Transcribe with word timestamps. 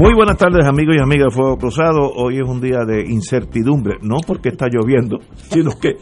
Muy 0.00 0.14
buenas 0.14 0.36
tardes 0.36 0.64
amigos 0.64 0.94
y 0.96 1.00
amigas 1.02 1.30
de 1.30 1.34
Fuego 1.34 1.56
Cruzado. 1.56 2.12
Hoy 2.14 2.36
es 2.36 2.48
un 2.48 2.60
día 2.60 2.84
de 2.86 3.00
incertidumbre, 3.10 3.96
no 4.00 4.18
porque 4.24 4.50
está 4.50 4.68
lloviendo, 4.70 5.18
sino 5.50 5.72
que 5.72 5.96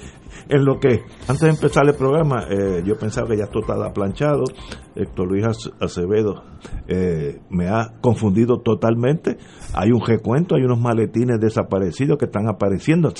en 0.50 0.66
lo 0.66 0.78
que 0.78 1.00
antes 1.26 1.40
de 1.40 1.48
empezar 1.48 1.86
el 1.86 1.94
programa 1.94 2.44
eh, 2.50 2.82
yo 2.84 2.98
pensaba 2.98 3.26
que 3.26 3.38
ya 3.38 3.44
esto 3.44 3.60
estaba 3.60 3.90
planchado. 3.94 4.44
Héctor 4.94 5.28
Luis 5.28 5.46
Acevedo 5.80 6.44
eh, 6.86 7.40
me 7.48 7.68
ha 7.68 7.94
confundido 8.02 8.60
totalmente. 8.60 9.38
Hay 9.72 9.92
un 9.92 10.06
recuento, 10.06 10.56
hay 10.56 10.64
unos 10.64 10.78
maletines 10.78 11.40
desaparecidos 11.40 12.18
que 12.18 12.26
están 12.26 12.50
apareciendo. 12.50 13.14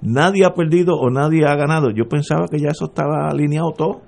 nadie 0.00 0.46
ha 0.46 0.54
perdido 0.54 0.94
o 0.94 1.10
nadie 1.10 1.44
ha 1.44 1.54
ganado. 1.54 1.90
Yo 1.90 2.08
pensaba 2.08 2.46
que 2.50 2.58
ya 2.58 2.70
eso 2.70 2.86
estaba 2.86 3.28
alineado 3.28 3.72
todo. 3.76 4.00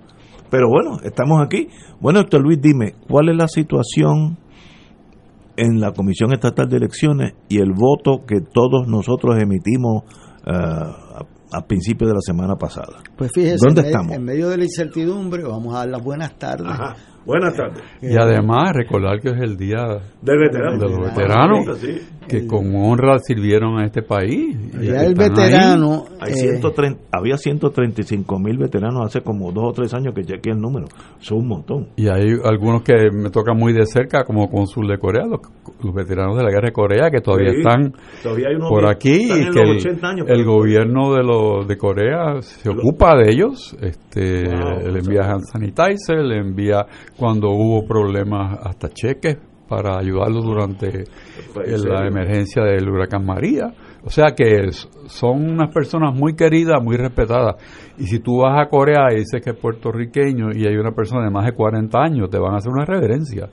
Pero 0.48 0.70
bueno, 0.70 0.96
estamos 1.02 1.44
aquí. 1.44 1.68
Bueno, 2.00 2.20
Héctor 2.20 2.40
Luis, 2.40 2.58
dime, 2.58 2.94
¿cuál 3.06 3.28
es 3.28 3.36
la 3.36 3.48
situación? 3.48 4.38
En 5.56 5.80
la 5.80 5.92
Comisión 5.92 6.32
Estatal 6.32 6.68
de 6.68 6.76
Elecciones 6.76 7.34
y 7.48 7.58
el 7.58 7.72
voto 7.72 8.24
que 8.26 8.40
todos 8.40 8.86
nosotros 8.86 9.36
emitimos 9.40 10.02
uh, 10.46 10.50
a, 10.50 11.26
a, 11.52 11.66
principios 11.66 12.10
de 12.10 12.14
la 12.14 12.20
semana 12.20 12.56
pasada. 12.56 13.02
Pues 13.16 13.30
fíjese, 13.34 13.56
¿dónde 13.64 13.82
en 13.82 13.86
estamos? 13.86 14.12
En 14.12 14.24
medio 14.24 14.48
de 14.48 14.58
la 14.58 14.64
incertidumbre, 14.64 15.42
vamos 15.44 15.74
a 15.74 15.78
dar 15.78 15.88
las 15.88 16.02
buenas 16.02 16.38
tardes. 16.38 16.68
Ajá. 16.68 16.96
Buenas 17.26 17.54
tardes. 17.56 17.82
Y 18.00 18.16
además 18.16 18.72
recordar 18.74 19.20
que 19.20 19.30
es 19.30 19.40
el 19.40 19.56
día 19.56 19.84
del 20.22 20.38
veterano. 20.38 20.78
de 20.78 20.88
los 20.88 21.00
veteranos 21.08 21.78
sí. 21.78 21.98
que 22.28 22.46
con 22.46 22.74
honra 22.76 23.18
sirvieron 23.18 23.78
a 23.80 23.84
este 23.84 24.02
país. 24.02 24.56
Y 24.80 24.88
el 24.88 25.14
veterano. 25.14 26.04
Hay 26.20 26.32
eh, 26.32 26.36
130, 26.36 27.00
había 27.12 27.36
135 27.36 28.38
mil 28.38 28.58
veteranos 28.58 29.06
hace 29.06 29.22
como 29.22 29.50
dos 29.52 29.64
o 29.70 29.72
tres 29.72 29.92
años 29.94 30.14
que 30.14 30.22
chequeé 30.22 30.52
el 30.52 30.60
número. 30.60 30.86
Son 31.18 31.38
un 31.38 31.48
montón. 31.48 31.88
Y 31.96 32.08
hay 32.08 32.28
algunos 32.44 32.82
que 32.82 33.10
me 33.12 33.30
tocan 33.30 33.56
muy 33.56 33.72
de 33.72 33.84
cerca, 33.86 34.24
como 34.24 34.48
Cónsul 34.48 34.86
de 34.86 34.98
Corea, 34.98 35.26
los, 35.26 35.40
los 35.82 35.94
veteranos 35.94 36.36
de 36.36 36.44
la 36.44 36.50
guerra 36.50 36.66
de 36.68 36.72
Corea, 36.72 37.10
que 37.10 37.20
todavía 37.20 37.50
Sí, 37.50 37.58
están 37.58 37.92
todavía 38.22 38.48
hay 38.50 38.54
unos 38.56 38.68
por 38.70 38.86
aquí 38.88 39.22
están 39.24 39.40
y 39.40 39.44
que 39.50 39.60
los 39.64 39.70
el, 39.70 39.76
80 39.90 40.06
años, 40.08 40.26
el 40.28 40.36
pero- 40.38 40.52
gobierno 40.52 41.12
de, 41.14 41.22
los 41.24 41.66
de 41.68 41.76
Corea 41.76 42.40
se 42.40 42.68
Lo- 42.72 42.78
ocupa 42.80 43.16
de 43.16 43.30
ellos. 43.32 43.76
Este, 43.80 44.44
Wow, 44.46 44.92
le 44.92 44.98
envía 45.00 45.22
hand 45.30 45.42
sanitizer, 45.52 46.18
le 46.24 46.38
envía 46.38 46.86
cuando 47.18 47.48
hubo 47.50 47.86
problemas 47.86 48.58
hasta 48.62 48.88
cheques 48.90 49.36
para 49.68 49.98
ayudarlos 49.98 50.44
durante 50.44 51.04
Pues, 51.52 51.82
la 51.84 52.06
emergencia 52.06 52.62
del 52.62 52.88
huracán 52.88 53.24
María. 53.26 53.72
O 54.04 54.10
sea 54.10 54.26
que 54.36 54.66
es- 54.68 54.88
son 55.06 55.50
unas 55.50 55.74
personas 55.74 56.14
muy 56.14 56.34
queridas, 56.36 56.80
muy 56.82 56.96
respetadas. 56.96 57.56
Y 57.98 58.04
si 58.06 58.20
tú 58.20 58.42
vas 58.42 58.60
a 58.64 58.68
Corea 58.68 59.08
y 59.12 59.16
dices 59.16 59.42
que 59.42 59.50
es 59.50 59.56
puertorriqueño 59.56 60.50
y 60.54 60.66
hay 60.66 60.76
una 60.76 60.92
persona 60.92 61.24
de 61.24 61.30
más 61.30 61.44
de 61.46 61.52
40 61.52 61.98
años, 62.00 62.30
te 62.30 62.38
van 62.38 62.54
a 62.54 62.58
hacer 62.58 62.70
una 62.70 62.84
reverencia. 62.84 63.48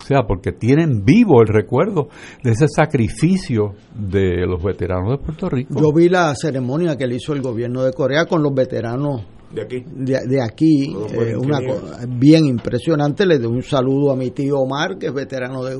O 0.00 0.04
sea, 0.04 0.22
porque 0.26 0.50
tienen 0.50 1.04
vivo 1.04 1.42
el 1.42 1.46
recuerdo 1.46 2.08
de 2.42 2.50
ese 2.50 2.66
sacrificio 2.66 3.74
de 3.94 4.44
los 4.46 4.60
veteranos 4.60 5.12
de 5.12 5.18
Puerto 5.24 5.48
Rico. 5.48 5.74
Yo 5.80 5.92
vi 5.94 6.08
la 6.08 6.34
ceremonia 6.34 6.96
que 6.96 7.06
le 7.06 7.16
hizo 7.16 7.32
el 7.34 7.40
gobierno 7.40 7.84
de 7.84 7.92
Corea 7.92 8.26
con 8.26 8.42
los 8.42 8.52
veteranos 8.52 9.22
De 9.54 9.62
aquí. 9.62 9.84
de, 9.86 10.26
de 10.26 10.42
aquí, 10.42 10.94
eh, 11.12 11.36
una 11.36 11.60
bien 12.08 12.46
impresionante. 12.46 13.26
Le 13.26 13.38
doy 13.38 13.52
un 13.52 13.62
saludo 13.62 14.10
a 14.12 14.16
mi 14.16 14.30
tío 14.30 14.58
Omar, 14.60 14.96
que 14.98 15.06
es 15.08 15.14
veterano 15.14 15.62
de, 15.64 15.76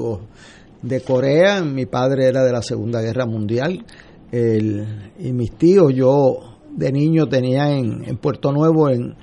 de 0.83 1.01
Corea. 1.01 1.63
Mi 1.63 1.87
padre 1.87 2.27
era 2.27 2.45
de 2.45 2.53
la 2.53 2.63
Segunda 2.63 3.01
Guerra 3.01 3.25
Mundial. 3.27 3.85
El- 4.31 5.13
y 5.19 5.33
mis 5.33 5.53
tíos, 5.53 5.93
yo 5.95 6.59
de 6.75 6.93
niño 6.93 7.29
tenía 7.29 7.71
en, 7.71 8.05
en 8.05 8.17
Puerto 8.19 8.53
Nuevo, 8.53 8.89
en, 8.91 9.15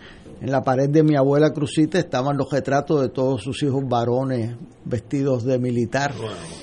en 0.41 0.51
la 0.51 0.61
pared 0.63 0.89
de 0.89 1.03
mi 1.03 1.15
abuela 1.15 1.51
Crucita, 1.51 1.99
estaban 1.99 2.38
los 2.38 2.49
retratos 2.51 3.01
de 3.01 3.09
todos 3.09 3.41
sus 3.43 3.61
hijos 3.63 3.83
varones 3.88 4.55
vestidos 4.85 5.43
de 5.43 5.59
militar. 5.59 6.13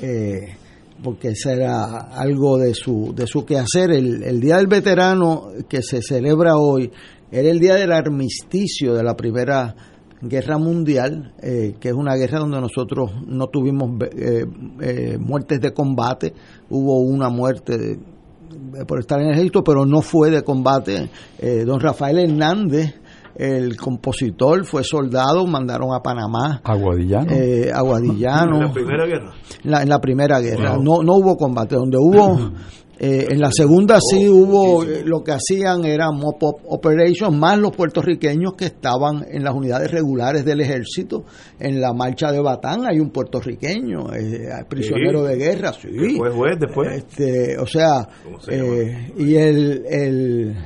Eh, 0.02 0.56
porque 1.04 1.28
ese 1.28 1.52
era 1.52 1.84
algo 2.14 2.56
de 2.56 2.72
su, 2.72 3.12
de 3.14 3.26
su 3.26 3.44
quehacer. 3.44 3.90
El, 3.90 4.22
el 4.22 4.40
Día 4.40 4.56
del 4.56 4.66
Veterano 4.66 5.48
que 5.68 5.82
se 5.82 6.00
celebra 6.00 6.56
hoy 6.56 6.90
era 7.30 7.48
el 7.50 7.58
día 7.58 7.74
del 7.74 7.92
armisticio 7.92 8.94
de 8.94 9.02
la 9.02 9.14
Primera 9.16 9.74
Guerra 10.22 10.58
Mundial, 10.58 11.34
eh, 11.42 11.74
que 11.78 11.88
es 11.88 11.94
una 11.94 12.14
guerra 12.14 12.38
donde 12.38 12.60
nosotros 12.60 13.10
no 13.26 13.46
tuvimos 13.48 13.90
eh, 14.16 14.44
eh, 14.80 15.18
muertes 15.20 15.60
de 15.60 15.72
combate, 15.72 16.32
hubo 16.70 17.00
una 17.00 17.28
muerte 17.28 17.76
de- 17.78 17.98
por 18.86 18.98
estar 19.00 19.20
en 19.20 19.26
el 19.28 19.32
ejército, 19.34 19.62
pero 19.62 19.84
no 19.84 20.00
fue 20.00 20.30
de 20.30 20.42
combate. 20.42 21.10
Eh, 21.38 21.64
don 21.66 21.78
Rafael 21.80 22.18
Hernández, 22.18 22.94
el 23.34 23.76
compositor, 23.76 24.64
fue 24.64 24.82
soldado, 24.82 25.46
mandaron 25.46 25.94
a 25.94 26.00
Panamá. 26.00 26.60
Aguadillano. 26.64 27.30
Eh, 27.32 27.70
a 27.72 27.82
Guadillano 27.82 28.56
En 28.56 28.62
la 28.62 28.72
Primera 28.72 29.06
Guerra. 29.06 29.32
la- 29.64 29.82
en 29.82 29.88
la 29.90 30.00
primera 30.00 30.40
guerra. 30.40 30.74
Wow. 30.76 30.82
No, 30.82 31.02
no 31.02 31.14
hubo 31.16 31.36
combate. 31.36 31.74
Donde 31.76 31.98
hubo, 31.98 32.50
eh, 32.98 33.26
en 33.30 33.40
la 33.40 33.50
segunda 33.52 33.98
sí 34.00 34.26
hubo, 34.28 34.82
eh, 34.82 35.02
lo 35.04 35.22
que 35.22 35.32
hacían 35.32 35.84
era 35.84 36.10
mop-up 36.10 36.60
operation, 36.66 37.38
más 37.38 37.58
los 37.58 37.72
puertorriqueños 37.76 38.54
que 38.54 38.64
estaban 38.66 39.24
en 39.30 39.44
las 39.44 39.54
unidades 39.54 39.90
regulares 39.90 40.44
del 40.44 40.60
ejército. 40.62 41.24
En 41.60 41.80
la 41.80 41.92
marcha 41.92 42.32
de 42.32 42.40
Batán 42.40 42.86
hay 42.86 42.98
un 42.98 43.10
puertorriqueño, 43.10 44.14
eh, 44.14 44.48
prisionero 44.68 45.22
Sí. 45.26 45.28
de 45.32 45.36
guerra, 45.36 45.72
sí. 45.74 46.16
Fue 46.16 46.30
juez 46.30 46.56
después. 46.58 46.88
Este, 46.96 47.58
o 47.58 47.66
sea, 47.66 48.08
¿Cómo 48.24 48.40
se 48.40 48.54
eh, 48.56 49.12
y 49.18 49.34
el, 49.36 49.84
el, 49.90 50.56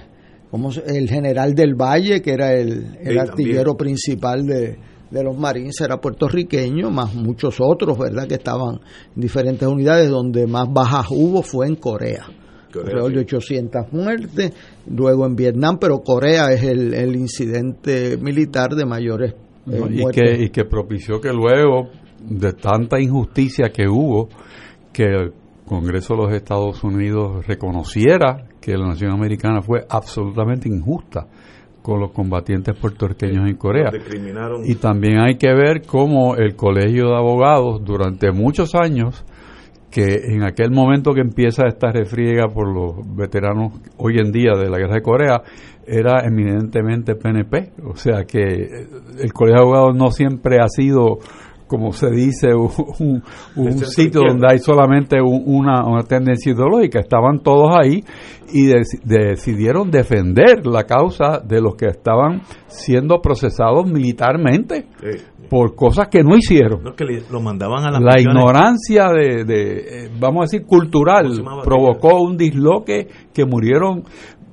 ¿cómo 0.51 0.71
se- 0.71 0.83
el 0.87 1.09
general 1.09 1.55
del 1.55 1.75
Valle, 1.75 2.23
que 2.23 2.33
era 2.33 2.53
el, 2.55 2.97
el 3.01 3.13
Sí, 3.15 3.19
artillero 3.19 3.75
también. 3.75 3.77
principal 3.97 4.47
de, 4.47 4.79
de 5.11 5.25
los 5.25 5.37
Marines, 5.37 5.81
era 5.81 6.01
puertorriqueño, 6.01 6.91
más 6.91 7.15
muchos 7.15 7.57
otros, 7.61 7.99
¿verdad?, 7.99 8.29
que 8.29 8.35
estaban 8.35 8.81
en 9.15 9.23
diferentes 9.23 9.67
unidades, 9.67 10.09
donde 10.09 10.47
más 10.47 10.73
bajas 10.73 11.07
hubo 11.11 11.43
fue 11.43 11.67
en 11.67 11.77
Corea. 11.77 12.27
Corea, 12.73 13.03
de 13.09 13.19
800 13.19 13.93
muertes, 13.93 14.53
luego 14.87 15.27
en 15.27 15.35
Vietnam, 15.35 15.79
pero 15.81 15.99
Corea 16.05 16.53
es 16.53 16.63
el, 16.63 16.95
el 16.95 17.17
incidente 17.17 18.17
militar 18.17 18.77
de 18.77 18.87
mayores 18.87 19.35
eh, 19.67 19.81
y, 19.91 20.01
muertes. 20.01 20.23
que, 20.23 20.45
y 20.45 20.51
que 20.51 20.65
propició 20.65 21.21
que 21.21 21.33
luego 21.33 21.89
de 22.29 22.53
tanta 22.53 23.01
injusticia 23.01 23.71
que 23.71 23.89
hubo, 23.89 24.29
que 24.93 25.03
el 25.03 25.33
Congreso 25.67 26.15
de 26.15 26.23
los 26.23 26.33
Estados 26.33 26.83
Unidos 26.85 27.47
reconociera 27.47 28.49
que 28.61 28.77
la 28.77 28.89
nación 28.89 29.13
americana 29.13 29.63
fue 29.63 29.87
absolutamente 29.89 30.69
injusta 30.69 31.27
con 31.83 32.01
los 32.01 32.13
combatientes 32.13 32.77
puertorriqueños 32.77 33.49
en 33.49 33.57
Corea. 33.57 33.91
Y 34.65 34.75
también 34.77 35.19
hay 35.19 35.37
que 35.37 35.53
ver 35.55 35.83
cómo 35.87 36.37
el 36.37 36.55
Colegio 36.57 37.09
de 37.09 37.17
Abogados 37.17 37.83
durante 37.85 38.33
muchos 38.33 38.75
años, 38.75 39.25
que 39.91 40.35
en 40.35 40.45
aquel 40.45 40.71
momento 40.71 41.13
que 41.13 41.21
empieza 41.21 41.67
esta 41.67 41.91
refriega 41.91 42.49
por 42.49 42.73
los 42.73 43.17
veteranos 43.17 43.73
hoy 43.97 44.19
en 44.19 44.31
día 44.31 44.53
de 44.57 44.69
la 44.69 44.79
guerra 44.79 44.95
de 44.95 45.03
Corea, 45.03 45.43
era 45.87 46.25
eminentemente 46.25 47.17
PNP. 47.17 47.73
O 47.85 47.97
sea 47.97 48.25
que 48.25 48.41
el 49.19 49.33
Colegio 49.33 49.57
de 49.57 49.63
Abogados 49.63 49.97
no 49.97 50.11
siempre 50.11 50.59
ha 50.61 50.69
sido 50.69 51.19
como 51.71 51.93
se 51.93 52.11
dice, 52.11 52.49
un, 52.99 53.23
un 53.55 53.79
sitio 53.79 54.23
donde 54.27 54.49
hay 54.51 54.59
solamente 54.59 55.21
una, 55.23 55.87
una, 55.87 56.03
tendencia 56.03 56.53
ideológica. 56.53 56.99
Estaban 56.99 57.39
todos 57.45 57.77
ahí 57.81 58.03
y 58.53 58.73
decidieron 59.05 59.89
defender 59.89 60.67
la 60.67 60.83
causa 60.83 61.39
de 61.39 61.61
los 61.61 61.77
que 61.77 61.87
estaban 61.87 62.43
siendo 62.67 63.21
procesados 63.23 63.89
militarmente 63.89 64.87
por 65.49 65.77
cosas 65.77 66.09
que 66.09 66.25
no 66.25 66.37
hicieron. 66.37 66.83
que 66.97 67.05
lo 67.31 67.41
mandaban 67.41 67.85
a 67.85 68.01
la 68.01 68.21
ignorancia 68.21 69.09
de, 69.13 69.45
de, 69.45 70.07
eh, 70.07 70.11
vamos 70.19 70.41
a 70.41 70.45
decir, 70.47 70.67
cultural 70.67 71.31
provocó 71.63 72.21
un 72.21 72.37
disloque 72.37 73.07
que 73.33 73.45
murieron 73.45 74.03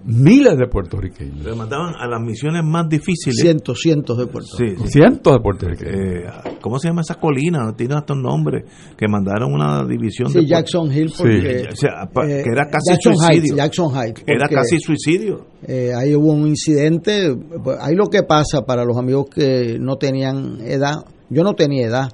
miles 0.08 0.58
de 0.58 0.68
puertorriqueños. 0.68 1.44
Se 1.44 1.54
mandaban 1.54 1.94
a 2.00 2.08
las 2.08 2.22
misiones 2.22 2.64
más 2.64 2.88
difíciles. 2.88 3.40
Cientos, 3.40 3.80
cientos 3.80 4.18
de 4.18 4.28
puertorriqueños. 4.28 4.84
Sí, 4.84 5.00
cientos 5.00 5.34
de 5.34 5.40
puertorriqueños. 5.40 5.96
Eh, 5.96 6.58
¿Cómo 6.62 6.80
se 6.80 6.88
llama 6.88 7.02
esa 7.02 7.16
colina? 7.16 7.74
Tiene 7.76 7.96
estos 7.98 8.18
nombres. 8.18 8.64
Que 8.98 9.08
mandaron 9.08 9.54
una 9.54 9.86
división 9.86 10.32
sí, 10.32 10.46
Jackson 10.46 10.92
Hill. 10.92 11.12
Porque, 11.18 11.68
o 11.72 11.76
sea, 11.76 12.10
eh, 12.26 12.42
que 12.44 12.50
era 12.50 12.70
casi 12.70 12.96
suicidio. 13.02 13.56
Jackson 13.56 13.94
Heights. 13.94 14.24
Era 14.26 14.48
casi 14.48 14.80
suicidio. 14.80 15.46
Eh, 15.68 15.92
ahí 15.94 16.16
hubo 16.16 16.32
un 16.32 16.48
incidente. 16.48 17.36
Pues, 17.62 17.78
ahí 17.82 17.96
lo 17.96 18.08
que 18.08 18.24
pasa 18.24 18.66
para 18.66 18.86
los 18.86 18.98
amigos 18.98 19.26
que 19.30 19.78
no 19.80 19.98
tenían 19.98 20.62
edad. 20.62 20.96
Yo 21.30 21.44
no 21.44 21.54
tenía 21.54 21.88
edad 21.88 22.10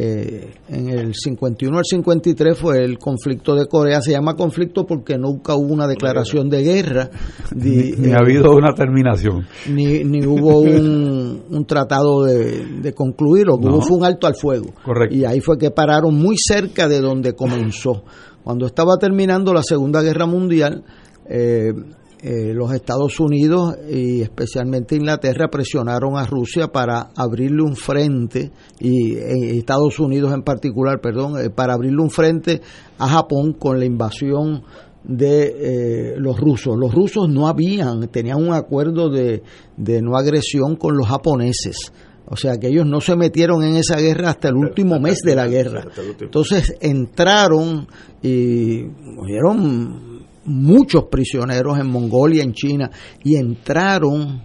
eh, 0.00 0.54
en 0.68 0.90
el 0.90 1.12
51 1.12 1.76
al 1.76 1.84
53 1.84 2.56
fue 2.56 2.84
el 2.84 2.98
conflicto 2.98 3.56
de 3.56 3.66
Corea. 3.66 4.00
Se 4.00 4.12
llama 4.12 4.36
conflicto 4.36 4.86
porque 4.86 5.18
nunca 5.18 5.56
hubo 5.56 5.74
una 5.74 5.88
declaración 5.88 6.48
de 6.48 6.62
guerra. 6.62 7.10
Ni, 7.52 8.12
ha 8.12 8.18
habido 8.18 8.54
una 8.54 8.74
terminación. 8.74 9.44
Ni, 9.68 10.04
ni 10.04 10.24
hubo 10.24 10.60
un, 10.60 11.64
tratado 11.66 12.22
de, 12.22 12.92
concluir. 12.94 13.46
Lo 13.46 13.58
que 13.58 13.66
hubo 13.66 13.80
fue 13.80 13.96
un 13.96 14.04
alto 14.04 14.28
al 14.28 14.36
fuego. 14.36 14.72
Correcto. 14.84 15.16
Y 15.16 15.24
ahí 15.24 15.40
fue 15.40 15.58
que 15.58 15.72
pararon 15.72 16.14
muy 16.14 16.36
cerca 16.38 16.86
de 16.86 17.00
donde 17.00 17.34
comenzó. 17.34 18.04
Cuando 18.44 18.66
estaba 18.66 18.98
terminando 18.98 19.52
la 19.52 19.64
Segunda 19.64 20.00
Guerra 20.00 20.26
Mundial, 20.26 20.84
eh, 21.28 21.72
eh, 22.20 22.52
los 22.52 22.72
Estados 22.72 23.20
Unidos 23.20 23.76
y 23.88 24.22
especialmente 24.22 24.96
Inglaterra 24.96 25.48
presionaron 25.48 26.16
a 26.16 26.26
Rusia 26.26 26.66
para 26.66 27.10
abrirle 27.14 27.62
un 27.62 27.76
frente 27.76 28.50
y 28.80 29.14
eh, 29.14 29.56
Estados 29.56 30.00
Unidos 30.00 30.34
en 30.34 30.42
particular, 30.42 31.00
perdón, 31.00 31.38
eh, 31.38 31.50
para 31.50 31.74
abrirle 31.74 32.02
un 32.02 32.10
frente 32.10 32.60
a 32.98 33.08
Japón 33.08 33.52
con 33.52 33.78
la 33.78 33.84
invasión 33.84 34.64
de 35.04 36.16
los 36.18 36.38
rusos. 36.40 36.76
Los 36.76 36.92
rusos 36.92 37.28
no 37.28 37.46
habían, 37.46 38.08
tenían 38.08 38.42
un 38.42 38.52
acuerdo 38.52 39.08
de, 39.08 39.42
de 39.76 40.02
no 40.02 40.16
agresión 40.16 40.74
con 40.74 40.96
los 40.96 41.06
japoneses. 41.06 41.92
O 42.26 42.36
sea 42.36 42.58
que 42.58 42.66
ellos 42.66 42.84
no 42.84 43.00
se 43.00 43.16
metieron 43.16 43.62
en 43.62 43.76
esa 43.76 43.96
guerra 43.96 44.30
hasta 44.30 44.48
el 44.48 44.56
último 44.56 44.98
mes 44.98 45.20
de 45.24 45.36
la 45.36 45.46
guerra. 45.46 45.86
Entonces 46.20 46.74
entraron 46.80 47.86
y 48.22 48.82
murieron 49.00 50.17
muchos 50.48 51.04
prisioneros 51.04 51.78
en 51.78 51.86
Mongolia, 51.86 52.42
en 52.42 52.52
China, 52.52 52.90
y 53.22 53.36
entraron 53.36 54.42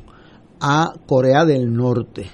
a 0.60 0.94
Corea 1.06 1.46
del 1.46 1.74
Norte. 1.74 2.30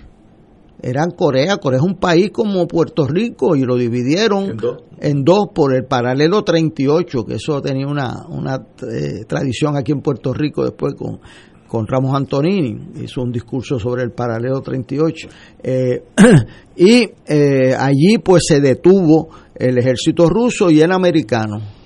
Eran 0.81 1.11
Corea, 1.11 1.57
Corea 1.57 1.79
es 1.79 1.85
un 1.85 1.95
país 1.95 2.29
como 2.31 2.65
Puerto 2.67 3.05
Rico 3.05 3.55
y 3.55 3.63
lo 3.63 3.75
dividieron 3.75 4.55
en 5.01 5.23
dos, 5.23 5.49
por 5.53 5.75
el 5.75 5.85
paralelo 5.85 6.43
38, 6.43 7.25
que 7.25 7.35
eso 7.35 7.61
tenía 7.61 7.85
una, 7.85 8.25
una 8.29 8.55
eh, 8.55 9.25
tradición 9.27 9.75
aquí 9.75 9.91
en 9.91 10.01
Puerto 10.01 10.33
Rico 10.33 10.63
después 10.63 10.93
con, 10.93 11.19
con 11.67 11.85
Ramos 11.85 12.15
Antonini, 12.15 12.77
hizo 13.03 13.21
un 13.21 13.31
discurso 13.31 13.77
sobre 13.77 14.03
el 14.03 14.11
paralelo 14.11 14.61
38. 14.61 15.27
Eh, 15.63 16.03
y 16.77 17.09
eh, 17.27 17.75
allí 17.77 18.17
pues 18.23 18.43
se 18.47 18.61
detuvo 18.61 19.29
el 19.55 19.77
ejército 19.77 20.29
ruso 20.29 20.69
y 20.69 20.79
el 20.81 20.93
americano 20.93 21.78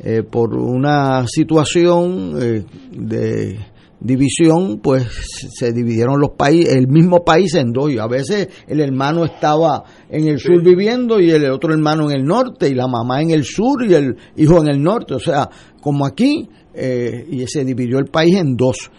eh, 0.00 0.22
por 0.22 0.54
una 0.54 1.26
situación 1.26 2.38
eh, 2.40 2.64
de 2.92 3.58
división, 3.98 4.78
pues 4.80 5.08
se 5.58 5.72
dividieron 5.72 6.20
los 6.20 6.30
países, 6.36 6.74
el 6.74 6.86
mismo 6.86 7.24
país 7.24 7.54
en 7.54 7.72
dos. 7.72 7.90
Y 7.90 7.98
a 7.98 8.06
veces 8.06 8.48
el 8.68 8.80
hermano 8.80 9.24
estaba 9.24 9.82
en 10.08 10.28
el 10.28 10.38
sur 10.38 10.62
viviendo 10.62 11.18
y 11.18 11.30
el 11.30 11.50
otro 11.50 11.72
hermano 11.72 12.10
en 12.10 12.20
el 12.20 12.24
norte, 12.24 12.68
y 12.68 12.74
la 12.74 12.86
mamá 12.86 13.22
en 13.22 13.30
el 13.30 13.44
sur 13.44 13.84
y 13.84 13.94
el 13.94 14.16
hijo 14.36 14.60
en 14.62 14.68
el 14.68 14.80
norte. 14.80 15.14
O 15.14 15.18
sea, 15.18 15.48
como 15.80 16.06
aquí, 16.06 16.48
eh, 16.74 17.26
y 17.28 17.44
se 17.48 17.64
dividió 17.64 17.98
el 17.98 18.06
país 18.06 18.36
en 18.36 18.56
dos, 18.56 18.90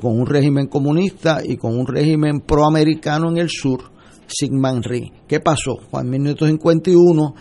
con 0.00 0.20
un 0.20 0.26
régimen 0.26 0.68
comunista 0.68 1.40
y 1.44 1.56
con 1.56 1.76
un 1.76 1.84
régimen 1.84 2.40
proamericano 2.40 3.28
en 3.28 3.38
el 3.38 3.48
sur, 3.50 3.80
Sigmund 4.28 4.84
Rhee. 4.84 5.12
¿Qué 5.26 5.40
pasó? 5.40 5.78
En 5.92 6.10
1951 6.10 7.34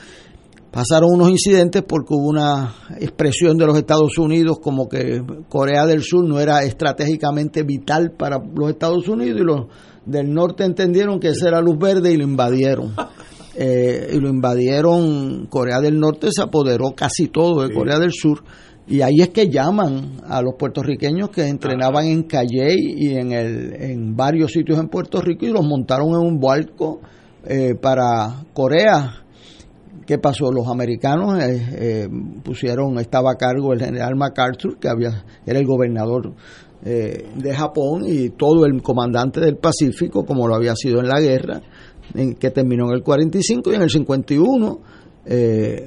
pasaron 0.78 1.12
unos 1.12 1.32
incidentes 1.32 1.82
porque 1.82 2.14
hubo 2.14 2.30
una 2.30 2.72
expresión 3.00 3.58
de 3.58 3.66
los 3.66 3.76
Estados 3.80 4.16
Unidos 4.20 4.60
como 4.62 4.88
que 4.88 5.24
Corea 5.50 5.88
del 5.88 6.04
Sur 6.04 6.24
no 6.24 6.40
era 6.40 6.64
estratégicamente 6.66 7.64
vital 7.64 8.12
para 8.12 8.38
los 8.38 8.70
Estados 8.70 9.08
Unidos 9.08 9.42
y 9.42 9.44
los 9.44 9.66
del 10.06 10.32
norte 10.32 10.66
entendieron 10.66 11.20
que 11.20 11.30
esa 11.30 11.48
era 11.48 11.62
luz 11.62 11.80
verde 11.80 12.14
y 12.14 12.18
lo 12.18 12.24
invadieron. 12.24 12.94
Eh, 13.60 14.12
y 14.14 14.20
lo 14.20 14.30
invadieron, 14.30 15.48
Corea 15.48 15.80
del 15.82 16.00
Norte 16.00 16.28
se 16.30 16.44
apoderó 16.44 16.94
casi 16.96 17.30
todo 17.30 17.64
de 17.64 17.74
Corea 17.74 17.98
del 17.98 18.12
Sur. 18.12 18.44
Y 18.86 19.02
ahí 19.02 19.16
es 19.20 19.30
que 19.30 19.50
llaman 19.50 20.22
a 20.28 20.44
los 20.44 20.54
puertorriqueños 20.60 21.32
que 21.32 21.48
entrenaban 21.48 22.06
en 22.06 22.22
Calle 22.22 22.76
y 22.78 23.16
en, 23.16 23.32
el, 23.32 23.74
en 23.82 24.16
varios 24.16 24.52
sitios 24.52 24.78
en 24.78 24.90
Puerto 24.90 25.22
Rico 25.22 25.48
y 25.48 25.50
los 25.50 25.66
montaron 25.66 26.10
en 26.10 26.18
un 26.18 26.40
barco 26.40 27.02
eh, 27.48 27.74
para 27.74 28.44
Corea 28.54 29.24
¿Qué 30.08 30.20
pasó? 30.20 30.54
Los 30.54 30.70
americanos 30.70 31.38
eh, 31.38 31.68
eh, 31.74 32.10
pusieron, 32.42 32.98
estaba 32.98 33.32
a 33.32 33.36
cargo 33.36 33.74
el 33.74 33.82
general 33.82 34.16
MacArthur, 34.16 34.80
que 34.80 34.88
había, 34.88 35.26
era 35.46 35.60
el 35.60 35.66
gobernador 35.66 36.34
eh, 36.86 37.28
de 37.36 37.54
Japón, 37.54 38.06
y 38.08 38.30
todo 38.30 38.66
el 38.66 38.82
comandante 38.82 39.42
del 39.42 39.58
Pacífico, 39.58 40.26
como 40.26 40.48
lo 40.48 40.56
había 40.56 40.78
sido 40.78 41.02
en 41.02 41.10
la 41.10 41.20
guerra, 41.20 41.62
en, 42.14 42.36
que 42.36 42.52
terminó 42.52 42.86
en 42.88 42.94
el 42.94 43.04
45 43.04 43.70
y 43.70 43.76
en 43.76 43.82
el 43.82 43.90
51. 43.90 44.80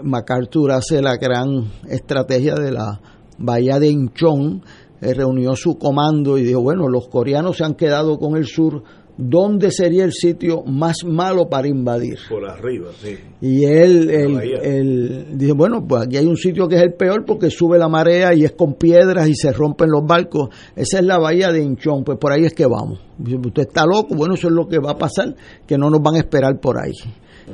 MacArthur 0.02 0.72
hace 0.72 1.00
la 1.00 1.16
gran 1.16 1.72
estrategia 1.88 2.56
de 2.56 2.72
la 2.72 3.00
bahía 3.38 3.78
de 3.78 3.88
Incheon, 3.88 4.62
reunió 5.00 5.56
su 5.56 5.78
comando 5.78 6.36
y 6.36 6.42
dijo, 6.42 6.60
bueno, 6.60 6.88
los 6.88 7.08
coreanos 7.08 7.56
se 7.56 7.64
han 7.64 7.72
quedado 7.72 8.18
con 8.18 8.36
el 8.36 8.44
sur 8.44 8.82
dónde 9.20 9.70
sería 9.70 10.04
el 10.04 10.12
sitio 10.12 10.62
más 10.64 11.04
malo 11.04 11.48
para 11.48 11.68
invadir. 11.68 12.18
Por 12.28 12.48
arriba, 12.48 12.88
sí. 13.00 13.16
Y 13.40 13.64
él, 13.64 14.10
él, 14.10 15.26
dice, 15.34 15.52
bueno, 15.52 15.86
pues 15.86 16.06
aquí 16.06 16.16
hay 16.16 16.26
un 16.26 16.36
sitio 16.36 16.68
que 16.68 16.76
es 16.76 16.82
el 16.82 16.94
peor 16.94 17.24
porque 17.26 17.50
sube 17.50 17.78
la 17.78 17.88
marea 17.88 18.34
y 18.34 18.44
es 18.44 18.52
con 18.52 18.74
piedras 18.74 19.28
y 19.28 19.34
se 19.34 19.52
rompen 19.52 19.90
los 19.90 20.04
barcos. 20.06 20.48
Esa 20.74 20.98
es 20.98 21.04
la 21.04 21.18
bahía 21.18 21.52
de 21.52 21.62
Inchón, 21.62 22.04
pues 22.04 22.18
por 22.18 22.32
ahí 22.32 22.44
es 22.44 22.54
que 22.54 22.66
vamos. 22.66 23.00
Usted 23.18 23.62
está 23.62 23.84
loco, 23.84 24.14
bueno, 24.14 24.34
eso 24.34 24.48
es 24.48 24.54
lo 24.54 24.66
que 24.66 24.78
va 24.78 24.92
a 24.92 24.98
pasar, 24.98 25.34
que 25.66 25.76
no 25.76 25.90
nos 25.90 26.00
van 26.00 26.16
a 26.16 26.18
esperar 26.18 26.58
por 26.60 26.78
ahí. 26.78 26.92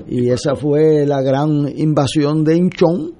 Y 0.08 0.28
esa 0.30 0.54
fue 0.54 1.06
la 1.06 1.22
gran 1.22 1.66
invasión 1.76 2.44
de 2.44 2.56
Inchón. 2.56 3.14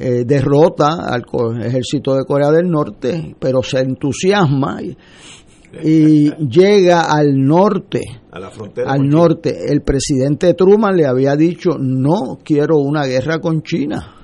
Eh, 0.00 0.22
derrota 0.24 1.08
al 1.08 1.24
ejército 1.60 2.14
de 2.14 2.24
Corea 2.24 2.52
del 2.52 2.70
Norte, 2.70 3.34
pero 3.36 3.64
se 3.64 3.80
entusiasma 3.80 4.80
y 4.80 4.96
llega 5.72 7.02
al 7.02 7.34
norte, 7.34 8.00
al 8.30 9.08
norte. 9.08 9.70
El 9.70 9.82
presidente 9.82 10.54
Truman 10.54 10.96
le 10.96 11.06
había 11.06 11.36
dicho, 11.36 11.70
no 11.78 12.38
quiero 12.42 12.78
una 12.78 13.04
guerra 13.04 13.38
con 13.38 13.62
China. 13.62 14.14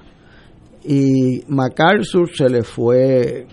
Y 0.84 1.42
MacArthur 1.48 2.28
se 2.34 2.48
le 2.48 2.62
fue 2.62 3.46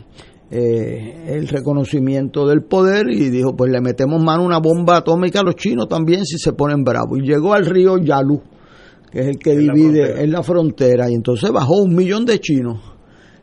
eh, 0.50 1.26
el 1.28 1.48
reconocimiento 1.48 2.46
del 2.46 2.64
poder 2.64 3.10
y 3.10 3.30
dijo, 3.30 3.56
pues 3.56 3.72
le 3.72 3.80
metemos 3.80 4.22
mano 4.22 4.44
una 4.44 4.60
bomba 4.60 4.98
atómica 4.98 5.40
a 5.40 5.44
los 5.44 5.56
chinos 5.56 5.88
también 5.88 6.26
si 6.26 6.38
se 6.38 6.54
ponen 6.54 6.84
bravos. 6.84 7.20
Y 7.20 7.28
llegó 7.28 7.54
al 7.54 7.66
río 7.66 7.98
Yalu, 7.98 8.42
que 9.12 9.20
es 9.20 9.28
el 9.28 9.38
que 9.38 9.56
divide 9.56 10.22
en 10.22 10.32
la 10.32 10.44
frontera, 10.44 11.10
y 11.10 11.14
entonces 11.14 11.52
bajó 11.52 11.78
un 11.82 11.96
millón 11.96 12.26
de 12.26 12.40
chinos. 12.40 12.80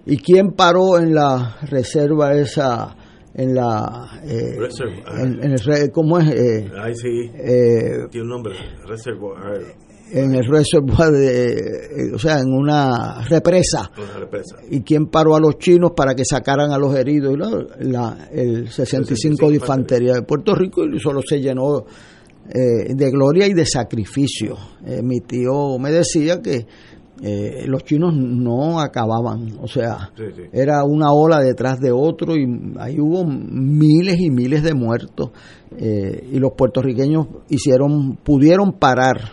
¿Y 0.05 0.19
quién 0.19 0.53
paró 0.53 0.99
en 0.99 1.15
la 1.15 1.57
reserva 1.63 2.35
esa? 2.35 2.95
En 3.39 3.55
la 3.55 4.21
eh, 4.25 4.59
en, 5.17 5.53
el 5.53 5.93
cómo 5.93 6.19
es 6.19 6.29
eh, 6.29 6.69
sí. 6.95 7.31
eh, 7.35 8.09
tiene 8.11 8.25
un 8.25 8.29
nombre. 8.29 8.55
Reservoir 8.85 9.77
en 10.11 10.35
el 10.35 10.45
reservoir 10.45 11.11
de, 11.11 11.51
eh, 11.51 12.15
o 12.15 12.19
sea 12.19 12.41
en 12.41 12.53
una 12.53 13.23
represa. 13.29 13.91
una 13.97 14.19
represa. 14.19 14.57
Y 14.71 14.81
quién 14.81 15.07
paró 15.07 15.37
a 15.37 15.41
los 15.41 15.59
chinos 15.59 15.93
para 15.97 16.15
que 16.15 16.25
sacaran 16.25 16.73
a 16.73 16.79
los 16.79 16.95
heridos 16.97 17.37
la, 17.81 18.29
el 18.33 18.69
65 18.71 19.49
de 19.49 19.55
infantería 19.55 20.15
de 20.15 20.23
Puerto 20.23 20.55
Rico 20.55 20.85
y 20.85 20.99
solo 20.99 21.21
se 21.23 21.41
llenó 21.41 21.85
eh, 22.49 22.95
de 22.95 23.11
gloria 23.11 23.47
y 23.47 23.53
de 23.53 23.67
sacrificio. 23.67 24.57
Mi 25.03 25.21
tío 25.21 25.79
me 25.79 25.93
decía 25.93 26.41
que 26.41 26.67
eh, 27.23 27.65
los 27.67 27.85
chinos 27.85 28.15
no 28.15 28.81
acababan, 28.81 29.59
o 29.61 29.67
sea, 29.67 30.11
era 30.53 30.85
una 30.85 31.13
ola 31.13 31.41
detrás 31.41 31.81
de 31.81 31.91
otro 31.91 32.37
y 32.37 32.47
ahí 32.79 33.01
hubo 33.01 33.25
miles 33.25 34.21
y 34.21 34.31
miles 34.31 34.63
de 34.63 34.75
muertos 34.75 35.31
eh, 35.77 36.29
y 36.33 36.39
los 36.39 36.53
puertorriqueños 36.53 37.27
hicieron, 37.49 38.17
pudieron 38.17 38.73
parar 38.73 39.33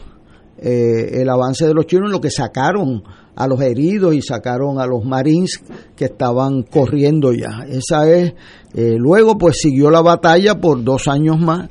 eh, 0.57 1.21
el 1.21 1.29
avance 1.29 1.67
de 1.67 1.73
los 1.73 1.85
chinos, 1.85 2.09
lo 2.09 2.21
que 2.21 2.31
sacaron 2.31 3.03
a 3.35 3.47
los 3.47 3.59
heridos 3.61 4.15
y 4.15 4.21
sacaron 4.21 4.79
a 4.79 4.85
los 4.85 5.03
marines 5.03 5.61
que 5.95 6.05
estaban 6.05 6.63
corriendo 6.63 7.33
ya. 7.33 7.65
Esa 7.67 8.09
es, 8.09 8.33
eh, 8.73 8.95
luego 8.97 9.37
pues 9.37 9.57
siguió 9.59 9.91
la 9.91 10.01
batalla 10.01 10.59
por 10.59 10.83
dos 10.83 11.07
años 11.07 11.39
más 11.39 11.69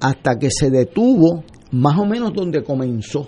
hasta 0.00 0.38
que 0.38 0.50
se 0.50 0.70
detuvo 0.70 1.44
más 1.70 1.98
o 1.98 2.06
menos 2.06 2.32
donde 2.34 2.62
comenzó, 2.62 3.26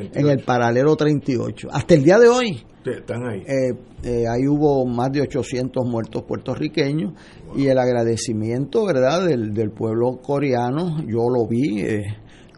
en 0.00 0.28
el 0.28 0.44
paralelo 0.44 0.96
38. 0.96 1.68
Hasta 1.70 1.94
el 1.94 2.02
día 2.02 2.18
de 2.18 2.28
hoy. 2.28 2.62
Están 2.84 3.24
ahí. 3.26 3.40
Eh, 3.46 3.74
eh, 4.02 4.24
ahí 4.28 4.48
hubo 4.48 4.84
más 4.86 5.12
de 5.12 5.20
800 5.20 5.86
muertos 5.86 6.24
puertorriqueños 6.24 7.12
y 7.54 7.68
el 7.68 7.78
agradecimiento, 7.78 8.84
¿verdad?, 8.86 9.26
del, 9.26 9.54
del 9.54 9.70
pueblo 9.70 10.20
coreano, 10.20 10.98
yo 11.06 11.28
lo 11.30 11.46
vi 11.48 11.84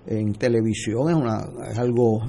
en 0.07 0.33
televisión, 0.35 1.11
es, 1.11 1.17
una, 1.17 1.47
es 1.71 1.79
algo 1.79 2.23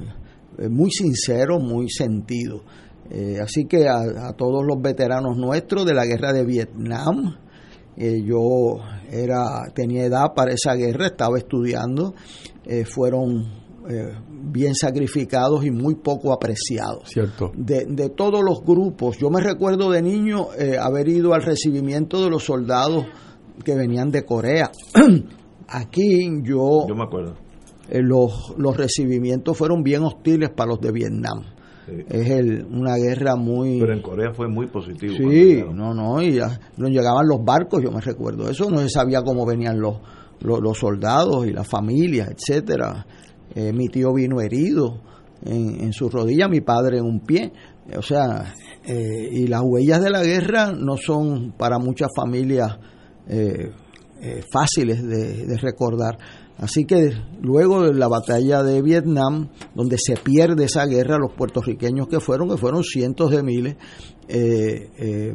eh, 0.58 0.68
muy 0.68 0.90
sincero, 0.90 1.58
muy 1.58 1.88
sentido. 1.90 2.62
Eh, 3.10 3.38
así 3.40 3.66
que 3.66 3.86
a, 3.88 4.32
todos 4.32 4.64
los 4.66 4.80
veteranos 4.80 5.36
nuestros 5.36 5.84
de 5.84 5.94
la 5.94 6.06
guerra 6.06 6.32
de 6.32 6.44
Vietnam, 6.44 7.36
eh, 7.96 8.22
yo 8.24 8.78
era 9.10 9.70
tenía 9.74 10.04
edad 10.04 10.34
para 10.34 10.52
esa 10.52 10.74
guerra, 10.74 11.06
estaba 11.06 11.38
estudiando, 11.38 12.14
fueron 12.86 13.65
bien 14.28 14.74
sacrificados 14.74 15.64
y 15.64 15.70
muy 15.70 15.94
poco 15.96 16.32
apreciados. 16.32 17.08
Cierto. 17.08 17.52
De, 17.54 17.86
de 17.86 18.10
todos 18.10 18.42
los 18.42 18.64
grupos, 18.64 19.18
yo 19.18 19.30
me 19.30 19.40
recuerdo 19.40 19.90
de 19.90 20.02
niño 20.02 20.48
haber 20.80 21.08
ido 21.08 21.34
al 21.34 21.42
recibimiento 21.42 22.22
de 22.22 22.30
los 22.30 22.44
soldados 22.44 23.06
que 23.64 23.74
venían 23.74 24.10
de 24.10 24.24
Corea. 24.24 24.70
Aquí 25.68 26.28
yo... 26.42 26.86
Yo 26.88 26.94
me 26.94 27.04
acuerdo 27.04 27.46
eh, 27.88 28.02
los, 28.02 28.54
los 28.58 28.76
recibimientos 28.76 29.56
fueron 29.56 29.82
bien 29.82 30.02
hostiles 30.02 30.50
para 30.50 30.70
los 30.70 30.80
de 30.80 30.92
Vietnam. 30.92 31.44
Es 32.08 32.30
el, 32.30 32.64
una 32.64 32.96
guerra 32.96 33.36
muy... 33.36 33.78
Pero 33.78 33.92
en 33.92 34.02
Corea 34.02 34.32
fue 34.34 34.48
muy 34.48 34.66
positivo. 34.66 35.14
Sí, 35.16 35.62
no, 35.72 35.94
no, 35.94 36.20
y 36.20 36.36
no 36.78 36.88
llegaban 36.88 37.28
los 37.28 37.44
barcos, 37.44 37.80
yo 37.80 37.92
me 37.92 38.00
recuerdo 38.00 38.50
eso, 38.50 38.68
no 38.68 38.78
se 38.78 38.88
sabía 38.88 39.22
cómo 39.22 39.46
venían 39.46 39.78
los, 39.78 39.98
los, 40.40 40.76
soldados 40.76 41.46
y 41.46 41.52
las 41.52 41.68
familias, 41.68 42.28
etcétera. 42.28 43.06
Eh, 43.56 43.72
mi 43.72 43.88
tío 43.88 44.14
vino 44.14 44.40
herido 44.40 45.00
en, 45.44 45.80
en, 45.80 45.92
su 45.92 46.08
rodilla, 46.08 46.46
mi 46.46 46.60
padre 46.60 46.98
en 46.98 47.04
un 47.04 47.18
pie. 47.18 47.52
O 47.96 48.02
sea, 48.02 48.54
eh, 48.84 49.28
y 49.32 49.48
las 49.48 49.62
huellas 49.64 50.00
de 50.00 50.10
la 50.10 50.22
guerra 50.22 50.72
no 50.72 50.96
son 50.96 51.54
para 51.58 51.78
muchas 51.78 52.10
familias 52.14 52.78
fáciles 54.52 55.02
de, 55.02 55.46
de 55.46 55.56
recordar. 55.56 56.16
Así 56.58 56.86
que 56.86 57.10
luego 57.42 57.82
de 57.82 57.94
la 57.94 58.08
batalla 58.08 58.62
de 58.62 58.80
Vietnam, 58.80 59.48
donde 59.74 59.96
se 59.98 60.16
pierde 60.16 60.64
esa 60.64 60.86
guerra, 60.86 61.18
los 61.18 61.32
puertorriqueños 61.32 62.08
que 62.08 62.18
fueron, 62.18 62.48
que 62.48 62.56
fueron 62.56 62.82
cientos 62.82 63.30
de 63.30 63.42
miles, 63.42 63.76
eh, 64.26 64.90
eh, 64.98 65.34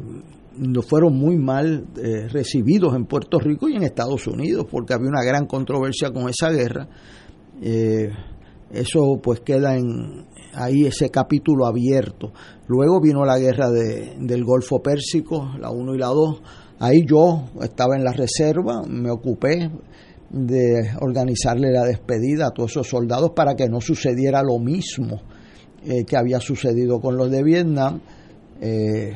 fueron 0.88 1.16
muy 1.16 1.38
mal 1.38 1.86
eh, 1.96 2.28
recibidos 2.28 2.96
en 2.96 3.06
Puerto 3.06 3.38
Rico 3.40 3.70
y 3.70 3.75
en 3.75 3.84
Estados 3.84 4.25
Unidos, 4.25 4.66
porque 4.70 4.94
había 4.94 5.10
una 5.10 5.24
gran 5.24 5.46
controversia 5.46 6.12
con 6.12 6.28
esa 6.28 6.50
guerra. 6.50 6.88
Eso 7.62 9.20
pues 9.22 9.41
queda 9.41 9.75
en 9.75 10.25
ahí 10.53 10.86
ese 10.86 11.10
capítulo 11.10 11.65
abierto. 11.65 12.32
Luego 12.68 13.00
vino 13.01 13.25
la 13.25 13.38
guerra 13.39 13.70
de, 13.70 14.15
del 14.20 14.44
Golfo 14.44 14.82
Pérsico, 14.82 15.51
la 15.60 15.70
1 15.70 15.96
y 15.96 15.98
la 15.98 16.08
2. 16.08 16.41
Ahí 16.80 17.06
yo 17.06 17.46
estaba 17.62 17.96
en 17.96 18.03
la 18.03 18.12
reserva, 18.12 18.82
me 18.88 19.12
ocupé 19.12 19.70
de 20.30 20.91
organizarle 21.01 21.72
la 21.72 21.84
despedida 21.84 22.48
a 22.48 22.51
todos 22.51 22.72
esos 22.72 22.88
soldados 22.88 23.32
para 23.36 23.56
que 23.56 23.68
no 23.68 23.82
sucediera 23.82 24.41
lo 24.41 24.60
mismo 24.60 25.22
eh, 25.86 26.06
que 26.06 26.15
había 26.15 26.39
sucedido 26.39 27.00
con 27.00 27.18
los 27.18 27.30
de 27.30 27.44
Vietnam. 27.44 28.01
Eh, 28.62 29.13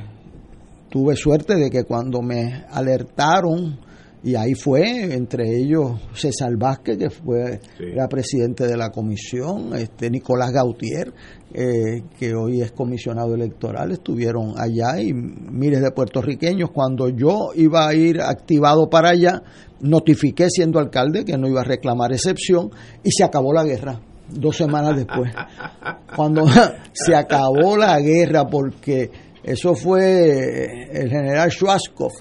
tuve 0.89 1.15
suerte 1.15 1.55
de 1.55 1.69
que 1.69 1.83
cuando 1.83 2.21
me 2.21 2.65
alertaron, 2.69 3.79
y 4.25 4.33
ahí 4.33 4.55
fue, 4.55 5.13
entre 5.13 5.55
ellos 5.55 6.01
César 6.15 6.57
Vázquez, 6.57 6.97
que 6.97 7.11
fue 7.11 7.59
era 7.77 8.09
presidente 8.09 8.65
de 8.65 8.75
la 8.75 8.89
comisión, 8.89 9.75
este 9.75 10.09
Nicolás 10.09 10.51
Gautier, 10.51 11.13
eh, 11.53 12.01
que 12.17 12.33
hoy 12.33 12.59
es 12.59 12.71
comisionado 12.71 13.35
electoral, 13.35 13.91
estuvieron 13.91 14.55
allá 14.57 14.99
y 14.99 15.13
miles 15.13 15.79
de 15.79 15.91
puertorriqueños. 15.91 16.71
Cuando 16.71 17.09
yo 17.09 17.51
iba 17.53 17.87
a 17.87 17.93
ir 17.93 18.19
activado 18.19 18.89
para 18.89 19.09
allá, 19.09 19.43
notifiqué 19.81 20.49
siendo 20.49 20.79
alcalde 20.79 21.23
que 21.23 21.37
no 21.37 21.47
iba 21.47 21.61
a 21.61 21.65
reclamar 21.65 22.11
excepción 22.11 22.71
y 23.03 23.11
se 23.11 23.23
acabó 23.23 23.53
la 23.53 23.63
guerra 23.63 24.01
dos 24.27 24.57
semanas 24.57 24.95
después. 24.95 25.31
Cuando 26.15 26.45
se 26.93 27.13
acabó 27.15 27.77
la 27.77 27.99
guerra, 27.99 28.47
porque 28.47 29.11
eso 29.43 29.75
fue 29.75 30.89
el 30.91 31.09
general 31.11 31.51
Schwarzkopf, 31.51 32.15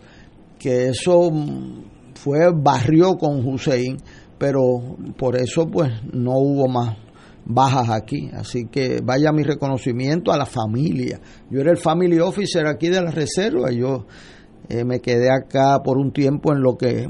que 0.58 0.88
eso 0.88 1.30
fue 2.24 2.50
barrió 2.54 3.16
con 3.16 3.46
Hussein, 3.46 3.98
pero 4.38 4.62
por 5.18 5.36
eso 5.36 5.66
pues 5.66 5.92
no 6.10 6.38
hubo 6.38 6.66
más 6.68 6.96
bajas 7.44 7.90
aquí. 7.90 8.30
Así 8.32 8.64
que 8.68 9.02
vaya 9.04 9.30
mi 9.30 9.42
reconocimiento 9.42 10.32
a 10.32 10.38
la 10.38 10.46
familia. 10.46 11.20
Yo 11.50 11.60
era 11.60 11.70
el 11.70 11.76
family 11.76 12.18
officer 12.20 12.66
aquí 12.66 12.88
de 12.88 13.02
la 13.02 13.10
reserva, 13.10 13.70
yo 13.70 14.06
eh, 14.70 14.84
me 14.84 15.00
quedé 15.00 15.30
acá 15.30 15.82
por 15.84 15.98
un 15.98 16.12
tiempo 16.12 16.54
en 16.54 16.62
lo 16.62 16.78
que 16.78 17.06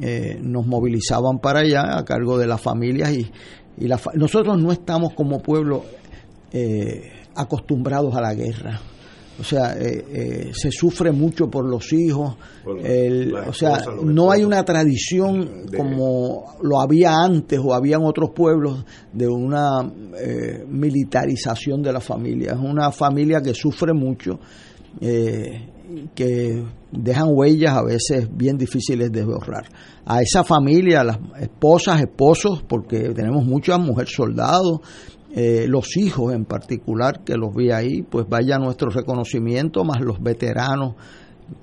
eh, 0.00 0.38
nos 0.40 0.66
movilizaban 0.66 1.40
para 1.40 1.60
allá 1.60 1.98
a 1.98 2.04
cargo 2.06 2.38
de 2.38 2.46
las 2.46 2.62
familias 2.62 3.12
y, 3.12 3.30
y 3.76 3.86
nosotros 4.14 4.56
no 4.62 4.72
estamos 4.72 5.12
como 5.12 5.40
pueblo 5.42 5.84
eh, 6.52 7.12
acostumbrados 7.36 8.16
a 8.16 8.22
la 8.22 8.32
guerra. 8.32 8.80
O 9.38 9.42
sea, 9.42 9.76
eh, 9.78 10.52
se 10.52 10.70
sufre 10.70 11.10
mucho 11.10 11.50
por 11.50 11.68
los 11.68 11.92
hijos. 11.92 12.36
o 12.64 13.52
sea, 13.52 13.84
no 14.02 14.30
hay 14.30 14.44
una 14.44 14.64
tradición 14.64 15.66
como 15.76 16.56
lo 16.62 16.80
había 16.80 17.14
antes 17.14 17.58
o 17.62 17.74
habían 17.74 18.02
otros 18.04 18.30
pueblos 18.30 18.84
de 19.12 19.26
una 19.26 19.82
militarización 20.68 21.82
de 21.82 21.92
la 21.92 22.00
familia. 22.00 22.52
Es 22.52 22.60
una 22.60 22.90
familia 22.92 23.40
que 23.42 23.54
sufre 23.54 23.92
mucho. 23.92 24.38
Eh, 25.00 25.70
que 26.14 26.64
dejan 26.90 27.28
huellas 27.28 27.76
a 27.76 27.82
veces 27.82 28.28
bien 28.34 28.56
difíciles 28.56 29.12
de 29.12 29.24
borrar. 29.24 29.64
A 30.06 30.22
esa 30.22 30.44
familia, 30.44 31.00
a 31.00 31.04
las 31.04 31.18
esposas, 31.40 32.00
esposos, 32.00 32.62
porque 32.66 33.10
tenemos 33.10 33.44
muchas 33.44 33.78
mujeres 33.78 34.12
soldados, 34.14 34.80
eh, 35.34 35.66
los 35.68 35.96
hijos 35.96 36.32
en 36.32 36.44
particular, 36.44 37.24
que 37.24 37.34
los 37.34 37.54
vi 37.54 37.70
ahí, 37.70 38.02
pues 38.02 38.26
vaya 38.28 38.58
nuestro 38.58 38.90
reconocimiento, 38.90 39.84
más 39.84 40.00
los 40.00 40.22
veteranos 40.22 40.94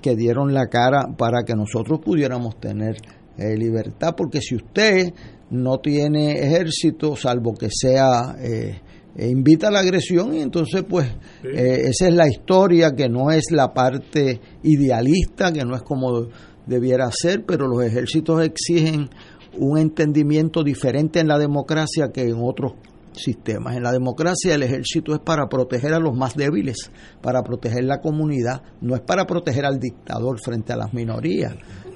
que 0.00 0.14
dieron 0.14 0.52
la 0.52 0.66
cara 0.68 1.08
para 1.16 1.42
que 1.44 1.54
nosotros 1.54 2.00
pudiéramos 2.00 2.60
tener 2.60 2.96
eh, 3.38 3.56
libertad, 3.56 4.14
porque 4.16 4.40
si 4.40 4.56
usted 4.56 5.14
no 5.50 5.78
tiene 5.78 6.32
ejército, 6.32 7.16
salvo 7.16 7.54
que 7.54 7.68
sea... 7.70 8.36
Eh, 8.38 8.80
e 9.14 9.28
invita 9.28 9.68
a 9.68 9.70
la 9.70 9.80
agresión 9.80 10.34
y 10.34 10.40
entonces 10.40 10.84
pues 10.88 11.06
eh, 11.44 11.82
esa 11.84 12.08
es 12.08 12.14
la 12.14 12.28
historia 12.28 12.92
que 12.92 13.10
no 13.10 13.30
es 13.30 13.50
la 13.50 13.74
parte 13.74 14.40
idealista, 14.62 15.52
que 15.52 15.64
no 15.64 15.76
es 15.76 15.82
como 15.82 16.28
debiera 16.66 17.10
ser, 17.12 17.44
pero 17.44 17.68
los 17.68 17.84
ejércitos 17.84 18.42
exigen 18.42 19.10
un 19.58 19.76
entendimiento 19.76 20.62
diferente 20.62 21.20
en 21.20 21.28
la 21.28 21.38
democracia 21.38 22.10
que 22.10 22.22
en 22.22 22.38
otros 22.40 22.72
sistemas. 23.14 23.76
En 23.76 23.82
la 23.82 23.92
democracia 23.92 24.54
el 24.54 24.62
ejército 24.62 25.14
es 25.14 25.20
para 25.20 25.48
proteger 25.48 25.94
a 25.94 25.98
los 25.98 26.16
más 26.16 26.34
débiles, 26.34 26.90
para 27.20 27.42
proteger 27.42 27.84
la 27.84 28.00
comunidad, 28.00 28.62
no 28.80 28.94
es 28.94 29.00
para 29.00 29.26
proteger 29.26 29.64
al 29.64 29.78
dictador 29.78 30.38
frente 30.42 30.72
a 30.72 30.76
las 30.76 30.92
minorías. 30.92 31.54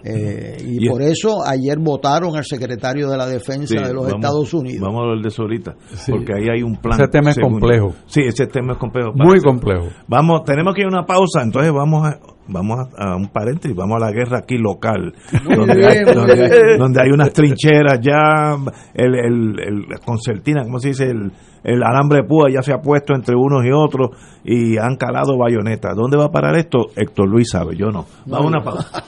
Eh, 0.09 0.57
y, 0.65 0.89
por 0.89 1.03
eso 1.03 1.45
ayer 1.45 1.79
votaron 1.79 2.37
al 2.37 2.45
secretario 2.45 3.11
de 3.11 3.17
la 3.17 3.27
Defensa 3.27 3.81
de 3.81 3.93
los 3.93 4.09
Estados 4.09 4.55
Unidos. 4.55 4.81
Vamos 4.81 5.01
a 5.01 5.03
hablar 5.05 5.23
de 5.23 5.29
eso 5.29 5.43
ahorita, 5.43 5.75
porque 6.09 6.33
ahí 6.35 6.49
hay 6.49 6.63
un 6.63 6.77
plan. 6.77 7.01
Ese 7.01 7.09
tema 7.09 7.31
es 7.31 7.39
complejo. 7.39 7.93
Sí, 8.07 8.21
ese 8.21 8.47
tema 8.47 8.75
es 8.75 8.79
complejo. 8.79 9.13
Muy 9.15 9.41
complejo. 9.41 9.89
Vamos, 10.07 10.45
tenemos 10.45 10.75
que 10.75 10.83
ir 10.83 10.87
a 10.87 10.91
una 10.91 11.07
pausa, 11.07 11.43
entonces 11.43 11.73
vamos 11.73 12.07
a, 12.07 12.21
vamos 12.49 12.89
a, 12.97 13.17
un 13.17 13.29
paréntesis, 13.29 13.77
vamos 13.77 13.97
a 13.97 14.07
la 14.07 14.13
guerra 14.13 14.39
aquí 14.39 14.57
local, 14.59 15.13
donde, 15.45 17.01
hay, 17.03 17.11
unas 17.11 17.33
trincheras 17.33 18.01
ya, 18.01 18.57
el, 18.95 19.15
el, 19.15 19.61
el 19.61 20.01
concertina, 20.05 20.63
¿cómo 20.63 20.79
se 20.79 20.89
dice? 20.89 21.05
El, 21.07 21.33
el 21.67 21.83
alambre 21.83 22.23
de 22.23 22.29
púa 22.29 22.49
ya 22.49 22.63
se 22.63 22.73
ha 22.73 22.79
puesto 22.79 23.13
entre 23.13 23.35
unos 23.35 23.65
y 23.65 23.73
otros 23.73 24.11
y 24.45 24.79
han 24.79 24.95
calado 24.95 25.37
bayonetas. 25.37 25.97
¿Dónde 25.97 26.17
va 26.17 26.27
a 26.27 26.31
parar 26.31 26.57
esto? 26.57 26.91
Héctor 26.95 27.29
Luis 27.29 27.49
sabe, 27.51 27.77
yo 27.77 27.91
no. 27.91 28.07
Vamos 28.25 28.47
a 28.47 28.49
una 28.49 28.63
pausa. 28.63 28.89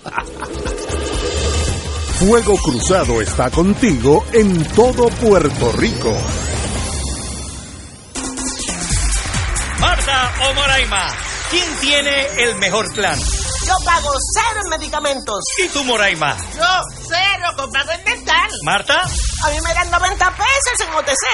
Fuego 2.18 2.56
Cruzado 2.56 3.20
está 3.20 3.48
contigo 3.48 4.24
en 4.32 4.64
todo 4.74 5.06
Puerto 5.08 5.70
Rico. 5.78 6.12
Marta 9.80 10.32
o 10.50 10.54
Moraima, 10.54 11.06
¿quién 11.52 11.64
tiene 11.80 12.26
el 12.38 12.56
mejor 12.58 12.92
plan? 12.92 13.16
Yo 13.16 13.74
pago 13.84 14.10
cero 14.34 14.62
en 14.64 14.70
medicamentos. 14.70 15.44
¿Y 15.64 15.68
tú, 15.68 15.84
Moraima? 15.84 16.36
Yo 16.56 16.64
cero 17.06 17.54
comprado 17.56 17.92
en. 17.92 18.07
¿Marta? 18.62 19.00
A 19.02 19.50
mí 19.50 19.56
me 19.64 19.74
dan 19.74 19.90
90 19.90 20.30
pesos 20.30 20.80
en 20.86 20.94
OTC. 20.94 21.24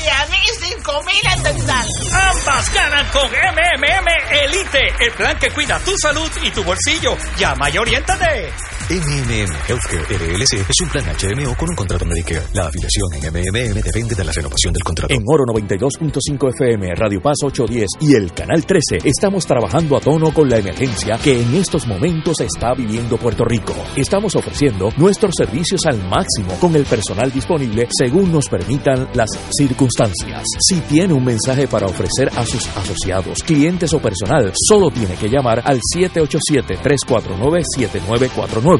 y 0.04 0.08
a 0.08 0.26
mí 0.26 0.36
cinco 0.60 1.02
mil 1.02 1.32
en 1.34 1.42
dental. 1.42 1.86
Ambas 2.30 2.72
ganan 2.72 3.06
con 3.08 3.26
MMM 3.30 4.08
Elite, 4.30 4.94
el 5.00 5.12
plan 5.12 5.38
que 5.38 5.50
cuida 5.50 5.78
tu 5.80 5.92
salud 6.00 6.30
y 6.42 6.50
tu 6.50 6.64
bolsillo. 6.64 7.16
Llama 7.36 7.70
y 7.70 7.78
oriéntate. 7.78 8.52
MMM 8.90 9.54
Healthcare 9.68 10.02
LLC 10.18 10.68
es 10.68 10.80
un 10.82 10.88
plan 10.88 11.04
HMO 11.04 11.54
con 11.54 11.70
un 11.70 11.76
contrato 11.76 12.04
Medicare. 12.04 12.42
La 12.52 12.66
afiliación 12.66 13.14
en 13.14 13.20
MMM 13.32 13.74
depende 13.84 14.16
de 14.16 14.24
la 14.24 14.32
renovación 14.32 14.72
del 14.72 14.82
contrato. 14.82 15.14
En 15.14 15.22
Oro 15.26 15.44
92.5 15.44 16.54
FM, 16.54 16.96
Radio 16.96 17.22
Paz 17.22 17.36
810 17.40 17.86
y 18.00 18.16
el 18.16 18.32
Canal 18.32 18.66
13 18.66 18.98
estamos 19.04 19.46
trabajando 19.46 19.96
a 19.96 20.00
tono 20.00 20.34
con 20.34 20.50
la 20.50 20.58
emergencia 20.58 21.16
que 21.22 21.40
en 21.40 21.54
estos 21.54 21.86
momentos 21.86 22.40
está 22.40 22.74
viviendo 22.74 23.16
Puerto 23.16 23.44
Rico. 23.44 23.76
Estamos 23.94 24.34
ofreciendo 24.34 24.92
nuestros 24.96 25.36
servicios 25.36 25.86
al 25.86 26.02
máximo 26.08 26.58
con 26.58 26.74
el 26.74 26.84
personal 26.84 27.30
disponible 27.30 27.86
según 27.96 28.32
nos 28.32 28.48
permitan 28.48 29.06
las 29.14 29.30
circunstancias. 29.56 30.42
Si 30.58 30.80
tiene 30.80 31.14
un 31.14 31.24
mensaje 31.24 31.68
para 31.68 31.86
ofrecer 31.86 32.28
a 32.36 32.44
sus 32.44 32.66
asociados, 32.76 33.38
clientes 33.44 33.94
o 33.94 34.00
personal, 34.00 34.52
solo 34.56 34.90
tiene 34.90 35.14
que 35.14 35.28
llamar 35.28 35.62
al 35.64 35.78
787-349-7949 35.96 38.79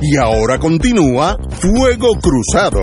Y 0.00 0.16
ahora 0.18 0.58
continúa 0.58 1.36
Fuego 1.50 2.08
Cruzado. 2.20 2.80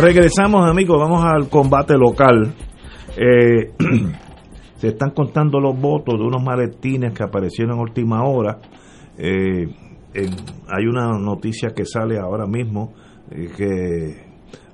Regresamos 0.00 0.68
amigos, 0.68 0.98
vamos 0.98 1.22
al 1.24 1.48
combate 1.48 1.94
local. 1.96 2.54
Eh, 3.16 3.72
se 4.76 4.88
están 4.88 5.10
contando 5.10 5.60
los 5.60 5.78
votos 5.78 6.18
de 6.18 6.24
unos 6.24 6.42
maletines 6.42 7.12
que 7.12 7.22
aparecieron 7.22 7.76
en 7.76 7.80
última 7.80 8.24
hora. 8.24 8.58
Eh, 9.18 9.66
hay 10.14 10.86
una 10.86 11.18
noticia 11.18 11.70
que 11.74 11.84
sale 11.84 12.18
ahora 12.18 12.46
mismo 12.46 12.94
eh, 13.30 13.48
que 13.56 14.24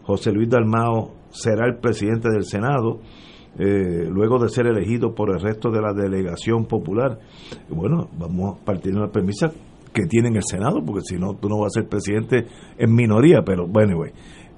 José 0.02 0.32
Luis 0.32 0.49
Dalmao 0.49 1.14
será 1.30 1.66
el 1.66 1.78
presidente 1.78 2.28
del 2.30 2.44
Senado. 2.44 3.00
Luego 3.61 4.38
de 4.38 4.49
ser 4.49 4.67
elegido 4.67 5.14
por 5.14 5.31
el 5.31 5.40
resto 5.40 5.71
de 5.71 5.81
la 5.81 5.93
delegación 5.93 6.64
popular. 6.67 7.19
Bueno, 7.69 8.09
vamos 8.19 8.59
a 8.61 8.64
partir 8.64 8.95
de 8.95 9.00
la 9.00 9.11
premisa 9.11 9.52
que 9.93 10.07
tiene 10.07 10.29
en 10.29 10.37
el 10.37 10.45
Senado, 10.45 10.81
porque 10.85 11.02
si 11.02 11.19
no, 11.19 11.35
tú 11.35 11.49
no 11.49 11.59
vas 11.59 11.76
a 11.76 11.81
ser 11.81 11.88
presidente 11.88 12.47
en 12.79 12.95
minoría, 12.95 13.43
pero 13.45 13.67
bueno, 13.67 13.93
anyway. 13.93 14.12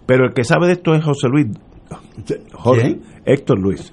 Pero 0.06 0.26
el 0.26 0.34
que 0.34 0.44
sabe 0.44 0.66
de 0.66 0.74
esto 0.74 0.94
es 0.94 1.04
José 1.04 1.28
Luis. 1.28 1.46
Jorge, 2.52 3.00
Héctor 3.24 3.58
Luis. 3.58 3.92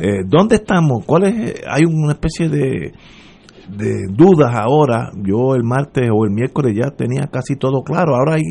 Eh, 0.00 0.22
¿Dónde 0.26 0.56
estamos? 0.56 1.04
¿Cuál 1.04 1.24
es? 1.24 1.62
Hay 1.68 1.84
una 1.84 2.12
especie 2.12 2.48
de, 2.48 2.92
de 3.68 4.06
dudas 4.10 4.54
ahora. 4.54 5.10
Yo 5.16 5.54
el 5.54 5.64
martes 5.64 6.08
o 6.12 6.24
el 6.24 6.30
miércoles 6.30 6.76
ya 6.76 6.90
tenía 6.90 7.26
casi 7.26 7.56
todo 7.56 7.82
claro. 7.82 8.14
Ahora 8.14 8.36
hay 8.36 8.42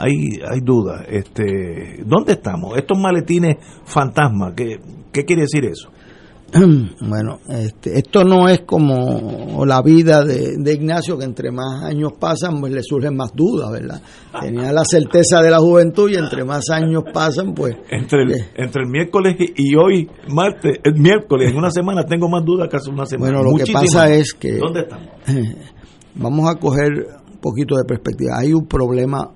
hay, 0.00 0.40
hay 0.48 0.60
dudas. 0.60 1.02
Este, 1.08 2.02
¿Dónde 2.04 2.32
estamos? 2.32 2.76
Estos 2.76 2.98
maletines 2.98 3.56
fantasmas, 3.84 4.54
¿qué, 4.56 4.80
qué 5.12 5.24
quiere 5.24 5.42
decir 5.42 5.64
eso? 5.64 5.90
Bueno, 7.00 7.38
este, 7.48 7.98
esto 7.98 8.24
no 8.24 8.48
es 8.48 8.62
como 8.62 9.64
la 9.64 9.82
vida 9.82 10.24
de, 10.24 10.56
de, 10.58 10.72
Ignacio, 10.74 11.18
que 11.18 11.24
entre 11.24 11.50
más 11.50 11.84
años 11.84 12.12
pasan, 12.18 12.60
pues 12.60 12.72
le 12.72 12.82
surgen 12.82 13.16
más 13.16 13.32
dudas, 13.34 13.70
¿verdad? 13.70 14.00
Tenía 14.40 14.72
la 14.72 14.84
certeza 14.84 15.40
de 15.42 15.50
la 15.50 15.58
juventud 15.58 16.10
y 16.10 16.16
entre 16.16 16.44
más 16.44 16.68
años 16.70 17.04
pasan, 17.12 17.54
pues... 17.54 17.76
Entre 17.90 18.22
el, 18.22 18.32
eh, 18.32 18.48
entre 18.56 18.82
el 18.82 18.88
miércoles 18.88 19.36
y 19.38 19.76
hoy, 19.76 20.08
martes, 20.28 20.78
el 20.82 20.94
miércoles, 20.94 21.50
en 21.50 21.56
una 21.56 21.70
semana 21.70 22.04
tengo 22.04 22.28
más 22.28 22.44
dudas 22.44 22.68
que 22.68 22.76
hace 22.76 22.90
una 22.90 23.06
semana. 23.06 23.38
Bueno, 23.38 23.50
lo 23.52 23.64
que 23.64 23.72
pasa 23.72 24.12
es 24.12 24.34
que... 24.34 24.58
¿Dónde 24.58 24.80
estamos? 24.80 25.08
Vamos 26.14 26.50
a 26.50 26.56
coger 26.56 27.06
un 27.32 27.38
poquito 27.38 27.76
de 27.76 27.84
perspectiva. 27.84 28.38
Hay 28.38 28.52
un 28.52 28.66
problema 28.66 29.30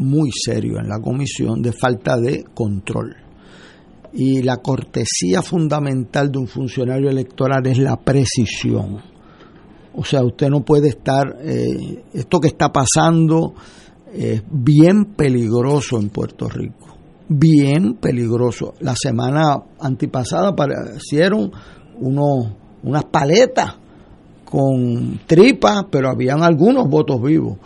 muy 0.00 0.30
serio 0.32 0.78
en 0.80 0.88
la 0.88 0.98
comisión 0.98 1.62
de 1.62 1.72
falta 1.72 2.16
de 2.18 2.44
control 2.54 3.16
y 4.12 4.42
la 4.42 4.56
cortesía 4.56 5.42
fundamental 5.42 6.32
de 6.32 6.38
un 6.38 6.48
funcionario 6.48 7.10
electoral 7.10 7.66
es 7.66 7.78
la 7.78 7.96
precisión. 7.96 8.98
O 9.94 10.04
sea, 10.04 10.24
usted 10.24 10.48
no 10.48 10.62
puede 10.64 10.88
estar, 10.88 11.36
eh, 11.42 12.04
esto 12.12 12.40
que 12.40 12.48
está 12.48 12.72
pasando 12.72 13.54
es 14.12 14.42
bien 14.50 15.14
peligroso 15.16 15.98
en 16.00 16.08
Puerto 16.08 16.48
Rico, 16.48 16.96
bien 17.28 17.94
peligroso. 17.94 18.74
La 18.80 18.94
semana 18.96 19.62
antipasada 19.78 20.48
aparecieron 20.48 21.52
unos, 22.00 22.48
unas 22.82 23.04
paletas 23.04 23.76
con 24.44 25.20
tripas, 25.26 25.84
pero 25.90 26.08
habían 26.08 26.42
algunos 26.42 26.88
votos 26.88 27.22
vivos. 27.22 27.58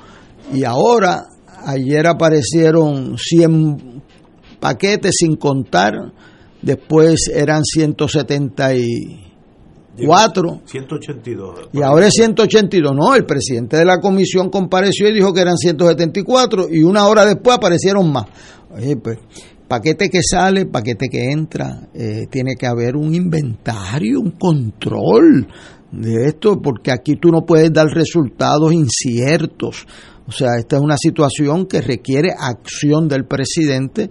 Y 0.53 0.65
ahora, 0.65 1.25
ayer 1.65 2.07
aparecieron 2.07 3.19
100 3.19 4.03
paquetes 4.61 5.17
sin 5.19 5.37
contar 5.37 6.13
después 6.65 7.31
eran 7.33 7.63
174. 7.65 10.63
182. 10.65 11.69
Y 11.73 11.83
ahora 11.83 12.09
es 12.09 12.15
182. 12.15 12.93
No, 12.95 13.15
el 13.15 13.25
presidente 13.25 13.77
de 13.77 13.85
la 13.85 14.01
comisión 14.01 14.51
compareció 14.51 15.09
y 15.09 15.15
dijo 15.15 15.33
que 15.33 15.43
eran 15.43 15.57
174 15.57 16.67
y 16.71 16.83
una 16.83 17.07
hora 17.07 17.25
después 17.25 17.57
aparecieron 17.57 18.11
más. 18.11 18.25
Oye, 18.71 18.97
pues, 18.97 19.21
paquete 19.69 20.09
que 20.09 20.21
sale, 20.23 20.67
paquete 20.67 21.07
que 21.09 21.31
entra, 21.31 21.89
eh, 21.95 22.27
tiene 22.31 22.57
que 22.57 22.67
haber 22.67 22.97
un 22.97 23.15
inventario, 23.15 24.19
un 24.21 24.33
control 24.33 25.47
de 25.93 26.27
esto, 26.27 26.61
porque 26.61 26.91
aquí 26.91 27.15
tú 27.17 27.31
no 27.31 27.43
puedes 27.43 27.73
dar 27.73 27.87
resultados 27.87 28.73
inciertos. 28.73 29.87
O 30.27 30.33
sea, 30.33 30.57
esta 30.59 30.77
es 30.77 30.83
una 30.83 30.97
situación 30.97 31.67
que 31.67 31.81
requiere 31.81 32.31
acción 32.37 33.09
del 33.09 33.25
presidente. 33.27 34.11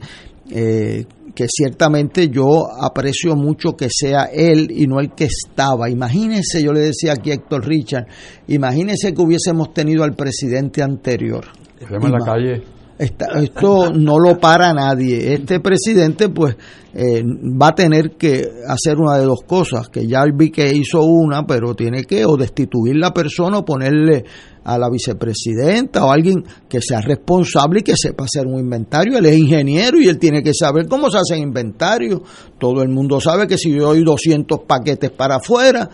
Eh, 0.49 1.05
que 1.33 1.47
ciertamente 1.49 2.29
yo 2.29 2.65
aprecio 2.79 3.35
mucho 3.35 3.75
que 3.75 3.87
sea 3.89 4.25
él 4.25 4.67
y 4.69 4.85
no 4.85 4.99
el 4.99 5.13
que 5.13 5.25
estaba. 5.25 5.89
Imagínense, 5.89 6.61
yo 6.63 6.71
le 6.73 6.81
decía 6.81 7.13
aquí 7.13 7.31
a 7.31 7.35
Héctor 7.35 7.65
Richard, 7.65 8.05
imagínense 8.47 9.13
que 9.13 9.21
hubiésemos 9.21 9.73
tenido 9.73 10.03
al 10.03 10.13
presidente 10.13 10.83
anterior. 10.83 11.45
en 11.79 12.11
la 12.11 12.19
calle. 12.19 12.63
Esto 13.03 13.91
no 13.91 14.19
lo 14.19 14.39
para 14.39 14.73
nadie. 14.73 15.33
Este 15.33 15.59
presidente, 15.59 16.29
pues, 16.29 16.55
eh, 16.93 17.23
va 17.23 17.69
a 17.69 17.75
tener 17.75 18.11
que 18.17 18.45
hacer 18.67 18.97
una 18.97 19.17
de 19.17 19.25
dos 19.25 19.41
cosas, 19.47 19.89
que 19.89 20.07
ya 20.07 20.23
vi 20.33 20.51
que 20.51 20.73
hizo 20.73 21.03
una, 21.03 21.45
pero 21.45 21.73
tiene 21.73 22.03
que 22.03 22.25
o 22.25 22.37
destituir 22.37 22.95
la 22.95 23.13
persona 23.13 23.59
o 23.59 23.65
ponerle 23.65 24.23
a 24.63 24.77
la 24.77 24.89
vicepresidenta 24.89 26.05
o 26.05 26.11
alguien 26.11 26.43
que 26.69 26.79
sea 26.81 27.01
responsable 27.01 27.79
y 27.79 27.83
que 27.83 27.95
sepa 27.97 28.25
hacer 28.25 28.47
un 28.47 28.59
inventario. 28.59 29.17
Él 29.17 29.25
es 29.25 29.37
ingeniero 29.37 29.99
y 29.99 30.07
él 30.07 30.19
tiene 30.19 30.41
que 30.41 30.53
saber 30.53 30.87
cómo 30.87 31.09
se 31.09 31.17
hacen 31.17 31.39
inventarios. 31.39 32.21
Todo 32.59 32.81
el 32.81 32.89
mundo 32.89 33.19
sabe 33.19 33.47
que 33.47 33.57
si 33.57 33.71
yo 33.71 33.87
doy 33.87 34.03
200 34.03 34.59
paquetes 34.67 35.11
para 35.11 35.37
afuera, 35.37 35.89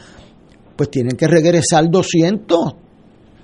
pues 0.75 0.89
tienen 0.91 1.17
que 1.17 1.27
regresar 1.27 1.89
200. 1.89 2.88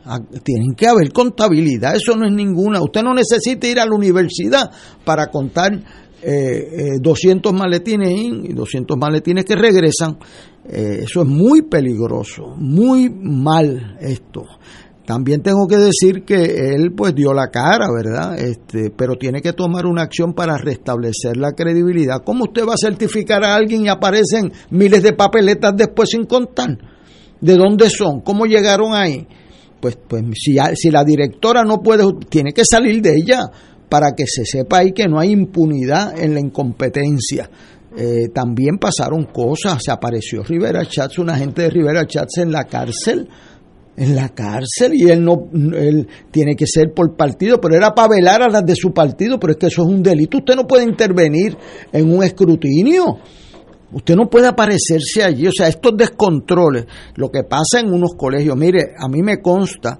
Ah, 0.08 0.20
tienen 0.44 0.76
que 0.76 0.88
haber 0.88 1.12
contabilidad, 1.12 1.96
eso 1.96 2.16
no 2.16 2.28
es 2.28 2.32
ninguna. 2.32 2.80
Usted 2.80 3.02
no 3.02 3.16
necesita 3.16 3.68
ir 3.68 3.80
a 3.80 3.86
la 3.88 3.96
universidad 3.96 4.70
para 5.04 5.32
contar 5.32 5.72
eh, 6.22 7.00
200 7.02 7.52
eh, 7.52 7.56
maletines 7.56 8.10
y 8.12 8.54
200 8.54 8.98
maletines 8.98 9.46
que 9.46 9.56
regresan. 9.56 10.20
Eh, 10.68 11.00
eso 11.04 11.24
es 11.24 11.28
muy 11.28 11.64
peligroso, 11.64 12.56
muy 12.56 13.10
mal 13.10 13.98
esto. 14.00 14.44
también 15.08 15.42
tengo 15.42 15.68
que 15.68 15.78
decir 15.78 16.24
que 16.24 16.74
él 16.76 16.94
pues 16.96 17.16
dio 17.16 17.34
la 17.34 17.50
cara, 17.50 17.88
¿verdad? 17.92 18.40
Este, 18.40 18.92
pero 18.96 19.16
tiene 19.16 19.42
que 19.42 19.54
tomar 19.54 19.88
una 19.88 20.04
acción 20.04 20.34
para 20.34 20.56
restablecer 20.58 21.36
la 21.38 21.54
credibilidad. 21.54 22.24
¿Cómo 22.24 22.46
usted 22.46 22.64
va 22.68 22.74
a 22.74 22.78
certificar 22.78 23.44
a 23.44 23.56
alguien 23.56 23.86
y 23.86 23.88
aparecen 23.88 24.52
miles 24.70 25.02
de 25.02 25.14
papeletas 25.14 25.74
después 25.76 26.10
sin 26.10 26.26
contar? 26.26 26.78
¿De 27.42 27.56
dónde 27.56 27.90
son? 27.90 28.22
¿Cómo 28.22 28.46
llegaron 28.46 28.94
ahí? 28.94 29.28
Pues, 29.80 29.98
pues 30.08 30.24
si, 30.34 30.56
si 30.76 30.90
la 30.90 31.04
directora 31.04 31.64
no 31.64 31.82
puede, 31.82 32.06
tiene 32.30 32.54
que 32.54 32.64
salir 32.66 33.02
de 33.02 33.16
ella 33.16 33.42
para 33.90 34.14
que 34.16 34.26
se 34.26 34.46
sepa 34.46 34.80
ahí 34.80 34.92
que 34.92 35.08
no 35.08 35.20
hay 35.20 35.32
impunidad 35.32 36.18
en 36.18 36.34
la 36.34 36.40
incompetencia. 36.40 37.50
Eh, 37.98 38.30
también 38.34 38.78
pasaron 38.78 39.26
cosas, 39.26 39.82
se 39.84 39.92
apareció 39.92 40.44
Rivera 40.44 40.86
Chats, 40.86 41.18
un 41.18 41.30
agente 41.30 41.62
de 41.62 41.70
Rivera 41.70 42.06
Chats 42.06 42.40
en 42.40 42.52
la 42.52 42.66
cárcel 42.66 43.30
en 43.98 44.16
la 44.16 44.30
cárcel 44.30 44.94
y 44.94 45.10
él 45.10 45.24
no 45.24 45.48
él 45.54 46.08
tiene 46.32 46.56
que 46.56 46.68
ser 46.68 46.94
por 46.94 47.16
partido, 47.16 47.60
pero 47.62 47.76
era 47.76 47.94
para 47.94 48.10
velar 48.10 48.42
a 48.42 48.50
las 48.50 48.66
de 48.66 48.76
su 48.76 48.92
partido, 48.94 49.40
pero 49.40 49.54
es 49.54 49.58
que 49.58 49.68
eso 49.68 49.84
es 49.84 49.88
un 49.88 50.04
delito. 50.04 50.38
Usted 50.40 50.56
no 50.56 50.68
puede 50.68 50.84
intervenir 50.84 51.58
en 51.92 52.12
un 52.12 52.24
escrutinio. 52.24 53.20
Usted 53.92 54.16
no 54.16 54.30
puede 54.30 54.48
aparecerse 54.48 55.24
allí, 55.24 55.48
o 55.48 55.52
sea, 55.56 55.68
estos 55.68 55.96
descontroles, 55.96 56.86
lo 57.16 57.30
que 57.30 57.44
pasa 57.44 57.80
en 57.80 57.94
unos 57.94 58.16
colegios, 58.16 58.58
mire, 58.58 58.94
a 58.98 59.08
mí 59.08 59.22
me 59.22 59.42
consta 59.42 60.00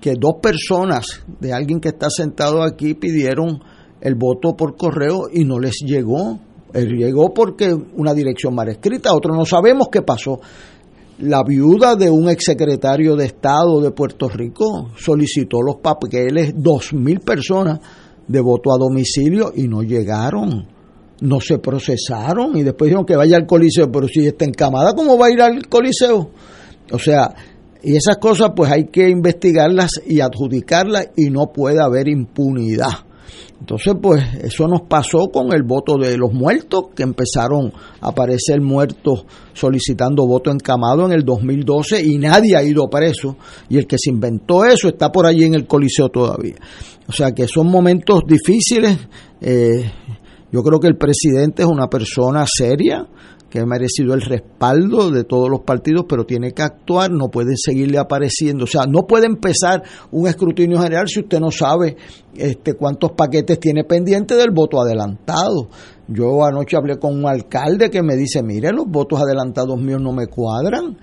que 0.00 0.14
dos 0.14 0.34
personas 0.42 1.24
de 1.40 1.52
alguien 1.52 1.80
que 1.80 1.88
está 1.88 2.08
sentado 2.10 2.62
aquí 2.62 2.94
pidieron 2.94 3.60
el 4.00 4.14
voto 4.14 4.54
por 4.54 4.76
correo 4.76 5.28
y 5.32 5.44
no 5.44 5.58
les 5.58 5.76
llegó. 5.84 6.38
Él 6.74 6.88
llegó 6.96 7.32
porque 7.32 7.72
una 7.72 8.12
dirección 8.12 8.54
mal 8.54 8.68
escrita, 8.68 9.14
otro 9.14 9.34
no 9.34 9.46
sabemos 9.46 9.88
qué 9.90 10.02
pasó. 10.02 10.40
La 11.20 11.42
viuda 11.42 11.94
de 11.96 12.10
un 12.10 12.28
exsecretario 12.28 13.16
de 13.16 13.26
Estado 13.26 13.80
de 13.80 13.92
Puerto 13.92 14.28
Rico 14.28 14.90
solicitó 14.96 15.62
los 15.62 15.76
papeles, 15.76 16.52
dos 16.56 16.92
mil 16.92 17.20
personas 17.20 17.78
de 18.26 18.40
voto 18.40 18.74
a 18.74 18.78
domicilio 18.78 19.52
y 19.54 19.68
no 19.68 19.82
llegaron, 19.82 20.66
no 21.20 21.40
se 21.40 21.58
procesaron 21.58 22.56
y 22.56 22.62
después 22.62 22.88
dijeron 22.88 23.06
que 23.06 23.16
vaya 23.16 23.36
al 23.36 23.46
coliseo, 23.46 23.90
pero 23.90 24.08
si 24.08 24.26
está 24.26 24.44
encamada, 24.44 24.92
¿cómo 24.94 25.16
va 25.18 25.26
a 25.26 25.30
ir 25.30 25.40
al 25.40 25.66
coliseo? 25.68 26.30
O 26.90 26.98
sea, 26.98 27.34
y 27.82 27.96
esas 27.96 28.16
cosas 28.18 28.52
pues 28.56 28.70
hay 28.70 28.86
que 28.86 29.08
investigarlas 29.08 30.00
y 30.06 30.20
adjudicarlas 30.20 31.10
y 31.16 31.30
no 31.30 31.52
puede 31.52 31.82
haber 31.82 32.08
impunidad. 32.08 33.04
Entonces, 33.60 33.94
pues 34.02 34.22
eso 34.42 34.68
nos 34.68 34.82
pasó 34.82 35.28
con 35.32 35.54
el 35.54 35.62
voto 35.62 35.96
de 35.96 36.18
los 36.18 36.34
muertos, 36.34 36.88
que 36.94 37.02
empezaron 37.02 37.72
a 38.00 38.08
aparecer 38.08 38.60
muertos 38.60 39.24
solicitando 39.54 40.26
voto 40.26 40.50
encamado 40.50 41.06
en 41.06 41.12
el 41.12 41.24
2012 41.24 42.04
y 42.04 42.18
nadie 42.18 42.56
ha 42.56 42.62
ido 42.62 42.90
preso. 42.90 43.38
Y 43.70 43.78
el 43.78 43.86
que 43.86 43.96
se 43.98 44.10
inventó 44.10 44.66
eso 44.66 44.88
está 44.88 45.10
por 45.10 45.24
allí 45.24 45.44
en 45.44 45.54
el 45.54 45.66
Coliseo 45.66 46.10
todavía. 46.10 46.56
O 47.08 47.12
sea 47.12 47.32
que 47.32 47.48
son 47.48 47.68
momentos 47.70 48.20
difíciles. 48.26 48.98
Eh, 49.40 49.90
yo 50.54 50.62
creo 50.62 50.78
que 50.78 50.86
el 50.86 50.96
presidente 50.96 51.62
es 51.64 51.68
una 51.68 51.88
persona 51.88 52.44
seria, 52.46 53.08
que 53.50 53.58
ha 53.58 53.66
merecido 53.66 54.14
el 54.14 54.20
respaldo 54.20 55.10
de 55.10 55.24
todos 55.24 55.50
los 55.50 55.62
partidos, 55.62 56.04
pero 56.08 56.24
tiene 56.26 56.52
que 56.52 56.62
actuar, 56.62 57.10
no 57.10 57.28
puede 57.28 57.54
seguirle 57.56 57.98
apareciendo. 57.98 58.62
O 58.62 58.68
sea, 58.68 58.84
no 58.86 59.00
puede 59.00 59.26
empezar 59.26 59.82
un 60.12 60.28
escrutinio 60.28 60.80
general 60.80 61.08
si 61.08 61.22
usted 61.22 61.40
no 61.40 61.50
sabe 61.50 61.96
este, 62.36 62.74
cuántos 62.74 63.10
paquetes 63.16 63.58
tiene 63.58 63.82
pendiente 63.82 64.36
del 64.36 64.52
voto 64.52 64.80
adelantado. 64.80 65.70
Yo 66.06 66.44
anoche 66.44 66.76
hablé 66.76 67.00
con 67.00 67.18
un 67.18 67.26
alcalde 67.26 67.90
que 67.90 68.04
me 68.04 68.14
dice, 68.14 68.40
mire, 68.44 68.70
los 68.70 68.86
votos 68.86 69.20
adelantados 69.20 69.76
míos 69.76 70.00
no 70.00 70.12
me 70.12 70.28
cuadran. 70.28 70.96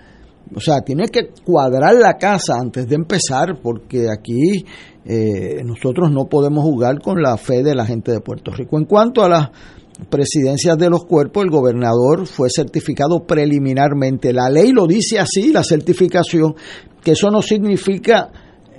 O 0.56 0.62
sea, 0.62 0.80
tiene 0.80 1.10
que 1.10 1.30
cuadrar 1.44 1.96
la 1.96 2.14
casa 2.14 2.54
antes 2.58 2.88
de 2.88 2.96
empezar, 2.96 3.60
porque 3.62 4.08
aquí 4.10 4.66
eh, 5.06 5.64
nosotros 5.64 6.12
no 6.12 6.26
podemos 6.26 6.64
jugar 6.64 7.02
con 7.02 7.22
la 7.22 7.38
fe 7.38 7.64
de 7.64 7.76
la 7.76 7.86
gente 7.86 8.12
de 8.12 8.22
Puerto 8.22 8.52
Rico. 8.52 8.78
En 8.78 8.86
cuanto 8.86 9.24
a 9.24 9.30
las 9.30 9.50
presidencias 10.10 10.78
de 10.78 10.90
los 10.90 11.06
cuerpos, 11.06 11.44
el 11.44 11.50
gobernador 11.50 12.28
fue 12.28 12.50
certificado 12.50 13.26
preliminarmente. 13.26 14.34
La 14.34 14.50
ley 14.50 14.72
lo 14.72 14.88
dice 14.88 15.20
así, 15.20 15.52
la 15.52 15.64
certificación, 15.64 16.56
que 17.04 17.12
eso 17.12 17.30
no 17.30 17.42
significa 17.42 18.32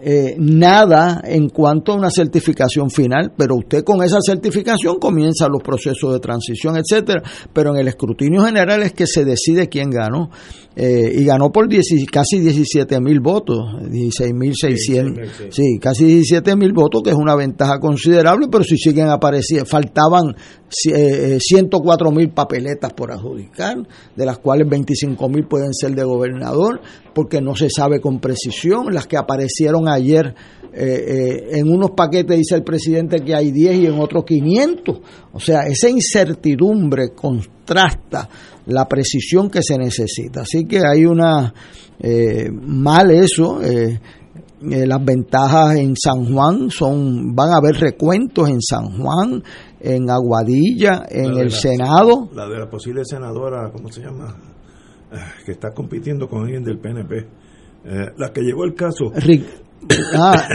eh, 0.04 0.34
nada 0.36 1.22
en 1.24 1.48
cuanto 1.48 1.92
a 1.92 1.94
una 1.94 2.10
certificación 2.10 2.90
final, 2.90 3.32
pero 3.36 3.54
usted 3.54 3.84
con 3.84 4.02
esa 4.02 4.18
certificación 4.20 4.98
comienza 4.98 5.48
los 5.48 5.62
procesos 5.62 6.12
de 6.12 6.18
transición, 6.18 6.76
etcétera. 6.76 7.22
Pero 7.52 7.70
en 7.70 7.80
el 7.80 7.86
escrutinio 7.88 8.42
general 8.44 8.82
es 8.82 8.92
que 8.92 9.06
se 9.06 9.24
decide 9.24 9.68
quién 9.68 9.90
ganó. 9.90 10.30
Eh, 10.74 11.12
y 11.16 11.24
ganó 11.24 11.52
por 11.52 11.68
casi 12.10 12.40
17 12.40 12.98
mil 13.00 13.20
votos, 13.20 13.58
16 13.90 14.32
mil 14.32 14.54
600, 14.56 15.28
sí, 15.50 15.78
casi 15.78 16.06
17 16.06 16.56
mil 16.56 16.72
votos, 16.72 17.02
que 17.02 17.10
es 17.10 17.16
una 17.16 17.36
ventaja 17.36 17.78
considerable, 17.78 18.48
pero 18.50 18.64
si 18.64 18.78
siguen 18.78 19.08
apareciendo, 19.08 19.66
faltaban 19.66 20.34
104 20.70 22.08
eh, 22.08 22.12
mil 22.14 22.30
papeletas 22.30 22.94
por 22.94 23.12
adjudicar, 23.12 23.86
de 24.16 24.24
las 24.24 24.38
cuales 24.38 24.66
25 24.66 25.28
mil 25.28 25.44
pueden 25.46 25.74
ser 25.74 25.94
de 25.94 26.04
gobernador, 26.04 26.80
porque 27.14 27.40
no 27.40 27.54
se 27.54 27.68
sabe 27.70 28.00
con 28.00 28.20
precisión, 28.20 28.92
las 28.92 29.06
que 29.06 29.16
aparecieron 29.16 29.88
ayer 29.88 30.34
eh, 30.74 31.50
en 31.52 31.68
unos 31.68 31.90
paquetes 31.90 32.38
dice 32.38 32.54
el 32.54 32.64
presidente 32.64 33.20
que 33.20 33.34
hay 33.34 33.50
10 33.50 33.76
y 33.76 33.86
en 33.86 34.00
otros 34.00 34.24
500. 34.24 34.98
O 35.32 35.40
sea, 35.40 35.66
esa 35.66 35.88
incertidumbre 35.88 37.10
contrasta 37.10 38.28
la 38.66 38.86
precisión 38.88 39.50
que 39.50 39.62
se 39.62 39.76
necesita. 39.76 40.42
Así 40.42 40.64
que 40.64 40.80
hay 40.86 41.04
una 41.04 41.52
eh, 41.98 42.50
mal 42.50 43.10
eso. 43.10 43.62
Eh, 43.62 44.00
eh, 44.70 44.86
las 44.86 45.04
ventajas 45.04 45.76
en 45.76 45.96
San 45.96 46.32
Juan 46.32 46.70
son 46.70 47.34
van 47.34 47.50
a 47.50 47.56
haber 47.56 47.74
recuentos 47.80 48.48
en 48.48 48.60
San 48.60 48.96
Juan, 48.96 49.42
en 49.80 50.08
Aguadilla, 50.08 51.04
en 51.08 51.36
el 51.36 51.50
Senado. 51.50 52.28
La 52.32 52.48
de 52.48 52.58
la 52.58 52.70
posible 52.70 53.04
senadora, 53.04 53.70
¿cómo 53.72 53.90
se 53.90 54.02
llama? 54.02 54.51
Que 55.44 55.52
está 55.52 55.70
compitiendo 55.70 56.28
con 56.28 56.42
alguien 56.42 56.64
del 56.64 56.78
PNP. 56.78 57.26
la 58.16 58.32
que 58.32 58.42
llevó 58.42 58.64
el 58.64 58.74
caso. 58.74 59.12
ah, 60.16 60.46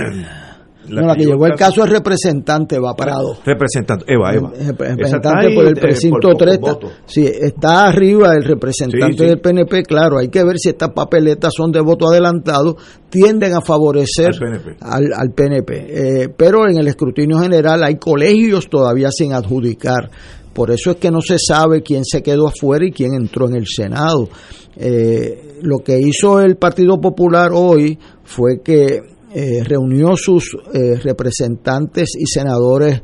La 0.90 1.02
no, 1.02 1.08
la 1.08 1.16
que, 1.16 1.26
llevó 1.26 1.46
el 1.48 1.56
caso 1.56 1.84
es 1.84 1.90
representante, 1.90 2.80
va 2.80 2.94
parado. 2.94 3.38
Representante, 3.44 4.06
Eva, 4.08 4.34
Eva. 4.34 4.52
Representante 4.56 5.54
por 5.54 5.66
el 5.66 5.78
eh, 5.78 5.82
precinto 5.82 6.30
3. 6.38 6.60
Sí, 7.06 7.26
está 7.26 7.88
arriba 7.88 8.34
el 8.34 8.44
representante 8.46 9.26
del 9.26 9.40
PNP, 9.40 9.84
claro, 9.84 10.18
hay 10.20 10.30
que 10.30 10.44
ver 10.44 10.58
si 10.58 10.70
estas 10.70 10.92
papeletas 10.92 11.54
son 11.56 11.72
de 11.72 11.82
voto 11.82 12.08
adelantado, 12.10 12.78
tienden 13.10 13.54
a 13.54 13.62
favorecer 13.62 14.32
al 14.80 15.32
PNP. 15.32 15.74
Eh, 15.74 16.30
pero 16.36 16.70
en 16.70 16.78
el 16.78 16.88
escrutinio 16.88 17.40
general 17.40 17.84
hay 17.84 17.96
colegios 17.96 18.70
todavía 18.70 19.10
sin 19.12 19.34
adjudicar. 19.34 20.10
Por 20.58 20.72
eso 20.72 20.90
es 20.90 20.98
que 20.98 21.12
no 21.12 21.22
se 21.22 21.38
sabe 21.38 21.84
quién 21.84 22.04
se 22.04 22.24
quedó 22.24 22.48
afuera 22.48 22.84
y 22.84 22.92
quién 22.92 23.14
entró 23.14 23.48
en 23.48 23.58
el 23.58 23.68
Senado. 23.68 24.28
Eh, 24.76 25.60
lo 25.62 25.78
que 25.86 26.00
hizo 26.00 26.42
el 26.42 26.56
Partido 26.56 27.00
Popular 27.00 27.52
hoy 27.54 28.00
fue 28.24 28.64
que 28.64 29.04
eh, 29.36 29.64
reunió 29.64 30.16
sus 30.18 30.58
eh, 30.74 30.96
representantes 30.96 32.16
y 32.18 32.26
senadores 32.26 33.04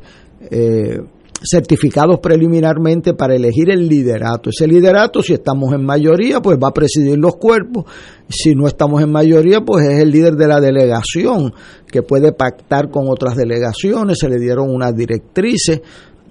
certificados 1.48 2.18
preliminarmente 2.18 3.14
para 3.14 3.36
elegir 3.36 3.70
el 3.70 3.88
liderato. 3.88 4.50
Ese 4.50 4.66
liderato, 4.66 5.22
si 5.22 5.34
estamos 5.34 5.72
en 5.74 5.84
mayoría, 5.84 6.40
pues 6.40 6.58
va 6.58 6.68
a 6.68 6.74
presidir 6.74 7.18
los 7.18 7.36
cuerpos. 7.36 7.84
Si 8.28 8.54
no 8.54 8.66
estamos 8.66 9.00
en 9.00 9.12
mayoría, 9.12 9.60
pues 9.60 9.86
es 9.86 10.00
el 10.00 10.10
líder 10.10 10.34
de 10.34 10.48
la 10.48 10.60
delegación, 10.60 11.52
que 11.86 12.02
puede 12.02 12.32
pactar 12.32 12.90
con 12.90 13.08
otras 13.08 13.36
delegaciones. 13.36 14.18
Se 14.18 14.28
le 14.28 14.40
dieron 14.40 14.74
unas 14.74 14.94
directrices. 14.96 15.82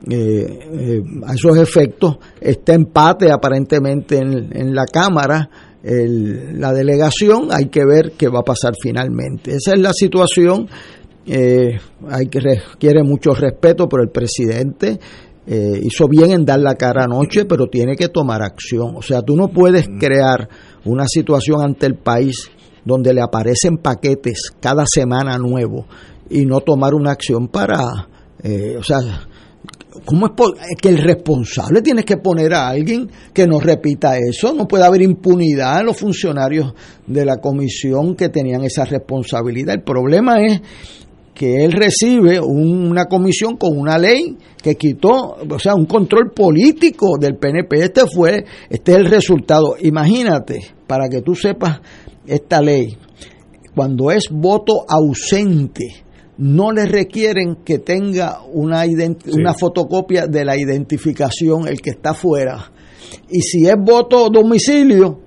A 0.05 1.33
esos 1.33 1.57
efectos, 1.57 2.17
este 2.41 2.73
empate 2.73 3.31
aparentemente 3.31 4.17
en, 4.17 4.49
en 4.51 4.75
la 4.75 4.85
Cámara 4.85 5.49
la 5.83 6.71
delegación, 6.71 7.49
hay 7.51 7.67
que 7.67 7.85
ver 7.85 8.13
qué 8.17 8.29
va 8.29 8.39
a 8.39 8.43
pasar 8.43 8.73
finalmente. 8.81 9.51
Esa 9.51 9.73
es 9.73 9.79
la 9.79 9.91
situación, 9.91 10.67
eh, 11.25 11.77
hay 12.09 12.27
que 12.27 12.39
requiere 12.39 13.03
mucho 13.03 13.33
respeto 13.33 13.89
por 13.89 14.01
el 14.01 14.09
presidente. 14.09 14.99
Eh, 15.45 15.81
hizo 15.83 16.07
bien 16.07 16.31
en 16.31 16.45
dar 16.45 16.59
la 16.59 16.75
cara 16.75 17.03
anoche, 17.03 17.43
pero 17.43 17.67
tiene 17.67 17.97
que 17.97 18.07
tomar 18.07 18.41
acción. 18.41 18.95
O 18.95 19.01
sea, 19.01 19.21
tú 19.21 19.35
no 19.35 19.49
puedes 19.49 19.89
crear 19.99 20.47
una 20.85 21.05
situación 21.05 21.61
ante 21.61 21.85
el 21.85 21.95
país 21.95 22.49
donde 22.85 23.13
le 23.13 23.21
aparecen 23.21 23.77
paquetes 23.77 24.51
cada 24.61 24.85
semana 24.87 25.37
nuevos 25.37 25.85
y 26.29 26.45
no 26.45 26.61
tomar 26.61 26.93
una 26.93 27.11
acción 27.11 27.49
para, 27.49 28.07
eh, 28.41 28.77
o 28.77 28.83
sea, 28.83 28.99
¿Cómo 30.05 30.27
es 30.27 30.81
que 30.81 30.89
el 30.89 30.97
responsable 30.97 31.81
tiene 31.81 32.03
que 32.03 32.17
poner 32.17 32.53
a 32.53 32.67
alguien 32.67 33.09
que 33.33 33.45
no 33.45 33.59
repita 33.59 34.17
eso? 34.17 34.53
No 34.53 34.67
puede 34.67 34.85
haber 34.85 35.01
impunidad 35.01 35.81
en 35.81 35.85
los 35.87 35.97
funcionarios 35.97 36.73
de 37.05 37.25
la 37.25 37.37
comisión 37.37 38.15
que 38.15 38.29
tenían 38.29 38.63
esa 38.63 38.85
responsabilidad. 38.85 39.75
El 39.75 39.83
problema 39.83 40.41
es 40.43 40.61
que 41.33 41.63
él 41.63 41.71
recibe 41.71 42.39
una 42.39 43.05
comisión 43.05 43.57
con 43.57 43.77
una 43.77 43.97
ley 43.97 44.37
que 44.61 44.75
quitó, 44.75 45.37
o 45.49 45.59
sea, 45.59 45.75
un 45.75 45.85
control 45.85 46.31
político 46.31 47.17
del 47.19 47.37
PNP. 47.37 47.83
Este 47.83 48.01
fue, 48.07 48.45
este 48.69 48.93
es 48.93 48.97
el 48.97 49.05
resultado. 49.05 49.75
Imagínate, 49.79 50.59
para 50.87 51.07
que 51.09 51.21
tú 51.21 51.35
sepas 51.35 51.81
esta 52.25 52.61
ley, 52.61 52.97
cuando 53.75 54.11
es 54.11 54.29
voto 54.31 54.85
ausente, 54.87 56.03
no 56.37 56.71
le 56.71 56.85
requieren 56.85 57.57
que 57.63 57.79
tenga 57.79 58.41
una, 58.51 58.83
una 59.31 59.53
fotocopia 59.53 60.27
de 60.27 60.45
la 60.45 60.57
identificación 60.57 61.67
el 61.67 61.81
que 61.81 61.91
está 61.91 62.13
fuera. 62.13 62.71
Y 63.29 63.41
si 63.41 63.67
es 63.67 63.75
voto 63.77 64.29
domicilio, 64.29 65.19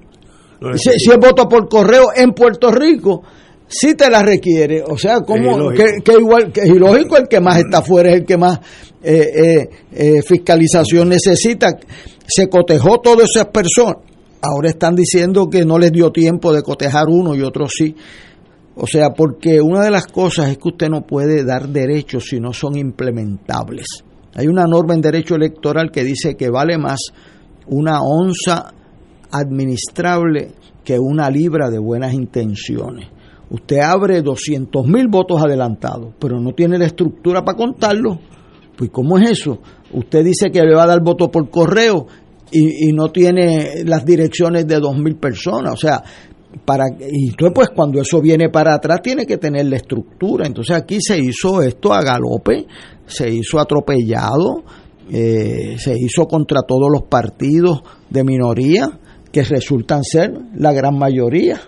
si, 0.77 0.99
si, 0.99 1.11
es 1.11 1.17
voto 1.19 1.49
por 1.49 1.69
correo 1.69 2.07
en 2.15 2.33
Puerto 2.33 2.71
Rico, 2.71 3.23
sí 3.69 3.95
te 3.95 4.11
la 4.11 4.23
requiere. 4.23 4.83
O 4.83 4.97
sea, 4.97 5.21
como 5.21 5.71
que, 5.71 6.13
igual 6.19 6.53
que 6.53 6.61
es 6.61 6.69
ilógico, 6.69 7.17
el 7.17 7.29
que 7.29 7.41
más 7.41 7.59
está 7.59 7.83
fuera 7.83 8.11
es 8.11 8.17
el 8.17 8.25
que 8.25 8.37
más 8.37 8.59
eh, 9.03 9.31
eh, 9.35 9.69
eh, 9.93 10.23
fiscalización 10.23 11.09
necesita. 11.09 11.79
Se 12.27 12.49
cotejó 12.49 13.01
todas 13.01 13.31
esas 13.35 13.47
personas. 13.47 13.97
Ahora 14.43 14.69
están 14.69 14.95
diciendo 14.95 15.49
que 15.49 15.65
no 15.65 15.79
les 15.79 15.93
dio 15.93 16.13
tiempo 16.13 16.53
de 16.53 16.63
cotejar 16.63 17.07
uno 17.09 17.35
y 17.35 17.43
otro 17.43 17.67
sí. 17.69 17.95
O 18.79 18.87
sea, 18.87 19.15
porque 19.15 19.61
una 19.63 19.83
de 19.83 19.91
las 19.91 20.07
cosas 20.07 20.51
es 20.51 20.59
que 20.59 20.69
usted 20.69 20.91
no 20.91 21.07
puede 21.07 21.45
dar 21.45 21.69
derechos 21.69 22.27
si 22.29 22.39
no 22.39 22.53
son 22.53 22.77
implementables. 22.77 23.87
Hay 24.35 24.49
una 24.49 24.67
norma 24.67 24.95
en 24.95 25.01
derecho 25.01 25.35
electoral 25.35 25.91
que 25.91 26.05
dice 26.05 26.37
que 26.37 26.51
vale 26.51 26.77
más 26.77 27.01
una 27.69 28.03
onza 28.03 28.75
administrable 29.31 30.53
que 30.85 30.99
una 30.99 31.31
libra 31.31 31.71
de 31.71 31.79
buenas 31.79 32.13
intenciones. 32.13 33.09
Usted 33.49 33.79
abre 33.79 34.21
200 34.21 34.87
mil 34.87 35.09
votos 35.09 35.43
adelantados, 35.43 36.13
pero 36.19 36.39
no 36.39 36.53
tiene 36.53 36.77
la 36.77 36.85
estructura 36.85 37.43
para 37.43 37.57
contarlo. 37.57 38.19
Pues 38.77 38.91
¿cómo 38.91 39.17
es 39.17 39.31
eso? 39.31 39.59
Usted 39.93 40.23
dice 40.23 40.51
que 40.51 40.61
le 40.61 40.75
va 40.75 40.83
a 40.83 40.89
dar 40.89 41.01
voto 41.03 41.31
por 41.31 41.49
correo 41.49 42.07
y, 42.51 42.91
y 42.91 42.93
no 42.93 43.11
tiene 43.11 43.85
las 43.85 44.05
direcciones 44.05 44.67
de 44.67 44.81
dos 44.81 44.99
mil 44.99 45.17
personas. 45.17 45.73
O 45.73 45.77
sea, 45.77 46.03
para 46.65 46.85
y 46.89 47.31
entonces 47.31 47.53
pues 47.55 47.69
cuando 47.71 48.01
eso 48.01 48.21
viene 48.21 48.49
para 48.49 48.75
atrás 48.75 49.01
tiene 49.03 49.27
que 49.27 49.39
tener 49.39 49.67
la 49.67 49.77
estructura. 49.77 50.47
Entonces 50.47 50.77
aquí 50.77 50.99
se 51.01 51.19
hizo 51.19 51.63
esto 51.63 51.93
a 51.93 52.03
galope 52.03 52.67
se 53.07 53.31
hizo 53.31 53.59
atropellado 53.61 54.65
eh, 55.11 55.77
se 55.79 55.95
hizo 55.97 56.27
contra 56.27 56.63
todos 56.63 56.91
los 56.93 57.03
partidos 57.05 57.83
de 58.11 58.25
minoría 58.25 58.99
que 59.31 59.43
resultan 59.43 60.03
ser 60.03 60.33
la 60.57 60.73
gran 60.73 60.99
mayoría. 60.99 61.61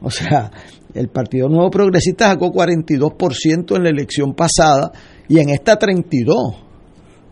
O 0.00 0.10
sea 0.10 0.50
el 0.94 1.08
Partido 1.08 1.48
Nuevo 1.48 1.70
Progresista 1.70 2.28
sacó 2.28 2.52
42% 2.52 3.76
en 3.76 3.82
la 3.82 3.90
elección 3.90 4.34
pasada 4.34 4.92
y 5.28 5.38
en 5.40 5.50
esta 5.50 5.76
32 5.76 6.36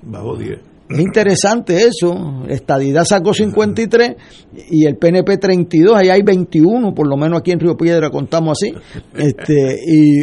bajo 0.03 0.37
10 0.37 0.72
es 0.89 1.01
interesante 1.01 1.77
eso. 1.77 2.45
Estadidad 2.49 3.05
sacó 3.05 3.33
53 3.33 4.17
y 4.71 4.87
el 4.87 4.97
PNP 4.97 5.39
32, 5.39 5.97
ahí 5.97 6.11
hay 6.11 6.23
21, 6.23 6.95
por 6.95 7.09
lo 7.09 7.17
menos 7.17 7.41
aquí 7.41 7.53
en 7.53 7.61
Río 7.61 7.77
Piedra 7.77 8.11
contamos 8.11 8.59
así. 8.59 8.75
Este, 9.17 9.79
y, 9.87 10.21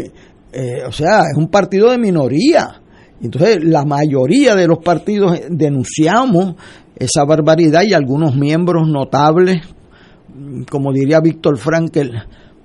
eh, 0.51 0.83
o 0.87 0.91
sea, 0.91 1.21
es 1.21 1.37
un 1.37 1.47
partido 1.47 1.91
de 1.91 1.97
minoría. 1.97 2.81
Entonces, 3.21 3.63
la 3.63 3.83
mayoría 3.83 4.55
de 4.55 4.67
los 4.67 4.79
partidos 4.79 5.39
denunciamos 5.49 6.55
esa 6.95 7.25
barbaridad 7.25 7.81
y 7.83 7.93
algunos 7.93 8.35
miembros 8.35 8.87
notables, 8.87 9.61
como 10.69 10.93
diría 10.93 11.19
Víctor 11.19 11.57
Frankel, 11.57 12.13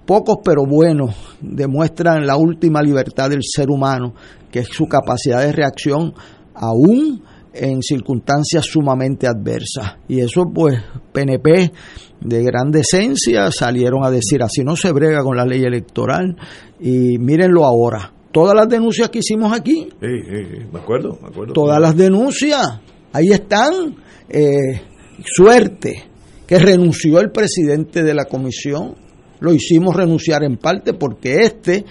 pocos 0.04 0.36
pero 0.44 0.64
buenos, 0.66 1.14
demuestran 1.40 2.26
la 2.26 2.36
última 2.36 2.82
libertad 2.82 3.30
del 3.30 3.40
ser 3.42 3.70
humano, 3.70 4.14
que 4.50 4.60
es 4.60 4.68
su 4.68 4.86
capacidad 4.86 5.40
de 5.40 5.52
reacción 5.52 6.14
aún 6.54 7.22
en 7.54 7.82
circunstancias 7.82 8.64
sumamente 8.64 9.26
adversas. 9.26 9.96
Y 10.08 10.20
eso 10.20 10.50
pues 10.52 10.80
PNP 11.12 11.72
de 12.20 12.42
gran 12.42 12.70
decencia 12.70 13.50
salieron 13.50 14.04
a 14.04 14.10
decir 14.10 14.42
así 14.42 14.62
no 14.64 14.76
se 14.76 14.92
brega 14.92 15.22
con 15.22 15.36
la 15.36 15.44
ley 15.44 15.62
electoral 15.62 16.36
y 16.80 17.18
mírenlo 17.18 17.64
ahora. 17.64 18.12
Todas 18.32 18.54
las 18.54 18.68
denuncias 18.68 19.10
que 19.10 19.20
hicimos 19.20 19.52
aquí. 19.52 19.88
me 20.00 20.78
acuerdo, 20.78 21.18
me 21.22 21.28
acuerdo. 21.28 21.52
Todas 21.52 21.80
las 21.80 21.96
denuncias, 21.96 22.80
ahí 23.12 23.30
están. 23.30 23.96
Eh, 24.28 24.80
suerte 25.22 26.04
que 26.46 26.58
renunció 26.58 27.20
el 27.20 27.30
presidente 27.30 28.02
de 28.02 28.14
la 28.14 28.24
comisión. 28.24 28.96
Lo 29.40 29.52
hicimos 29.52 29.94
renunciar 29.94 30.42
en 30.42 30.56
parte 30.56 30.94
porque 30.94 31.42
este 31.42 31.84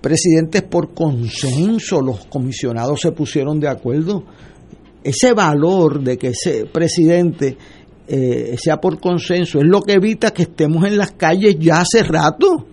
presidente 0.00 0.58
es 0.58 0.64
por 0.64 0.94
consenso, 0.94 2.00
los 2.00 2.26
comisionados 2.26 3.00
se 3.00 3.12
pusieron 3.12 3.58
de 3.58 3.68
acuerdo 3.68 4.24
ese 5.02 5.32
valor 5.32 6.02
de 6.02 6.16
que 6.16 6.28
ese 6.28 6.66
presidente 6.66 7.56
eh, 8.06 8.56
sea 8.58 8.78
por 8.78 8.98
consenso 8.98 9.58
es 9.58 9.66
lo 9.66 9.82
que 9.82 9.92
evita 9.92 10.32
que 10.32 10.42
estemos 10.42 10.84
en 10.86 10.96
las 10.96 11.12
calles 11.12 11.56
ya 11.58 11.80
hace 11.80 12.02
rato. 12.02 12.66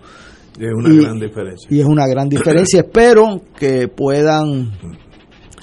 Es 0.58 0.72
una 0.74 0.94
gran 0.94 1.20
diferencia. 1.20 1.68
Y 1.70 1.80
es 1.82 1.86
una 1.86 2.08
gran 2.08 2.30
diferencia. 2.30 2.80
Espero 2.86 3.42
que 3.58 3.90
puedan 3.90 4.72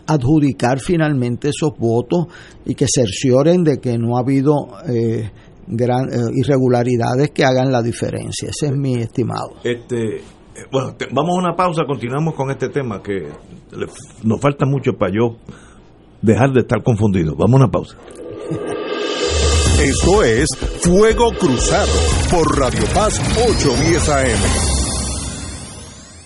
adjudicar 0.06 0.78
finalmente 0.80 1.48
esos 1.48 1.70
votos 1.78 2.26
y 2.66 2.74
que 2.74 2.86
cercioren 2.86 3.64
de 3.64 3.78
que 3.78 3.96
no 3.96 4.16
ha 4.16 4.20
habido 4.20 4.54
eh, 4.86 5.30
gran, 5.66 6.12
eh, 6.12 6.18
irregularidades 6.34 7.30
que 7.30 7.44
hagan 7.44 7.72
la 7.72 7.80
diferencia. 7.80 8.50
Ese 8.50 8.66
es 8.66 8.72
mi 8.76 8.96
estimado. 8.96 9.52
Este, 9.64 10.20
bueno, 10.70 10.94
vamos 11.12 11.36
a 11.36 11.40
una 11.40 11.56
pausa, 11.56 11.84
continuamos 11.86 12.34
con 12.34 12.50
este 12.50 12.68
tema 12.68 13.02
que 13.02 13.28
nos 14.24 14.40
falta 14.40 14.66
mucho 14.66 14.92
para 14.98 15.12
yo 15.12 15.38
dejar 16.22 16.52
de 16.52 16.60
estar 16.60 16.82
confundido. 16.82 17.34
Vamos 17.36 17.60
a 17.60 17.64
una 17.64 17.70
pausa. 17.70 17.96
Esto 19.82 20.22
es 20.22 20.48
Fuego 20.82 21.32
Cruzado 21.32 21.92
por 22.30 22.58
Radio 22.58 22.84
Paz 22.94 23.20
810 23.36 24.08
AM. 24.08 24.81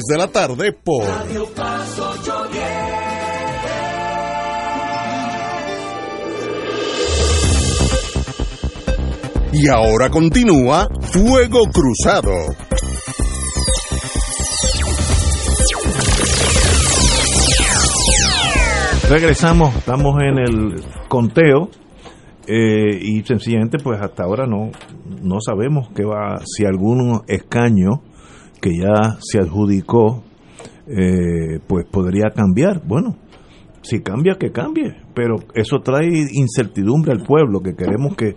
de 0.00 0.16
la 0.16 0.28
tarde 0.28 0.72
por 0.72 1.04
Radio 1.04 1.46
Paz 1.54 1.98
810. 1.98 2.62
Y 9.52 9.68
ahora 9.68 10.08
continúa 10.08 10.88
Fuego 11.02 11.64
Cruzado. 11.70 12.32
Regresamos, 19.10 19.76
estamos 19.76 20.14
en 20.22 20.38
el 20.38 20.82
conteo 21.08 21.68
eh, 22.46 22.98
y 22.98 23.22
sencillamente 23.24 23.76
pues 23.76 24.00
hasta 24.00 24.24
ahora 24.24 24.46
no, 24.46 24.70
no 25.22 25.38
sabemos 25.42 25.90
qué 25.94 26.04
va, 26.04 26.40
si 26.46 26.64
algún 26.64 27.20
escaño 27.28 28.00
que 28.62 28.70
ya 28.78 29.18
se 29.20 29.40
adjudicó 29.40 30.22
eh, 30.86 31.58
pues 31.66 31.84
podría 31.90 32.30
cambiar. 32.30 32.80
Bueno, 32.86 33.16
si 33.82 34.00
cambia, 34.00 34.36
que 34.38 34.52
cambie, 34.52 34.94
pero 35.14 35.36
eso 35.54 35.80
trae 35.80 36.06
incertidumbre 36.06 37.12
al 37.12 37.24
pueblo, 37.24 37.60
que 37.60 37.74
queremos 37.74 38.14
que 38.16 38.34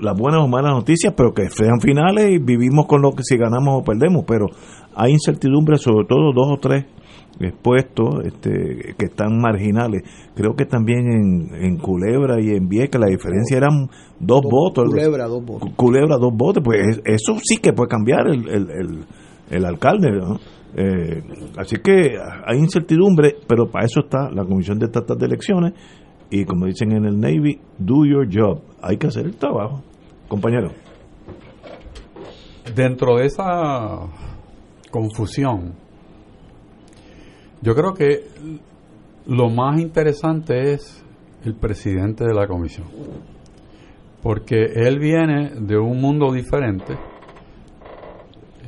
las 0.00 0.16
buenas 0.18 0.40
o 0.42 0.48
malas 0.48 0.72
noticias, 0.72 1.12
pero 1.14 1.34
que 1.34 1.50
sean 1.50 1.80
finales 1.80 2.30
y 2.30 2.38
vivimos 2.38 2.86
con 2.86 3.02
lo 3.02 3.12
que 3.12 3.22
si 3.22 3.36
ganamos 3.36 3.80
o 3.80 3.84
perdemos, 3.84 4.24
pero 4.26 4.46
hay 4.96 5.12
incertidumbre 5.12 5.76
sobre 5.76 6.06
todo 6.06 6.32
dos 6.34 6.56
o 6.56 6.58
tres 6.58 6.86
puestos 7.62 8.24
este, 8.24 8.94
que 8.96 9.06
están 9.06 9.38
marginales. 9.38 10.02
Creo 10.34 10.54
que 10.54 10.64
también 10.64 11.00
en, 11.10 11.64
en 11.64 11.76
Culebra 11.76 12.40
y 12.40 12.50
en 12.50 12.68
Vieques 12.68 13.00
la 13.00 13.08
diferencia 13.08 13.56
eran 13.56 13.88
dos, 14.20 14.42
votos. 14.42 14.88
Culebra, 14.88 15.26
dos 15.26 15.44
votos. 15.44 15.70
Culebra, 15.76 16.16
dos 16.18 16.32
votos. 16.34 16.62
Pues 16.64 17.00
eso 17.04 17.34
sí 17.42 17.58
que 17.58 17.72
puede 17.72 17.88
cambiar 17.88 18.28
el, 18.28 18.48
el, 18.48 18.70
el, 18.70 19.04
el 19.50 19.64
alcalde. 19.64 20.10
¿no? 20.12 20.38
Eh, 20.74 21.22
así 21.58 21.76
que 21.76 22.16
hay 22.46 22.58
incertidumbre, 22.58 23.36
pero 23.46 23.70
para 23.70 23.84
eso 23.84 24.00
está 24.00 24.30
la 24.30 24.44
Comisión 24.44 24.78
de 24.78 24.86
Estatas 24.86 25.18
de 25.18 25.26
Elecciones 25.26 25.74
y 26.30 26.46
como 26.46 26.64
dicen 26.64 26.92
en 26.92 27.04
el 27.04 27.20
Navy, 27.20 27.60
do 27.78 28.06
your 28.06 28.26
job. 28.26 28.62
Hay 28.80 28.96
que 28.96 29.08
hacer 29.08 29.26
el 29.26 29.36
trabajo. 29.36 29.82
Compañero. 30.28 30.70
Dentro 32.74 33.16
de 33.16 33.26
esa 33.26 33.98
confusión, 34.90 35.74
yo 37.60 37.74
creo 37.74 37.92
que 37.92 38.24
lo 39.26 39.50
más 39.50 39.78
interesante 39.78 40.72
es 40.72 41.04
el 41.44 41.54
presidente 41.54 42.24
de 42.24 42.32
la 42.32 42.46
comisión, 42.46 42.86
porque 44.22 44.64
él 44.74 44.98
viene 44.98 45.50
de 45.60 45.76
un 45.76 46.00
mundo 46.00 46.32
diferente. 46.32 46.94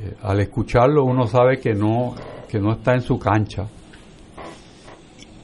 Eh, 0.05 0.15
al 0.21 0.39
escucharlo 0.39 1.03
uno 1.03 1.27
sabe 1.27 1.59
que 1.59 1.73
no 1.73 2.13
que 2.47 2.59
no 2.59 2.73
está 2.73 2.93
en 2.93 3.01
su 3.01 3.17
cancha, 3.17 3.67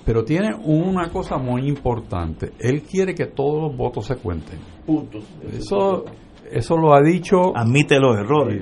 pero 0.06 0.24
tiene 0.24 0.56
una 0.64 1.10
cosa 1.10 1.38
muy 1.38 1.68
importante. 1.68 2.52
Él 2.60 2.84
quiere 2.84 3.16
que 3.16 3.26
todos 3.26 3.64
los 3.64 3.76
votos 3.76 4.06
se 4.06 4.16
cuenten. 4.18 4.60
Puntos. 4.86 5.24
Eso 5.52 6.06
eso 6.52 6.78
lo 6.78 6.94
ha 6.94 7.02
dicho. 7.02 7.56
Admite 7.56 8.00
los 8.00 8.18
errores. 8.18 8.62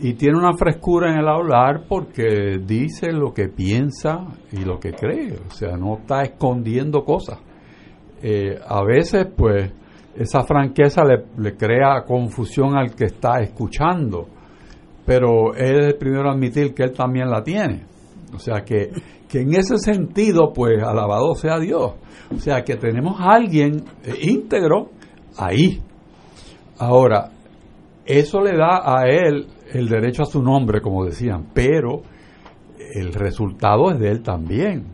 Y, 0.00 0.08
y 0.08 0.14
tiene 0.14 0.36
una 0.36 0.54
frescura 0.54 1.12
en 1.12 1.18
el 1.18 1.28
hablar 1.28 1.84
porque 1.88 2.58
dice 2.64 3.12
lo 3.12 3.32
que 3.32 3.48
piensa 3.48 4.26
y 4.50 4.64
lo 4.64 4.80
que 4.80 4.92
cree. 4.92 5.34
O 5.46 5.50
sea, 5.50 5.76
no 5.76 5.98
está 5.98 6.22
escondiendo 6.22 7.04
cosas. 7.04 7.38
Eh, 8.20 8.58
a 8.66 8.82
veces, 8.84 9.26
pues, 9.36 9.72
esa 10.16 10.42
franqueza 10.42 11.04
le, 11.04 11.24
le, 11.38 11.56
crea 11.56 12.02
confusión 12.06 12.76
al 12.76 12.94
que 12.94 13.06
está 13.06 13.40
escuchando. 13.40 14.28
Pero 15.04 15.54
él 15.54 15.80
es 15.80 15.86
el 15.86 15.96
primero 15.96 16.28
a 16.28 16.32
admitir 16.32 16.74
que 16.74 16.84
él 16.84 16.92
también 16.92 17.28
la 17.30 17.42
tiene. 17.42 17.84
O 18.34 18.38
sea, 18.38 18.62
que, 18.62 18.90
que 19.28 19.40
en 19.40 19.54
ese 19.54 19.78
sentido, 19.78 20.52
pues, 20.54 20.82
alabado 20.82 21.34
sea 21.34 21.58
Dios. 21.58 21.92
O 22.34 22.38
sea, 22.38 22.62
que 22.62 22.76
tenemos 22.76 23.20
a 23.20 23.34
alguien 23.34 23.84
íntegro 24.20 24.90
ahí. 25.36 25.80
Ahora, 26.78 27.30
eso 28.04 28.40
le 28.40 28.56
da 28.56 28.82
a 28.84 29.06
él 29.06 29.46
el 29.72 29.88
derecho 29.88 30.22
a 30.22 30.26
su 30.26 30.42
nombre, 30.42 30.80
como 30.80 31.04
decían, 31.04 31.48
pero 31.54 32.02
el 32.94 33.12
resultado 33.12 33.90
es 33.90 33.98
de 33.98 34.10
él 34.10 34.22
también. 34.22 34.86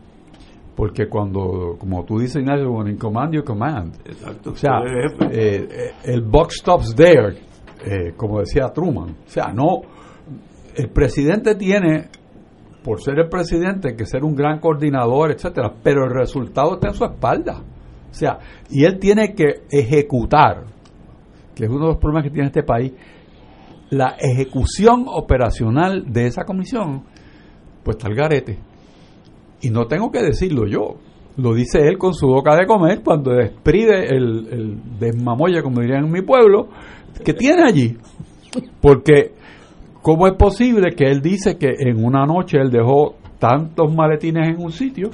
Porque 0.75 1.09
cuando, 1.09 1.75
como 1.77 2.05
tú 2.05 2.19
dices, 2.19 2.37
Ignacio, 2.37 2.71
when 2.71 2.87
in 2.87 2.97
command, 2.97 3.33
you 3.33 3.43
command. 3.43 3.95
Exacto. 4.05 4.51
O 4.51 4.55
sea, 4.55 4.79
eh, 5.29 5.91
el 6.05 6.21
buck 6.21 6.51
stops 6.51 6.95
there, 6.95 7.35
eh, 7.83 8.13
como 8.15 8.39
decía 8.39 8.69
Truman. 8.73 9.09
O 9.09 9.29
sea, 9.29 9.51
no, 9.53 9.81
el 10.79 10.87
presidente 10.87 11.55
tiene, 11.55 12.07
por 12.85 13.01
ser 13.01 13.19
el 13.19 13.27
presidente, 13.27 13.97
que 13.97 14.05
ser 14.05 14.23
un 14.23 14.33
gran 14.33 14.59
coordinador, 14.59 15.29
etcétera, 15.29 15.73
pero 15.83 16.05
el 16.05 16.11
resultado 16.11 16.75
está 16.75 16.87
en 16.87 16.93
su 16.93 17.03
espalda. 17.03 17.61
O 18.09 18.13
sea, 18.13 18.39
y 18.69 18.85
él 18.85 18.97
tiene 18.97 19.33
que 19.35 19.63
ejecutar, 19.69 20.63
que 21.53 21.65
es 21.65 21.69
uno 21.69 21.81
de 21.81 21.87
los 21.87 21.97
problemas 21.97 22.23
que 22.23 22.29
tiene 22.29 22.47
este 22.47 22.63
país, 22.63 22.93
la 23.89 24.15
ejecución 24.19 25.03
operacional 25.07 26.05
de 26.07 26.27
esa 26.27 26.45
comisión, 26.45 27.03
pues 27.83 27.97
está 27.97 28.07
el 28.07 28.15
garete. 28.15 28.57
Y 29.61 29.71
no 29.71 29.85
tengo 29.85 30.11
que 30.11 30.23
decirlo 30.23 30.65
yo, 30.65 30.95
lo 31.35 31.53
dice 31.53 31.79
él 31.89 31.97
con 31.97 32.13
su 32.13 32.27
boca 32.27 32.55
de 32.55 32.65
comer 32.65 33.01
cuando 33.03 33.31
despride 33.31 34.15
el, 34.15 34.47
el 34.49 34.77
desmamolle, 34.97 35.61
como 35.61 35.81
dirían 35.81 36.05
en 36.05 36.11
mi 36.11 36.21
pueblo, 36.21 36.69
que 37.25 37.33
tiene 37.33 37.63
allí. 37.63 37.97
Porque, 38.81 39.33
¿cómo 40.01 40.27
es 40.27 40.33
posible 40.33 40.95
que 40.95 41.05
él 41.05 41.21
dice 41.21 41.57
que 41.57 41.73
en 41.79 42.03
una 42.03 42.25
noche 42.25 42.57
él 42.57 42.69
dejó 42.69 43.15
tantos 43.39 43.93
maletines 43.93 44.49
en 44.49 44.63
un 44.63 44.71
sitio 44.71 45.09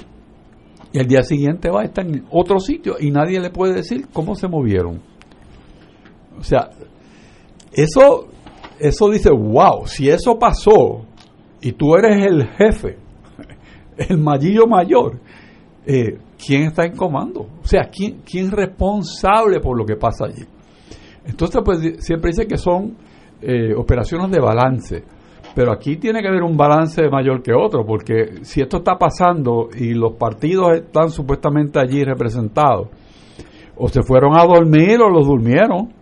y 0.92 0.98
el 0.98 1.06
día 1.06 1.22
siguiente 1.22 1.70
va 1.70 1.82
a 1.82 1.84
estar 1.84 2.06
en 2.06 2.24
otro 2.30 2.58
sitio 2.58 2.96
y 2.98 3.10
nadie 3.10 3.40
le 3.40 3.50
puede 3.50 3.74
decir 3.74 4.06
cómo 4.12 4.34
se 4.34 4.48
movieron? 4.48 5.00
O 6.38 6.42
sea, 6.42 6.70
eso, 7.72 8.28
eso 8.78 9.10
dice, 9.10 9.30
wow, 9.30 9.86
si 9.86 10.08
eso 10.08 10.38
pasó 10.38 11.04
y 11.60 11.72
tú 11.72 11.94
eres 11.96 12.24
el 12.26 12.46
jefe, 12.48 12.98
el 13.96 14.18
mallillo 14.18 14.66
mayor, 14.66 15.20
eh, 15.86 16.18
¿quién 16.44 16.64
está 16.64 16.84
en 16.84 16.96
comando? 16.96 17.42
O 17.62 17.66
sea, 17.66 17.88
¿quién, 17.90 18.22
¿quién 18.24 18.46
es 18.46 18.52
responsable 18.52 19.60
por 19.60 19.78
lo 19.78 19.84
que 19.84 19.96
pasa 19.96 20.26
allí? 20.26 20.44
Entonces, 21.24 21.60
pues 21.64 21.80
siempre 22.04 22.30
dice 22.30 22.46
que 22.46 22.56
son 22.56 22.96
eh, 23.48 23.72
operaciones 23.76 24.30
de 24.32 24.40
balance, 24.40 25.04
pero 25.54 25.72
aquí 25.72 25.98
tiene 25.98 26.20
que 26.20 26.26
haber 26.26 26.42
un 26.42 26.56
balance 26.56 27.08
mayor 27.08 27.42
que 27.42 27.52
otro, 27.54 27.86
porque 27.86 28.42
si 28.42 28.60
esto 28.60 28.78
está 28.78 28.96
pasando 28.98 29.68
y 29.72 29.94
los 29.94 30.14
partidos 30.14 30.72
están 30.74 31.10
supuestamente 31.10 31.78
allí 31.78 32.02
representados, 32.02 32.88
o 33.76 33.88
se 33.88 34.02
fueron 34.02 34.36
a 34.36 34.44
dormir 34.44 35.00
o 35.00 35.08
los 35.08 35.26
durmieron, 35.26 35.92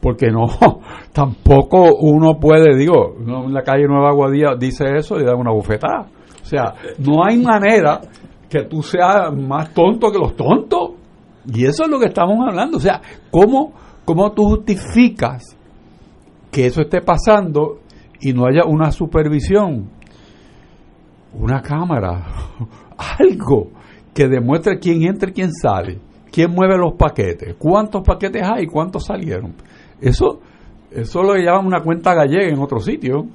porque 0.00 0.28
no, 0.30 0.46
tampoco 1.12 1.96
uno 2.00 2.40
puede, 2.40 2.74
digo, 2.78 3.14
en 3.18 3.52
la 3.52 3.62
calle 3.62 3.86
Nueva 3.86 4.14
Guadía 4.14 4.54
dice 4.58 4.86
eso 4.96 5.20
y 5.20 5.24
da 5.24 5.34
una 5.34 5.52
bufetada. 5.52 6.06
O 6.40 6.44
sea, 6.46 6.72
no 6.98 7.22
hay 7.22 7.36
manera 7.36 8.00
que 8.48 8.62
tú 8.62 8.82
seas 8.82 9.36
más 9.36 9.74
tonto 9.74 10.10
que 10.10 10.18
los 10.18 10.34
tontos. 10.34 10.92
Y 11.46 11.66
eso 11.66 11.84
es 11.84 11.90
lo 11.90 11.98
que 11.98 12.06
estamos 12.06 12.38
hablando. 12.48 12.78
O 12.78 12.80
sea, 12.80 13.02
¿cómo, 13.30 13.72
cómo 14.04 14.32
tú 14.32 14.44
justificas 14.44 15.56
que 16.50 16.66
eso 16.66 16.82
esté 16.82 17.00
pasando 17.00 17.80
y 18.20 18.32
no 18.32 18.46
haya 18.46 18.64
una 18.66 18.90
supervisión? 18.90 19.90
Una 21.32 21.62
cámara, 21.62 22.26
algo 23.18 23.70
que 24.12 24.28
demuestre 24.28 24.78
quién 24.78 25.02
entra 25.04 25.30
y 25.30 25.32
quién 25.32 25.52
sale, 25.52 25.98
quién 26.32 26.50
mueve 26.50 26.76
los 26.76 26.94
paquetes, 26.94 27.54
cuántos 27.58 28.02
paquetes 28.02 28.42
hay, 28.42 28.66
cuántos 28.66 29.06
salieron. 29.06 29.54
Eso, 30.00 30.40
eso 30.90 31.22
lo 31.22 31.36
llaman 31.36 31.66
una 31.66 31.82
cuenta 31.82 32.14
gallega 32.14 32.48
en 32.48 32.58
otro 32.58 32.80
sitio. 32.80 33.26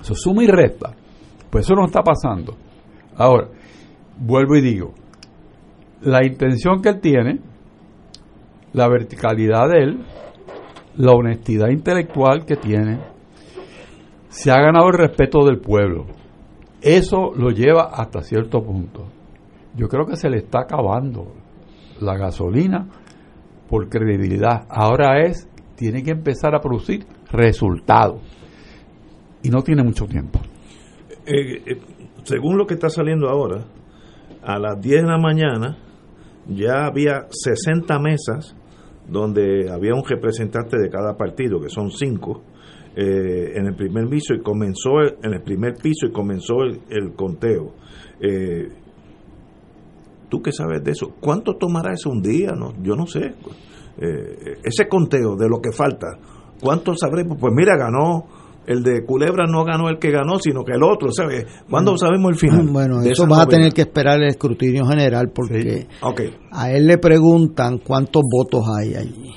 Eso 0.00 0.14
suma 0.14 0.42
y 0.42 0.46
resta. 0.46 0.94
Pues 1.50 1.66
eso 1.66 1.74
no 1.74 1.84
está 1.86 2.02
pasando. 2.02 2.56
Ahora, 3.16 3.48
vuelvo 4.18 4.56
y 4.56 4.62
digo, 4.62 4.94
la 6.02 6.24
intención 6.24 6.80
que 6.80 6.88
él 6.90 7.00
tiene, 7.00 7.40
la 8.72 8.88
verticalidad 8.88 9.68
de 9.68 9.78
él, 9.82 9.98
la 11.00 11.12
honestidad 11.12 11.68
intelectual 11.70 12.44
que 12.44 12.56
tiene, 12.56 13.00
se 14.28 14.50
ha 14.50 14.60
ganado 14.60 14.88
el 14.88 14.98
respeto 14.98 15.44
del 15.44 15.58
pueblo. 15.58 16.06
Eso 16.82 17.32
lo 17.34 17.50
lleva 17.50 17.90
hasta 17.92 18.22
cierto 18.22 18.62
punto. 18.62 19.06
Yo 19.76 19.88
creo 19.88 20.06
que 20.06 20.16
se 20.16 20.28
le 20.28 20.38
está 20.38 20.60
acabando 20.60 21.32
la 22.00 22.16
gasolina 22.16 22.86
por 23.68 23.88
credibilidad. 23.88 24.66
Ahora 24.68 25.24
es, 25.24 25.48
tiene 25.74 26.02
que 26.02 26.10
empezar 26.10 26.54
a 26.54 26.60
producir 26.60 27.06
resultados. 27.30 28.20
Y 29.42 29.48
no 29.48 29.62
tiene 29.62 29.82
mucho 29.82 30.06
tiempo. 30.06 30.38
Eh, 31.26 31.62
eh, 31.66 31.80
según 32.24 32.58
lo 32.58 32.66
que 32.66 32.74
está 32.74 32.90
saliendo 32.90 33.28
ahora, 33.28 33.64
a 34.42 34.58
las 34.58 34.80
10 34.80 35.02
de 35.02 35.08
la 35.08 35.18
mañana 35.18 35.78
ya 36.46 36.86
había 36.86 37.26
60 37.30 37.98
mesas 38.00 38.54
donde 39.10 39.70
había 39.70 39.94
un 39.94 40.04
representante 40.04 40.78
de 40.78 40.88
cada 40.88 41.16
partido, 41.16 41.60
que 41.60 41.68
son 41.68 41.90
cinco, 41.90 42.42
eh, 42.96 43.52
en 43.54 43.66
el 43.66 43.74
primer 43.74 44.08
piso 44.08 44.34
y 44.34 44.40
comenzó 44.40 45.00
en 45.00 45.32
el 45.32 45.42
primer 45.42 45.74
piso 45.76 46.06
y 46.06 46.12
comenzó 46.12 46.62
el, 46.62 47.12
conteo. 47.14 47.74
Eh, 48.20 48.68
¿Tú 50.28 50.42
qué 50.42 50.52
sabes 50.52 50.82
de 50.82 50.92
eso? 50.92 51.14
¿Cuánto 51.20 51.56
tomará 51.56 51.92
eso 51.92 52.10
un 52.10 52.20
día? 52.20 52.52
No, 52.52 52.74
yo 52.82 52.94
no 52.94 53.06
sé. 53.06 53.34
Eh, 53.98 54.58
ese 54.64 54.88
conteo 54.88 55.36
de 55.36 55.48
lo 55.48 55.60
que 55.60 55.72
falta, 55.72 56.06
¿cuánto 56.60 56.94
sabremos? 56.94 57.38
Pues 57.40 57.52
mira, 57.54 57.76
ganó 57.76 58.26
el 58.66 58.82
de 58.82 59.04
Culebra 59.04 59.46
no 59.46 59.64
ganó 59.64 59.88
el 59.88 59.98
que 59.98 60.10
ganó, 60.10 60.38
sino 60.38 60.64
que 60.64 60.72
el 60.72 60.82
otro, 60.82 61.10
¿sabes? 61.12 61.46
¿Cuándo 61.68 61.96
sabemos 61.96 62.32
el 62.32 62.38
final? 62.38 62.68
Bueno, 62.70 63.02
eso 63.02 63.26
vas 63.26 63.40
a 63.40 63.46
tener 63.46 63.72
que 63.72 63.82
esperar 63.82 64.20
el 64.22 64.28
escrutinio 64.28 64.86
general 64.86 65.30
porque 65.34 65.86
a 66.52 66.70
él 66.70 66.86
le 66.86 66.98
preguntan 66.98 67.78
cuántos 67.78 68.22
votos 68.30 68.64
hay 68.78 68.94
allí. 68.94 69.32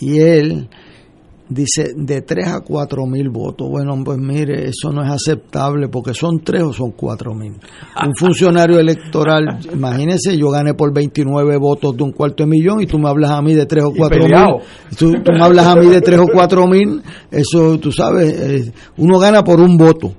Y 0.00 0.20
él 0.20 0.68
dice 1.50 1.92
de 1.96 2.22
3 2.22 2.48
a 2.48 2.60
4 2.60 3.06
mil 3.06 3.28
votos. 3.28 3.68
Bueno, 3.68 3.94
pues 4.04 4.18
mire, 4.18 4.68
eso 4.68 4.90
no 4.92 5.02
es 5.02 5.10
aceptable 5.10 5.88
porque 5.88 6.14
son 6.14 6.40
3 6.42 6.62
o 6.62 6.72
son 6.72 6.92
4 6.92 7.34
mil. 7.34 7.52
Un 7.52 8.14
funcionario 8.16 8.78
electoral, 8.78 9.58
imagínese, 9.72 10.38
yo 10.38 10.48
gané 10.50 10.74
por 10.74 10.94
29 10.94 11.56
votos 11.58 11.96
de 11.96 12.02
un 12.04 12.12
cuarto 12.12 12.44
de 12.44 12.48
millón 12.48 12.80
y 12.80 12.86
tú 12.86 12.98
me 12.98 13.08
hablas 13.08 13.32
a 13.32 13.42
mí 13.42 13.54
de 13.54 13.66
3 13.66 13.84
o 13.84 13.92
4 13.94 14.24
mil. 14.24 14.34
Tú, 14.96 15.12
tú, 15.22 15.32
me 15.32 15.42
hablas 15.44 15.66
a 15.66 15.74
mí 15.74 15.86
de 15.86 16.00
3 16.00 16.20
o 16.20 16.26
4 16.32 16.66
mil, 16.66 17.02
eso 17.30 17.78
tú 17.78 17.90
sabes, 17.92 18.32
eh, 18.32 18.72
uno 18.96 19.18
gana 19.18 19.42
por 19.42 19.60
un 19.60 19.76
voto. 19.76 20.14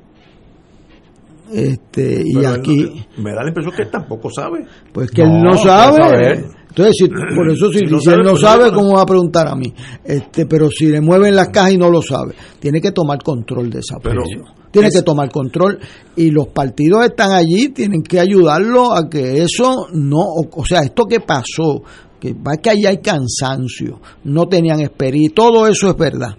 Este, 1.54 2.24
y 2.26 2.46
aquí. 2.46 3.06
me 3.18 3.32
da 3.34 3.44
la 3.44 3.50
impresión 3.50 3.76
que 3.76 3.84
él 3.84 3.90
tampoco 3.92 4.30
sabe. 4.30 4.66
Pues 4.94 5.12
que 5.12 5.22
él 5.22 5.42
no 5.42 5.54
sabe. 5.58 6.46
Entonces, 6.72 7.10
por 7.36 7.50
eso 7.50 7.72
si, 7.72 7.80
él 7.80 8.24
no 8.24 8.38
sabe, 8.38 8.72
¿cómo 8.72 8.96
va 8.96 9.02
a 9.02 9.06
preguntar 9.06 9.48
a 9.48 9.56
mí? 9.56 9.74
Este, 10.04 10.46
pero 10.46 10.70
si 10.70 10.88
le 10.88 11.02
mueven 11.02 11.36
las 11.36 11.50
cajas 11.50 11.74
y 11.74 11.78
no 11.78 11.90
lo 11.90 12.02
sabe, 12.02 12.34
tiene 12.60 12.82
que 12.82 12.92
tomar 12.92 13.22
control 13.22 13.70
de 13.70 13.80
esa 13.80 13.98
pero 14.02 14.24
Tiene 14.72 14.90
que 14.90 15.02
tomar 15.02 15.30
control 15.30 15.80
y 16.16 16.32
los 16.32 16.48
partidos 16.48 17.06
están 17.06 17.32
allí, 17.32 17.70
tienen 17.70 18.02
que 18.02 18.20
ayudarlo 18.20 18.94
a 18.94 19.10
que 19.10 19.42
eso 19.44 19.88
no, 19.94 20.24
o, 20.52 20.66
sea, 20.66 20.82
esto 20.82 21.06
que 21.06 21.20
pasó, 21.20 21.84
que 22.20 22.34
va 22.34 22.56
que 22.56 22.70
ahí 22.70 22.86
hay 22.86 23.00
cansancio, 23.00 24.00
no 24.24 24.48
tenían 24.48 24.80
experiencia, 24.80 25.36
todo 25.36 25.68
eso 25.68 25.90
es 25.90 25.98
verdad. 25.98 26.38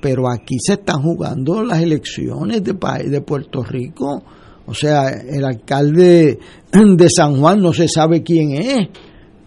Pero 0.00 0.30
aquí 0.30 0.56
se 0.60 0.74
están 0.74 1.00
jugando 1.00 1.64
las 1.64 1.80
elecciones 1.80 2.62
de, 2.62 2.74
de 3.08 3.20
Puerto 3.22 3.62
Rico. 3.62 4.22
O 4.66 4.74
sea, 4.74 5.08
el 5.08 5.42
alcalde 5.42 6.38
de 6.70 7.08
San 7.08 7.40
Juan 7.40 7.62
no 7.62 7.72
se 7.72 7.88
sabe 7.88 8.22
quién 8.22 8.52
es 8.52 8.88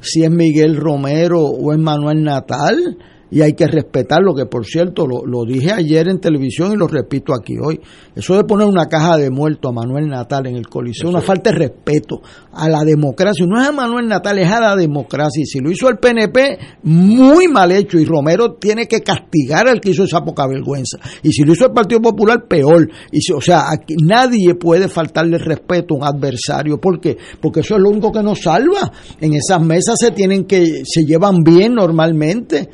si 0.01 0.23
es 0.23 0.31
Miguel 0.31 0.75
Romero 0.75 1.41
o 1.41 1.73
es 1.73 1.79
Manuel 1.79 2.23
Natal 2.23 2.97
y 3.29 3.41
hay 3.41 3.53
que 3.53 3.67
respetarlo, 3.67 4.33
que 4.33 4.45
por 4.45 4.65
cierto 4.65 5.05
lo, 5.05 5.25
lo, 5.25 5.43
dije 5.43 5.71
ayer 5.71 6.07
en 6.07 6.19
televisión 6.19 6.71
y 6.71 6.75
lo 6.75 6.87
repito 6.87 7.33
aquí 7.33 7.55
hoy. 7.61 7.79
Eso 8.15 8.35
de 8.35 8.43
poner 8.43 8.67
una 8.67 8.85
caja 8.85 9.17
de 9.17 9.29
muerto 9.29 9.69
a 9.69 9.71
Manuel 9.71 10.07
Natal 10.07 10.47
en 10.47 10.55
el 10.55 10.67
Coliseo, 10.67 11.09
una 11.09 11.21
falta 11.21 11.51
de 11.51 11.57
respeto 11.57 12.21
a 12.53 12.69
la 12.69 12.83
democracia. 12.83 13.45
No 13.47 13.61
es 13.61 13.67
a 13.67 13.71
Manuel 13.71 14.07
Natal, 14.07 14.39
es 14.39 14.51
a 14.51 14.59
la 14.59 14.75
democracia. 14.75 15.41
Y 15.41 15.45
si 15.45 15.59
lo 15.59 15.69
hizo 15.69 15.89
el 15.89 15.97
PNP, 15.97 16.57
muy 16.83 17.47
mal 17.47 17.71
hecho. 17.71 17.99
Y 17.99 18.05
Romero 18.05 18.53
tiene 18.53 18.87
que 18.87 19.01
castigar 19.01 19.67
al 19.67 19.79
que 19.79 19.91
hizo 19.91 20.03
esa 20.03 20.23
poca 20.23 20.47
vergüenza. 20.47 20.97
Y 21.21 21.31
si 21.31 21.43
lo 21.43 21.53
hizo 21.53 21.65
el 21.65 21.73
Partido 21.73 22.01
Popular, 22.01 22.47
peor. 22.47 22.89
Y 23.11 23.21
si, 23.21 23.33
o 23.33 23.41
sea, 23.41 23.65
aquí 23.71 23.95
nadie 24.01 24.55
puede 24.55 24.87
faltarle 24.87 25.37
respeto 25.37 25.95
a 25.95 25.97
un 25.97 26.03
adversario. 26.03 26.79
¿Por 26.79 26.99
qué? 26.99 27.17
Porque 27.41 27.59
eso 27.59 27.75
es 27.75 27.81
lo 27.81 27.89
único 27.89 28.11
que 28.11 28.23
nos 28.23 28.41
salva. 28.41 28.91
En 29.19 29.33
esas 29.33 29.61
mesas 29.61 29.95
se 29.99 30.11
tienen 30.11 30.45
que, 30.45 30.83
se 30.85 31.03
llevan 31.03 31.43
bien 31.43 31.75
normalmente. 31.75 32.69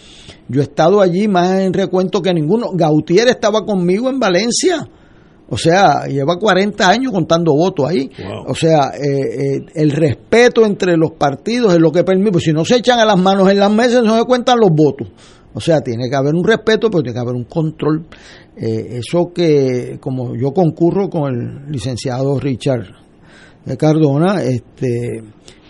Yo 0.53 0.61
he 0.61 0.63
estado 0.63 1.01
allí 1.01 1.27
más 1.27 1.61
en 1.61 1.73
recuento 1.73 2.21
que 2.21 2.31
ninguno. 2.31 2.67
Gautier 2.73 3.27
estaba 3.27 3.65
conmigo 3.65 4.07
en 4.09 4.19
Valencia. 4.19 4.87
O 5.49 5.57
sea, 5.57 6.05
lleva 6.05 6.37
40 6.37 6.87
años 6.87 7.11
contando 7.11 7.53
votos 7.53 7.89
ahí. 7.89 8.09
O 8.47 8.53
sea, 8.53 8.91
eh, 8.93 9.57
eh, 9.57 9.65
el 9.73 9.91
respeto 9.91 10.63
entre 10.63 10.95
los 10.95 11.11
partidos 11.11 11.73
es 11.73 11.79
lo 11.79 11.91
que 11.91 12.03
permite. 12.03 12.31
Pues 12.31 12.43
si 12.43 12.53
no 12.53 12.63
se 12.63 12.77
echan 12.77 12.99
a 12.99 13.05
las 13.05 13.17
manos 13.17 13.49
en 13.49 13.59
las 13.59 13.71
mesas, 13.71 14.03
no 14.03 14.15
se 14.17 14.25
cuentan 14.25 14.59
los 14.59 14.69
votos. 14.75 15.07
O 15.55 15.59
sea, 15.59 15.81
tiene 15.81 16.07
que 16.07 16.15
haber 16.15 16.35
un 16.35 16.43
respeto, 16.43 16.89
pero 16.89 17.01
tiene 17.01 17.15
que 17.15 17.21
haber 17.21 17.35
un 17.35 17.45
control. 17.45 18.05
Eh, 18.55 18.99
eso 18.99 19.31
que, 19.33 19.97
como 19.99 20.35
yo 20.35 20.51
concurro 20.51 21.09
con 21.09 21.33
el 21.33 21.71
licenciado 21.71 22.39
Richard 22.39 22.85
de 23.65 23.77
Cardona, 23.77 24.43
este, 24.43 25.23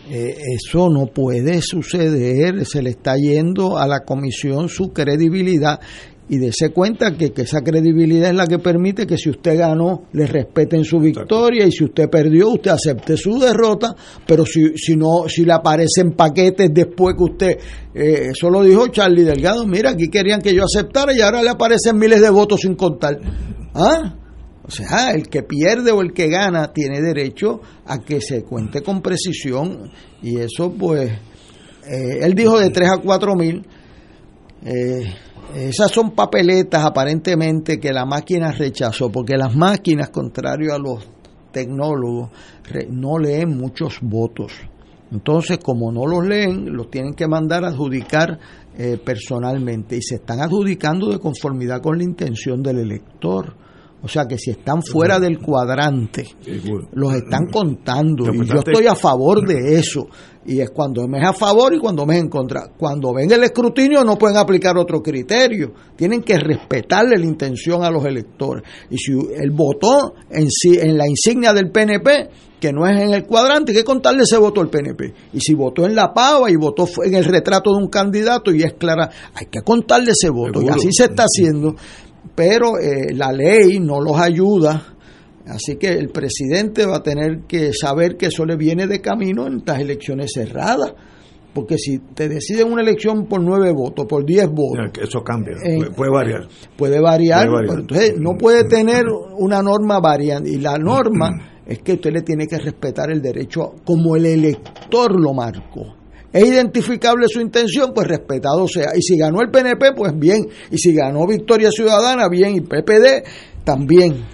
eh, 0.10 0.36
eso 0.56 0.90
no 0.90 1.08
puede 1.08 1.62
suceder, 1.62 2.66
se 2.66 2.82
le 2.82 2.92
está 2.92 3.16
yendo 3.16 3.78
a 3.78 3.88
la 3.88 4.02
comisión 4.02 4.68
su 4.68 4.92
credibilidad 4.92 5.80
y 6.30 6.38
dése 6.38 6.70
cuenta 6.70 7.16
que, 7.16 7.34
esa 7.36 7.62
credibilidad 7.62 8.30
es 8.30 8.36
la 8.36 8.48
que 8.48 8.60
permite 8.60 9.06
que 9.06 9.18
si 9.18 9.30
usted 9.30 9.58
ganó, 9.58 10.06
le 10.14 10.26
respeten 10.26 10.84
su 10.84 11.00
victoria 11.00 11.66
y 11.66 11.72
si 11.72 11.84
usted 11.84 12.10
perdió, 12.10 12.50
usted 12.50 12.72
acepte 12.72 13.18
su 13.18 13.38
derrota, 13.38 13.94
pero 14.26 14.46
si, 14.46 14.78
si 14.78 14.96
no, 14.96 15.28
si 15.28 15.46
le 15.46 15.54
aparecen 15.54 16.14
paquetes 16.14 16.74
después 16.74 17.16
que 17.18 17.24
usted, 17.24 17.58
eh, 17.94 18.30
eso 18.32 18.50
lo 18.50 18.64
dijo 18.64 18.88
Charlie 18.88 19.24
Delgado, 19.24 19.68
mira, 19.68 19.92
aquí 19.92 20.10
querían 20.10 20.42
que 20.42 20.56
yo 20.56 20.64
aceptara 20.64 21.14
y 21.14 21.22
ahora 21.22 21.44
le 21.44 21.50
aparecen 21.50 21.98
miles 21.98 22.22
de 22.22 22.30
votos 22.30 22.62
sin 22.62 22.76
contar. 22.76 23.20
¿Ah? 23.74 24.16
O 24.66 24.72
sea, 24.72 25.12
el 25.12 25.28
que 25.28 25.44
pierde 25.44 25.92
o 25.92 26.02
el 26.02 26.14
que 26.14 26.30
gana 26.30 26.72
tiene 26.72 27.02
derecho 27.02 27.62
a 27.86 28.00
que 28.00 28.22
se 28.22 28.44
cuente 28.44 28.82
con 28.82 29.02
precisión 29.02 29.92
y 30.22 30.40
eso 30.40 30.72
pues, 30.72 31.12
eh, 31.12 32.20
él 32.22 32.34
dijo 32.34 32.58
de 32.58 32.70
3 32.70 32.90
a 32.90 32.98
4 32.98 33.36
mil, 33.36 33.66
eh, 34.66 35.14
esas 35.54 35.92
son 35.92 36.12
papeletas 36.12 36.84
aparentemente 36.84 37.80
que 37.80 37.92
la 37.92 38.06
máquina 38.06 38.52
rechazó, 38.52 39.12
porque 39.12 39.38
las 39.38 39.56
máquinas, 39.56 40.10
contrario 40.10 40.74
a 40.74 40.80
los 40.80 41.08
tecnólogos, 41.52 42.32
no 42.90 43.20
leen 43.20 43.58
muchos 43.58 44.00
votos. 44.02 44.54
Entonces, 45.12 45.60
como 45.60 45.92
no 45.92 46.08
los 46.08 46.26
leen, 46.26 46.74
los 46.74 46.90
tienen 46.90 47.14
que 47.14 47.28
mandar 47.28 47.64
a 47.66 47.68
adjudicar 47.68 48.40
eh, 48.76 48.98
personalmente 49.04 49.96
y 49.98 50.02
se 50.02 50.16
están 50.16 50.42
adjudicando 50.42 51.12
de 51.12 51.20
conformidad 51.20 51.82
con 51.82 51.98
la 51.98 52.04
intención 52.04 52.64
del 52.64 52.80
elector. 52.80 53.56
O 54.04 54.08
sea 54.10 54.26
que 54.28 54.38
si 54.38 54.52
están 54.52 54.84
fuera 54.84 55.18
del 55.18 55.40
cuadrante, 55.40 56.28
los 56.92 57.14
están 57.14 57.48
contando. 57.50 58.26
Y 58.34 58.46
yo 58.46 58.56
estoy 58.56 58.86
a 58.86 58.96
favor 58.96 59.48
de 59.48 59.80
eso. 59.80 60.08
Y 60.46 60.60
es 60.60 60.72
cuando 60.72 61.08
me 61.08 61.20
es 61.20 61.26
a 61.26 61.32
favor 61.32 61.74
y 61.74 61.80
cuando 61.80 62.06
me 62.06 62.16
es 62.16 62.22
en 62.22 62.28
contra. 62.28 62.68
Cuando 62.78 63.14
ven 63.14 63.32
el 63.32 63.44
escrutinio 63.46 64.04
no 64.04 64.18
pueden 64.18 64.36
aplicar 64.36 64.78
otro 64.78 65.02
criterio. 65.02 65.72
Tienen 65.96 66.22
que 66.22 66.38
respetarle 66.38 67.18
la 67.18 67.26
intención 67.26 67.82
a 67.82 67.90
los 67.90 68.04
electores. 68.04 68.64
Y 68.90 68.98
si 68.98 69.14
él 69.14 69.52
votó 69.52 70.16
en, 70.30 70.50
en 70.82 70.98
la 70.98 71.08
insignia 71.08 71.54
del 71.54 71.72
PNP, 71.72 72.30
que 72.60 72.74
no 72.74 72.86
es 72.86 73.02
en 73.02 73.14
el 73.14 73.24
cuadrante, 73.26 73.72
hay 73.72 73.78
que 73.78 73.84
contarle 73.86 74.24
ese 74.24 74.38
voto 74.38 74.60
al 74.60 74.70
PNP. 74.70 75.14
Y 75.32 75.40
si 75.40 75.54
votó 75.54 75.86
en 75.86 75.96
la 75.96 76.14
pava 76.14 76.52
y 76.52 76.58
votó 76.58 76.90
en 77.06 77.16
el 77.16 77.24
retrato 77.24 77.72
de 77.72 77.78
un 77.78 77.90
candidato 77.90 78.54
y 78.54 78.64
es 78.64 78.74
clara, 78.74 79.10
hay 79.34 79.46
que 79.46 79.62
contarle 79.62 80.12
ese 80.12 80.30
voto. 80.30 80.62
Y 80.62 80.68
así 80.68 80.90
se 80.92 81.06
está 81.06 81.24
haciendo 81.24 81.76
pero 82.36 82.80
eh, 82.80 83.14
la 83.14 83.32
ley 83.32 83.80
no 83.80 84.02
los 84.02 84.18
ayuda. 84.18 84.96
Así 85.46 85.76
que 85.76 85.90
el 85.90 86.10
presidente 86.10 86.86
va 86.86 86.98
a 86.98 87.04
tener 87.04 87.42
que 87.48 87.74
saber 87.74 88.16
que 88.16 88.28
eso 88.28 88.46
le 88.46 88.56
viene 88.56 88.88
de 88.88 89.02
camino 89.02 89.46
en 89.46 89.58
estas 89.58 89.80
elecciones 89.80 90.32
cerradas. 90.34 90.94
Porque 91.54 91.78
si 91.78 92.00
te 92.00 92.30
deciden 92.30 92.72
una 92.72 92.82
elección 92.82 93.28
por 93.28 93.42
nueve 93.42 93.72
votos, 93.72 94.06
por 94.08 94.26
diez 94.26 94.48
votos. 94.48 94.92
Eso 95.00 95.22
cambia, 95.24 95.54
eh, 95.64 95.92
puede 95.96 96.12
variar. 96.12 96.48
Puede 96.76 97.00
variar, 97.00 97.48
entonces 97.70 98.16
no 98.20 98.36
puede 98.38 98.64
tener 98.64 99.04
una 99.38 99.62
norma 99.62 100.00
variante. 100.00 100.50
Y 100.50 100.58
la 100.58 100.78
norma 100.78 101.30
es 101.68 101.80
que 101.80 101.94
usted 101.94 102.12
le 102.12 102.22
tiene 102.22 102.48
que 102.48 102.58
respetar 102.58 103.12
el 103.12 103.22
derecho 103.22 103.76
como 103.86 104.16
el 104.16 104.26
elector 104.26 105.20
lo 105.20 105.34
marcó 105.34 106.03
es 106.34 106.46
identificable 106.46 107.28
su 107.28 107.40
intención, 107.40 107.94
pues 107.94 108.08
respetado 108.08 108.68
sea. 108.68 108.90
Y 108.96 109.02
si 109.04 109.18
ganó 109.18 109.42
el 109.42 109.52
PNP, 109.52 109.94
pues 109.96 110.18
bien. 110.18 110.48
Y 110.72 110.78
si 110.80 110.94
ganó 110.94 111.28
Victoria 111.28 111.70
Ciudadana, 111.70 112.28
bien. 112.28 112.56
Y 112.56 112.62
PPD, 112.62 113.24
también. 113.64 114.26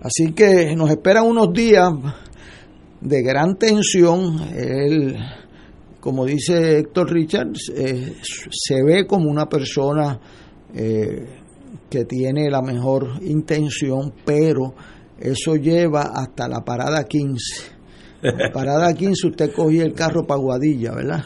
Así 0.00 0.32
que 0.32 0.74
nos 0.74 0.90
esperan 0.90 1.26
unos 1.26 1.52
días 1.52 1.90
de 3.02 3.22
gran 3.22 3.56
tensión. 3.56 4.40
Él, 4.56 5.14
como 6.00 6.24
dice 6.24 6.78
Héctor 6.78 7.12
Richards, 7.12 7.70
eh, 7.76 8.14
se 8.50 8.82
ve 8.82 9.06
como 9.06 9.30
una 9.30 9.46
persona 9.46 10.18
eh, 10.74 11.26
que 11.90 12.06
tiene 12.06 12.48
la 12.48 12.62
mejor 12.62 13.22
intención, 13.22 14.14
pero 14.24 14.74
eso 15.18 15.56
lleva 15.56 16.12
hasta 16.14 16.48
la 16.48 16.64
parada 16.64 17.04
15. 17.04 17.79
Parada 18.52 18.92
15 18.92 19.28
usted 19.28 19.52
cogía 19.52 19.84
el 19.84 19.94
carro 19.94 20.24
para 20.26 20.40
Guadilla, 20.40 20.92
¿verdad? 20.94 21.24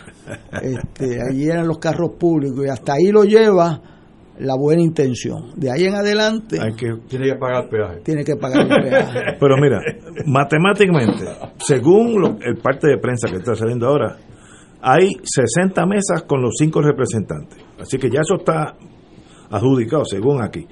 Este, 0.62 1.18
allí 1.28 1.44
eran 1.48 1.66
los 1.66 1.78
carros 1.78 2.12
públicos 2.18 2.64
y 2.64 2.68
hasta 2.68 2.94
ahí 2.94 3.10
lo 3.10 3.24
lleva 3.24 3.80
la 4.38 4.54
buena 4.56 4.82
intención. 4.82 5.52
De 5.56 5.70
ahí 5.70 5.84
en 5.84 5.94
adelante 5.94 6.58
Hay 6.60 6.74
que, 6.74 6.92
Tiene 7.08 7.26
que 7.26 7.34
pagar 7.36 7.68
peaje. 7.68 8.00
tiene 8.04 8.24
que 8.24 8.36
pagar 8.36 8.62
el 8.62 8.68
peaje. 8.68 9.20
pero 9.40 9.56
mira, 9.56 9.80
matemáticamente, 10.26 11.24
según 11.58 12.20
lo- 12.20 12.36
el 12.40 12.56
parte 12.56 12.88
de 12.88 12.98
prensa 12.98 13.28
que 13.30 13.36
está 13.36 13.54
saliendo 13.54 13.86
ahora, 13.86 14.16
hay 14.82 15.12
60 15.22 15.86
mesas 15.86 16.22
con 16.26 16.42
los 16.42 16.52
cinco 16.58 16.82
representantes. 16.82 17.58
Así 17.80 17.96
que 17.98 18.08
ya 18.10 18.20
eso 18.20 18.34
está 18.36 18.74
adjudicado, 19.50 20.04
según 20.04 20.42
aquí. 20.42 20.66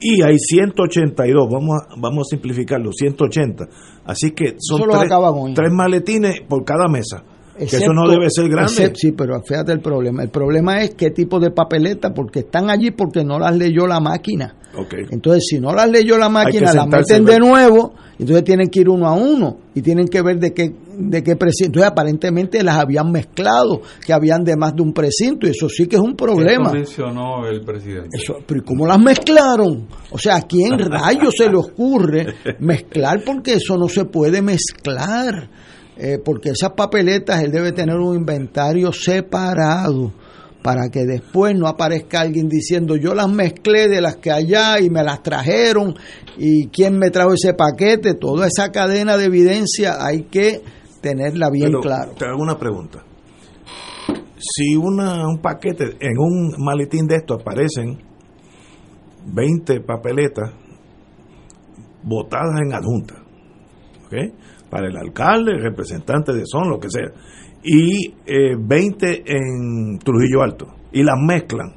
Y 0.00 0.22
hay 0.22 0.38
182, 0.38 1.48
vamos 1.50 1.82
a, 1.82 1.94
vamos 1.98 2.26
a 2.26 2.30
simplificarlo, 2.30 2.92
180. 2.92 3.68
Así 4.04 4.30
que 4.32 4.54
son 4.58 4.82
tres, 4.88 5.10
tres 5.54 5.72
maletines 5.72 6.40
por 6.48 6.64
cada 6.64 6.86
mesa. 6.88 7.24
Que 7.58 7.76
eso 7.76 7.92
no 7.92 8.08
debe 8.08 8.30
ser 8.30 8.48
grande. 8.48 8.70
excepto- 8.72 8.98
sí, 8.98 9.12
pero 9.12 9.40
fíjate 9.42 9.72
el 9.72 9.80
problema. 9.80 10.22
El 10.22 10.30
problema 10.30 10.80
es 10.82 10.94
qué 10.94 11.10
tipo 11.10 11.38
de 11.40 11.50
papeleta, 11.50 12.12
porque 12.14 12.40
están 12.40 12.70
allí 12.70 12.90
porque 12.90 13.24
no 13.24 13.38
las 13.38 13.56
leyó 13.56 13.86
la 13.86 14.00
máquina. 14.00 14.54
Ok. 14.76 14.94
Entonces, 15.10 15.44
si 15.48 15.58
no 15.60 15.72
las 15.74 15.90
leyó 15.90 16.16
la 16.18 16.28
máquina, 16.28 16.66
las 16.76 16.86
meten 16.86 17.24
de 17.24 17.38
nuevo, 17.38 17.94
entonces 18.18 18.44
tienen 18.44 18.68
que 18.68 18.80
ir 18.80 18.88
uno 18.88 19.06
a 19.08 19.14
uno 19.14 19.56
y 19.74 19.80
tienen 19.82 20.06
que 20.06 20.22
ver 20.22 20.38
de 20.38 20.52
qué 20.52 20.72
de 21.00 21.22
qué 21.22 21.36
precinto. 21.36 21.66
Entonces, 21.78 21.92
aparentemente 21.92 22.62
las 22.64 22.76
habían 22.76 23.12
mezclado, 23.12 23.82
que 24.04 24.12
habían 24.12 24.42
de 24.42 24.56
más 24.56 24.74
de 24.74 24.82
un 24.82 24.92
precinto, 24.92 25.46
y 25.46 25.50
eso 25.50 25.68
sí 25.68 25.86
que 25.86 25.94
es 25.94 26.02
un 26.02 26.16
problema. 26.16 26.64
Eso 26.70 26.74
mencionó 26.74 27.46
el 27.46 27.60
presidente. 27.62 28.08
Eso, 28.20 28.34
pero 28.44 28.60
¿y 28.60 28.64
cómo 28.64 28.84
las 28.84 28.98
mezclaron? 29.00 29.86
O 30.10 30.18
sea, 30.18 30.36
¿a 30.36 30.42
quién 30.42 30.76
rayos 30.90 31.34
se 31.38 31.48
le 31.48 31.56
ocurre 31.56 32.34
mezclar? 32.58 33.22
Porque 33.24 33.54
eso 33.54 33.76
no 33.76 33.88
se 33.88 34.06
puede 34.06 34.42
mezclar. 34.42 35.48
Eh, 35.98 36.18
porque 36.24 36.50
esas 36.50 36.72
papeletas 36.72 37.42
él 37.42 37.50
debe 37.50 37.72
tener 37.72 37.96
un 37.96 38.14
inventario 38.14 38.92
separado 38.92 40.12
para 40.62 40.90
que 40.90 41.04
después 41.04 41.56
no 41.56 41.66
aparezca 41.66 42.20
alguien 42.20 42.48
diciendo 42.48 42.94
yo 42.94 43.14
las 43.14 43.28
mezclé 43.28 43.88
de 43.88 44.00
las 44.00 44.16
que 44.16 44.30
allá 44.30 44.78
y 44.80 44.90
me 44.90 45.02
las 45.02 45.22
trajeron 45.22 45.96
y 46.36 46.68
quién 46.68 46.98
me 46.98 47.10
trajo 47.10 47.34
ese 47.34 47.54
paquete. 47.54 48.14
Toda 48.14 48.46
esa 48.46 48.70
cadena 48.70 49.16
de 49.16 49.24
evidencia 49.24 50.04
hay 50.04 50.24
que 50.24 50.62
tenerla 51.00 51.50
bien 51.50 51.70
Pero 51.70 51.80
claro. 51.80 52.12
Te 52.16 52.26
hago 52.26 52.42
una 52.42 52.56
pregunta. 52.56 53.02
Si 54.38 54.76
una, 54.76 55.26
un 55.26 55.40
paquete, 55.40 55.96
en 55.98 56.16
un 56.16 56.64
maletín 56.64 57.06
de 57.08 57.16
esto 57.16 57.34
aparecen 57.34 57.98
20 59.26 59.80
papeletas 59.80 60.52
votadas 62.04 62.60
en 62.64 62.72
adjunta, 62.72 63.14
¿ok? 64.06 64.14
Para 64.70 64.88
el 64.88 64.96
alcalde, 64.96 65.52
el 65.52 65.62
representante 65.62 66.32
de 66.32 66.42
son, 66.44 66.68
lo 66.68 66.78
que 66.78 66.88
sea, 66.90 67.10
y 67.62 68.08
eh, 68.26 68.54
20 68.58 69.22
en 69.26 69.98
Trujillo 69.98 70.42
Alto, 70.42 70.66
y 70.92 71.02
las 71.02 71.16
mezclan. 71.26 71.74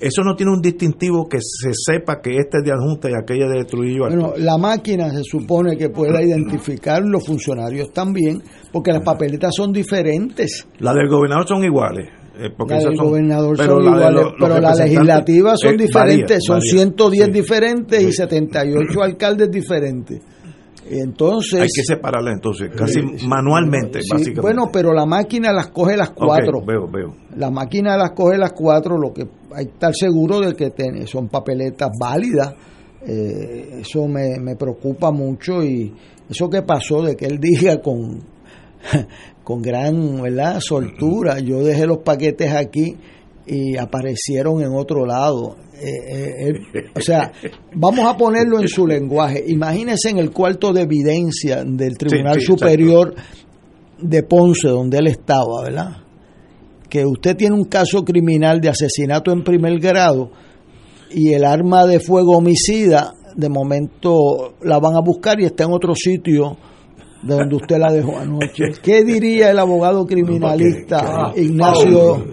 Eso 0.00 0.22
no 0.22 0.36
tiene 0.36 0.52
un 0.52 0.60
distintivo 0.60 1.28
que 1.28 1.38
se 1.40 1.70
sepa 1.72 2.20
que 2.22 2.36
este 2.36 2.58
es 2.58 2.64
de 2.64 2.70
adjunta 2.72 3.10
y 3.10 3.14
aquella 3.20 3.48
de 3.48 3.64
Trujillo 3.64 4.04
Alto. 4.04 4.16
Bueno, 4.16 4.34
la 4.36 4.56
máquina 4.56 5.10
se 5.10 5.24
supone 5.24 5.76
que 5.76 5.88
pueda 5.90 6.22
identificar 6.22 7.02
los 7.04 7.26
funcionarios 7.26 7.92
también, 7.92 8.40
porque 8.72 8.92
las 8.92 9.02
papeletas 9.02 9.52
son 9.56 9.72
diferentes. 9.72 10.68
Las 10.78 10.94
del 10.94 11.08
gobernador 11.08 11.46
son 11.48 11.64
iguales. 11.64 12.08
eh, 12.40 12.50
porque 12.56 12.74
Las 12.74 12.82
esas 12.82 12.90
del 12.92 12.98
son- 12.98 13.06
gobernador 13.08 13.56
pero 13.56 13.74
son 13.74 13.84
la 13.84 13.90
iguales, 13.90 14.12
los- 14.22 14.32
pero 14.38 14.48
las 14.60 14.78
representantes, 14.78 14.92
legislativas 14.94 15.60
son 15.60 15.74
eh, 15.74 15.76
diferentes, 15.76 16.28
varía, 16.28 16.40
son 16.46 16.58
varía. 16.58 16.70
110 16.70 17.24
Sí. 17.26 17.32
diferentes 17.32 18.02
y 18.04 18.12
78 18.12 19.02
alcaldes 19.02 19.50
diferentes. 19.50 20.20
Entonces, 20.90 21.60
Hay 21.62 21.68
que 21.74 21.82
separarlas 21.84 22.34
entonces, 22.34 22.70
casi 22.76 23.02
manualmente, 23.26 24.00
sí, 24.02 24.08
básicamente. 24.10 24.40
bueno, 24.40 24.70
pero 24.72 24.92
la 24.92 25.04
máquina 25.06 25.52
las 25.52 25.68
coge 25.68 25.96
las 25.96 26.10
cuatro. 26.10 26.62
veo, 26.64 26.88
veo. 26.90 27.14
La 27.36 27.50
máquina 27.50 27.96
las 27.96 28.12
coge 28.12 28.38
las 28.38 28.52
cuatro, 28.52 28.96
lo 28.98 29.12
que 29.12 29.26
hay 29.54 29.66
que 29.66 29.72
estar 29.72 29.94
seguro 29.94 30.40
de 30.40 30.54
que 30.54 30.70
ten- 30.70 31.06
son 31.06 31.28
papeletas 31.28 31.90
válidas. 32.00 32.54
Eh, 33.06 33.80
eso 33.80 34.06
me, 34.08 34.38
me 34.40 34.56
preocupa 34.56 35.10
mucho 35.12 35.62
y 35.62 35.94
eso 36.28 36.48
que 36.50 36.62
pasó 36.62 37.02
de 37.02 37.16
que 37.16 37.26
él 37.26 37.38
diga 37.40 37.80
con, 37.80 38.20
con 39.44 39.62
gran 39.62 40.20
¿verdad? 40.22 40.58
soltura, 40.60 41.38
yo 41.40 41.62
dejé 41.64 41.86
los 41.86 41.98
paquetes 41.98 42.52
aquí 42.52 42.96
y 43.48 43.76
aparecieron 43.76 44.62
en 44.62 44.74
otro 44.74 45.06
lado. 45.06 45.56
Eh, 45.74 45.86
eh, 45.86 46.34
él- 46.72 46.90
o 46.94 47.00
sea, 47.00 47.32
vamos 47.74 48.04
a 48.06 48.16
ponerlo 48.16 48.60
en 48.60 48.68
su 48.68 48.86
lenguaje. 48.86 49.44
Imagínense 49.48 50.10
en 50.10 50.18
el 50.18 50.30
cuarto 50.30 50.72
de 50.72 50.82
evidencia 50.82 51.64
del 51.64 51.96
Tribunal 51.96 52.40
sí, 52.40 52.46
Superior 52.46 53.14
de 54.00 54.22
Ponce, 54.22 54.68
donde 54.68 54.98
él 54.98 55.06
estaba, 55.08 55.62
¿verdad? 55.64 55.96
que 56.88 57.04
usted 57.04 57.36
tiene 57.36 57.54
un 57.54 57.64
caso 57.66 58.02
criminal 58.02 58.60
de 58.62 58.70
asesinato 58.70 59.30
en 59.30 59.44
primer 59.44 59.78
grado 59.78 60.30
y 61.10 61.34
el 61.34 61.44
arma 61.44 61.84
de 61.86 62.00
fuego 62.00 62.38
homicida, 62.38 63.12
de 63.36 63.50
momento 63.50 64.54
la 64.62 64.78
van 64.78 64.96
a 64.96 65.00
buscar 65.00 65.38
y 65.38 65.44
está 65.44 65.64
en 65.64 65.72
otro 65.72 65.94
sitio 65.94 66.56
de 67.22 67.34
donde 67.34 67.56
usted 67.56 67.78
la 67.78 67.92
dejó 67.92 68.18
anoche. 68.18 68.64
¿Qué 68.82 69.04
diría 69.04 69.50
el 69.50 69.58
abogado 69.58 70.06
criminalista 70.06 71.32
Ignacio? 71.36 72.24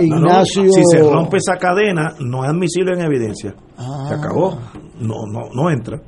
Ignacio. 0.00 0.20
No, 0.20 0.44
si 0.44 0.82
se 0.90 1.00
rompe 1.02 1.36
esa 1.38 1.56
cadena, 1.56 2.14
no 2.20 2.44
es 2.44 2.50
admisible 2.50 2.92
en 2.94 3.00
evidencia. 3.02 3.54
Ah. 3.76 4.06
Se 4.08 4.14
acabó. 4.14 4.58
No, 5.00 5.26
no, 5.32 5.48
no 5.54 5.70
entra. 5.70 6.00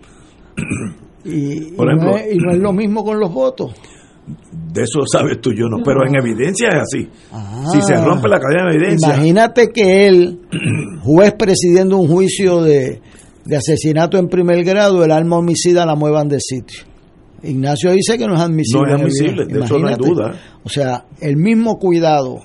y, 1.24 1.72
Por 1.72 1.86
y 1.92 1.96
no 1.96 2.02
ejemplo- 2.02 2.16
es, 2.16 2.34
y 2.34 2.38
no 2.38 2.52
es 2.52 2.58
lo 2.58 2.72
mismo 2.72 3.04
con 3.04 3.18
los 3.20 3.32
votos. 3.32 3.72
De 4.72 4.82
eso 4.82 5.00
sabes 5.10 5.40
tú, 5.40 5.52
yo 5.52 5.66
no. 5.68 5.78
Pero 5.84 6.06
en 6.06 6.14
evidencia 6.16 6.68
es 6.68 6.74
así. 6.82 7.08
Ah. 7.32 7.64
Si 7.72 7.82
se 7.82 7.96
rompe 7.96 8.28
la 8.28 8.38
cadena 8.38 8.70
de 8.70 8.76
evidencia. 8.76 9.14
Imagínate 9.14 9.68
que 9.68 10.06
él, 10.06 10.40
juez 11.02 11.34
presidiendo 11.34 11.96
un 11.98 12.08
juicio 12.08 12.62
de, 12.62 13.00
de 13.44 13.56
asesinato 13.56 14.18
en 14.18 14.28
primer 14.28 14.62
grado, 14.64 15.04
el 15.04 15.10
arma 15.10 15.36
homicida 15.38 15.84
la 15.86 15.96
muevan 15.96 16.28
de 16.28 16.38
sitio. 16.40 16.84
Ignacio 17.42 17.92
dice 17.92 18.18
que 18.18 18.26
no 18.26 18.34
es 18.34 18.40
admisible. 18.40 18.80
No 18.90 18.96
es 18.96 19.00
admisible, 19.02 19.46
de 19.46 19.60
eso 19.64 19.78
no 19.78 19.88
hay 19.88 19.94
duda. 20.14 20.40
O 20.64 20.68
sea, 20.68 21.04
el 21.20 21.36
mismo 21.36 21.78
cuidado 21.78 22.40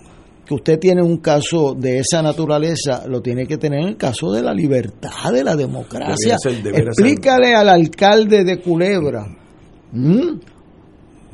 que 0.46 0.54
usted 0.54 0.78
tiene 0.80 1.02
en 1.02 1.08
un 1.08 1.18
caso 1.18 1.74
de 1.74 2.00
esa 2.00 2.22
naturaleza, 2.22 3.04
lo 3.08 3.20
tiene 3.22 3.48
que 3.48 3.58
tener 3.58 3.80
en 3.82 3.88
el 3.90 3.98
caso 3.98 4.32
de 4.32 4.44
la 4.44 4.54
libertad, 4.54 5.34
de 5.34 5.44
la 5.44 5.56
democracia. 5.56 6.38
Ser- 6.38 6.62
debiera 6.64 6.94
ser. 6.94 7.06
Explícale 7.06 7.56
al 7.56 7.68
alcalde 7.70 8.44
de 8.44 8.60
Culebra. 8.62 9.26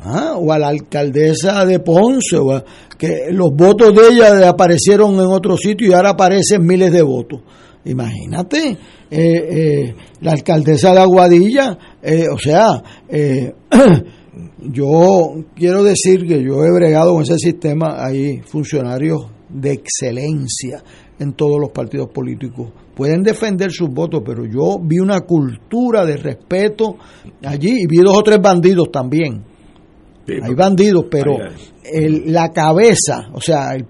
Ah, 0.03 0.33
o 0.37 0.51
a 0.51 0.57
la 0.57 0.69
alcaldesa 0.69 1.63
de 1.65 1.79
Ponce, 1.79 2.37
o 2.37 2.51
a- 2.55 2.63
que 2.97 3.27
los 3.31 3.49
votos 3.55 3.93
de 3.93 4.07
ella 4.15 4.49
aparecieron 4.49 5.13
en 5.15 5.19
otro 5.27 5.55
sitio 5.57 5.89
y 5.89 5.93
ahora 5.93 6.09
aparecen 6.11 6.65
miles 6.65 6.91
de 6.91 7.01
votos. 7.03 7.41
Imagínate, 7.85 8.69
eh, 8.69 8.77
eh, 9.09 9.95
la 10.21 10.31
alcaldesa 10.33 10.93
de 10.93 10.99
Aguadilla, 10.99 11.77
eh, 12.03 12.25
o 12.31 12.37
sea, 12.37 12.81
eh, 13.09 13.53
yo 14.71 15.33
quiero 15.55 15.83
decir 15.83 16.25
que 16.27 16.43
yo 16.43 16.63
he 16.63 16.71
bregado 16.71 17.13
con 17.13 17.23
ese 17.23 17.37
sistema, 17.37 17.95
hay 18.05 18.39
funcionarios 18.45 19.21
de 19.49 19.71
excelencia 19.73 20.83
en 21.19 21.33
todos 21.33 21.59
los 21.59 21.71
partidos 21.71 22.09
políticos. 22.09 22.71
Pueden 22.95 23.21
defender 23.23 23.71
sus 23.71 23.89
votos, 23.89 24.21
pero 24.25 24.45
yo 24.45 24.77
vi 24.81 24.99
una 24.99 25.21
cultura 25.21 26.05
de 26.05 26.17
respeto 26.17 26.97
allí 27.43 27.71
y 27.83 27.87
vi 27.87 27.97
dos 27.97 28.17
o 28.17 28.21
tres 28.23 28.39
bandidos 28.41 28.91
también. 28.91 29.43
Hay 30.43 30.53
bandidos, 30.53 31.05
pero 31.09 31.33
el- 31.83 32.31
la 32.31 32.49
cabeza, 32.51 33.29
o 33.33 33.41
sea, 33.41 33.73
el- 33.75 33.85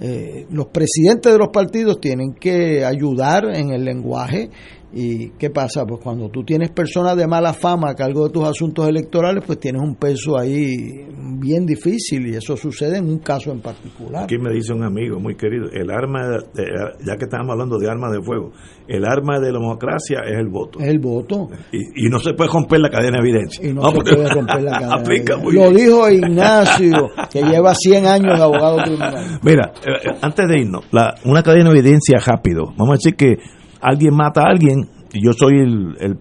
eh, 0.00 0.46
los 0.50 0.66
presidentes 0.66 1.32
de 1.32 1.38
los 1.38 1.48
partidos 1.48 2.00
tienen 2.00 2.34
que 2.34 2.84
ayudar 2.84 3.46
en 3.54 3.70
el 3.70 3.84
lenguaje. 3.84 4.50
¿Y 4.90 5.30
qué 5.38 5.50
pasa? 5.50 5.84
Pues 5.84 6.00
cuando 6.02 6.30
tú 6.30 6.44
tienes 6.44 6.70
personas 6.70 7.14
de 7.16 7.26
mala 7.26 7.52
fama 7.52 7.90
a 7.90 7.94
cargo 7.94 8.26
de 8.26 8.32
tus 8.32 8.44
asuntos 8.48 8.88
electorales, 8.88 9.44
pues 9.46 9.60
tienes 9.60 9.82
un 9.82 9.94
peso 9.96 10.38
ahí 10.38 11.06
bien 11.40 11.66
difícil 11.66 12.26
y 12.26 12.36
eso 12.36 12.56
sucede 12.56 12.96
en 12.96 13.04
un 13.06 13.18
caso 13.18 13.52
en 13.52 13.60
particular. 13.60 14.24
Aquí 14.24 14.38
me 14.38 14.50
dice 14.52 14.72
un 14.72 14.82
amigo 14.84 15.20
muy 15.20 15.36
querido, 15.36 15.66
el 15.72 15.90
arma, 15.90 16.26
de- 16.54 16.64
ya 17.06 17.16
que 17.16 17.24
estamos 17.24 17.50
hablando 17.50 17.78
de 17.78 17.86
armas 17.90 18.12
de 18.12 18.22
fuego, 18.22 18.52
el 18.86 19.04
arma 19.04 19.38
de 19.38 19.52
la 19.52 19.58
democracia 19.58 20.20
es 20.26 20.38
el 20.38 20.48
voto. 20.48 20.80
Es 20.80 20.88
el 20.88 20.98
voto. 21.00 21.48
Y, 21.70 22.06
y 22.06 22.08
no 22.08 22.18
se 22.18 22.32
puede 22.32 22.50
romper 22.50 22.80
la 22.80 22.88
cadena 22.88 23.18
de 23.20 23.28
evidencia. 23.28 23.68
Y 23.68 23.74
no 23.74 23.82
Ah, 23.84 23.90
se 23.90 23.94
porque- 23.96 24.14
puede 24.14 24.28
romper 24.32 24.62
la 24.62 24.70
cadena. 24.72 24.94
Aplica 24.94 25.36
muy 25.36 25.54
Lo 25.54 25.70
bien. 25.70 25.76
dijo 25.76 26.08
Ignacio, 26.10 27.10
que 27.30 27.42
lleva 27.42 27.74
100 27.74 28.06
años 28.06 28.38
de 28.38 28.42
abogado 28.42 28.78
criminal. 28.84 29.38
Mira, 29.42 29.72
eh, 29.86 30.16
antes 30.22 30.48
de 30.48 30.60
irnos, 30.60 30.84
la- 30.92 31.14
una 31.26 31.42
cadena 31.42 31.70
de 31.70 31.78
evidencia 31.78 32.18
rápido. 32.24 32.64
Vamos 32.76 32.90
a 32.90 32.92
decir 32.94 33.16
que 33.16 33.36
alguien 33.80 34.14
mata 34.14 34.42
a 34.42 34.50
alguien 34.50 34.88
y 35.12 35.24
yo 35.24 35.32
soy 35.32 35.60
el, 35.60 35.96
el- 36.00 36.18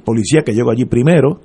policía 0.00 0.42
que 0.42 0.52
llego 0.52 0.70
allí 0.70 0.84
primero. 0.86 1.40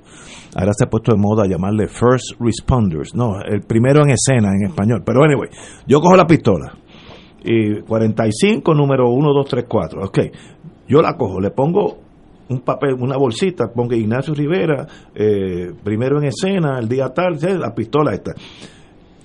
Ahora 0.55 0.71
se 0.73 0.85
ha 0.85 0.89
puesto 0.89 1.11
de 1.13 1.17
moda 1.21 1.45
llamarle 1.47 1.87
first 1.87 2.39
responders. 2.39 3.13
No, 3.13 3.41
el 3.41 3.61
primero 3.61 4.01
en 4.03 4.11
escena 4.11 4.51
en 4.53 4.67
español. 4.67 5.03
Pero 5.05 5.23
anyway, 5.23 5.49
yo 5.85 5.99
cojo 5.99 6.15
la 6.15 6.25
pistola. 6.25 6.73
Y 7.43 7.81
45, 7.81 8.73
número 8.73 9.09
1, 9.09 9.33
2, 9.33 9.47
3, 9.47 9.65
4. 9.67 10.01
Ok. 10.05 10.19
Yo 10.87 11.01
la 11.01 11.15
cojo, 11.17 11.39
le 11.41 11.51
pongo 11.51 11.97
un 12.47 12.61
papel, 12.61 12.93
una 12.99 13.17
bolsita, 13.17 13.65
ponga 13.73 13.95
Ignacio 13.95 14.33
Rivera, 14.33 14.87
eh, 15.13 15.71
primero 15.83 16.17
en 16.19 16.25
escena, 16.25 16.79
el 16.79 16.87
día 16.87 17.09
tal, 17.09 17.37
la 17.59 17.73
pistola 17.73 18.13
esta. 18.13 18.33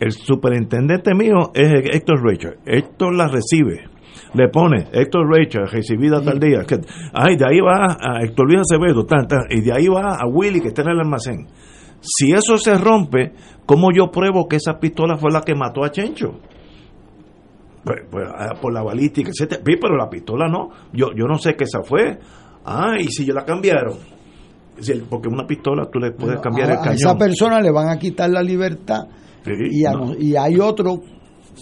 El 0.01 0.13
superintendente 0.13 1.15
mío 1.15 1.51
es 1.55 1.71
Héctor 1.95 2.25
Richard. 2.25 2.57
Héctor 2.65 3.15
la 3.15 3.29
recibe. 3.29 3.90
Le 4.35 4.49
pone 4.49 4.87
Héctor 4.93 5.27
Richard, 5.29 5.69
recibida 5.73 6.23
tal 6.23 6.39
día. 6.39 6.61
Que, 6.67 6.77
ay, 7.13 7.37
de 7.37 7.45
ahí 7.47 7.61
va 7.61 7.97
a 8.01 8.23
Héctor 8.23 8.47
Luis 8.47 8.61
Acevedo, 8.61 9.05
tal, 9.05 9.27
y 9.51 9.61
de 9.61 9.73
ahí 9.73 9.89
va 9.89 10.15
a 10.15 10.27
Willy 10.29 10.61
que 10.61 10.69
está 10.69 10.83
en 10.83 10.91
el 10.91 11.01
almacén. 11.01 11.47
Si 12.01 12.31
eso 12.33 12.57
se 12.57 12.77
rompe, 12.77 13.33
¿cómo 13.67 13.89
yo 13.95 14.11
pruebo 14.11 14.47
que 14.49 14.57
esa 14.57 14.79
pistola 14.79 15.17
fue 15.17 15.31
la 15.33 15.41
que 15.43 15.55
mató 15.55 15.85
a 15.85 15.91
Chencho? 15.91 16.39
Pues, 17.85 17.99
pues, 18.11 18.25
ah, 18.37 18.55
por 18.61 18.73
la 18.73 18.83
balística, 18.83 19.31
etc. 19.31 19.61
Pero 19.65 19.97
la 19.97 20.09
pistola 20.09 20.49
no. 20.49 20.69
Yo, 20.93 21.09
yo 21.17 21.27
no 21.27 21.37
sé 21.39 21.55
qué 21.57 21.65
esa 21.65 21.83
fue. 21.83 22.19
Ah, 22.65 22.95
y 22.99 23.05
si 23.09 23.25
yo 23.25 23.35
la 23.35 23.45
cambiaron. 23.45 23.95
Porque 25.11 25.29
una 25.29 25.47
pistola 25.47 25.89
tú 25.91 25.99
le 25.99 26.13
puedes 26.13 26.41
cambiar 26.41 26.71
a, 26.71 26.73
el 26.75 26.79
a 26.79 26.83
cañón. 26.83 26.95
esa 26.97 27.17
persona 27.19 27.61
le 27.61 27.71
van 27.71 27.89
a 27.91 27.99
quitar 27.99 28.31
la 28.31 28.43
libertad 28.43 29.03
Sí, 29.45 29.53
y, 29.73 29.85
a 29.87 29.93
no- 29.93 30.15
y 30.19 30.37
hay 30.37 30.59
otro, 30.59 31.01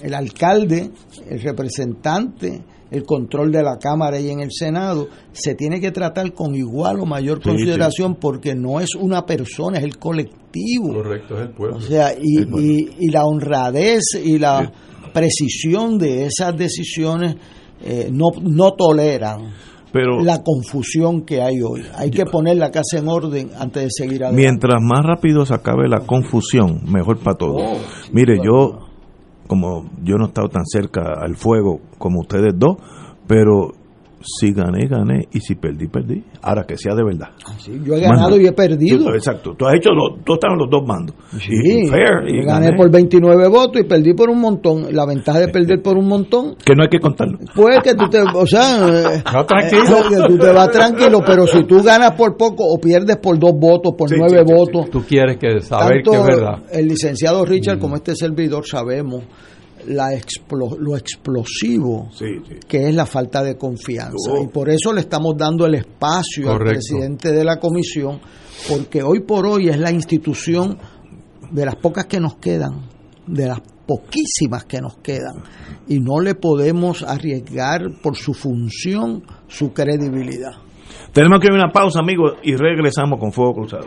el 0.02 0.14
alcalde, 0.14 0.90
el 1.28 1.40
representante, 1.40 2.62
el 2.90 3.02
control 3.04 3.52
de 3.52 3.62
la 3.62 3.76
Cámara 3.78 4.18
y 4.18 4.30
en 4.30 4.40
el 4.40 4.50
Senado, 4.50 5.08
se 5.32 5.54
tiene 5.54 5.80
que 5.80 5.90
tratar 5.90 6.32
con 6.32 6.54
igual 6.54 7.00
o 7.00 7.06
mayor 7.06 7.38
Sí, 7.42 7.50
consideración 7.50 8.14
porque 8.16 8.54
no 8.54 8.80
es 8.80 8.94
una 8.94 9.26
persona, 9.26 9.78
es 9.78 9.84
el 9.84 9.98
colectivo. 9.98 10.94
Correcto, 10.94 11.36
es 11.36 11.42
el 11.42 11.50
pueblo. 11.50 11.76
O 11.76 11.80
sea, 11.80 12.12
y, 12.14 12.40
y, 12.40 12.88
y 12.98 13.10
la 13.10 13.24
honradez 13.24 14.02
y 14.24 14.38
la 14.38 14.72
precisión 15.12 15.98
de 15.98 16.26
esas 16.26 16.56
decisiones 16.56 17.36
eh, 17.80 18.08
no, 18.12 18.26
no 18.42 18.72
toleran 18.72 19.52
Pero 19.92 20.20
la 20.22 20.42
confusión 20.42 21.22
que 21.22 21.40
hay 21.42 21.60
hoy. 21.62 21.82
Hay 21.94 22.10
que 22.10 22.24
poner 22.26 22.56
la 22.56 22.70
casa 22.70 22.98
en 22.98 23.08
orden 23.08 23.50
antes 23.58 23.84
de 23.84 23.88
seguir 23.90 24.24
adelante. 24.24 24.42
mientras 24.42 24.82
más 24.82 25.04
rápido 25.04 25.46
se 25.46 25.54
acabe 25.54 25.88
la 25.88 26.00
confusión, 26.00 26.80
mejor 26.90 27.18
para 27.18 27.36
todos. 27.36 27.62
Oh, 27.62 27.78
Mire, 28.12 28.38
yo, 28.44 28.87
como 29.48 29.86
yo 30.04 30.16
no 30.16 30.26
he 30.26 30.28
estado 30.28 30.48
tan 30.48 30.64
cerca 30.64 31.14
al 31.20 31.34
fuego 31.34 31.80
como 31.98 32.20
ustedes 32.20 32.54
dos, 32.56 32.76
pero 33.26 33.72
si 34.20 34.52
gané, 34.52 34.86
gané, 34.88 35.28
y 35.32 35.40
si 35.40 35.54
perdí, 35.54 35.86
perdí. 35.88 36.24
Ahora 36.42 36.64
que 36.66 36.76
sea 36.76 36.94
de 36.94 37.04
verdad. 37.04 37.28
Sí, 37.58 37.80
yo 37.84 37.94
he 37.94 38.00
ganado 38.00 38.36
y 38.40 38.46
he 38.46 38.52
perdido. 38.52 39.06
Tú- 39.06 39.10
exacto. 39.14 39.54
Tú 39.56 39.66
has 39.66 39.74
hecho, 39.76 39.90
los, 39.90 40.24
tú 40.24 40.34
estás 40.34 40.50
en 40.52 40.58
los 40.58 40.68
dos 40.70 40.86
mandos. 40.86 41.14
Sí, 41.38 41.52
Y- 41.52 41.84
y 41.84 41.88
fair. 41.88 42.28
y 42.28 42.44
gané 42.44 42.72
por 42.76 42.90
29 42.90 43.48
votos 43.48 43.80
y 43.82 43.84
perdí 43.84 44.14
por 44.14 44.28
un 44.30 44.40
montón. 44.40 44.86
La 44.94 45.06
ventaja 45.06 45.38
de 45.40 45.48
perder 45.48 45.82
por 45.82 45.96
un 45.96 46.08
montón, 46.08 46.56
Que 46.64 46.74
no 46.74 46.82
hay 46.82 46.88
que 46.88 46.98
contarlo. 47.00 47.38
pues 47.54 47.78
que 47.82 47.94
tú 47.94 48.08
te, 48.10 48.20
o 48.20 48.46
sea, 48.46 48.88
eh, 49.18 49.22
tranquilo. 49.46 49.98
eh, 49.98 50.02
que 50.10 50.28
tú 50.28 50.38
te 50.38 50.52
vas 50.52 50.70
tranquilo, 50.70 51.20
pero 51.26 51.46
si 51.46 51.64
tú 51.64 51.82
ganas 51.82 52.12
por 52.12 52.36
poco 52.36 52.64
o 52.64 52.78
pierdes 52.80 53.16
por 53.18 53.38
dos 53.38 53.52
votos, 53.58 53.94
por 53.96 54.08
Sí, 54.08 54.16
nueve 54.18 54.40
sí, 54.40 54.48
sí, 54.48 54.54
votos, 54.54 54.90
Tú 54.90 55.02
quieres 55.06 55.36
que 55.38 55.60
saber 55.60 56.02
tanto 56.02 56.10
que 56.10 56.16
es 56.18 56.26
verdad. 56.26 56.58
el 56.72 56.88
licenciado 56.88 57.44
Richard 57.44 57.78
como 57.78 57.96
este 57.96 58.14
servidor 58.16 58.66
sabemos 58.66 59.24
la 59.86 60.12
explo- 60.12 60.76
lo 60.78 60.96
explosivo 60.96 62.08
Sí, 62.12 62.26
sí. 62.48 62.54
que 62.66 62.88
es 62.88 62.94
la 62.94 63.06
falta 63.06 63.42
de 63.42 63.56
confianza. 63.56 64.30
Oh. 64.32 64.42
Y 64.44 64.48
por 64.48 64.68
eso 64.70 64.92
le 64.92 65.00
estamos 65.00 65.36
dando 65.36 65.66
el 65.66 65.74
espacio 65.74 66.50
al 66.50 66.58
presidente 66.58 67.32
de 67.32 67.44
la 67.44 67.58
comisión, 67.58 68.20
porque 68.68 69.02
hoy 69.02 69.20
por 69.20 69.46
hoy 69.46 69.68
es 69.68 69.78
la 69.78 69.90
institución 69.92 70.78
de 71.50 71.64
las 71.64 71.76
pocas 71.76 72.06
que 72.06 72.20
nos 72.20 72.36
quedan, 72.36 72.82
de 73.26 73.46
las 73.46 73.60
poquísimas 73.86 74.64
que 74.66 74.80
nos 74.80 74.98
quedan, 74.98 75.42
y 75.88 75.98
no 76.00 76.20
le 76.20 76.34
podemos 76.34 77.02
arriesgar 77.02 77.82
por 78.02 78.16
su 78.16 78.34
función 78.34 79.22
su 79.46 79.72
credibilidad. 79.72 80.52
Tenemos 81.12 81.40
que 81.40 81.46
ir 81.46 81.52
a 81.52 81.64
una 81.64 81.72
pausa, 81.72 82.00
amigos, 82.00 82.34
y 82.42 82.54
regresamos 82.54 83.18
con 83.18 83.32
Fuego 83.32 83.54
Cruzado. 83.54 83.86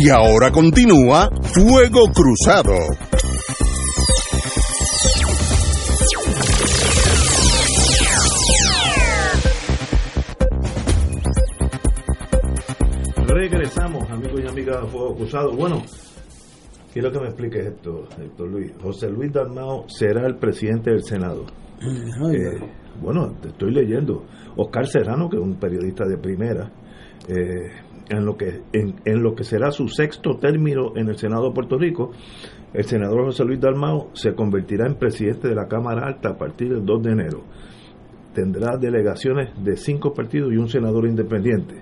Y 0.00 0.10
ahora 0.10 0.52
continúa 0.52 1.28
Fuego 1.42 2.04
Cruzado. 2.14 2.72
Regresamos, 13.26 14.08
amigos 14.08 14.40
y 14.44 14.48
amigas 14.48 14.82
de 14.82 14.88
Fuego 14.88 15.16
Cruzado. 15.16 15.56
Bueno, 15.56 15.82
quiero 16.92 17.10
que 17.10 17.18
me 17.18 17.26
expliques 17.26 17.66
esto, 17.66 18.06
Doctor 18.16 18.48
Luis. 18.48 18.72
José 18.80 19.10
Luis 19.10 19.32
Dalmao 19.32 19.88
será 19.88 20.28
el 20.28 20.36
presidente 20.36 20.92
del 20.92 21.02
Senado. 21.02 21.44
Eh, 21.80 22.60
bueno, 23.00 23.34
te 23.42 23.48
estoy 23.48 23.72
leyendo. 23.72 24.24
Oscar 24.56 24.86
Serrano, 24.86 25.28
que 25.28 25.38
es 25.38 25.42
un 25.42 25.56
periodista 25.56 26.04
de 26.04 26.18
primera, 26.18 26.70
eh, 27.26 27.87
en, 28.10 28.24
lo 28.24 28.36
que, 28.36 28.62
en, 28.72 28.94
en 29.04 29.22
lo 29.22 29.34
que 29.34 29.44
será 29.44 29.70
su 29.70 29.88
sexto 29.88 30.36
término 30.36 30.92
en 30.96 31.08
el 31.08 31.16
Senado 31.16 31.48
de 31.48 31.54
Puerto 31.54 31.76
Rico, 31.78 32.10
el 32.74 32.84
senador 32.84 33.24
José 33.26 33.44
Luis 33.44 33.60
Dalmao 33.60 34.10
se 34.14 34.34
convertirá 34.34 34.86
en 34.86 34.94
presidente 34.96 35.48
de 35.48 35.54
la 35.54 35.66
Cámara 35.68 36.06
Alta 36.06 36.30
a 36.30 36.36
partir 36.36 36.68
del 36.70 36.84
2 36.84 37.02
de 37.02 37.10
enero. 37.12 37.42
Tendrá 38.34 38.76
delegaciones 38.76 39.48
de 39.64 39.76
cinco 39.76 40.12
partidos 40.12 40.52
y 40.52 40.56
un 40.56 40.68
senador 40.68 41.06
independiente. 41.06 41.74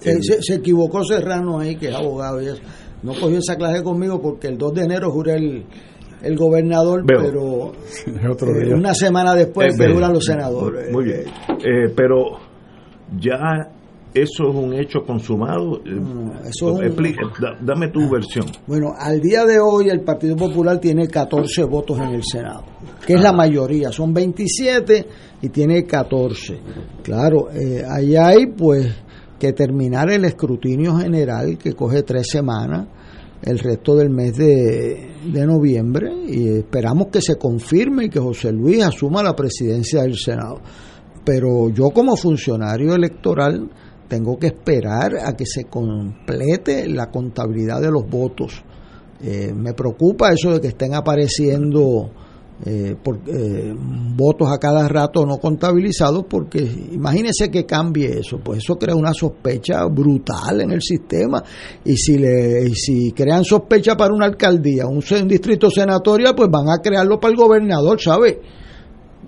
Se, 0.00 0.20
se- 0.22 0.42
se 0.42 0.54
equivocó 0.54 1.04
Serrano 1.04 1.58
ahí, 1.60 1.76
que 1.76 1.88
es 1.88 1.94
abogado 1.94 2.40
y 2.42 2.46
eso. 2.46 2.62
No 3.02 3.12
cogió 3.12 3.38
esa 3.38 3.56
clase 3.56 3.82
conmigo 3.82 4.20
porque 4.20 4.48
el 4.48 4.58
2 4.58 4.74
de 4.74 4.82
enero 4.84 5.10
juré 5.10 5.34
el, 5.36 5.64
el 6.22 6.36
gobernador, 6.36 7.04
Veo. 7.06 7.20
pero 7.22 8.30
otro 8.32 8.48
eh, 8.60 8.74
una 8.74 8.94
semana 8.94 9.34
después 9.34 9.78
Eh, 9.78 9.92
juran 9.92 10.12
los 10.12 10.24
senadores. 10.24 10.90
Muy 10.90 11.04
bien. 11.04 11.22
Eh, 11.64 11.92
pero 11.94 12.38
ya 13.20 13.38
eso 14.14 14.48
es 14.50 14.54
un 14.54 14.72
hecho 14.74 15.00
consumado. 15.06 15.78
Eh, 15.84 16.00
eso 16.48 16.70
es 16.70 16.78
un- 16.78 16.84
explica- 16.84 17.22
da- 17.40 17.58
dame 17.60 17.88
tu 17.88 18.08
versión. 18.10 18.46
Bueno, 18.66 18.92
al 18.98 19.20
día 19.20 19.44
de 19.44 19.58
hoy 19.60 19.88
el 19.88 20.00
Partido 20.02 20.36
Popular 20.36 20.78
tiene 20.78 21.08
14 21.08 21.64
votos 21.64 21.98
en 21.98 22.10
el 22.14 22.22
Senado, 22.24 22.64
que 23.06 23.14
es 23.14 23.20
la 23.20 23.32
mayoría, 23.32 23.90
son 23.92 24.12
27 24.14 25.06
y 25.42 25.48
tiene 25.50 25.84
14. 25.84 26.58
Claro, 27.02 27.50
eh, 27.52 27.82
ahí 27.88 28.16
hay 28.16 28.46
pues 28.56 28.86
que 29.38 29.52
terminar 29.52 30.10
el 30.10 30.24
escrutinio 30.24 30.96
general 30.96 31.56
que 31.58 31.74
coge 31.74 32.02
tres 32.02 32.28
semanas, 32.28 32.88
el 33.42 33.58
resto 33.60 33.94
del 33.94 34.10
mes 34.10 34.36
de, 34.36 35.10
de 35.32 35.46
noviembre, 35.46 36.10
y 36.26 36.48
esperamos 36.58 37.06
que 37.12 37.20
se 37.22 37.36
confirme 37.36 38.06
y 38.06 38.08
que 38.08 38.18
José 38.18 38.50
Luis 38.52 38.82
asuma 38.82 39.22
la 39.22 39.36
presidencia 39.36 40.02
del 40.02 40.16
Senado. 40.16 40.60
Pero 41.24 41.68
yo 41.68 41.90
como 41.90 42.16
funcionario 42.16 42.94
electoral 42.94 43.70
tengo 44.08 44.38
que 44.38 44.48
esperar 44.48 45.16
a 45.24 45.36
que 45.36 45.44
se 45.46 45.64
complete 45.64 46.88
la 46.88 47.10
contabilidad 47.10 47.80
de 47.80 47.90
los 47.90 48.08
votos. 48.08 48.62
Eh, 49.22 49.52
me 49.54 49.74
preocupa 49.74 50.32
eso 50.32 50.52
de 50.52 50.60
que 50.60 50.68
estén 50.68 50.94
apareciendo 50.94 52.10
eh, 52.64 52.96
por- 53.00 53.20
eh, 53.28 53.72
votos 54.16 54.48
a 54.50 54.58
cada 54.58 54.88
rato 54.88 55.24
no 55.24 55.38
contabilizados, 55.38 56.24
porque 56.28 56.58
imagínese 56.92 57.50
que 57.52 57.64
cambie 57.64 58.18
eso, 58.18 58.40
pues 58.42 58.58
eso 58.58 58.76
crea 58.76 58.96
una 58.96 59.12
sospecha 59.14 59.84
brutal 59.86 60.62
en 60.62 60.72
el 60.72 60.82
sistema. 60.82 61.40
Y 61.84 61.94
si, 61.96 62.18
le, 62.18 62.68
si 62.70 63.12
crean 63.12 63.44
sospecha 63.44 63.96
para 63.96 64.12
una 64.12 64.26
alcaldía, 64.26 64.86
un, 64.86 65.02
un 65.08 65.28
distrito 65.28 65.70
senatorial, 65.70 66.34
pues 66.34 66.48
van 66.50 66.68
a 66.68 66.78
crearlo 66.82 67.20
para 67.20 67.30
el 67.32 67.36
gobernador, 67.38 68.00
¿sabe? 68.00 68.40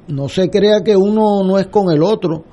No 0.09 0.29
se 0.29 0.51
crea 0.51 0.83
que 0.83 0.97
uno 0.97 1.45
no 1.47 1.57
es 1.59 1.69
con 1.69 1.93
el 1.93 2.03
otro. 2.03 2.45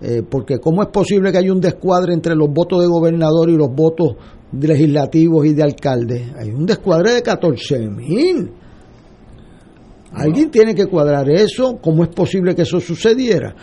Eh, 0.00 0.22
porque 0.28 0.58
¿cómo 0.58 0.82
es 0.82 0.88
posible 0.88 1.32
que 1.32 1.38
haya 1.38 1.52
un 1.52 1.60
descuadre 1.60 2.12
entre 2.12 2.34
los 2.34 2.50
votos 2.50 2.82
de 2.82 2.86
gobernador 2.86 3.48
y 3.48 3.56
los 3.56 3.70
votos 3.74 4.16
legislativos 4.52 5.46
y 5.46 5.54
de 5.54 5.62
alcalde? 5.62 6.32
Hay 6.38 6.50
un 6.50 6.66
descuadre 6.66 7.14
de 7.14 7.22
14 7.22 7.88
mil. 7.88 8.50
Alguien 10.12 10.50
tiene 10.50 10.74
que 10.74 10.86
cuadrar 10.86 11.28
eso. 11.30 11.78
¿Cómo 11.80 12.04
es 12.04 12.10
posible 12.10 12.54
que 12.54 12.62
eso 12.62 12.80
sucediera? 12.80 13.54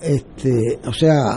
Este, 0.00 0.78
o 0.86 0.92
sea, 0.92 1.36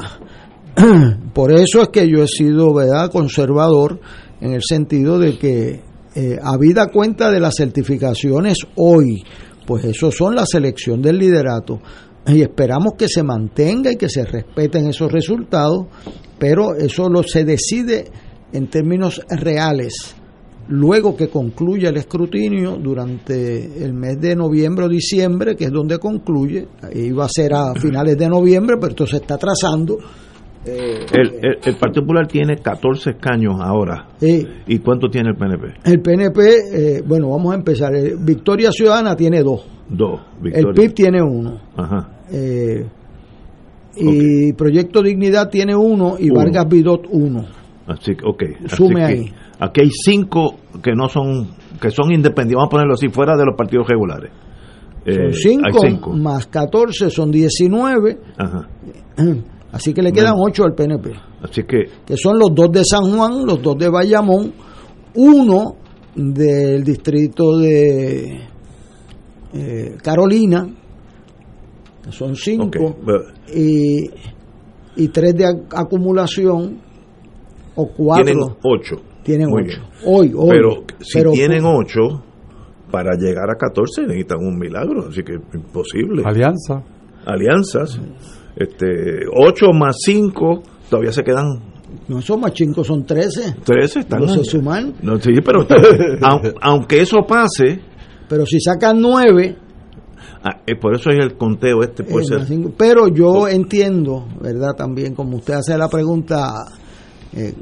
por 1.33 1.51
eso 1.53 1.81
es 1.81 1.89
que 1.89 2.09
yo 2.09 2.23
he 2.23 2.27
sido, 2.27 2.73
¿verdad?, 2.73 3.11
conservador 3.11 3.99
en 4.41 4.53
el 4.53 4.61
sentido 4.63 5.19
de 5.19 5.37
que, 5.37 5.81
eh, 6.15 6.37
habida 6.41 6.87
cuenta 6.87 7.29
de 7.29 7.41
las 7.41 7.55
certificaciones 7.57 8.59
hoy, 8.75 9.21
pues 9.67 9.83
eso 9.83 10.11
son 10.11 10.35
la 10.35 10.45
selección 10.45 11.01
del 11.01 11.17
liderato 11.17 11.81
y 12.28 12.41
esperamos 12.41 12.93
que 12.97 13.07
se 13.07 13.23
mantenga 13.23 13.91
y 13.91 13.95
que 13.97 14.09
se 14.09 14.26
respeten 14.26 14.88
esos 14.88 15.11
resultados, 15.11 15.86
pero 16.39 16.76
eso 16.76 17.09
lo 17.09 17.23
se 17.23 17.45
decide 17.45 18.05
en 18.53 18.67
términos 18.67 19.21
reales 19.30 20.15
luego 20.67 21.15
que 21.15 21.28
concluya 21.30 21.89
el 21.89 21.97
escrutinio 21.97 22.78
durante 22.78 23.84
el 23.86 23.93
mes 23.93 24.19
de 24.19 24.36
noviembre 24.36 24.86
o 24.86 24.89
diciembre, 24.89 25.55
que 25.55 25.65
es 25.65 25.71
donde 25.71 25.99
concluye, 25.99 26.67
iba 26.95 27.26
a 27.26 27.30
ser 27.30 27.53
a 27.53 27.73
finales 27.80 28.17
de 28.17 28.28
noviembre, 28.28 28.78
pero 28.80 28.89
esto 28.89 29.05
se 29.05 29.17
está 29.17 29.38
trazando. 29.38 29.97
Eh, 30.65 31.05
El, 31.13 31.34
el- 31.45 31.57
el 31.63 31.76
Partido 31.78 32.01
Popular 32.01 32.26
tiene 32.28 32.57
14 32.57 33.11
escaños 33.11 33.57
ahora. 33.61 34.07
¿Y 34.19 34.80
cuánto 34.80 35.07
tiene 35.09 35.30
el 35.30 35.36
PNP? 35.36 35.67
el 35.84 36.01
PNP, 36.01 36.39
eh, 36.73 37.03
bueno, 37.05 37.30
vamos 37.30 37.51
a 37.53 37.55
empezar. 37.57 37.93
Eh, 37.95 38.15
Victoria 38.19 38.71
Ciudadana 38.71 39.15
tiene 39.15 39.43
dos, 39.43 39.63
Dos. 39.88 40.19
el 40.38 40.43
Victoria. 40.51 40.73
PIB 40.73 40.93
tiene 40.95 41.21
uno. 41.21 41.59
Ajá. 41.78 42.09
Eh, 42.32 42.86
y 43.97 44.53
Proyecto 44.53 45.01
Dignidad 45.01 45.49
tiene 45.49 45.76
uno 45.76 46.15
y 46.19 46.30
Uno. 46.30 46.39
Vargas 46.39 46.67
Vidot 46.67 47.07
uno. 47.09 47.45
Así 47.88 48.15
que, 48.15 48.26
ok. 48.26 48.43
Así 48.65 48.76
Sume 48.76 48.95
que 48.95 49.03
ahí. 49.05 49.34
Aquí 49.59 49.82
hay 49.82 49.89
cinco 49.91 50.55
que 50.84 50.91
no 50.93 51.07
son, 51.07 51.49
que 51.80 51.89
son 51.91 52.11
independientes, 52.11 52.55
vamos 52.55 52.67
a 52.67 52.71
ponerlo 52.71 52.93
así, 52.95 53.07
fuera 53.09 53.38
de 53.38 53.45
los 53.45 53.55
partidos 53.55 53.88
regulares. 53.88 54.32
Eh, 55.05 55.32
Son 55.34 55.63
hay 55.63 55.91
cinco, 55.91 56.13
más 56.13 56.47
14 56.47 57.11
son 57.11 57.30
19, 57.32 58.17
Ajá. 58.38 58.67
así 59.71 59.93
que 59.93 60.01
le 60.01 60.11
quedan. 60.11 60.34
8 60.36 60.63
al 60.63 60.73
PNP. 60.73 61.11
Así 61.43 61.61
que, 61.63 61.84
que 62.05 62.17
son 62.17 62.39
los 62.39 62.49
dos 62.55 62.71
de 62.71 62.84
San 62.84 63.15
Juan, 63.15 63.45
los 63.45 63.61
dos 63.61 63.78
de 63.78 63.88
Bayamón, 63.88 64.51
uno 65.13 65.76
del 66.15 66.84
distrito 66.84 67.57
de 67.59 68.41
eh, 69.53 69.95
Carolina, 70.01 70.67
son 72.11 72.35
cinco, 72.35 72.65
ok. 72.65 73.03
bueno, 73.03 73.23
y, 73.53 74.09
y 74.95 75.07
tres 75.09 75.35
de 75.35 75.45
ac- 75.45 75.65
acumulación, 75.75 76.79
o 77.75 77.87
cuatro. 77.87 78.23
tienen 78.25 78.43
ocho. 78.63 78.95
Tienen 79.23 79.49
Muy 79.49 79.63
ocho. 79.63 79.79
bien. 79.79 79.89
Hoy, 80.05 80.33
hoy. 80.37 80.49
Pero 80.49 80.83
si 80.99 81.17
Pero- 81.17 81.31
tienen 81.31 81.65
ocho, 81.65 82.23
para 82.91 83.15
llegar 83.17 83.49
a 83.49 83.55
14 83.57 84.03
necesitan 84.03 84.37
un 84.39 84.57
milagro, 84.57 85.07
así 85.09 85.23
que 85.23 85.33
es 85.33 85.41
imposible. 85.55 86.21
Alianza. 86.25 86.83
Alianzas. 87.25 87.99
Este, 88.55 88.87
8 89.35 89.65
más 89.73 89.97
5, 90.05 90.61
todavía 90.89 91.11
se 91.11 91.23
quedan 91.23 91.59
No 92.07 92.21
son 92.21 92.39
más 92.41 92.53
cinco, 92.55 92.83
son 92.83 93.03
13. 93.03 93.55
13. 93.65 93.99
Están 94.01 94.21
No 94.21 94.27
se 94.29 94.43
suman. 94.45 94.93
No, 95.01 95.19
sí, 95.19 95.31
pero 95.43 95.65
aunque 96.61 97.01
eso 97.01 97.17
pase, 97.27 97.79
Pero 98.29 98.45
si 98.45 98.59
sacan 98.61 99.01
nueve, 99.01 99.55
ah, 100.45 100.61
eh, 100.65 100.75
por 100.79 100.95
eso 100.95 101.09
es 101.09 101.19
el 101.19 101.35
conteo 101.35 101.81
este, 101.83 102.03
puede 102.03 102.25
Eh, 102.25 102.45
ser. 102.45 102.71
Pero 102.77 103.07
yo 103.09 103.47
entiendo, 103.49 104.25
¿verdad? 104.41 104.73
También, 104.77 105.13
como 105.13 105.37
usted 105.37 105.55
hace 105.55 105.77
la 105.77 105.89
pregunta, 105.89 106.53
eh, 107.33 107.53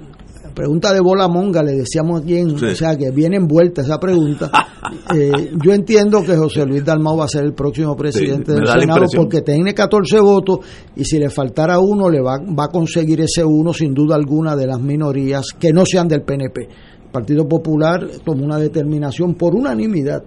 pregunta 0.54 0.94
de 0.94 1.00
bola 1.00 1.28
monga, 1.28 1.64
le 1.64 1.72
decíamos 1.72 2.22
aquí, 2.22 2.38
en- 2.38 2.60
Sí. 2.60 2.66
o 2.66 2.76
sea, 2.76 2.96
que 2.96 3.10
viene 3.10 3.38
envuelta 3.38 3.82
esa 3.82 4.00
pregunta. 4.00 4.52
Yo 5.64 5.74
entiendo 5.74 6.22
que 6.24 6.36
José 6.36 6.66
Luis 6.66 6.84
Dalmau 6.86 7.18
va 7.18 7.26
a 7.26 7.28
ser 7.28 7.44
el 7.46 7.54
próximo 7.54 7.96
presidente 7.96 8.52
del 8.54 8.68
Senado 8.68 9.06
porque 9.16 9.42
tiene 9.42 9.74
14 9.74 10.20
votos 10.20 10.60
y 10.96 11.06
si 11.06 11.18
le 11.18 11.30
faltara 11.30 11.80
uno, 11.80 12.10
le 12.10 12.22
va, 12.22 12.38
va 12.38 12.66
a 12.66 12.68
conseguir 12.68 13.22
ese 13.22 13.44
uno 13.44 13.74
sin 13.74 13.94
duda 13.94 14.16
alguna 14.16 14.56
de 14.56 14.68
las 14.68 14.80
minorías 14.80 15.46
que 15.58 15.72
no 15.72 15.86
sean 15.86 16.08
del 16.08 16.22
PNP. 16.22 16.62
El 17.06 17.12
Partido 17.12 17.48
Popular 17.48 18.06
tomó 18.26 18.44
una 18.44 18.58
determinación 18.60 19.36
por 19.36 19.56
unanimidad 19.56 20.24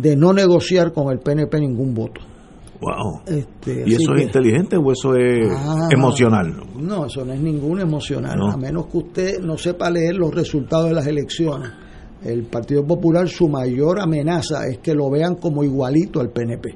de 0.00 0.16
no 0.16 0.32
negociar 0.32 0.92
con 0.92 1.10
el 1.12 1.18
PNP 1.18 1.60
ningún 1.60 1.94
voto. 1.94 2.20
Wow. 2.80 3.20
Este, 3.26 3.84
¿Y 3.86 3.94
eso 3.94 4.12
que- 4.14 4.20
es 4.20 4.26
inteligente 4.28 4.76
o 4.76 4.90
eso 4.90 5.14
es 5.14 5.48
Ah, 5.54 5.88
emocional? 5.90 6.54
No, 6.78 7.04
eso 7.06 7.24
no 7.24 7.32
es 7.34 7.40
ningún 7.40 7.80
emocional, 7.80 8.38
No. 8.38 8.50
a 8.52 8.56
menos 8.56 8.86
que 8.86 8.98
usted 8.98 9.38
no 9.40 9.58
sepa 9.58 9.90
leer 9.90 10.14
los 10.16 10.34
resultados 10.34 10.88
de 10.88 10.94
las 10.94 11.06
elecciones. 11.06 11.70
El 12.24 12.44
Partido 12.44 12.86
Popular, 12.86 13.28
su 13.28 13.48
mayor 13.48 14.00
amenaza 14.00 14.66
es 14.66 14.78
que 14.78 14.94
lo 14.94 15.10
vean 15.10 15.34
como 15.36 15.62
igualito 15.62 16.20
al 16.20 16.30
PNP. 16.30 16.74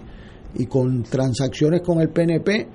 Y 0.56 0.66
con 0.66 1.02
transacciones 1.04 1.80
con 1.82 2.00
el 2.00 2.10
PNP 2.10 2.68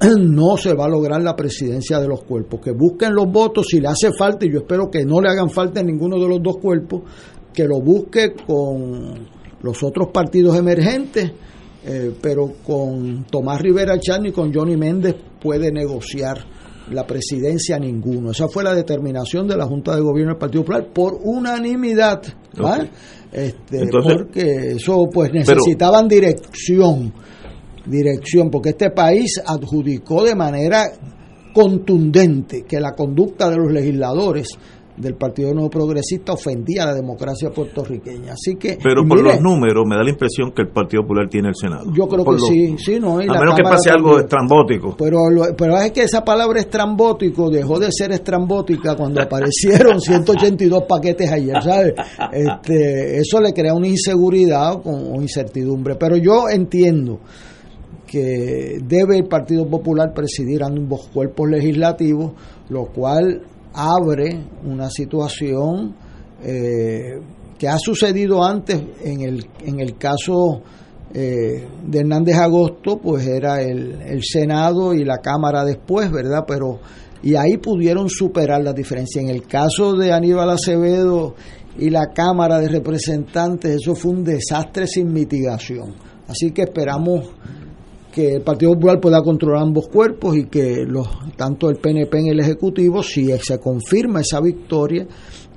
no 0.20 0.56
se 0.58 0.74
va 0.74 0.84
a 0.84 0.88
lograr 0.88 1.22
la 1.22 1.34
presidencia 1.34 1.98
de 2.00 2.08
los 2.08 2.22
cuerpos. 2.24 2.60
Que 2.60 2.72
busquen 2.72 3.14
los 3.14 3.30
votos 3.32 3.66
si 3.70 3.80
le 3.80 3.88
hace 3.88 4.10
falta, 4.12 4.44
y 4.44 4.52
yo 4.52 4.58
espero 4.58 4.90
que 4.90 5.04
no 5.06 5.20
le 5.22 5.28
hagan 5.30 5.48
falta 5.48 5.80
en 5.80 5.86
ninguno 5.86 6.18
de 6.18 6.28
los 6.28 6.42
dos 6.42 6.56
cuerpos, 6.58 7.02
que 7.52 7.64
lo 7.66 7.80
busque 7.80 8.34
con 8.46 9.32
los 9.64 9.82
otros 9.82 10.08
partidos 10.12 10.56
emergentes, 10.58 11.32
eh, 11.86 12.12
pero 12.20 12.52
con 12.64 13.24
Tomás 13.24 13.60
Rivera 13.62 13.98
Chani 13.98 14.28
y 14.28 14.32
con 14.32 14.52
Johnny 14.52 14.76
Méndez 14.76 15.16
puede 15.40 15.72
negociar 15.72 16.36
la 16.90 17.06
presidencia 17.06 17.78
ninguno. 17.78 18.32
Esa 18.32 18.46
fue 18.46 18.62
la 18.62 18.74
determinación 18.74 19.48
de 19.48 19.56
la 19.56 19.64
Junta 19.64 19.96
de 19.96 20.02
Gobierno 20.02 20.32
del 20.32 20.38
Partido 20.38 20.62
Popular 20.64 20.86
por 20.92 21.14
unanimidad. 21.24 22.22
¿vale? 22.58 22.90
Este, 23.32 23.80
Entonces- 23.80 24.16
porque 24.18 24.72
eso 24.72 25.08
pues 25.12 25.32
necesitaban 25.32 26.06
dirección, 26.08 27.12
dirección, 27.86 28.50
porque 28.50 28.70
este 28.70 28.90
país 28.90 29.40
adjudicó 29.44 30.24
de 30.24 30.34
manera 30.34 30.84
contundente 31.54 32.64
que 32.68 32.80
la 32.80 32.92
conducta 32.92 33.48
de 33.48 33.56
los 33.56 33.72
legisladores 33.72 34.48
del 34.96 35.14
Partido 35.14 35.52
Nuevo 35.52 35.70
Progresista 35.70 36.32
ofendía 36.32 36.84
a 36.84 36.86
la 36.86 36.94
democracia 36.94 37.50
puertorriqueña. 37.50 38.34
Así 38.34 38.54
que, 38.56 38.78
Pero 38.82 39.02
por 39.06 39.18
mire, 39.18 39.34
los 39.34 39.40
números 39.42 39.84
me 39.86 39.96
da 39.96 40.04
la 40.04 40.10
impresión 40.10 40.52
que 40.52 40.62
el 40.62 40.68
Partido 40.68 41.02
Popular 41.02 41.28
tiene 41.28 41.48
el 41.48 41.54
Senado. 41.56 41.84
yo 41.92 42.06
creo 42.06 42.24
Por 42.24 42.36
que 42.36 42.42
sí, 42.46 42.76
sí, 42.78 43.00
no. 43.00 43.20
y 43.20 43.26
A 43.28 43.32
menos 43.40 43.56
que 43.56 43.62
pase 43.64 43.90
algo 43.90 44.10
también. 44.10 44.24
estrambótico. 44.26 44.94
Pero, 44.96 45.18
pero 45.56 45.76
es 45.78 45.90
que 45.92 46.02
esa 46.04 46.22
palabra 46.24 46.60
estrambótico 46.60 47.50
dejó 47.50 47.78
de 47.80 47.88
ser 47.90 48.12
estrambótica 48.12 48.94
cuando 48.96 49.20
aparecieron 49.20 50.00
182 50.00 50.84
paquetes 50.88 51.30
ayer, 51.32 51.60
¿sabes? 51.62 51.94
Este, 52.32 53.18
eso 53.18 53.40
le 53.40 53.52
crea 53.52 53.74
una 53.74 53.88
inseguridad 53.88 54.80
con, 54.82 54.94
o 55.16 55.20
incertidumbre. 55.22 55.96
Pero 55.96 56.16
yo 56.16 56.48
entiendo 56.48 57.18
que 58.06 58.78
debe 58.86 59.16
el 59.18 59.24
Partido 59.26 59.66
Popular 59.66 60.12
presidir 60.14 60.62
ambos 60.62 61.08
cuerpos 61.12 61.48
legislativos, 61.50 62.32
lo 62.68 62.86
cual 62.86 63.42
abre 63.74 64.44
una 64.64 64.88
situación 64.88 65.94
eh, 66.42 67.20
que 67.58 67.68
ha 67.68 67.78
sucedido 67.78 68.44
antes 68.44 68.80
en 69.02 69.20
el, 69.20 69.46
en 69.64 69.80
el 69.80 69.96
caso 69.96 70.62
eh, 71.12 71.66
de 71.86 71.98
Hernández 71.98 72.36
Agosto, 72.36 72.98
pues 72.98 73.26
era 73.26 73.62
el, 73.62 74.00
el 74.02 74.22
Senado 74.22 74.94
y 74.94 75.04
la 75.04 75.18
Cámara 75.18 75.64
después, 75.64 76.10
¿verdad? 76.10 76.44
Pero 76.46 76.80
y 77.24 77.36
ahí 77.36 77.56
pudieron 77.56 78.10
superar 78.10 78.62
la 78.62 78.74
diferencia. 78.74 79.22
En 79.22 79.30
el 79.30 79.46
caso 79.46 79.94
de 79.94 80.12
Aníbal 80.12 80.50
Acevedo 80.50 81.34
y 81.78 81.88
la 81.88 82.12
Cámara 82.14 82.58
de 82.60 82.68
Representantes, 82.68 83.76
eso 83.76 83.94
fue 83.94 84.12
un 84.12 84.24
desastre 84.24 84.86
sin 84.86 85.10
mitigación. 85.10 85.94
Así 86.28 86.50
que 86.50 86.62
esperamos 86.62 87.30
que 88.14 88.34
el 88.36 88.42
Partido 88.42 88.72
Popular 88.74 89.00
pueda 89.00 89.20
controlar 89.22 89.62
ambos 89.62 89.88
cuerpos 89.88 90.36
y 90.36 90.44
que 90.44 90.84
los 90.86 91.08
tanto 91.36 91.68
el 91.68 91.76
PNP 91.76 92.18
en 92.20 92.26
el 92.28 92.40
Ejecutivo, 92.40 93.02
si 93.02 93.26
se 93.38 93.58
confirma 93.58 94.20
esa 94.20 94.40
victoria, 94.40 95.06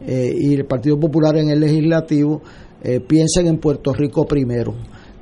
eh, 0.06 0.32
y 0.36 0.54
el 0.56 0.66
Partido 0.66 1.00
Popular 1.00 1.38
en 1.38 1.50
el 1.50 1.60
Legislativo, 1.60 2.42
eh, 2.82 3.00
piensen 3.00 3.46
en 3.48 3.58
Puerto 3.60 3.94
Rico 3.94 4.26
primero. 4.26 4.74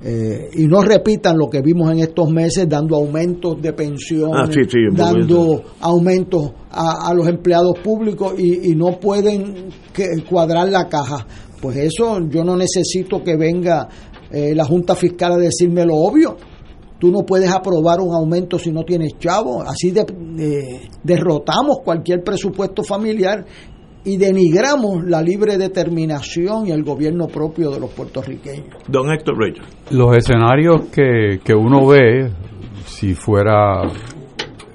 Eh, 0.04 0.50
y 0.54 0.68
no 0.68 0.82
repitan 0.82 1.38
lo 1.38 1.50
que 1.50 1.62
vimos 1.62 1.92
en 1.92 2.00
estos 2.00 2.30
meses 2.30 2.70
dando 2.70 2.96
aumentos 2.96 3.60
de 3.62 3.74
pensiones, 3.74 4.36
Ah, 4.38 4.52
sí, 4.52 4.60
sí, 4.70 4.78
dando 4.92 5.64
aumentos 5.82 6.52
a, 6.72 7.10
a 7.10 7.14
los 7.14 7.28
empleados 7.28 7.80
públicos 7.84 8.34
y, 8.38 8.72
y 8.72 8.76
no 8.76 9.00
pueden 9.00 9.70
que- 9.94 10.24
cuadrar 10.30 10.70
la 10.70 10.88
caja. 10.88 11.26
Pues 11.62 11.78
eso 11.78 12.20
yo 12.30 12.44
no 12.44 12.56
necesito 12.56 13.24
que 13.24 13.36
venga 13.36 13.88
eh, 14.32 14.54
la 14.54 14.66
Junta 14.66 14.96
Fiscal 14.96 15.32
a 15.34 15.38
decirme 15.38 15.86
lo 15.86 15.96
obvio. 15.96 16.36
Tú 17.06 17.12
no 17.12 17.20
puedes 17.24 17.52
aprobar 17.52 18.00
un 18.00 18.16
aumento 18.16 18.58
si 18.58 18.72
no 18.72 18.82
tienes 18.84 19.20
chavo. 19.20 19.62
Así 19.62 19.92
de, 19.92 20.06
de- 20.06 20.90
derrotamos 21.04 21.82
cualquier 21.84 22.24
presupuesto 22.24 22.82
familiar 22.82 23.46
y 24.04 24.18
denigramos 24.18 25.04
la 25.06 25.22
libre 25.22 25.56
determinación 25.60 26.66
y 26.66 26.72
el 26.72 26.84
gobierno 26.84 27.28
propio 27.28 27.70
de 27.70 27.80
los 27.80 27.92
puertorriqueños. 27.92 28.70
Don 28.88 29.12
Héctor 29.12 29.38
Reyes. 29.38 29.62
Los 29.92 30.18
escenarios 30.18 30.86
que, 30.92 31.40
que 31.44 31.54
uno 31.54 31.86
ve, 31.86 32.32
si 32.88 33.14
fuera 33.14 33.84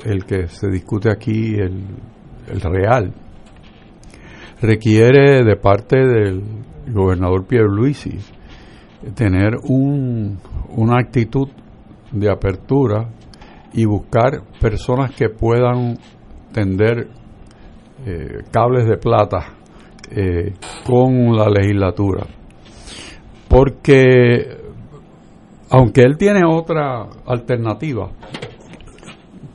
el 0.04 0.24
que 0.24 0.46
se 0.46 0.68
discute 0.68 1.10
aquí, 1.10 1.54
el, 1.56 1.82
el 2.48 2.60
real, 2.60 3.12
requiere 4.62 5.42
de 5.42 5.56
parte 5.56 5.96
del 5.98 6.42
gobernador 6.92 7.44
Pierluisi 7.44 8.18
tener 9.16 9.56
un, 9.64 10.38
una 10.76 11.00
actitud 11.00 11.48
de 12.12 12.30
apertura 12.30 13.08
y 13.72 13.84
buscar 13.84 14.42
personas 14.60 15.14
que 15.14 15.28
puedan 15.28 15.96
tender 16.52 17.08
eh, 18.06 18.42
cables 18.50 18.86
de 18.86 18.96
plata 18.96 19.54
eh, 20.10 20.54
con 20.86 21.36
la 21.36 21.48
legislatura. 21.48 22.26
Porque 23.48 24.56
aunque 25.70 26.02
él 26.02 26.16
tiene 26.18 26.40
otra 26.44 27.06
alternativa, 27.26 28.10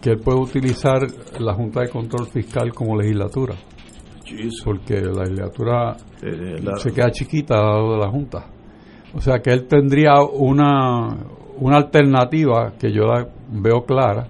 que 0.01 0.11
él 0.11 0.19
puede 0.19 0.39
utilizar 0.39 0.99
la 1.39 1.53
Junta 1.53 1.81
de 1.81 1.89
Control 1.89 2.27
Fiscal 2.27 2.73
como 2.73 2.95
legislatura, 2.97 3.55
porque 4.63 5.01
la 5.01 5.23
legislatura 5.23 5.97
Eh, 6.21 6.59
la- 6.61 6.77
se 6.77 6.91
queda 6.91 7.11
chiquita 7.11 7.55
al 7.55 7.65
lado 7.65 7.91
de 7.93 7.97
la 7.99 8.09
Junta. 8.09 8.45
O 9.13 9.21
sea 9.21 9.39
que 9.39 9.51
él 9.51 9.67
tendría 9.67 10.21
una, 10.21 11.15
una 11.57 11.77
alternativa 11.77 12.73
que 12.79 12.91
yo 12.91 13.03
la 13.03 13.27
veo 13.49 13.83
clara, 13.85 14.27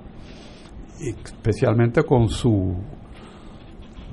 especialmente 0.99 2.03
con 2.03 2.30
su 2.30 2.76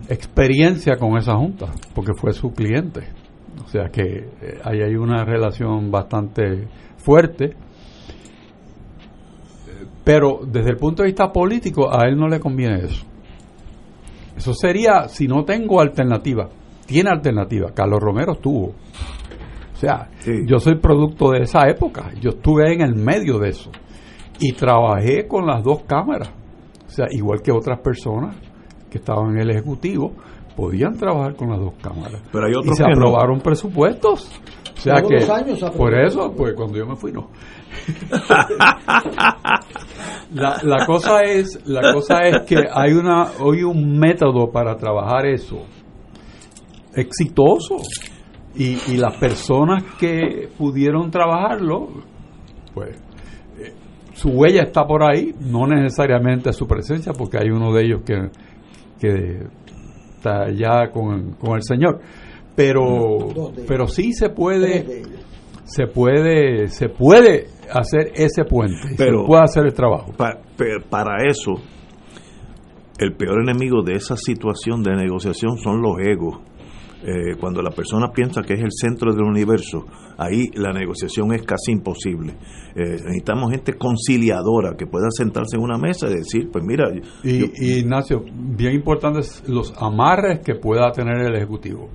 experiencia 0.09 0.97
con 0.97 1.17
esa 1.17 1.37
Junta, 1.37 1.73
porque 1.95 2.13
fue 2.15 2.33
su 2.33 2.53
cliente. 2.53 3.03
O 3.65 3.69
sea 3.69 3.89
que 3.91 4.03
eh, 4.03 4.61
ahí 4.65 4.81
hay 4.83 4.95
una 4.97 5.25
relación 5.25 5.91
bastante 5.91 6.69
fuerte. 6.97 7.55
Pero 10.05 10.41
desde 10.45 10.71
el 10.71 10.77
punto 10.77 11.03
de 11.03 11.09
vista 11.09 11.31
político, 11.31 11.89
a 11.89 12.09
él 12.09 12.17
no 12.17 12.29
le 12.29 12.41
conviene 12.41 12.85
eso. 12.85 13.05
Eso 14.37 14.53
sería 14.55 15.09
si 15.09 15.29
no 15.29 15.45
tengo 15.45 15.81
alternativa. 15.81 16.49
Tiene 16.87 17.11
alternativa. 17.11 17.71
Carlos 17.73 18.01
Romero 18.01 18.35
tuvo. 18.35 18.75
O 19.83 19.85
sea, 19.85 20.09
yo 20.47 20.61
soy 20.61 20.77
producto 20.77 21.33
de 21.33 21.41
esa 21.41 21.69
época. 21.69 22.13
Yo 22.21 22.31
estuve 22.31 22.73
en 22.73 22.83
el 22.83 22.95
medio 22.95 23.41
de 23.41 23.49
eso. 23.49 23.69
Y 24.39 24.53
trabajé 24.53 25.27
con 25.27 25.45
las 25.45 25.65
dos 25.65 25.83
cámaras. 25.89 26.33
O 26.87 26.89
sea, 26.89 27.07
igual 27.11 27.43
que 27.43 27.51
otras 27.51 27.81
personas 27.81 28.37
que 28.89 28.99
estaban 28.99 29.31
en 29.31 29.41
el 29.41 29.51
Ejecutivo, 29.51 30.13
podían 30.57 30.93
trabajar 30.97 31.35
con 31.35 31.51
las 31.51 31.59
dos 31.59 31.75
cámaras. 31.83 32.23
Pero 32.31 32.47
hay 32.47 32.53
y 32.53 32.55
otros 32.55 32.77
se 32.77 32.85
que 32.85 32.91
no. 32.91 33.09
aprobaron 33.09 33.41
presupuestos. 33.41 34.31
O 34.73 34.81
sea 34.81 35.03
que, 35.03 35.17
años 35.17 35.61
por 35.77 35.99
eso, 35.99 36.33
pues 36.37 36.55
cuando 36.55 36.79
yo 36.79 36.87
me 36.87 36.95
fui, 36.95 37.11
no. 37.11 37.29
La, 40.33 40.59
la 40.63 40.87
cosa 40.87 41.23
es 41.25 41.61
la 41.67 41.93
cosa 41.93 42.21
es 42.23 42.43
que 42.47 42.57
hay 42.73 42.93
una 42.93 43.33
hoy 43.41 43.63
un 43.63 43.99
método 43.99 44.51
para 44.51 44.77
trabajar 44.77 45.27
eso 45.27 45.67
exitoso 46.95 47.77
y, 48.55 48.77
y 48.93 48.97
las 48.97 49.17
personas 49.19 49.83
que 49.99 50.49
pudieron 50.59 51.11
trabajarlo 51.11 51.89
pues 52.75 52.97
eh, 53.59 53.73
su 54.15 54.29
huella 54.31 54.63
está 54.63 54.85
por 54.87 55.03
ahí 55.03 55.35
no 55.41 55.67
necesariamente 55.67 56.53
su 56.53 56.67
presencia 56.67 57.13
porque 57.13 57.39
hay 57.39 57.51
uno 57.51 57.73
de 57.73 57.85
ellos 57.85 58.03
que, 58.05 58.31
que 59.01 59.47
está 60.17 60.51
ya 60.51 60.91
con, 60.91 61.33
con 61.33 61.57
el 61.57 61.63
señor 61.63 62.01
pero 62.55 63.53
pero 63.67 63.87
sí 63.87 64.13
se 64.13 64.29
puede 64.31 65.03
se 65.65 65.87
puede 65.87 66.69
se 66.69 66.89
puede 66.91 67.47
hacer 67.73 68.13
ese 68.15 68.45
puente 68.45 68.95
Pero- 68.99 69.23
se 69.23 69.27
puede 69.27 69.43
hacer 69.43 69.65
el 69.67 69.73
trabajo 69.73 70.13
Pa- 70.13 70.39
pe- 70.57 70.81
para 70.91 71.25
eso, 71.27 71.53
el 72.99 73.15
peor 73.15 73.41
enemigo 73.43 73.83
de 73.83 73.95
esa 73.95 74.17
situación 74.17 74.83
de 74.83 74.95
negociación 74.95 75.57
son 75.59 75.81
los 75.81 75.95
egos. 76.05 76.39
Eh, 77.05 77.35
cuando 77.41 77.61
la 77.63 77.71
persona 77.71 78.13
piensa 78.13 78.43
que 78.43 78.55
es 78.55 78.61
el 78.61 78.71
centro 78.71 79.13
del 79.13 79.25
universo, 79.25 79.85
ahí 80.19 80.51
la 80.55 80.73
negociación 80.73 81.33
es 81.35 81.43
casi 81.43 81.73
imposible. 81.73 82.35
Eh, 82.77 82.91
necesitamos 83.05 83.51
gente 83.51 83.75
conciliadora 83.75 84.77
que 84.77 84.87
pueda 84.87 85.09
sentarse 85.11 85.57
en 85.57 85.63
una 85.65 85.79
mesa 85.79 86.09
y 86.09 86.15
decir, 86.15 86.49
pues 86.53 86.63
mira, 86.65 86.85
Y, 87.25 87.39
yo- 87.41 87.47
y, 87.57 87.79
Ignacio, 87.81 88.23
bien 88.33 88.75
importantes 88.75 89.43
los 89.49 89.75
amarres 89.79 90.41
que 90.45 90.55
pueda 90.55 90.93
tener 90.93 91.17
el 91.27 91.35
Ejecutivo. 91.35 91.89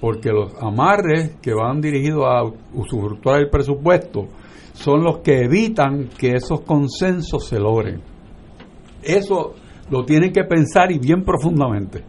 Porque 0.00 0.28
los 0.30 0.52
amarres 0.60 1.36
que 1.40 1.54
van 1.54 1.80
dirigidos 1.80 2.24
a 2.26 2.42
usufructuar 2.74 3.40
el 3.40 3.48
presupuesto 3.48 4.26
son 4.74 5.02
los 5.02 5.18
que 5.20 5.40
evitan 5.44 6.10
que 6.18 6.32
esos 6.32 6.60
consensos 6.60 7.46
se 7.46 7.58
logren. 7.58 8.02
Eso 9.02 9.54
lo 9.90 10.04
tienen 10.04 10.32
que 10.32 10.44
pensar 10.44 10.90
y 10.92 10.98
bien 10.98 11.22
profundamente. 11.24 12.02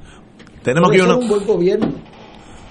tenemos 0.63 0.89
que 0.91 1.01
una... 1.01 1.15
un 1.17 1.27
buen 1.29 1.45
gobierno. 1.45 1.87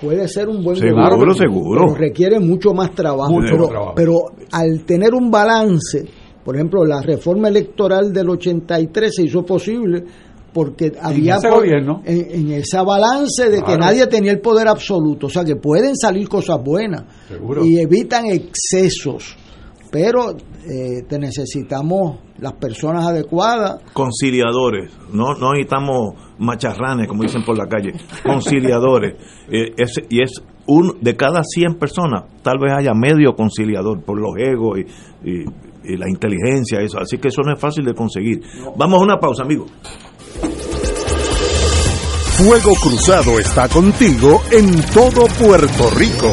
Puede 0.05 0.29
ser 0.29 0.49
un 0.49 0.63
buen 0.63 0.77
Seguro, 0.77 1.11
gobierno. 1.17 1.35
seguro. 1.35 1.81
Pero 1.87 1.95
requiere 1.95 2.39
mucho 2.41 2.73
más 2.75 2.93
trabajo. 2.95 3.33
Mucho 3.33 3.47
pero, 3.53 3.59
más 3.63 3.69
trabajo. 3.71 3.93
pero 3.97 4.15
al 4.53 4.85
tener 4.85 5.15
un 5.15 5.31
balance, 5.31 6.05
por 6.45 6.55
ejemplo, 6.57 6.85
la 6.85 7.01
reforma 7.03 7.49
electoral 7.49 8.13
del 8.13 8.29
83 8.31 9.15
se 9.15 9.23
hizo 9.25 9.43
posible 9.45 10.05
porque 10.53 10.93
había 11.03 11.37
ese 11.37 11.51
gobierno. 11.51 12.01
en, 12.05 12.31
en 12.31 12.53
esa 12.53 12.83
balance 12.85 13.51
de 13.51 13.61
que 13.63 13.77
nadie 13.77 14.07
tenía 14.07 14.31
el 14.31 14.41
poder 14.41 14.69
absoluto, 14.69 15.27
o 15.27 15.31
sea 15.31 15.43
que 15.45 15.57
pueden 15.57 15.97
salir 15.97 16.29
cosas 16.29 16.63
buenas 16.63 17.03
Seguro. 17.27 17.65
y 17.65 17.81
evitan 17.81 18.27
excesos, 18.27 19.37
pero 19.95 20.33
eh, 20.33 21.03
te 21.09 21.21
necesitamos 21.21 22.19
las 22.39 22.55
personas 22.55 23.07
adecuadas 23.07 23.81
conciliadores, 23.93 24.91
no, 25.13 25.35
no 25.35 25.53
necesitamos 25.53 26.15
macharranes, 26.41 27.07
como 27.07 27.23
dicen 27.23 27.45
por 27.45 27.57
la 27.57 27.67
calle, 27.69 27.93
conciliadores. 28.25 29.15
Eh, 29.53 29.73
es- 29.77 30.01
y 30.09 30.21
es 30.23 30.43
un 30.67 30.99
de 31.01 31.15
cada 31.15 31.43
100 31.45 31.75
personas, 31.75 32.25
tal 32.43 32.59
vez 32.59 32.73
haya 32.77 32.93
medio 32.95 33.35
conciliador 33.37 34.03
por 34.03 34.19
los 34.21 34.33
egos 34.39 34.79
y, 34.79 35.31
y- 35.31 35.45
y 35.85 35.97
la 35.99 36.09
inteligencia, 36.09 36.81
eso. 36.81 36.99
Así 36.99 37.19
que 37.19 37.29
eso 37.29 37.43
no 37.43 37.53
es 37.53 37.61
fácil 37.61 37.85
de 37.85 37.95
conseguir. 37.95 38.43
Vamos 38.77 38.99
a 39.01 39.05
una 39.05 39.19
pausa, 39.21 39.43
amigos. 39.45 39.71
Fuego 42.39 42.75
Cruzado 42.83 43.39
está 43.39 43.69
contigo 43.69 44.43
en 44.51 44.81
todo 44.93 45.27
Puerto 45.39 45.91
Rico. 45.97 46.33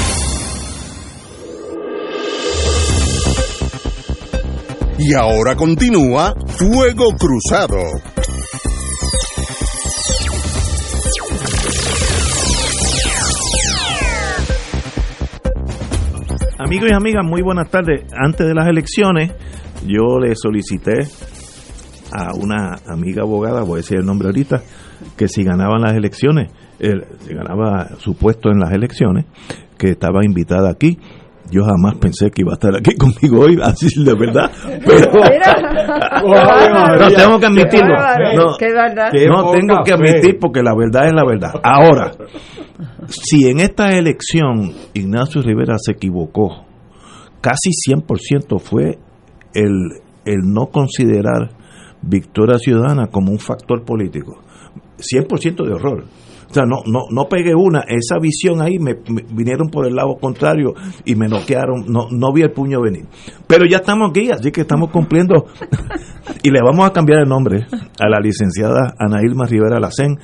Y 5.03 5.15
ahora 5.15 5.55
continúa 5.55 6.35
Fuego 6.45 7.05
Cruzado. 7.17 7.79
Amigos 16.59 16.89
y 16.91 16.93
amigas, 16.93 17.25
muy 17.25 17.41
buenas 17.41 17.71
tardes. 17.71 18.05
Antes 18.15 18.45
de 18.45 18.53
las 18.53 18.67
elecciones, 18.67 19.31
yo 19.87 20.19
le 20.19 20.35
solicité 20.35 21.07
a 22.13 22.35
una 22.35 22.75
amiga 22.87 23.23
abogada, 23.23 23.63
voy 23.63 23.73
a 23.73 23.77
decir 23.77 23.97
el 23.97 24.05
nombre 24.05 24.27
ahorita, 24.27 24.61
que 25.17 25.27
si 25.27 25.43
ganaban 25.43 25.81
las 25.81 25.93
elecciones, 25.93 26.51
él, 26.77 27.05
si 27.21 27.33
ganaba 27.33 27.97
su 27.97 28.15
puesto 28.15 28.51
en 28.51 28.59
las 28.59 28.71
elecciones, 28.71 29.25
que 29.79 29.89
estaba 29.89 30.23
invitada 30.23 30.69
aquí 30.69 30.99
yo 31.51 31.63
jamás 31.63 31.95
pensé 31.99 32.31
que 32.31 32.41
iba 32.41 32.53
a 32.53 32.55
estar 32.55 32.75
aquí 32.75 32.95
conmigo 32.97 33.41
hoy, 33.41 33.59
así 33.61 33.87
de 34.03 34.13
verdad. 34.15 34.49
Pero 34.85 35.11
no 36.99 37.07
tengo 37.11 37.39
que 37.39 37.45
admitirlo. 37.45 37.95
No, 38.35 38.57
no 39.43 39.51
tengo 39.51 39.83
que 39.83 39.91
admitir 39.91 40.39
porque 40.39 40.63
la 40.63 40.73
verdad 40.75 41.07
es 41.07 41.13
la 41.13 41.25
verdad. 41.25 41.59
Ahora, 41.61 42.11
si 43.07 43.47
en 43.47 43.59
esta 43.59 43.89
elección 43.89 44.73
Ignacio 44.93 45.41
Rivera 45.41 45.75
se 45.77 45.91
equivocó, 45.91 46.65
casi 47.41 47.69
100% 47.87 48.59
fue 48.59 48.97
el, 49.53 49.99
el 50.25 50.39
no 50.43 50.67
considerar 50.67 51.49
Victoria 52.01 52.57
Ciudadana 52.57 53.07
como 53.07 53.31
un 53.31 53.39
factor 53.39 53.83
político. 53.83 54.39
100% 54.97 55.65
de 55.65 55.73
horror. 55.73 56.05
O 56.51 56.53
sea, 56.53 56.65
no, 56.65 56.81
no, 56.85 57.05
no 57.09 57.29
pegué 57.29 57.55
una. 57.55 57.85
Esa 57.87 58.19
visión 58.19 58.61
ahí 58.61 58.77
me, 58.77 58.97
vinieron 59.31 59.69
por 59.69 59.87
el 59.87 59.95
lado 59.95 60.17
contrario 60.19 60.73
y 61.05 61.15
me 61.15 61.29
noquearon. 61.29 61.85
No, 61.87 62.07
no 62.11 62.33
vi 62.33 62.41
el 62.41 62.51
puño 62.51 62.81
venir. 62.81 63.05
Pero 63.47 63.65
ya 63.65 63.77
estamos 63.77 64.09
aquí, 64.09 64.29
así 64.31 64.51
que 64.51 64.61
estamos 64.61 64.91
cumpliendo. 64.91 65.45
y 66.43 66.51
le 66.51 66.59
vamos 66.61 66.85
a 66.85 66.91
cambiar 66.91 67.21
el 67.21 67.29
nombre 67.29 67.65
a 67.99 68.09
la 68.09 68.19
licenciada 68.19 68.93
Ana 68.99 69.21
Ilma 69.23 69.45
Rivera 69.45 69.79
Lacén. 69.79 70.17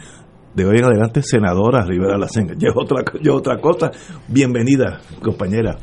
De 0.54 0.66
hoy 0.66 0.80
en 0.80 0.86
adelante, 0.86 1.22
senadora 1.22 1.86
Rivera 1.86 2.18
Lacén. 2.18 2.48
Ya 2.58 2.70
es 2.70 2.76
otra, 2.76 3.06
ya 3.22 3.32
otra 3.32 3.62
cosa. 3.62 3.92
Bienvenida, 4.28 5.00
compañera. 5.24 5.78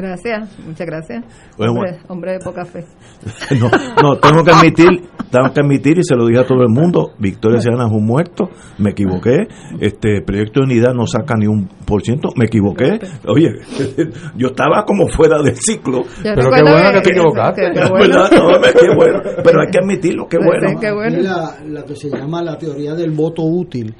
Gracias, 0.00 0.56
muchas 0.64 0.86
gracias. 0.86 1.24
Bueno, 1.56 1.72
hombre, 1.72 1.90
bueno. 1.92 2.04
hombre 2.08 2.32
de 2.34 2.38
poca 2.38 2.64
fe. 2.64 2.84
No, 3.58 3.68
no, 4.02 4.18
tengo 4.20 4.44
que 4.44 4.52
admitir, 4.52 4.86
tengo 5.30 5.52
que 5.52 5.60
admitir 5.60 5.98
y 5.98 6.04
se 6.04 6.14
lo 6.14 6.26
dije 6.26 6.38
a 6.40 6.46
todo 6.46 6.62
el 6.62 6.68
mundo, 6.68 7.14
Victoria 7.18 7.60
Ciudadana 7.60 7.88
es 7.90 7.96
un 7.96 8.06
muerto, 8.06 8.48
me 8.78 8.90
equivoqué, 8.90 9.48
este 9.80 10.22
Proyecto 10.24 10.60
de 10.60 10.66
Unidad 10.66 10.94
no 10.94 11.06
saca 11.06 11.34
ni 11.36 11.48
un 11.48 11.66
por 11.84 12.02
ciento, 12.02 12.28
me 12.36 12.44
equivoqué, 12.44 13.00
oye, 13.26 13.48
yo 14.36 14.48
estaba 14.48 14.84
como 14.84 15.08
fuera 15.08 15.42
del 15.42 15.56
ciclo. 15.56 16.04
Yo 16.04 16.32
Pero 16.34 16.50
qué 16.50 16.62
bueno 16.62 16.88
que- 16.90 16.94
que 16.94 17.00
te 17.00 17.10
equivocaste. 17.10 17.62
que- 17.62 17.72
qué 17.80 17.88
bueno. 17.90 18.24
Qué 18.78 18.94
bueno, 18.96 19.20
pero 19.42 19.60
hay 19.60 19.70
que 19.72 19.78
admitirlo, 19.78 20.28
qué 20.28 20.38
bueno. 20.38 20.80
Es 21.08 21.22
La, 21.24 21.54
la 21.66 21.84
que 21.84 21.96
se 21.96 22.08
llama 22.08 22.40
la 22.42 22.56
teoría 22.56 22.94
del 22.94 23.10
voto 23.10 23.42
útil, 23.42 23.94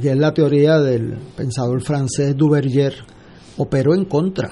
que 0.00 0.10
es 0.10 0.16
la 0.16 0.32
teoría 0.32 0.78
del 0.78 1.18
pensador 1.36 1.82
francés 1.82 2.34
Duverger, 2.34 2.94
operó 3.58 3.94
en 3.94 4.06
contra. 4.06 4.48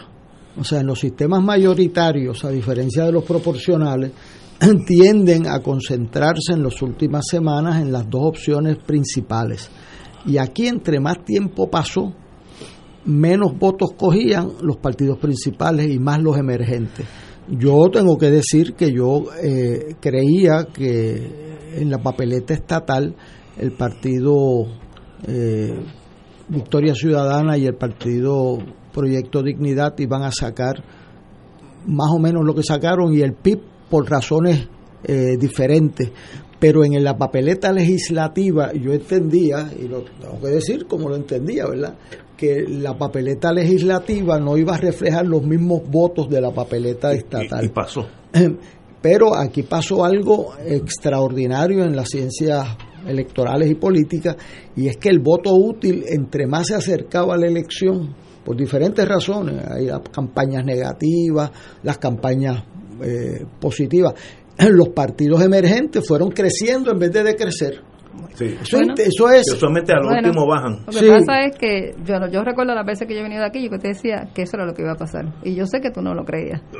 O 0.59 0.65
sea, 0.65 0.81
en 0.81 0.87
los 0.87 1.01
sistemas 1.01 1.43
mayoritarios, 1.43 2.45
a 2.45 2.51
diferencia 2.51 3.05
de 3.05 3.13
los 3.13 3.25
proporcionales, 3.25 4.13
tienden 4.87 5.47
a 5.47 5.61
concentrarse 5.61 6.53
en 6.53 6.63
las 6.63 6.81
últimas 6.83 7.25
semanas 7.29 7.81
en 7.81 7.91
las 7.91 8.09
dos 8.09 8.23
opciones 8.25 8.77
principales. 8.79 9.71
Y 10.27 10.39
aquí, 10.39 10.69
entre 10.69 11.01
más 11.01 11.25
tiempo 11.25 11.71
pasó, 11.71 12.13
menos 13.05 13.59
votos 13.59 13.93
cogían 13.97 14.53
los 14.63 14.77
partidos 14.77 15.19
principales 15.19 15.91
y 15.91 15.99
más 15.99 16.21
los 16.21 16.37
emergentes. 16.37 17.07
Yo 17.49 17.91
tengo 17.91 18.17
que 18.19 18.31
decir 18.31 18.75
que 18.75 18.93
yo 18.93 19.25
eh, 19.43 19.97
creía 20.01 20.69
que 20.73 21.51
en 21.75 21.91
la 21.91 21.99
papeleta 21.99 22.55
estatal 22.55 23.17
el 23.59 23.73
partido 23.73 24.67
eh, 25.27 25.75
Victoria 26.49 26.95
Ciudadana 26.95 27.57
y 27.59 27.67
el 27.67 27.75
partido 27.75 28.59
Proyecto 28.93 29.43
Dignidad 29.43 29.99
iban 29.99 30.23
a 30.23 30.31
sacar 30.31 30.83
más 31.87 32.11
o 32.11 32.19
menos 32.19 32.45
lo 32.45 32.55
que 32.55 32.63
sacaron 32.63 33.13
y 33.15 33.21
el 33.21 33.35
PIB 33.35 33.61
por 33.91 34.09
razones 34.09 34.69
eh, 35.05 35.37
diferentes. 35.39 36.11
Pero 36.59 36.85
en 36.85 37.03
la 37.03 37.19
papeleta 37.19 37.73
legislativa 37.73 38.73
yo 38.73 38.93
entendía, 38.93 39.69
y 39.79 39.89
lo 39.89 40.03
tengo 40.03 40.41
que 40.41 40.49
decir 40.49 40.87
como 40.87 41.09
lo 41.09 41.17
entendía, 41.17 41.67
¿verdad? 41.67 41.97
Que 42.37 42.65
la 42.69 42.97
papeleta 42.97 43.53
legislativa 43.53 44.39
no 44.39 44.57
iba 44.57 44.77
a 44.77 44.79
reflejar 44.79 45.27
los 45.27 45.43
mismos 45.43 45.83
votos 45.89 46.31
de 46.31 46.41
la 46.41 46.53
papeleta 46.53 47.13
estatal. 47.13 47.65
Y 47.65 47.69
pasó. 47.69 48.07
Pero 49.03 49.37
aquí 49.37 49.65
pasó 49.65 50.05
algo 50.05 50.53
extraordinario 50.65 51.83
en 51.83 51.97
las 51.97 52.09
ciencias 52.09 52.65
electorales 53.09 53.69
y 53.69 53.75
políticas, 53.75 54.37
y 54.77 54.87
es 54.87 54.97
que 54.97 55.09
el 55.09 55.19
voto 55.19 55.53
útil, 55.53 56.05
entre 56.07 56.47
más 56.47 56.69
se 56.69 56.77
acercaba 56.77 57.35
a 57.35 57.39
la 57.39 57.49
elección, 57.49 58.15
por 58.45 58.57
diferentes 58.57 59.07
razones, 59.07 59.65
hay 59.69 59.87
las 59.87 60.01
campañas 60.11 60.65
negativas, 60.65 61.51
las 61.83 61.99
campañas 61.99 62.65
eh, 63.03 63.45
positivas, 63.61 64.15
los 64.59 64.89
partidos 64.91 65.43
emergentes 65.43 66.07
fueron 66.07 66.31
creciendo 66.31 66.91
en 66.93 66.99
vez 66.99 67.13
de 67.13 67.23
decrecer. 67.23 67.92
Sí. 68.35 68.57
Eso, 68.61 68.81
eso 68.81 69.29
es. 69.31 69.45
Que 69.51 69.57
usualmente 69.57 69.93
al 69.93 70.03
Bueno, 70.05 70.29
último 70.29 70.47
bajan. 70.47 70.79
Lo 70.87 71.01
que 71.01 71.09
pasa 71.09 71.45
es 71.45 71.57
que 71.57 71.95
yo, 72.05 72.15
yo 72.31 72.43
recuerdo 72.45 72.75
las 72.75 72.87
veces 72.87 73.07
que 73.07 73.15
yo 73.15 73.21
he 73.21 73.23
venido 73.23 73.45
aquí 73.45 73.67
y 73.67 73.69
que 73.69 73.79
te 73.79 73.89
decía 73.89 74.29
que 74.35 74.43
eso 74.43 74.57
era 74.57 74.67
lo 74.67 74.75
que 74.75 74.83
iba 74.83 74.93
a 74.93 74.97
pasar. 74.97 75.27
Y 75.45 75.55
yo 75.55 75.67
sé 75.67 75.81
que 75.81 75.91
tú 75.91 76.01
no 76.03 76.15
lo 76.15 76.25
creías. 76.25 76.61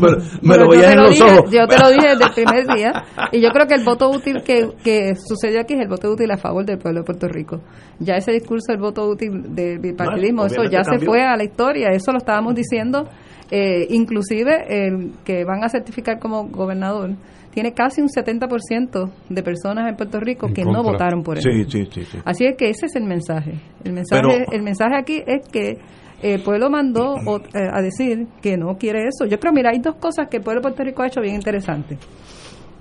Pero 0.00 0.16
me 0.42 0.54
Pero 0.54 0.64
lo 0.64 0.64
yo 0.64 0.70
veías 0.70 0.86
te 0.86 0.92
en 0.92 0.98
lo 0.98 1.04
los 1.04 1.14
dije, 1.14 1.24
ojos. 1.38 1.50
Yo 1.50 1.66
te 1.66 1.78
lo 1.78 1.88
dije 1.90 2.08
desde 2.08 2.24
el 2.24 2.32
primer 2.34 2.66
día. 2.76 2.92
Y 3.32 3.40
yo 3.42 3.48
creo 3.50 3.66
que 3.66 3.74
el 3.74 3.84
voto 3.84 4.10
útil 4.10 4.42
que, 4.44 4.68
que 4.82 5.14
sucedió 5.16 5.60
aquí 5.60 5.74
es 5.74 5.80
el 5.80 5.88
voto 5.88 6.10
útil 6.10 6.30
a 6.30 6.36
favor 6.36 6.64
del 6.64 6.78
pueblo 6.78 7.00
de 7.00 7.04
Puerto 7.04 7.28
Rico. 7.28 7.60
Ya 7.98 8.14
ese 8.16 8.32
discurso 8.32 8.72
del 8.72 8.80
voto 8.80 9.06
útil 9.08 9.54
del 9.54 9.78
bipartidismo, 9.78 10.42
No, 10.42 10.46
eso 10.46 10.64
ya 10.64 10.84
se 10.84 10.98
fue 10.98 11.22
a 11.22 11.36
la 11.36 11.44
historia. 11.44 11.88
Eso 11.92 12.12
lo 12.12 12.18
estábamos 12.18 12.54
diciendo. 12.54 13.08
Eh, 13.50 13.86
inclusive 13.90 14.66
el 14.68 15.12
que 15.24 15.44
van 15.44 15.64
a 15.64 15.68
certificar 15.70 16.18
como 16.18 16.48
gobernador 16.48 17.12
tiene 17.50 17.72
casi 17.72 18.02
un 18.02 18.08
70% 18.08 19.10
de 19.30 19.42
personas 19.42 19.88
en 19.88 19.96
Puerto 19.96 20.20
Rico 20.20 20.48
En 20.48 20.54
que 20.54 20.64
no 20.64 20.82
votaron 20.82 21.22
por 21.22 21.38
él. 21.38 21.42
Sí, 21.42 21.64
sí, 21.68 21.88
sí, 21.92 22.04
sí. 22.04 22.18
Así 22.24 22.44
es 22.44 22.56
que 22.56 22.68
ese 22.68 22.86
es 22.86 22.94
el 22.96 23.04
mensaje. 23.04 23.54
El 23.84 23.94
mensaje, 23.94 24.22
Pero- 24.22 24.52
el 24.52 24.62
mensaje 24.62 24.94
aquí 24.96 25.22
es 25.26 25.48
que 25.48 25.78
el 26.22 26.42
pueblo 26.42 26.68
mandó 26.68 27.16
eh, 27.16 27.58
a 27.72 27.80
decir 27.80 28.26
que 28.42 28.56
no 28.56 28.76
quiere 28.76 29.06
eso. 29.08 29.24
Yo 29.24 29.38
creo, 29.40 29.52
mira, 29.52 29.70
hay 29.70 29.78
dos 29.78 29.96
cosas 29.96 30.28
que 30.28 30.36
el 30.38 30.42
pueblo 30.42 30.60
de 30.60 30.62
Puerto 30.64 30.84
Rico 30.84 31.02
ha 31.02 31.06
hecho 31.06 31.20
bien 31.20 31.36
interesantes. 31.36 31.98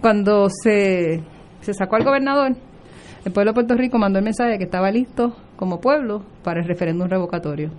Cuando 0.01 0.47
se, 0.49 1.22
se 1.61 1.74
sacó 1.74 1.95
al 1.95 2.03
gobernador, 2.03 2.55
el 3.26 3.32
pueblo 3.32 3.51
de 3.51 3.55
Puerto 3.55 3.76
Rico 3.76 3.97
mandó 3.97 4.20
el 4.20 4.26
mensaje 4.26 4.51
de 4.51 4.57
que 4.57 4.65
estaba 4.65 4.91
listo 4.91 5.36
como 5.55 5.80
pueblo 5.80 6.24
para 6.43 6.61
el 6.61 6.68
referéndum 6.68 7.07
revocatorio. 7.07 7.72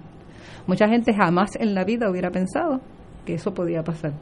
Mucha 0.69 0.87
gente 0.87 1.13
jamás 1.13 1.51
en 1.59 1.75
la 1.75 1.83
vida 1.83 2.09
hubiera 2.09 2.31
pensado 2.31 2.81
que 3.27 3.35
eso 3.35 3.53
podía 3.53 3.83
pasar. 3.83 4.13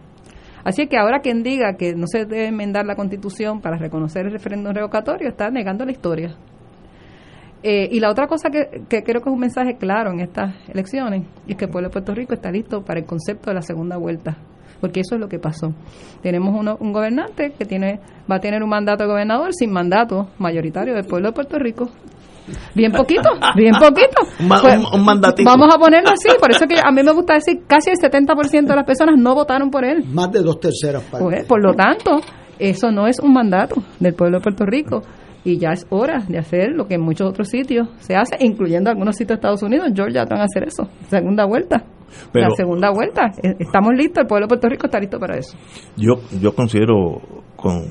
Así 0.64 0.86
que 0.86 0.96
ahora 0.96 1.20
quien 1.20 1.42
diga 1.42 1.74
que 1.76 1.94
no 1.94 2.06
se 2.06 2.24
debe 2.24 2.46
enmendar 2.46 2.86
la 2.86 2.96
constitución 2.96 3.60
para 3.60 3.76
reconocer 3.76 4.24
el 4.26 4.32
referéndum 4.32 4.72
revocatorio 4.72 5.28
está 5.28 5.50
negando 5.50 5.84
la 5.84 5.92
historia. 5.92 6.34
Eh, 7.62 7.88
y 7.90 8.00
la 8.00 8.10
otra 8.10 8.26
cosa 8.26 8.48
que, 8.50 8.82
que 8.88 9.02
creo 9.02 9.20
que 9.20 9.28
es 9.28 9.32
un 9.34 9.40
mensaje 9.40 9.76
claro 9.76 10.12
en 10.12 10.20
estas 10.20 10.54
elecciones 10.68 11.24
es 11.48 11.56
que 11.56 11.64
el 11.64 11.70
pueblo 11.70 11.88
de 11.88 11.92
Puerto 11.92 12.14
Rico 12.14 12.34
está 12.34 12.50
listo 12.50 12.82
para 12.82 13.00
el 13.00 13.06
concepto 13.06 13.50
de 13.50 13.54
la 13.54 13.62
segunda 13.62 13.96
vuelta, 13.96 14.36
porque 14.80 15.00
eso 15.00 15.14
es 15.16 15.20
lo 15.20 15.28
que 15.28 15.38
pasó. 15.38 15.72
Tenemos 16.22 16.54
uno- 16.58 16.76
un 16.80 16.92
gobernante 16.92 17.52
que 17.58 17.64
tiene 17.64 17.98
va 18.30 18.36
a 18.36 18.40
tener 18.40 18.62
un 18.62 18.68
mandato 18.68 19.02
de 19.04 19.08
gobernador 19.10 19.52
sin 19.52 19.72
mandato 19.72 20.28
mayoritario 20.38 20.94
del 20.94 21.06
pueblo 21.06 21.28
de 21.28 21.34
Puerto 21.34 21.58
Rico. 21.58 21.90
Bien 22.74 22.92
poquito, 22.92 23.28
bien 23.56 23.72
poquito. 23.78 24.22
Un 24.40 24.48
Pues, 24.48 24.78
un- 24.78 25.00
un 25.00 25.04
mandatito. 25.04 25.48
Vamos 25.50 25.74
a 25.74 25.78
ponerlo 25.78 26.10
así, 26.10 26.28
por 26.40 26.50
eso 26.50 26.66
que 26.66 26.76
a 26.82 26.90
mí 26.92 27.02
me 27.02 27.12
gusta 27.12 27.34
decir 27.34 27.60
casi 27.66 27.90
el 27.90 27.96
70% 27.96 28.66
de 28.66 28.76
las 28.76 28.84
personas 28.84 29.16
no 29.18 29.34
votaron 29.34 29.70
por 29.70 29.84
él. 29.84 30.04
Más 30.12 30.30
de 30.32 30.40
dos 30.42 30.60
terceras 30.60 31.02
partes. 31.02 31.20
Pues, 31.28 31.44
por 31.46 31.62
lo 31.62 31.74
tanto, 31.74 32.20
eso 32.58 32.90
no 32.90 33.06
es 33.06 33.18
un 33.20 33.32
mandato 33.32 33.82
del 34.00 34.14
pueblo 34.14 34.38
de 34.38 34.42
Puerto 34.42 34.64
Rico. 34.66 35.02
Y 35.44 35.58
ya 35.58 35.70
es 35.70 35.86
hora 35.90 36.24
de 36.28 36.38
hacer 36.38 36.72
lo 36.72 36.88
que 36.88 36.94
en 36.94 37.02
muchos 37.02 37.28
otros 37.28 37.48
sitios 37.48 37.86
se 37.98 38.16
hace, 38.16 38.34
incluyendo 38.40 38.90
algunos 38.90 39.14
sitios 39.14 39.28
de 39.28 39.34
Estados 39.36 39.62
Unidos. 39.62 39.92
Georgia 39.94 40.24
van 40.28 40.40
a 40.40 40.44
hacer 40.44 40.64
eso. 40.64 40.88
Segunda 41.08 41.44
vuelta. 41.44 41.84
Pero- 42.32 42.48
la 42.48 42.54
segunda 42.56 42.90
vuelta. 42.90 43.30
Eh, 43.42 43.54
Estamos 43.60 43.94
listos, 43.94 44.22
el 44.22 44.26
pueblo 44.26 44.46
de 44.46 44.48
Puerto 44.48 44.68
Rico 44.68 44.86
está 44.86 44.98
listo 44.98 45.20
para 45.20 45.36
eso. 45.38 45.56
Yo, 45.96 46.14
yo 46.40 46.52
considero 46.52 47.20
con 47.56 47.82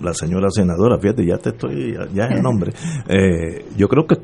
la 0.00 0.14
señora 0.14 0.48
senadora, 0.50 0.98
fíjate, 0.98 1.24
ya 1.24 1.36
te 1.36 1.50
estoy, 1.50 1.94
ya 2.14 2.24
es 2.24 2.36
el 2.36 2.42
nombre, 2.42 2.72
eh, 3.08 3.66
yo 3.76 3.88
creo 3.88 4.06
que 4.06 4.16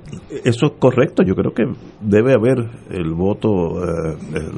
eso 0.45 0.67
es 0.67 0.73
correcto, 0.79 1.23
yo 1.23 1.35
creo 1.35 1.53
que 1.53 1.65
debe 2.01 2.33
haber 2.33 2.59
el 2.91 3.13
voto, 3.15 3.85
eh, 3.85 4.17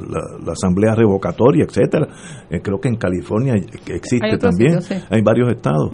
la, 0.09 0.45
la 0.45 0.51
asamblea 0.53 0.95
revocatoria, 0.95 1.65
etcétera. 1.65 2.07
Eh, 2.49 2.61
creo 2.61 2.79
que 2.79 2.89
en 2.89 2.95
California 2.95 3.55
existe 3.55 4.37
también, 4.37 4.81
sí. 4.81 4.95
hay 5.09 5.21
varios 5.21 5.51
estados. 5.51 5.91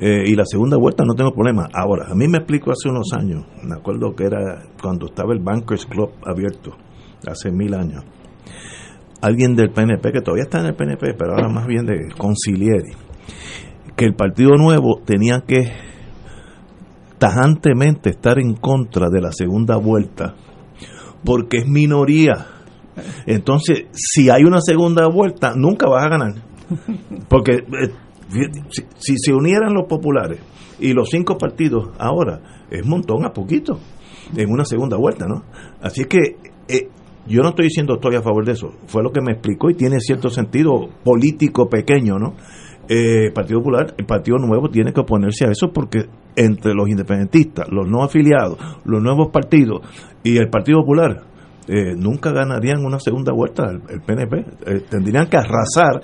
Y 0.00 0.36
la 0.36 0.44
segunda 0.44 0.76
vuelta 0.76 1.02
no 1.04 1.14
tengo 1.14 1.32
problema. 1.32 1.68
Ahora, 1.74 2.06
a 2.08 2.14
mí 2.14 2.28
me 2.28 2.38
explicó 2.38 2.70
hace 2.70 2.88
unos 2.88 3.12
años, 3.18 3.44
me 3.64 3.74
acuerdo 3.74 4.14
que 4.14 4.26
era 4.26 4.62
cuando 4.80 5.06
estaba 5.06 5.32
el 5.32 5.40
Bankers 5.40 5.86
Club 5.86 6.10
abierto, 6.24 6.76
hace 7.26 7.50
mil 7.50 7.74
años 7.74 8.04
alguien 9.20 9.56
del 9.56 9.70
PNP, 9.70 10.12
que 10.12 10.20
todavía 10.20 10.44
está 10.44 10.60
en 10.60 10.66
el 10.66 10.74
PNP, 10.74 11.14
pero 11.14 11.32
ahora 11.32 11.48
más 11.48 11.66
bien 11.66 11.84
de 11.86 12.08
Concilieri, 12.16 12.92
que 13.98 14.04
el 14.04 14.14
Partido 14.14 14.52
Nuevo 14.56 15.00
tenía 15.04 15.42
que 15.44 15.72
tajantemente 17.18 18.10
estar 18.10 18.38
en 18.38 18.54
contra 18.54 19.08
de 19.10 19.20
la 19.20 19.32
segunda 19.32 19.76
vuelta, 19.76 20.36
porque 21.24 21.58
es 21.58 21.66
minoría. 21.66 22.46
Entonces, 23.26 23.86
si 23.92 24.30
hay 24.30 24.44
una 24.44 24.60
segunda 24.60 25.08
vuelta, 25.08 25.54
nunca 25.56 25.88
vas 25.88 26.04
a 26.04 26.08
ganar. 26.10 26.34
Porque 27.28 27.54
eh, 27.54 27.90
si, 28.98 29.16
se 29.16 29.32
unieran 29.32 29.74
los 29.74 29.88
populares 29.88 30.38
y 30.78 30.92
los 30.92 31.08
cinco 31.10 31.36
partidos 31.36 31.88
ahora, 31.98 32.66
es 32.70 32.86
montón 32.86 33.24
a 33.24 33.32
poquito 33.32 33.80
en 34.36 34.48
una 34.48 34.64
segunda 34.64 34.96
vuelta, 34.96 35.26
¿no? 35.26 35.42
Así 35.82 36.04
que 36.04 36.36
eh, 36.68 36.88
yo 37.26 37.42
no 37.42 37.48
estoy 37.48 37.64
diciendo 37.64 37.94
estoy 37.94 38.14
a 38.14 38.22
favor 38.22 38.44
de 38.44 38.52
eso, 38.52 38.74
fue 38.86 39.02
lo 39.02 39.10
que 39.10 39.22
me 39.22 39.32
explicó 39.32 39.70
y 39.70 39.74
tiene 39.74 39.98
cierto 39.98 40.30
sentido 40.30 40.88
político 41.02 41.68
pequeño, 41.68 42.18
¿no? 42.18 42.34
Eh, 42.88 43.26
el 43.26 43.32
Partido 43.32 43.58
Popular, 43.60 43.94
el 43.98 44.06
Partido 44.06 44.38
Nuevo 44.38 44.70
tiene 44.70 44.92
que 44.92 45.00
oponerse 45.00 45.46
a 45.46 45.50
eso 45.50 45.70
porque 45.72 46.06
entre 46.36 46.72
los 46.74 46.88
independentistas, 46.88 47.66
los 47.70 47.86
no 47.88 48.02
afiliados, 48.02 48.58
los 48.84 49.02
nuevos 49.02 49.28
partidos 49.32 49.82
y 50.22 50.38
el 50.38 50.48
Partido 50.48 50.78
Popular, 50.80 51.22
eh, 51.66 51.94
nunca 51.96 52.32
ganarían 52.32 52.82
una 52.82 52.98
segunda 52.98 53.32
vuelta 53.34 53.64
el, 53.70 53.82
el 53.90 54.00
PNP, 54.00 54.38
eh, 54.38 54.80
tendrían 54.88 55.26
que 55.28 55.36
arrasar 55.36 56.00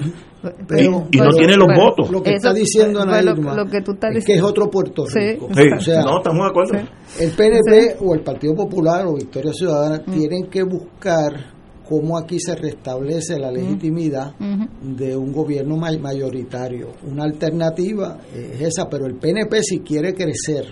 Pero- 0.68 1.06
y, 1.10 1.16
y 1.16 1.20
no 1.20 1.30
tienen 1.30 1.58
los 1.58 1.68
pero 1.68 1.80
votos. 1.84 2.10
Lo 2.10 2.22
que 2.22 2.30
Eso 2.34 2.48
está 2.48 2.52
diciendo 2.52 3.00
Ana 3.00 3.22
lo- 3.22 3.30
Irma 3.30 3.54
lo 3.54 3.64
que 3.64 3.80
tú 3.80 3.92
estás 3.92 4.14
es 4.14 4.24
que 4.26 4.34
es 4.34 4.42
otro 4.42 4.68
Puerto 4.68 5.06
Sí, 5.06 5.18
Rico. 5.18 5.48
Sí, 5.54 5.62
O 5.74 5.80
sea, 5.80 6.02
no, 6.02 6.18
estamos 6.18 6.44
de 6.44 6.50
acuerdo. 6.50 6.74
el 7.18 7.30
PNP 7.30 7.80
Sí. 7.80 7.96
o 8.04 8.14
el 8.14 8.20
Partido 8.20 8.54
Popular 8.54 9.06
o 9.06 9.14
Victoria 9.14 9.52
Ciudadana 9.54 10.02
Mm. 10.06 10.10
tienen 10.12 10.50
que 10.50 10.62
buscar 10.64 11.53
cómo 11.88 12.16
aquí 12.18 12.38
se 12.40 12.54
restablece 12.54 13.38
la 13.38 13.50
legitimidad 13.50 14.34
de 14.82 15.16
un 15.16 15.32
gobierno 15.32 15.76
may- 15.76 15.98
mayoritario. 15.98 16.88
Una 17.10 17.24
alternativa 17.24 18.18
es 18.34 18.60
esa, 18.60 18.88
pero 18.88 19.06
el 19.06 19.16
PNP 19.16 19.62
si 19.62 19.80
quiere 19.80 20.14
crecer 20.14 20.64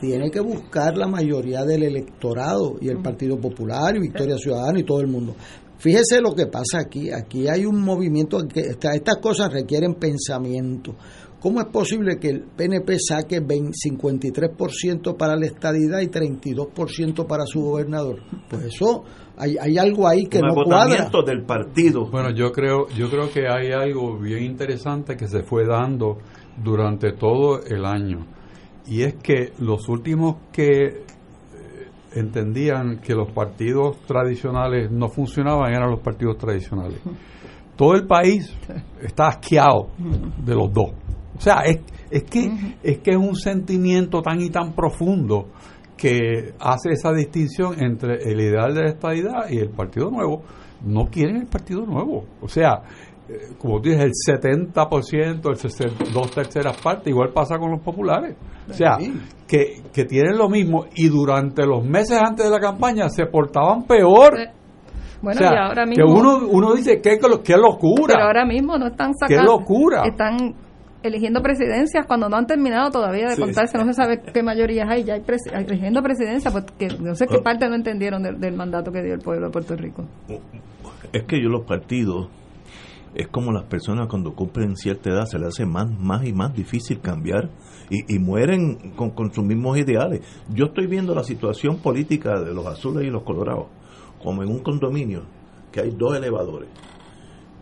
tiene 0.00 0.30
que 0.30 0.40
buscar 0.40 0.96
la 0.98 1.06
mayoría 1.06 1.64
del 1.64 1.84
electorado 1.84 2.76
y 2.80 2.88
el 2.88 2.98
Partido 3.00 3.38
Popular 3.38 3.96
y 3.96 4.00
Victoria 4.00 4.36
Ciudadana 4.36 4.80
y 4.80 4.82
todo 4.84 5.00
el 5.00 5.06
mundo. 5.06 5.34
Fíjese 5.78 6.20
lo 6.20 6.34
que 6.34 6.46
pasa 6.46 6.78
aquí. 6.80 7.10
Aquí 7.10 7.46
hay 7.48 7.64
un 7.64 7.80
movimiento 7.82 8.38
que 8.46 8.60
estas 8.60 9.16
cosas 9.22 9.52
requieren 9.52 9.94
pensamiento. 9.94 10.94
¿Cómo 11.40 11.60
es 11.60 11.66
posible 11.68 12.18
que 12.18 12.28
el 12.30 12.40
PNP 12.42 12.96
saque 12.98 13.40
53% 13.42 15.16
para 15.16 15.36
la 15.36 15.46
estadidad 15.46 16.00
y 16.00 16.06
32% 16.08 17.26
para 17.26 17.44
su 17.46 17.60
gobernador? 17.62 18.20
Pues 18.48 18.64
eso 18.64 19.04
hay, 19.36 19.56
hay 19.60 19.78
algo 19.78 20.08
ahí 20.08 20.26
que 20.26 20.40
no 20.40 20.54
cuadra. 20.54 21.10
del 21.26 21.42
partido. 21.44 22.06
Bueno, 22.10 22.30
yo 22.30 22.52
creo 22.52 22.88
yo 22.88 23.10
creo 23.10 23.30
que 23.30 23.48
hay 23.48 23.72
algo 23.72 24.18
bien 24.18 24.44
interesante 24.44 25.16
que 25.16 25.26
se 25.26 25.42
fue 25.42 25.66
dando 25.66 26.18
durante 26.62 27.12
todo 27.12 27.60
el 27.62 27.84
año 27.84 28.26
y 28.86 29.02
es 29.02 29.14
que 29.14 29.52
los 29.58 29.88
últimos 29.88 30.36
que 30.52 30.84
eh, 30.86 31.02
entendían 32.12 32.98
que 32.98 33.14
los 33.14 33.32
partidos 33.32 33.98
tradicionales 34.06 34.90
no 34.90 35.08
funcionaban 35.08 35.72
eran 35.72 35.90
los 35.90 36.00
partidos 36.00 36.38
tradicionales. 36.38 37.00
Todo 37.76 37.94
el 37.94 38.06
país 38.06 38.56
está 39.02 39.28
asqueado 39.28 39.88
de 40.44 40.54
los 40.54 40.72
dos. 40.72 40.92
O 41.36 41.40
sea, 41.40 41.62
es, 41.64 41.80
es, 42.08 42.22
que, 42.22 42.76
es 42.82 42.98
que 42.98 43.10
es 43.10 43.16
un 43.16 43.34
sentimiento 43.34 44.22
tan 44.22 44.40
y 44.40 44.50
tan 44.50 44.74
profundo 44.74 45.48
que 45.96 46.54
hace 46.58 46.90
esa 46.90 47.12
distinción 47.12 47.82
entre 47.82 48.22
el 48.30 48.40
ideal 48.40 48.74
de 48.74 48.82
la 48.82 48.88
estabilidad 48.90 49.48
y 49.50 49.58
el 49.58 49.70
Partido 49.70 50.10
Nuevo. 50.10 50.42
No 50.84 51.06
quieren 51.06 51.36
el 51.36 51.46
Partido 51.46 51.86
Nuevo. 51.86 52.24
O 52.42 52.48
sea, 52.48 52.82
eh, 53.28 53.54
como 53.58 53.80
dices, 53.80 54.02
el 54.02 54.12
70%, 54.40 55.48
el 55.48 55.56
60, 55.56 56.04
dos 56.12 56.30
terceras 56.30 56.76
partes, 56.82 57.08
igual 57.08 57.30
pasa 57.32 57.58
con 57.58 57.70
los 57.70 57.80
populares. 57.80 58.36
O 58.68 58.72
sea, 58.72 58.98
que, 59.46 59.82
que 59.92 60.04
tienen 60.04 60.36
lo 60.36 60.48
mismo 60.48 60.86
y 60.94 61.08
durante 61.08 61.66
los 61.66 61.84
meses 61.84 62.18
antes 62.20 62.44
de 62.44 62.50
la 62.50 62.60
campaña 62.60 63.08
se 63.08 63.26
portaban 63.26 63.84
peor. 63.84 64.34
Bueno, 65.22 65.40
y 65.40 65.44
ahora 65.44 65.86
mismo. 65.86 66.04
Que 66.04 66.12
uno, 66.12 66.46
uno 66.50 66.74
dice, 66.74 67.00
¿qué, 67.00 67.18
qué 67.42 67.56
locura? 67.56 68.14
Pero 68.14 68.24
ahora 68.24 68.44
mismo 68.44 68.76
no 68.76 68.88
están 68.88 69.14
sacando. 69.14 69.42
¡Qué 69.42 69.46
locura! 69.46 70.02
Están 70.04 70.54
eligiendo 71.04 71.42
presidencias 71.42 72.06
cuando 72.06 72.28
no 72.28 72.36
han 72.36 72.46
terminado 72.46 72.90
todavía 72.90 73.28
de 73.28 73.36
contarse, 73.36 73.76
no 73.78 73.84
se 73.84 73.92
sabe 73.92 74.20
qué 74.20 74.42
mayorías 74.42 74.88
hay, 74.88 75.04
ya 75.04 75.14
hay 75.14 75.22
eligiendo 75.52 76.02
presidencia, 76.02 76.50
porque 76.50 76.88
pues, 76.88 77.00
no 77.00 77.14
sé 77.14 77.26
qué 77.26 77.36
ah. 77.36 77.42
parte 77.44 77.68
no 77.68 77.74
entendieron 77.74 78.22
del, 78.22 78.52
mandato 78.54 78.90
que 78.90 79.02
dio 79.02 79.14
el 79.14 79.20
pueblo 79.20 79.46
de 79.46 79.52
Puerto 79.52 79.76
Rico. 79.76 80.04
Es 81.12 81.24
que 81.24 81.42
yo 81.42 81.48
los 81.48 81.64
partidos, 81.64 82.28
es 83.14 83.28
como 83.28 83.52
las 83.52 83.64
personas 83.64 84.08
cuando 84.08 84.34
cumplen 84.34 84.76
cierta 84.76 85.10
edad, 85.10 85.26
se 85.26 85.38
les 85.38 85.48
hace 85.48 85.66
más, 85.66 85.90
más 85.98 86.24
y 86.24 86.32
más 86.32 86.54
difícil 86.54 87.00
cambiar 87.00 87.50
y, 87.90 88.18
mueren 88.18 88.92
con, 88.96 89.10
con 89.10 89.32
sus 89.32 89.44
mismos 89.44 89.78
ideales. 89.78 90.22
Yo 90.48 90.66
estoy 90.66 90.86
viendo 90.86 91.14
la 91.14 91.22
situación 91.22 91.78
política 91.78 92.40
de 92.40 92.54
los 92.54 92.66
azules 92.66 93.06
y 93.06 93.10
los 93.10 93.22
colorados, 93.22 93.66
como 94.22 94.42
en 94.42 94.48
un 94.48 94.60
condominio, 94.60 95.22
que 95.70 95.80
hay 95.80 95.90
dos 95.90 96.16
elevadores 96.16 96.68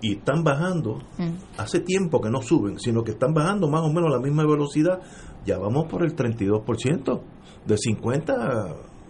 y 0.03 0.17
están 0.17 0.43
bajando, 0.43 0.99
mm. 1.17 1.59
hace 1.59 1.81
tiempo 1.81 2.21
que 2.21 2.29
no 2.29 2.43
suben, 2.43 2.79
sino 2.79 3.03
que 3.03 3.13
están 3.13 3.33
bajando 3.33 3.69
más 3.69 3.83
o 3.83 3.89
menos 3.89 4.11
a 4.13 4.17
la 4.17 4.21
misma 4.21 4.45
velocidad, 4.45 5.01
ya 5.47 5.59
vamos 5.59 5.87
por 5.89 6.05
el 6.05 6.15
32%, 6.15 7.21
de 7.65 7.79
50 7.79 8.35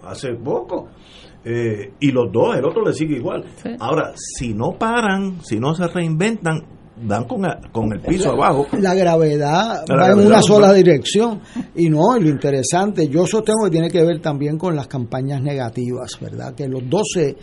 hace 0.04 0.34
poco. 0.34 0.88
Eh, 1.44 1.94
y 1.98 2.12
los 2.12 2.30
dos, 2.30 2.56
el 2.56 2.64
otro 2.64 2.84
le 2.84 2.92
sigue 2.92 3.16
igual. 3.16 3.44
Ahora, 3.80 4.12
si 4.14 4.54
no 4.54 4.72
paran, 4.78 5.40
si 5.42 5.58
no 5.58 5.74
se 5.74 5.88
reinventan, 5.88 6.62
dan 7.04 7.24
con, 7.24 7.42
con 7.72 7.92
el 7.92 8.00
piso 8.00 8.32
abajo. 8.32 8.66
La 8.78 8.94
gravedad 8.94 9.84
va 9.90 10.08
en 10.08 10.26
una 10.26 10.42
sola 10.42 10.72
dirección. 10.72 11.40
Y 11.74 11.88
no, 11.88 12.16
y 12.16 12.22
lo 12.22 12.28
interesante, 12.28 13.08
yo 13.08 13.26
sostengo 13.26 13.64
que 13.64 13.70
tiene 13.70 13.90
que 13.90 14.04
ver 14.04 14.20
también 14.20 14.58
con 14.58 14.76
las 14.76 14.86
campañas 14.86 15.42
negativas, 15.42 16.18
¿verdad? 16.20 16.54
Que 16.54 16.68
los 16.68 16.88
12 16.88 17.36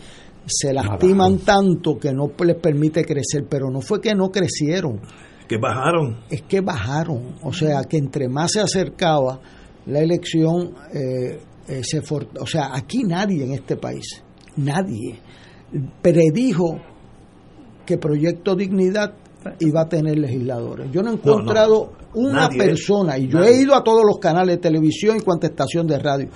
se 0.46 0.72
lastiman 0.72 1.38
tanto 1.38 1.98
que 1.98 2.12
no 2.12 2.32
les 2.44 2.56
permite 2.56 3.04
crecer, 3.04 3.46
pero 3.48 3.70
no 3.70 3.80
fue 3.80 4.00
que 4.00 4.14
no 4.14 4.30
crecieron. 4.30 5.00
Que 5.48 5.58
bajaron. 5.58 6.20
Es 6.30 6.42
que 6.42 6.60
bajaron. 6.60 7.36
O 7.42 7.52
sea, 7.52 7.84
que 7.84 7.96
entre 7.96 8.28
más 8.28 8.52
se 8.52 8.60
acercaba 8.60 9.40
la 9.86 10.00
elección, 10.00 10.74
eh, 10.92 11.40
eh, 11.68 11.82
se 11.82 12.00
o 12.00 12.46
sea, 12.46 12.70
aquí 12.74 13.02
nadie 13.04 13.44
en 13.44 13.52
este 13.52 13.76
país, 13.76 14.22
nadie, 14.56 15.18
predijo 16.02 16.80
que 17.86 17.98
Proyecto 17.98 18.54
Dignidad 18.54 19.14
iba 19.60 19.82
a 19.82 19.88
tener 19.88 20.18
legisladores. 20.18 20.90
Yo 20.92 21.02
no 21.02 21.10
he 21.10 21.14
encontrado 21.14 21.92
una 22.14 22.48
persona, 22.48 23.18
y 23.18 23.28
yo 23.28 23.42
he 23.42 23.62
ido 23.62 23.74
a 23.74 23.82
todos 23.82 24.02
los 24.04 24.18
canales 24.18 24.56
de 24.56 24.60
televisión 24.60 25.16
y 25.16 25.20
cuanta 25.20 25.46
estación 25.46 25.86
de 25.86 25.98
radio, 25.98 26.28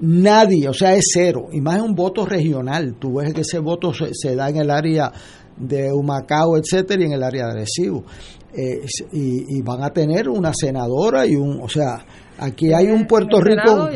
Nadie, 0.00 0.68
o 0.68 0.74
sea, 0.74 0.94
es 0.94 1.06
cero. 1.12 1.48
Y 1.52 1.60
más 1.60 1.76
es 1.76 1.82
un 1.82 1.94
voto 1.94 2.26
regional. 2.26 2.96
Tú 2.98 3.14
ves 3.14 3.32
que 3.32 3.40
ese 3.40 3.58
voto 3.58 3.92
se, 3.92 4.34
da 4.34 4.48
en 4.50 4.58
el 4.58 4.70
área 4.70 5.10
de 5.56 5.90
Humacao, 5.92 6.56
etcétera, 6.56 7.02
y 7.02 7.06
en 7.06 7.12
el 7.12 7.22
área 7.22 7.46
de 7.46 7.52
Arecibo. 7.52 8.04
Eh, 8.52 8.86
y, 9.12 9.60
van 9.62 9.82
a 9.82 9.90
tener 9.90 10.28
una 10.28 10.52
senadora 10.54 11.26
y 11.26 11.36
un, 11.36 11.60
o 11.60 11.68
sea, 11.68 12.04
aquí 12.38 12.72
hay 12.72 12.86
un 12.86 13.06
Puerto 13.06 13.38
Rico 13.40 13.88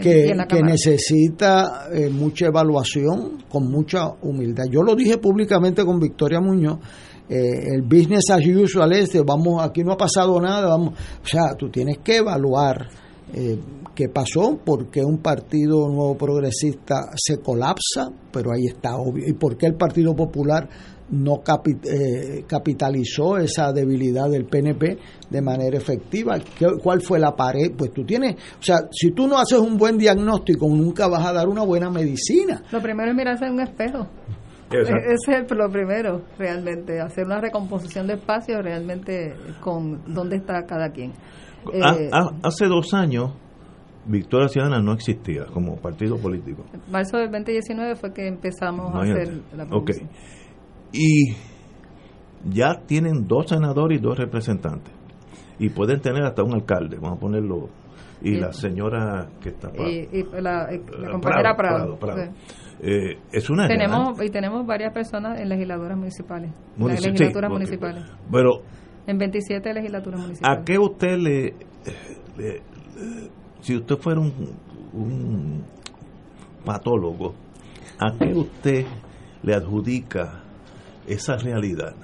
que, 0.00 0.34
que, 0.46 0.62
necesita 0.62 1.88
eh, 1.92 2.10
mucha 2.10 2.46
evaluación 2.46 3.44
con 3.48 3.70
mucha 3.70 4.08
humildad. 4.22 4.64
Yo 4.70 4.82
lo 4.82 4.94
dije 4.94 5.16
públicamente 5.16 5.84
con 5.84 5.98
Victoria 5.98 6.40
Muñoz. 6.40 6.78
Eh, 7.30 7.74
el 7.74 7.82
business 7.82 8.30
as 8.30 8.46
usual 8.46 8.92
este, 8.92 9.20
vamos, 9.22 9.62
aquí 9.62 9.84
no 9.84 9.92
ha 9.92 9.96
pasado 9.98 10.40
nada, 10.40 10.66
vamos, 10.68 10.94
o 11.22 11.26
sea, 11.26 11.54
tú 11.58 11.68
tienes 11.68 11.98
que 11.98 12.16
evaluar 12.16 12.88
eh, 13.34 13.58
qué 13.98 14.08
pasó, 14.08 14.60
por 14.64 14.92
qué 14.92 15.04
un 15.04 15.18
partido 15.18 15.88
nuevo 15.88 16.16
progresista 16.16 17.10
se 17.16 17.38
colapsa, 17.38 18.08
pero 18.32 18.52
ahí 18.52 18.66
está 18.66 18.96
obvio, 18.96 19.26
y 19.26 19.32
por 19.32 19.56
qué 19.56 19.66
el 19.66 19.74
Partido 19.74 20.14
Popular 20.14 20.68
no 21.10 21.42
eh, 21.42 22.44
capitalizó 22.46 23.38
esa 23.38 23.72
debilidad 23.72 24.30
del 24.30 24.44
PNP 24.44 24.98
de 25.28 25.42
manera 25.42 25.76
efectiva. 25.76 26.36
¿Cuál 26.80 27.00
fue 27.00 27.18
la 27.18 27.34
pared? 27.34 27.72
Pues 27.76 27.92
tú 27.92 28.04
tienes, 28.04 28.36
o 28.36 28.62
sea, 28.62 28.76
si 28.92 29.10
tú 29.10 29.26
no 29.26 29.36
haces 29.36 29.58
un 29.58 29.76
buen 29.76 29.98
diagnóstico, 29.98 30.68
nunca 30.68 31.08
vas 31.08 31.26
a 31.26 31.32
dar 31.32 31.48
una 31.48 31.64
buena 31.64 31.90
medicina. 31.90 32.62
Lo 32.70 32.80
primero 32.80 33.10
es 33.10 33.16
mirarse 33.16 33.46
en 33.46 33.54
un 33.54 33.60
espejo. 33.62 34.06
Ese 34.70 35.38
es 35.38 35.50
lo 35.50 35.68
primero, 35.70 36.22
realmente, 36.38 37.00
hacer 37.00 37.24
una 37.24 37.40
recomposición 37.40 38.06
de 38.06 38.14
espacio 38.14 38.62
realmente 38.62 39.34
con 39.60 40.04
dónde 40.14 40.36
está 40.36 40.64
cada 40.66 40.90
quien. 40.90 41.14
Eh, 41.72 42.10
hace 42.42 42.66
dos 42.66 42.94
años, 42.94 43.32
Victoria 44.08 44.48
Ciudadana 44.48 44.80
no 44.82 44.92
existía 44.92 45.44
como 45.52 45.76
partido 45.76 46.16
político. 46.16 46.64
En 46.72 46.80
marzo 46.90 47.18
del 47.18 47.30
2019 47.30 47.94
fue 47.96 48.12
que 48.12 48.26
empezamos 48.26 48.94
a 48.94 49.00
hacer 49.02 49.42
la 49.54 49.64
okay. 49.64 50.08
Y 50.92 51.34
ya 52.44 52.80
tienen 52.86 53.26
dos 53.26 53.48
senadores 53.48 54.00
y 54.00 54.02
dos 54.02 54.18
representantes. 54.18 54.92
Y 55.58 55.68
pueden 55.70 56.00
tener 56.00 56.22
hasta 56.22 56.42
un 56.42 56.54
alcalde, 56.54 56.96
vamos 56.96 57.18
a 57.18 57.20
ponerlo. 57.20 57.68
Y 58.20 58.34
la 58.36 58.52
señora 58.52 59.28
que 59.40 59.50
está. 59.50 59.70
Y, 59.76 60.24
la, 60.40 60.68
compañera 61.12 61.54
Prado. 61.54 61.98
Eh, 62.80 63.18
es 63.32 63.50
una 63.50 63.66
tenemos 63.66 64.22
y 64.22 64.30
tenemos 64.30 64.64
varias 64.64 64.92
personas 64.92 65.40
en 65.40 65.48
legisladoras 65.48 65.98
municipales 65.98 66.52
legislaturas 66.78 67.50
municipales 67.50 68.04
pero 68.30 68.62
en 69.08 69.18
27 69.18 69.72
legislaturas 69.72 70.20
municipales. 70.20 70.58
¿A 70.60 70.62
qué 70.64 70.78
usted 70.78 71.16
le, 71.16 71.54
si 73.60 73.76
usted 73.76 73.96
fuera 73.96 74.20
un, 74.20 74.32
un 74.92 75.64
patólogo, 76.64 77.34
¿a 77.98 78.16
qué 78.18 78.32
usted 78.34 78.86
le 79.42 79.54
adjudica 79.54 80.42
esa 81.06 81.36
realidad? 81.36 81.94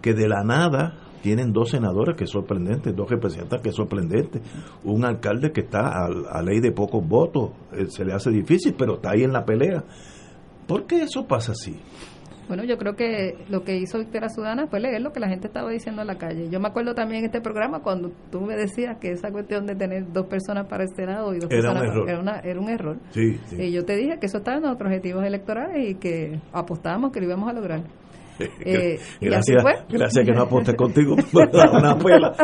Que 0.00 0.14
de 0.14 0.28
la 0.28 0.42
nada 0.44 0.98
tienen 1.22 1.52
dos 1.52 1.70
senadores 1.70 2.16
que 2.16 2.24
es 2.24 2.30
sorprendente, 2.30 2.92
dos 2.92 3.10
representantes 3.10 3.60
que 3.60 3.68
es 3.70 3.74
sorprendente, 3.74 4.40
un 4.84 5.04
alcalde 5.04 5.52
que 5.52 5.62
está 5.62 5.88
a, 5.88 6.06
a 6.06 6.42
ley 6.42 6.60
de 6.60 6.72
pocos 6.72 7.06
votos, 7.06 7.50
eh, 7.72 7.86
se 7.88 8.04
le 8.04 8.12
hace 8.12 8.30
difícil, 8.30 8.74
pero 8.78 8.94
está 8.94 9.10
ahí 9.10 9.24
en 9.24 9.32
la 9.32 9.44
pelea. 9.44 9.84
¿Por 10.66 10.86
qué 10.86 11.02
eso 11.02 11.26
pasa 11.26 11.52
así? 11.52 11.76
Bueno, 12.48 12.64
yo 12.64 12.78
creo 12.78 12.96
que 12.96 13.36
lo 13.50 13.62
que 13.62 13.76
hizo 13.76 13.98
Victoria 13.98 14.28
Sudana 14.30 14.66
fue 14.66 14.80
leer 14.80 15.02
lo 15.02 15.12
que 15.12 15.20
la 15.20 15.28
gente 15.28 15.46
estaba 15.46 15.70
diciendo 15.70 16.00
en 16.00 16.08
la 16.08 16.16
calle. 16.16 16.48
Yo 16.50 16.60
me 16.60 16.68
acuerdo 16.68 16.94
también 16.94 17.20
en 17.20 17.26
este 17.26 17.40
programa 17.42 17.80
cuando 17.80 18.10
tú 18.30 18.40
me 18.40 18.56
decías 18.56 18.96
que 18.98 19.12
esa 19.12 19.30
cuestión 19.30 19.66
de 19.66 19.74
tener 19.74 20.10
dos 20.12 20.26
personas 20.26 20.66
para 20.66 20.84
el 20.84 20.90
Senado 20.96 21.34
y 21.34 21.38
dos 21.38 21.50
era 21.50 21.60
personas 21.60 21.82
un 21.82 21.88
error. 21.88 22.08
Era, 22.08 22.20
una, 22.20 22.38
era 22.40 22.60
un 22.60 22.68
error. 22.70 22.96
Sí, 23.10 23.38
Y 23.52 23.70
yo 23.70 23.84
te 23.84 23.96
dije 23.96 24.18
que 24.18 24.26
eso 24.26 24.38
estaba 24.38 24.56
en 24.56 24.62
nuestros 24.62 24.88
objetivos 24.88 25.24
electorales 25.24 25.90
y 25.90 25.94
que 25.96 26.40
apostábamos 26.52 27.12
que 27.12 27.20
lo 27.20 27.26
íbamos 27.26 27.50
a 27.50 27.52
lograr. 27.52 27.82
Eh, 28.40 28.98
gracias, 29.20 29.64
gracias 29.88 30.24
que 30.24 30.32
no 30.32 30.42
aposté 30.42 30.74
contigo. 30.76 31.16
una 31.32 31.98
pela. 31.98 32.34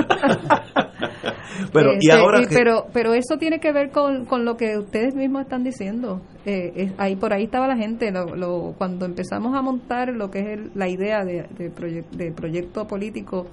pero, 1.73 1.93
y 1.95 2.09
este, 2.09 2.13
ahora 2.13 2.41
pero, 2.49 2.87
pero 2.93 3.15
eso 3.15 3.37
tiene 3.39 3.61
que 3.61 3.73
ver 3.73 3.91
con, 3.91 4.25
con 4.25 4.45
lo 4.45 4.57
que 4.57 4.77
ustedes 4.79 5.15
mismos 5.15 5.43
están 5.43 5.63
diciendo. 5.63 6.21
Eh, 6.47 6.93
ahí 6.99 7.17
Por 7.17 7.33
ahí 7.33 7.45
estaba 7.45 7.69
la 7.69 7.77
gente. 7.77 8.11
Lo, 8.11 8.75
cuando 8.77 9.07
empezamos 9.07 9.57
a 9.57 9.63
montar 9.63 10.09
lo 10.09 10.31
que 10.31 10.55
es 10.55 10.61
la 10.75 10.89
idea 10.89 11.25
de, 11.25 11.47
de, 11.57 12.33
proyecto 12.33 12.87
político 12.87 13.47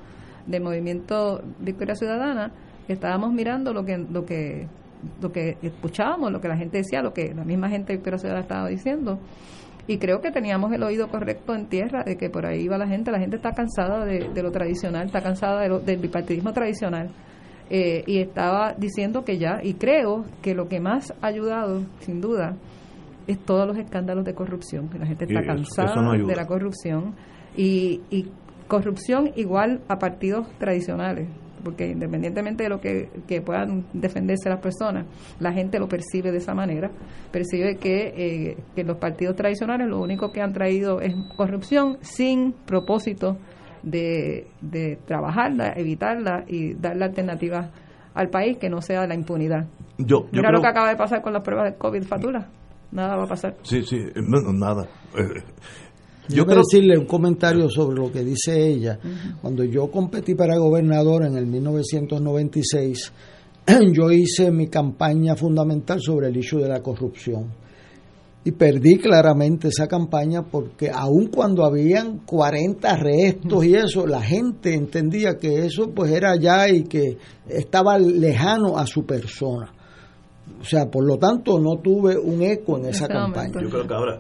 de 0.48 0.60
movimiento 0.60 1.42
Victoria 1.60 1.96
Ciudadana, 1.96 2.52
estábamos 2.88 3.32
mirando 3.32 3.74
lo 3.74 3.86
que, 3.86 3.98
lo 3.98 4.26
que 4.26 4.68
lo 5.20 5.32
que 5.32 5.58
escuchábamos, 5.64 6.32
lo 6.32 6.40
que 6.42 6.48
la 6.48 6.58
gente 6.58 6.78
decía, 6.78 7.02
lo 7.02 7.12
que 7.12 7.34
la 7.34 7.44
misma 7.44 7.70
gente 7.70 7.92
de 7.92 7.98
Victoria 7.98 8.20
Ciudadana 8.20 8.44
estaba 8.44 8.68
diciendo 8.68 9.20
y 9.88 9.98
creo 9.98 10.22
que 10.22 10.32
teníamos 10.32 10.72
el 10.74 10.84
oído 10.84 11.08
correcto 11.08 11.56
en 11.56 11.68
tierra 11.68 12.04
de 12.04 12.18
que 12.18 12.30
por 12.30 12.46
ahí 12.46 12.68
va 12.68 12.78
la 12.78 12.88
gente. 12.88 13.12
La 13.12 13.20
gente 13.20 13.38
está 13.38 13.52
cansada 13.54 14.06
de, 14.06 14.44
lo 14.44 14.52
tradicional, 14.52 15.08
está 15.08 15.22
cansada 15.22 15.62
del 15.62 15.98
bipartidismo 15.98 16.54
tradicional. 16.54 17.10
Eh, 17.70 18.04
y 18.06 18.20
estaba 18.20 18.74
diciendo 18.74 19.24
que 19.24 19.38
ya, 19.38 19.62
y 19.64 19.76
creo 19.76 20.26
que 20.42 20.54
lo 20.54 20.68
que 20.68 20.82
más 20.82 21.14
ha 21.22 21.28
ayudado, 21.28 21.84
sin 22.00 22.20
duda, 22.20 22.58
es 23.28 23.40
todos 23.40 23.66
los 23.66 23.78
escándalos 23.78 24.26
de 24.26 24.34
corrupción. 24.34 24.90
Que 24.90 25.00
la 25.00 25.06
gente 25.06 25.26
está 25.26 25.42
cansada 25.42 26.18
de 26.18 26.36
la 26.36 26.46
corrupción. 26.46 27.16
Y, 27.56 28.02
y 28.10 28.28
corrupción 28.68 29.32
igual 29.36 29.82
a 29.88 30.00
partidos 30.00 30.48
tradicionales 30.58 31.28
porque 31.64 31.88
independientemente 31.90 32.64
de 32.64 32.70
lo 32.70 32.80
que, 32.80 33.10
puedan 33.46 33.86
defenderse 33.94 34.50
las 34.50 34.60
personas, 34.60 35.06
la 35.40 35.52
gente 35.54 35.80
lo 35.80 35.88
percibe 35.88 36.32
de 36.32 36.38
esa 36.38 36.54
manera, 36.54 36.92
percibe 37.32 37.78
que, 37.78 38.14
eh, 38.16 38.58
que 38.76 38.84
los 38.84 38.98
partidos 38.98 39.36
tradicionales 39.36 39.88
lo 39.88 40.00
único 40.00 40.32
que 40.32 40.42
han 40.42 40.54
traído 40.54 41.02
es 41.02 41.14
corrupción 41.36 41.98
sin 42.02 42.54
propósito 42.54 43.38
de, 43.84 44.48
de 44.62 45.00
trabajarla, 45.06 45.74
evitarla 45.76 46.44
y 46.48 46.74
darle 46.74 47.06
alternativas 47.06 47.70
al 48.14 48.30
país 48.30 48.58
que 48.58 48.70
no 48.70 48.82
sea 48.82 49.08
la 49.08 49.16
impunidad. 49.16 49.68
Yo, 49.98 50.26
Mira 50.32 50.52
lo 50.52 50.62
que 50.62 50.68
acaba 50.68 50.90
de 50.90 50.96
pasar 50.96 51.22
con 51.22 51.34
las 51.34 51.44
pruebas 51.44 51.72
de 51.72 51.78
COVID, 51.78 52.04
Fatula. 52.04 52.50
Nada 52.92 53.16
va 53.16 53.24
a 53.24 53.28
pasar. 53.28 53.56
Sí, 53.64 53.84
sí, 53.84 53.98
no, 54.16 54.52
nada. 54.52 54.88
Eh, 55.18 55.44
yo 56.34 56.46
quiero 56.46 56.62
decirle 56.62 56.98
un 56.98 57.06
comentario 57.06 57.70
sobre 57.70 58.00
lo 58.00 58.12
que 58.12 58.24
dice 58.24 58.68
ella. 58.68 59.00
Cuando 59.42 59.64
yo 59.64 59.90
competí 59.90 60.36
para 60.36 60.58
gobernador 60.58 61.26
en 61.26 61.38
el 61.38 61.46
1996, 61.46 63.12
yo 63.94 64.12
hice 64.12 64.52
mi 64.52 64.68
campaña 64.68 65.36
fundamental 65.36 66.02
sobre 66.02 66.28
el 66.28 66.38
issue 66.38 66.62
de 66.62 66.70
la 66.70 66.82
corrupción. 66.82 67.62
Y 68.44 68.52
perdí 68.52 68.98
claramente 68.98 69.68
esa 69.68 69.88
campaña 69.88 70.42
porque 70.44 70.90
aun 70.90 71.28
cuando 71.28 71.64
habían 71.64 72.20
40 72.26 72.90
arrestos 72.90 73.66
y 73.66 73.76
eso, 73.76 74.08
la 74.08 74.22
gente 74.22 74.74
entendía 74.74 75.38
que 75.38 75.66
eso 75.66 75.92
pues 75.92 76.12
era 76.12 76.32
allá 76.32 76.68
y 76.68 76.84
que 76.84 77.18
estaba 77.48 78.00
lejano 78.00 78.78
a 78.78 78.88
su 78.88 79.06
persona. 79.06 79.72
O 80.62 80.66
sea, 80.66 80.90
por 80.90 81.06
lo 81.06 81.18
tanto, 81.18 81.60
no 81.60 81.80
tuve 81.82 82.18
un 82.18 82.44
eco 82.44 82.78
en 82.78 82.86
esa 82.86 83.08
campaña. 83.08 83.60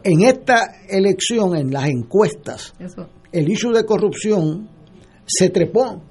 En 0.03 0.21
esta 0.21 0.81
elección, 0.89 1.55
en 1.55 1.71
las 1.71 1.87
encuestas, 1.87 2.73
el 3.31 3.49
issue 3.49 3.71
de 3.71 3.85
corrupción 3.85 4.67
se 5.25 5.49
trepó 5.49 6.01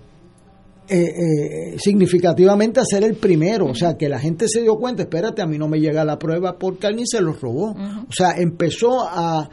eh, 0.88 1.02
eh, 1.02 1.78
significativamente 1.78 2.80
a 2.80 2.84
ser 2.84 3.02
el 3.02 3.16
primero. 3.16 3.66
O 3.66 3.74
sea, 3.74 3.96
que 3.96 4.08
la 4.08 4.20
gente 4.20 4.46
se 4.48 4.62
dio 4.62 4.76
cuenta, 4.76 5.02
espérate, 5.02 5.42
a 5.42 5.46
mí 5.46 5.58
no 5.58 5.68
me 5.68 5.80
llega 5.80 6.04
la 6.04 6.18
prueba 6.18 6.58
porque 6.58 6.86
alguien 6.86 7.06
se 7.06 7.20
los 7.20 7.40
robó. 7.40 7.72
O 7.72 8.12
sea, 8.12 8.34
empezó 8.36 9.02
a, 9.02 9.48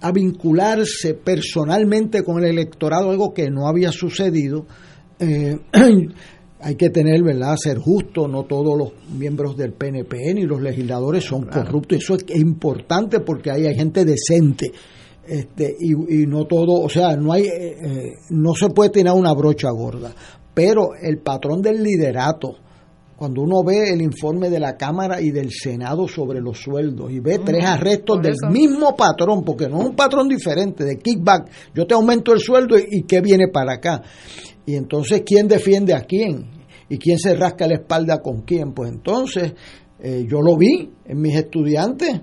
a 0.00 0.12
vincularse 0.12 1.14
personalmente 1.14 2.22
con 2.22 2.42
el 2.42 2.50
electorado, 2.50 3.10
algo 3.10 3.32
que 3.32 3.50
no 3.50 3.66
había 3.66 3.92
sucedido. 3.92 4.66
Eh, 5.18 5.56
hay 6.60 6.74
que 6.74 6.90
tener, 6.90 7.22
¿verdad?, 7.22 7.56
ser 7.56 7.78
justo, 7.78 8.26
no 8.26 8.44
todos 8.44 8.76
los 8.76 8.92
miembros 9.16 9.56
del 9.56 9.72
PNP 9.72 10.34
ni 10.34 10.42
los 10.42 10.60
legisladores 10.60 11.24
son 11.24 11.46
corruptos, 11.46 11.98
eso 12.02 12.16
es 12.16 12.24
importante 12.36 13.20
porque 13.20 13.50
ahí 13.50 13.66
hay 13.66 13.74
gente 13.74 14.04
decente. 14.04 14.72
Este, 15.26 15.76
y, 15.78 16.26
no 16.26 16.46
todo, 16.46 16.80
o 16.80 16.88
sea, 16.88 17.14
no 17.14 17.32
hay, 17.34 17.42
eh, 17.42 17.76
eh, 17.82 18.12
no 18.30 18.54
se 18.54 18.70
puede 18.70 18.88
tener 18.88 19.12
una 19.12 19.34
brocha 19.34 19.68
gorda, 19.70 20.10
pero 20.54 20.94
el 21.00 21.18
patrón 21.18 21.60
del 21.60 21.82
liderato, 21.82 22.56
cuando 23.18 23.42
uno 23.42 23.64
ve 23.64 23.90
el 23.92 24.00
informe 24.00 24.48
de 24.48 24.60
la 24.60 24.76
Cámara 24.76 25.20
y 25.20 25.32
del 25.32 25.50
Senado 25.50 26.06
sobre 26.06 26.40
los 26.40 26.56
sueldos 26.56 27.10
y 27.10 27.18
ve 27.18 27.40
tres 27.44 27.64
arrestos 27.64 28.22
del 28.22 28.36
mismo 28.48 28.94
patrón, 28.94 29.42
porque 29.42 29.68
no 29.68 29.80
es 29.80 29.86
un 29.86 29.96
patrón 29.96 30.28
diferente, 30.28 30.84
de 30.84 30.98
kickback, 30.98 31.50
yo 31.74 31.84
te 31.84 31.94
aumento 31.94 32.32
el 32.32 32.38
sueldo 32.38 32.78
y, 32.78 32.84
y 32.88 33.02
qué 33.02 33.20
viene 33.20 33.48
para 33.48 33.74
acá. 33.74 34.02
Y 34.64 34.76
entonces, 34.76 35.22
¿quién 35.26 35.48
defiende 35.48 35.94
a 35.94 36.02
quién? 36.02 36.46
¿Y 36.88 36.96
quién 36.96 37.18
se 37.18 37.34
rasca 37.34 37.66
la 37.66 37.74
espalda 37.74 38.18
con 38.22 38.42
quién? 38.42 38.72
Pues 38.72 38.92
entonces, 38.92 39.52
eh, 39.98 40.24
yo 40.28 40.40
lo 40.40 40.56
vi 40.56 40.88
en 41.04 41.20
mis 41.20 41.34
estudiantes, 41.34 42.20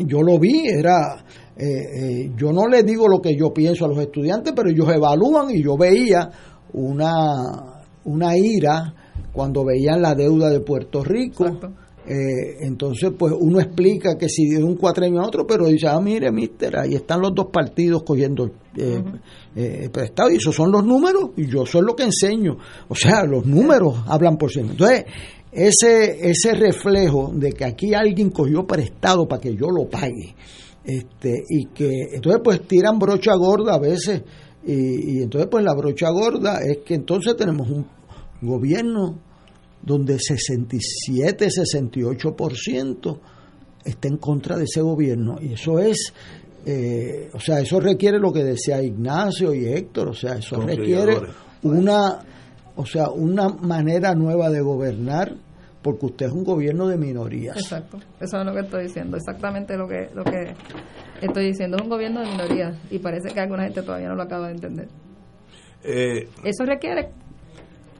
yo 0.00 0.22
lo 0.22 0.40
vi, 0.40 0.66
era, 0.66 1.24
eh, 1.56 1.66
eh, 1.66 2.32
yo 2.36 2.52
no 2.52 2.66
les 2.66 2.84
digo 2.84 3.06
lo 3.06 3.20
que 3.22 3.36
yo 3.36 3.54
pienso 3.54 3.84
a 3.84 3.88
los 3.88 3.98
estudiantes, 3.98 4.54
pero 4.56 4.70
ellos 4.70 4.88
evalúan 4.92 5.50
y 5.54 5.62
yo 5.62 5.76
veía 5.76 6.28
una, 6.72 7.84
una 8.02 8.36
ira 8.36 9.03
cuando 9.34 9.64
veían 9.64 10.00
la 10.00 10.14
deuda 10.14 10.48
de 10.48 10.60
Puerto 10.60 11.02
Rico. 11.02 11.58
Eh, 12.06 12.58
entonces, 12.60 13.12
pues 13.18 13.32
uno 13.38 13.60
explica 13.60 14.16
que 14.16 14.28
si 14.28 14.46
de 14.50 14.62
un 14.62 14.76
cuatrenio 14.76 15.22
a 15.22 15.26
otro, 15.26 15.46
pero 15.46 15.66
dice, 15.66 15.88
ah, 15.88 16.00
mire, 16.00 16.30
mister, 16.30 16.78
ahí 16.78 16.94
están 16.94 17.20
los 17.20 17.34
dos 17.34 17.46
partidos 17.46 18.02
cogiendo 18.02 18.50
eh, 18.76 19.02
eh, 19.56 19.88
prestado, 19.90 20.30
y 20.30 20.36
esos 20.36 20.54
son 20.54 20.70
los 20.70 20.84
números, 20.84 21.30
y 21.36 21.46
yo 21.46 21.64
soy 21.64 21.82
lo 21.82 21.96
que 21.96 22.04
enseño. 22.04 22.58
O 22.88 22.94
sea, 22.94 23.24
los 23.24 23.46
números 23.46 23.96
hablan 24.06 24.36
por 24.36 24.52
sí 24.52 24.60
Entonces, 24.60 25.06
ese, 25.50 26.28
ese 26.28 26.52
reflejo 26.52 27.32
de 27.34 27.52
que 27.52 27.64
aquí 27.64 27.94
alguien 27.94 28.30
cogió 28.30 28.66
prestado 28.66 29.26
para 29.26 29.40
que 29.40 29.54
yo 29.54 29.70
lo 29.70 29.88
pague, 29.88 30.34
este, 30.84 31.42
y 31.48 31.66
que 31.68 31.90
entonces 32.12 32.42
pues 32.44 32.60
tiran 32.68 32.98
brocha 32.98 33.34
gorda 33.34 33.76
a 33.76 33.78
veces, 33.78 34.22
y, 34.66 35.20
y 35.20 35.22
entonces 35.22 35.48
pues 35.50 35.64
la 35.64 35.74
brocha 35.74 36.10
gorda 36.10 36.58
es 36.60 36.78
que 36.84 36.94
entonces 36.94 37.34
tenemos 37.34 37.70
un 37.70 37.86
gobierno 38.44 39.18
donde 39.84 40.18
67, 40.18 41.46
68% 41.46 43.18
está 43.84 44.08
en 44.08 44.16
contra 44.16 44.56
de 44.56 44.64
ese 44.64 44.80
gobierno. 44.80 45.38
Y 45.40 45.52
eso 45.52 45.78
es, 45.78 46.12
eh, 46.64 47.30
o 47.32 47.40
sea, 47.40 47.60
eso 47.60 47.80
requiere 47.80 48.18
lo 48.18 48.32
que 48.32 48.42
decía 48.42 48.82
Ignacio 48.82 49.54
y 49.54 49.66
Héctor, 49.66 50.08
o 50.08 50.14
sea, 50.14 50.36
eso 50.36 50.60
requiere 50.60 51.18
una, 51.62 52.18
o 52.76 52.86
sea, 52.86 53.10
una 53.10 53.48
manera 53.48 54.14
nueva 54.14 54.50
de 54.50 54.60
gobernar 54.60 55.34
porque 55.82 56.06
usted 56.06 56.26
es 56.26 56.32
un 56.32 56.44
gobierno 56.44 56.88
de 56.88 56.96
minorías. 56.96 57.58
Exacto, 57.58 57.98
eso 58.18 58.38
es 58.38 58.46
lo 58.46 58.54
que 58.54 58.60
estoy 58.60 58.84
diciendo, 58.84 59.18
exactamente 59.18 59.76
lo 59.76 59.86
que, 59.86 60.08
lo 60.14 60.24
que 60.24 60.54
estoy 61.20 61.48
diciendo, 61.48 61.76
es 61.76 61.82
un 61.82 61.90
gobierno 61.90 62.20
de 62.20 62.30
minorías 62.30 62.74
y 62.90 62.98
parece 63.00 63.34
que 63.34 63.40
alguna 63.40 63.64
gente 63.64 63.82
todavía 63.82 64.08
no 64.08 64.14
lo 64.14 64.22
acaba 64.22 64.46
de 64.46 64.54
entender. 64.54 64.88
Eh, 65.86 66.26
eso 66.42 66.64
requiere 66.64 67.10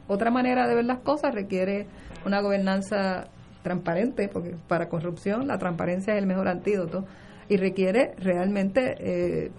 otra 0.07 0.31
manera 0.31 0.67
de 0.67 0.75
ver 0.75 0.85
las 0.85 0.99
cosas 0.99 1.33
requiere 1.33 1.87
una 2.25 2.41
gobernanza 2.41 3.27
transparente, 3.63 4.29
porque 4.31 4.55
para 4.67 4.89
corrupción 4.89 5.47
la 5.47 5.57
transparencia 5.57 6.13
es 6.13 6.19
el 6.19 6.27
mejor 6.27 6.47
antídoto, 6.47 7.05
y 7.49 7.57
requiere 7.57 8.13
realmente 8.17 8.95
eh, 8.99 9.51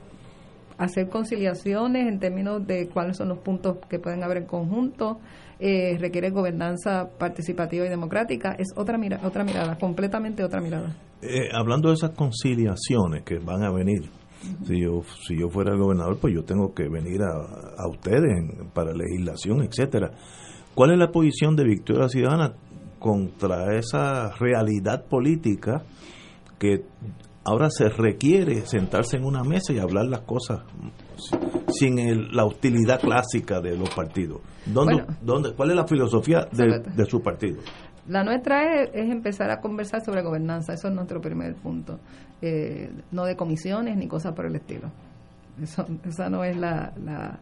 hacer 0.78 1.09
conciliaciones 1.09 2.06
en 2.06 2.18
términos 2.18 2.66
de 2.66 2.89
cuáles 2.89 3.16
son 3.16 3.28
los 3.28 3.39
puntos 3.39 3.78
que 3.89 3.98
pueden 3.98 4.23
haber 4.23 4.39
en 4.39 4.47
conjunto, 4.47 5.18
eh, 5.59 5.97
requiere 5.98 6.31
gobernanza 6.31 7.09
participativa 7.18 7.86
y 7.86 7.89
democrática, 7.89 8.55
es 8.59 8.68
otra, 8.77 8.98
mira, 8.98 9.20
otra 9.24 9.43
mirada, 9.44 9.78
completamente 9.78 10.44
otra 10.44 10.60
mirada. 10.60 10.94
Eh, 11.23 11.48
hablando 11.52 11.89
de 11.89 11.94
esas 11.94 12.10
conciliaciones 12.10 13.23
que 13.24 13.39
van 13.39 13.62
a 13.64 13.73
venir, 13.73 14.02
si 14.64 14.81
yo, 14.81 15.02
si 15.27 15.39
yo 15.39 15.48
fuera 15.48 15.73
el 15.73 15.78
gobernador, 15.78 16.18
pues 16.20 16.35
yo 16.35 16.44
tengo 16.44 16.74
que 16.74 16.89
venir 16.89 17.23
a, 17.23 17.32
a 17.78 17.89
ustedes 17.89 18.44
para 18.73 18.93
legislación, 18.93 19.62
etcétera. 19.62 20.12
¿Cuál 20.74 20.93
es 20.93 20.98
la 20.98 21.10
posición 21.10 21.56
de 21.56 21.64
Victoria 21.64 22.09
Ciudadana 22.09 22.55
contra 22.98 23.77
esa 23.78 24.31
realidad 24.32 25.06
política 25.06 25.85
que 26.59 26.85
ahora 27.44 27.70
se 27.70 27.89
requiere 27.89 28.66
sentarse 28.66 29.16
en 29.16 29.24
una 29.24 29.44
mesa 29.44 29.73
y 29.73 29.78
hablar 29.78 30.06
las 30.06 30.23
cosas 30.23 30.60
sin 31.68 32.35
la 32.35 32.44
hostilidad 32.44 33.01
clásica 33.01 33.60
de 33.60 33.77
los 33.77 33.90
partidos? 33.90 34.40
¿Dónde, 34.66 35.05
dónde, 35.23 35.55
¿Cuál 35.55 35.70
es 35.70 35.77
la 35.77 35.86
filosofía 35.86 36.48
de, 36.52 37.05
su 37.06 37.23
partido? 37.23 37.60
La 38.08 38.22
nuestra 38.22 38.82
es, 38.82 38.90
empezar 38.94 39.50
a 39.50 39.60
conversar 39.60 40.04
sobre 40.04 40.22
gobernanza, 40.22 40.74
eso 40.74 40.88
es 40.88 40.94
nuestro 40.94 41.20
primer 41.20 41.54
punto, 41.56 41.98
eh, 42.40 42.90
no 43.10 43.24
de 43.24 43.36
comisiones 43.36 43.96
ni 43.96 44.06
cosas 44.06 44.32
por 44.32 44.46
el 44.46 44.54
estilo. 44.54 44.90
Eso, 45.60 45.86
esa 46.06 46.28
no 46.28 46.44
es 46.44 46.56
la, 46.56 46.92
la, 47.02 47.38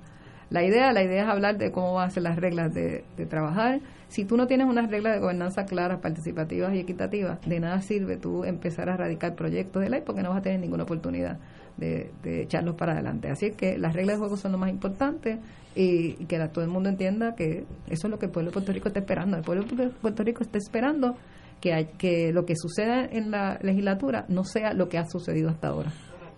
idea. 0.63 0.93
La 0.93 1.03
idea 1.03 1.25
es 1.25 1.29
hablar 1.29 1.59
de 1.59 1.71
cómo 1.73 1.95
van 1.95 2.09
a 2.09 2.11
ser 2.11 2.23
las 2.23 2.37
reglas 2.37 2.73
de, 2.75 3.05
trabajar. 3.29 3.81
Si 4.09 4.25
tú 4.25 4.37
no 4.37 4.47
tienes 4.47 4.67
unas 4.69 4.91
reglas 4.91 5.15
de 5.15 5.21
gobernanza 5.21 5.65
claras, 5.65 6.01
participativas 6.01 6.75
y 6.75 6.81
equitativas, 6.81 7.41
de 7.47 7.59
nada 7.59 7.81
sirve 7.81 8.17
tú 8.17 8.45
empezar 8.45 8.89
a 8.89 8.97
radicar 8.97 9.35
proyectos 9.35 9.83
de 9.83 9.91
ley 9.91 10.03
porque 10.05 10.23
no 10.23 10.31
vas 10.31 10.39
a 10.39 10.43
tener 10.43 10.61
ninguna 10.61 10.85
oportunidad 10.85 11.39
de, 11.77 12.13
echarlos 12.25 12.77
para 12.77 12.93
adelante. 12.93 13.29
Así 13.31 13.47
es 13.47 13.57
que 13.57 13.79
las 13.79 13.95
reglas 13.95 14.17
de 14.17 14.21
juego 14.21 14.37
son 14.37 14.53
lo 14.53 14.59
más 14.59 14.71
importante 14.71 15.41
y, 15.75 16.13
que 16.27 16.39
todo 16.49 16.65
el 16.65 16.71
mundo 16.71 16.89
entienda 16.89 17.35
que 17.35 17.65
eso 17.89 18.07
es 18.07 18.11
lo 18.11 18.19
que 18.19 18.27
el 18.27 18.33
pueblo 18.33 18.51
de 18.51 18.55
Puerto 18.55 18.73
Rico 18.73 18.89
está 18.89 19.01
esperando. 19.01 19.37
El 19.37 19.43
pueblo 19.43 19.65
de 19.65 19.89
Puerto 19.89 20.23
Rico 20.23 20.43
está 20.43 20.59
esperando 20.59 21.17
que, 21.61 21.73
hay, 21.73 21.87
que 21.99 22.33
lo 22.33 22.45
que 22.45 22.55
suceda 22.57 23.05
en 23.05 23.31
la 23.31 23.59
legislatura 23.63 24.27
no 24.29 24.45
sea 24.45 24.75
lo 24.75 24.89
que 24.89 24.99
ha 24.99 25.07
sucedido 25.07 25.49
hasta 25.49 25.69
ahora. 25.69 25.93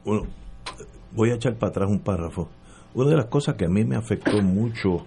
Bueno, 0.04 0.22
voy 1.12 1.30
a 1.30 1.34
echar 1.34 1.56
para 1.56 1.70
atrás 1.70 1.90
un 1.90 2.00
párrafo. 2.00 2.48
Una 2.96 3.10
de 3.10 3.16
las 3.16 3.26
cosas 3.26 3.56
que 3.56 3.66
a 3.66 3.68
mí 3.68 3.84
me 3.84 3.94
afectó 3.94 4.40
mucho 4.42 5.04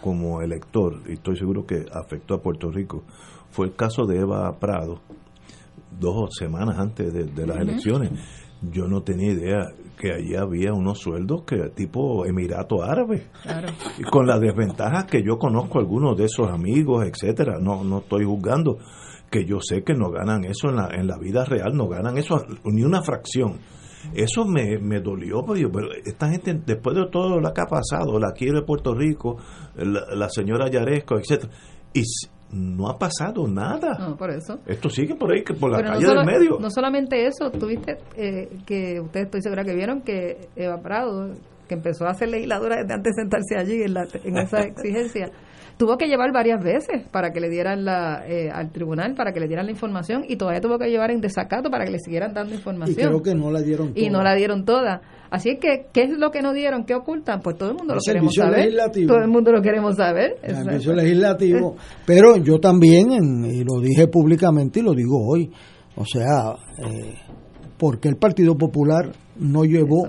como 0.00 0.40
elector, 0.40 1.00
y 1.08 1.14
estoy 1.14 1.36
seguro 1.36 1.66
que 1.66 1.84
afectó 1.92 2.34
a 2.34 2.40
Puerto 2.40 2.70
Rico, 2.70 3.02
fue 3.50 3.66
el 3.66 3.74
caso 3.74 4.06
de 4.06 4.20
Eva 4.20 4.56
Prado, 4.58 5.00
dos 5.98 6.30
semanas 6.38 6.78
antes 6.78 7.12
de, 7.12 7.46
las 7.46 7.56
elecciones 7.56 8.12
yo 8.62 8.86
no 8.88 9.02
tenía 9.02 9.32
idea 9.32 9.72
que 9.98 10.12
allí 10.12 10.34
había 10.34 10.72
unos 10.72 10.98
sueldos 10.98 11.42
que 11.44 11.70
tipo 11.70 12.24
Emirato 12.24 12.82
Árabe. 12.82 13.26
Y 13.98 14.02
con 14.02 14.26
la 14.26 14.38
desventaja 14.38 15.06
que 15.06 15.22
yo 15.22 15.38
conozco 15.38 15.78
algunos 15.78 16.16
de 16.16 16.24
esos 16.24 16.48
amigos, 16.48 17.04
etcétera, 17.06 17.58
no, 17.60 17.84
no 17.84 17.98
estoy 17.98 18.24
juzgando, 18.24 18.78
que 19.30 19.44
yo 19.44 19.58
sé 19.60 19.82
que 19.82 19.94
no 19.94 20.10
ganan 20.10 20.44
eso 20.44 20.68
en 20.68 20.76
la, 20.76 20.88
en 20.92 21.06
la 21.06 21.18
vida 21.18 21.44
real, 21.44 21.76
no 21.76 21.88
ganan 21.88 22.16
eso 22.16 22.44
ni 22.64 22.82
una 22.82 23.02
fracción. 23.02 23.58
Eso 24.14 24.44
me, 24.44 24.78
me 24.78 25.00
dolió, 25.00 25.42
pero, 25.42 25.56
yo, 25.56 25.70
pero 25.70 25.88
esta 26.04 26.28
gente, 26.28 26.54
después 26.64 26.96
de 26.96 27.06
todo 27.10 27.40
lo 27.40 27.52
que 27.52 27.60
ha 27.60 27.66
pasado, 27.66 28.18
la 28.18 28.32
quiero 28.32 28.60
de 28.60 28.66
Puerto 28.66 28.94
Rico, 28.94 29.36
la, 29.76 30.02
la 30.14 30.28
señora 30.28 30.70
Yaresco, 30.70 31.18
etcétera, 31.18 31.52
y 31.92 32.02
no 32.52 32.88
ha 32.88 32.98
pasado 32.98 33.46
nada. 33.46 33.98
No, 33.98 34.16
por 34.16 34.30
eso. 34.30 34.58
Esto 34.66 34.88
sigue 34.88 35.14
por 35.14 35.32
ahí, 35.32 35.42
que 35.44 35.54
por 35.54 35.70
la 35.70 35.78
Pero 35.78 35.90
calle 35.90 36.02
no 36.02 36.08
solo, 36.08 36.20
del 36.20 36.26
medio. 36.26 36.58
No 36.58 36.70
solamente 36.70 37.26
eso, 37.26 37.50
tuviste 37.50 37.98
eh, 38.16 38.48
que 38.66 39.00
ustedes 39.00 39.26
estoy 39.26 39.42
segura 39.42 39.64
que 39.64 39.74
vieron 39.74 40.00
que 40.02 40.48
Eva 40.56 40.80
Prado, 40.80 41.34
que 41.68 41.74
empezó 41.74 42.06
a 42.06 42.14
ser 42.14 42.30
legisladora 42.30 42.76
desde 42.76 42.94
antes 42.94 43.14
de 43.14 43.22
sentarse 43.22 43.56
allí 43.56 43.82
en, 43.82 43.94
la, 43.94 44.06
en 44.24 44.38
esa 44.38 44.60
exigencia, 44.60 45.30
tuvo 45.78 45.96
que 45.96 46.06
llevar 46.06 46.32
varias 46.32 46.62
veces 46.62 47.06
para 47.10 47.30
que 47.32 47.40
le 47.40 47.48
dieran 47.48 47.84
la, 47.84 48.22
eh, 48.28 48.50
al 48.50 48.70
tribunal, 48.72 49.14
para 49.14 49.32
que 49.32 49.40
le 49.40 49.46
dieran 49.48 49.64
la 49.66 49.72
información 49.72 50.24
y 50.28 50.36
todavía 50.36 50.60
tuvo 50.60 50.78
que 50.78 50.90
llevar 50.90 51.10
en 51.10 51.20
desacato 51.20 51.70
para 51.70 51.84
que 51.86 51.92
le 51.92 51.98
siguieran 52.00 52.34
dando 52.34 52.52
Y 52.52 52.56
información. 52.56 53.08
creo 53.08 53.22
que 53.22 53.34
no 53.34 53.50
la 53.50 53.62
dieron 53.62 53.92
Y 53.94 54.06
no 54.10 54.18
toda. 54.18 54.24
la 54.24 54.34
dieron 54.34 54.64
toda. 54.64 55.00
Así 55.30 55.50
es 55.50 55.58
que, 55.60 55.86
¿qué 55.92 56.02
es 56.04 56.10
lo 56.18 56.30
que 56.30 56.42
no 56.42 56.52
dieron? 56.52 56.84
¿Qué 56.84 56.94
ocultan? 56.94 57.40
Pues 57.40 57.56
todo 57.56 57.70
el 57.70 57.76
mundo 57.76 57.92
El 57.94 57.98
lo 57.98 58.02
queremos 58.04 58.32
servicio 58.34 58.42
saber. 58.44 58.58
legislativo. 58.60 59.08
Todo 59.08 59.22
el 59.22 59.28
mundo 59.28 59.52
lo 59.52 59.62
queremos 59.62 59.96
saber. 59.96 60.36
el 60.42 60.56
servicio 60.56 60.92
legislativo. 60.94 61.76
Pero 62.06 62.36
yo 62.38 62.58
también, 62.58 63.12
en- 63.12 63.44
y 63.44 63.62
lo 63.64 63.80
dije 63.80 64.08
públicamente 64.08 64.80
y 64.80 64.82
lo 64.82 64.94
digo 64.94 65.18
hoy, 65.30 65.50
o 65.96 66.04
sea, 66.04 66.54
eh, 66.78 67.14
¿por 67.76 68.00
qué 68.00 68.08
el 68.08 68.16
Partido 68.16 68.56
Popular 68.56 69.12
no 69.38 69.64
llevó 69.64 70.08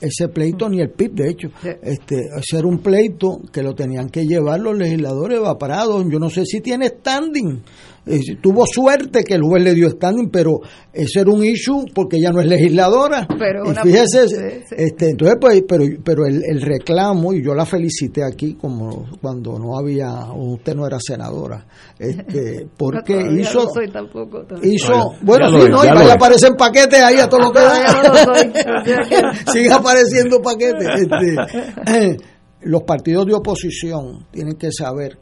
ese 0.00 0.28
pleito 0.28 0.68
ni 0.68 0.80
el 0.80 0.90
PIB? 0.90 1.12
De 1.12 1.30
hecho, 1.30 1.48
este, 1.82 2.28
era 2.52 2.66
un 2.66 2.78
pleito 2.78 3.40
que 3.52 3.62
lo 3.62 3.74
tenían 3.74 4.08
que 4.08 4.26
llevar 4.26 4.60
los 4.60 4.76
legisladores 4.76 5.38
evaporados. 5.38 6.04
Yo 6.10 6.18
no 6.18 6.30
sé 6.30 6.44
si 6.44 6.60
tiene 6.60 6.88
standing. 6.88 7.62
Eh, 8.08 8.36
tuvo 8.40 8.64
suerte 8.66 9.22
que 9.22 9.34
el 9.34 9.42
juez 9.42 9.62
le 9.62 9.74
dio 9.74 9.90
standing, 9.90 10.30
pero 10.30 10.60
ese 10.92 11.20
era 11.20 11.30
un 11.30 11.44
issue 11.44 11.84
porque 11.94 12.16
ella 12.16 12.30
no 12.30 12.40
es 12.40 12.46
legisladora. 12.46 13.26
Pero 13.38 13.70
y 13.70 13.74
fíjese, 13.74 14.28
sí, 14.28 14.34
sí. 14.68 14.74
este, 14.78 15.10
entonces, 15.10 15.36
pues, 15.40 15.62
pero, 15.68 15.84
pero 16.02 16.26
el, 16.26 16.42
el 16.48 16.60
reclamo, 16.62 17.32
y 17.32 17.44
yo 17.44 17.54
la 17.54 17.66
felicité 17.66 18.22
aquí 18.24 18.54
como 18.54 19.06
cuando 19.20 19.58
no 19.58 19.78
había, 19.78 20.10
o 20.32 20.54
usted 20.54 20.74
no 20.74 20.86
era 20.86 20.98
senadora, 21.00 21.66
este, 21.98 22.66
porque 22.76 23.14
No, 23.24 23.40
hizo, 23.40 23.64
no 23.64 23.70
soy 23.74 23.88
tampoco. 23.90 24.44
hizo, 24.62 25.12
bueno, 25.22 25.48
sí, 25.50 25.68
no, 25.70 25.84
y 25.84 25.88
vaya 25.88 26.14
aparecen 26.14 26.54
paquetes 26.56 27.00
ahí 27.02 27.16
a 27.18 27.28
todo 27.28 27.40
lo 27.40 27.52
que 27.52 27.58
no 27.60 27.64
da. 27.66 28.24
soy, 28.24 28.48
o 28.48 28.84
sea 28.84 28.96
que- 29.08 29.28
Siguen 29.52 29.72
apareciendo 29.72 30.40
paquetes. 30.40 30.88
Este, 30.96 32.16
los 32.62 32.82
partidos 32.82 33.26
de 33.26 33.34
oposición 33.34 34.26
tienen 34.30 34.54
que 34.56 34.70
saber 34.72 35.18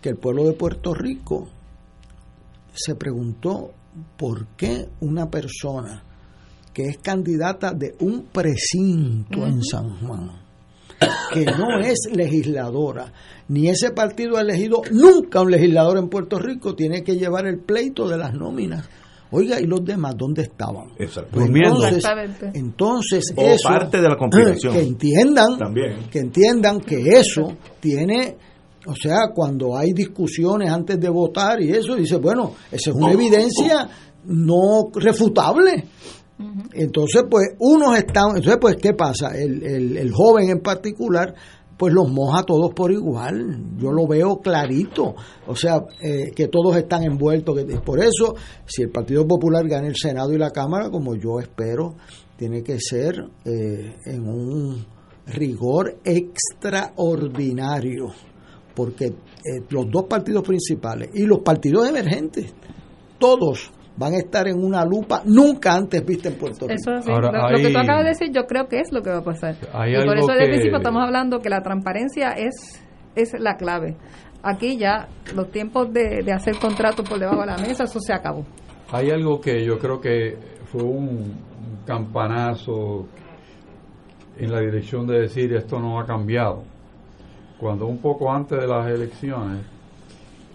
que 0.00 0.10
el 0.10 0.16
pueblo 0.16 0.44
de 0.44 0.52
Puerto 0.52 0.92
Rico 0.94 1.48
se 2.76 2.94
preguntó 2.94 3.70
por 4.16 4.46
qué 4.56 4.88
una 5.00 5.30
persona 5.30 6.02
que 6.72 6.82
es 6.84 6.98
candidata 6.98 7.72
de 7.72 7.94
un 8.00 8.26
precinto 8.32 9.46
en 9.46 9.62
San 9.62 9.98
Juan, 10.00 10.30
que 11.32 11.44
no 11.46 11.80
es 11.80 11.98
legisladora, 12.12 13.12
ni 13.48 13.68
ese 13.68 13.92
partido 13.92 14.36
ha 14.36 14.42
elegido 14.42 14.82
nunca 14.90 15.40
un 15.40 15.50
legislador 15.50 15.96
en 15.98 16.08
Puerto 16.08 16.38
Rico, 16.38 16.74
tiene 16.74 17.02
que 17.02 17.16
llevar 17.16 17.46
el 17.46 17.60
pleito 17.60 18.06
de 18.08 18.18
las 18.18 18.34
nóminas. 18.34 18.88
Oiga, 19.30 19.58
¿y 19.60 19.64
los 19.64 19.84
demás 19.84 20.14
dónde 20.16 20.42
estaban? 20.42 20.88
Exacto. 20.98 21.30
Pues 21.32 21.46
Durmiendo. 21.46 21.76
entonces, 21.76 21.96
Exactamente. 21.96 22.50
entonces 22.58 23.34
O 23.36 23.42
eso, 23.42 23.68
parte 23.68 24.00
de 24.00 24.08
la 24.08 24.16
complicación. 24.16 24.72
que 24.74 24.80
entiendan, 24.82 25.58
También. 25.58 26.08
que 26.10 26.18
entiendan 26.20 26.80
que 26.80 26.96
eso 27.18 27.56
tiene, 27.80 28.36
o 28.86 28.94
sea, 28.94 29.30
cuando 29.34 29.76
hay 29.76 29.92
discusiones 29.92 30.70
antes 30.70 31.00
de 31.00 31.08
votar 31.08 31.60
y 31.60 31.70
eso, 31.70 31.96
dice, 31.96 32.16
bueno, 32.16 32.52
esa 32.70 32.90
es 32.90 32.96
una 32.96 33.12
evidencia 33.12 33.88
no 34.24 34.90
refutable. 34.94 35.86
Entonces, 36.72 37.24
pues, 37.30 37.48
unos 37.58 37.96
están, 37.96 38.36
entonces, 38.36 38.58
pues, 38.60 38.76
¿qué 38.76 38.92
pasa? 38.92 39.36
El, 39.36 39.62
el, 39.62 39.96
el 39.96 40.12
joven 40.12 40.50
en 40.50 40.60
particular, 40.60 41.34
pues 41.76 41.92
los 41.92 42.10
moja 42.10 42.40
a 42.40 42.44
todos 42.44 42.72
por 42.74 42.90
igual. 42.90 43.76
Yo 43.76 43.92
lo 43.92 44.06
veo 44.06 44.40
clarito. 44.40 45.14
O 45.46 45.54
sea, 45.54 45.84
eh, 46.00 46.30
que 46.34 46.48
todos 46.48 46.76
están 46.76 47.04
envueltos. 47.04 47.56
Que, 47.56 47.64
por 47.80 48.00
eso, 48.00 48.34
si 48.64 48.82
el 48.82 48.90
Partido 48.90 49.26
Popular 49.26 49.66
gana 49.68 49.86
el 49.86 49.96
Senado 49.96 50.32
y 50.32 50.38
la 50.38 50.50
Cámara, 50.50 50.90
como 50.90 51.14
yo 51.14 51.38
espero, 51.40 51.94
tiene 52.36 52.62
que 52.62 52.78
ser 52.80 53.26
eh, 53.44 53.96
en 54.06 54.28
un 54.28 54.86
rigor 55.26 55.98
extraordinario. 56.04 58.12
Porque 58.76 59.06
eh, 59.06 59.64
los 59.70 59.90
dos 59.90 60.04
partidos 60.04 60.44
principales 60.44 61.10
y 61.14 61.24
los 61.24 61.40
partidos 61.40 61.88
emergentes, 61.88 62.54
todos 63.18 63.72
van 63.96 64.12
a 64.12 64.18
estar 64.18 64.46
en 64.46 64.62
una 64.62 64.84
lupa 64.84 65.22
nunca 65.24 65.74
antes 65.74 66.04
vista 66.04 66.28
en 66.28 66.36
Puerto 66.36 66.68
Rico. 66.68 66.74
Eso 66.74 66.94
es. 66.98 67.08
Ahora, 67.08 67.32
lo, 67.32 67.56
lo 67.56 67.58
que 67.58 67.72
tú 67.72 67.78
acabas 67.78 68.04
de 68.04 68.10
decir, 68.10 68.30
yo 68.32 68.42
creo 68.46 68.68
que 68.68 68.80
es 68.80 68.92
lo 68.92 69.02
que 69.02 69.10
va 69.10 69.18
a 69.18 69.24
pasar. 69.24 69.56
Hay 69.72 69.94
y 69.94 70.04
por 70.04 70.18
eso 70.18 70.32
desde 70.32 70.44
el 70.44 70.50
principio 70.50 70.76
estamos 70.76 71.02
hablando 71.02 71.38
que 71.40 71.48
la 71.48 71.62
transparencia 71.62 72.32
es, 72.32 72.84
es 73.14 73.32
la 73.40 73.56
clave. 73.56 73.96
Aquí 74.42 74.76
ya 74.76 75.08
los 75.34 75.50
tiempos 75.50 75.92
de, 75.92 76.22
de 76.22 76.32
hacer 76.32 76.58
contratos 76.58 77.08
por 77.08 77.18
debajo 77.18 77.40
de 77.40 77.46
la 77.46 77.56
mesa, 77.56 77.84
eso 77.84 77.98
se 77.98 78.12
acabó. 78.12 78.44
Hay 78.92 79.10
algo 79.10 79.40
que 79.40 79.64
yo 79.64 79.78
creo 79.78 80.00
que 80.00 80.36
fue 80.66 80.82
un 80.82 81.34
campanazo 81.86 83.06
en 84.38 84.52
la 84.52 84.60
dirección 84.60 85.06
de 85.06 85.20
decir 85.20 85.52
esto 85.54 85.80
no 85.80 85.98
ha 85.98 86.04
cambiado. 86.04 86.62
Cuando 87.58 87.86
un 87.86 87.98
poco 87.98 88.30
antes 88.30 88.60
de 88.60 88.66
las 88.66 88.86
elecciones 88.88 89.64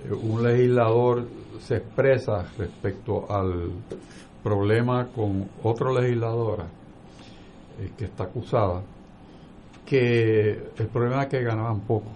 eh, 0.05 0.13
un 0.13 0.43
legislador 0.43 1.25
se 1.59 1.77
expresa 1.77 2.45
respecto 2.57 3.25
al 3.31 3.71
problema 4.43 5.07
con 5.07 5.47
otra 5.63 5.91
legisladora 5.91 6.65
eh, 7.79 7.91
que 7.97 8.05
está 8.05 8.25
acusada, 8.25 8.81
que 9.85 10.51
el 10.77 10.87
problema 10.87 11.23
es 11.23 11.29
que 11.29 11.43
ganaban 11.43 11.81
poco 11.81 12.07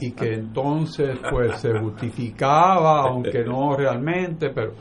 y 0.00 0.12
que 0.12 0.34
entonces 0.34 1.18
pues 1.30 1.58
se 1.60 1.78
justificaba, 1.78 3.02
aunque 3.02 3.42
no 3.44 3.76
realmente, 3.76 4.50
pero 4.50 4.72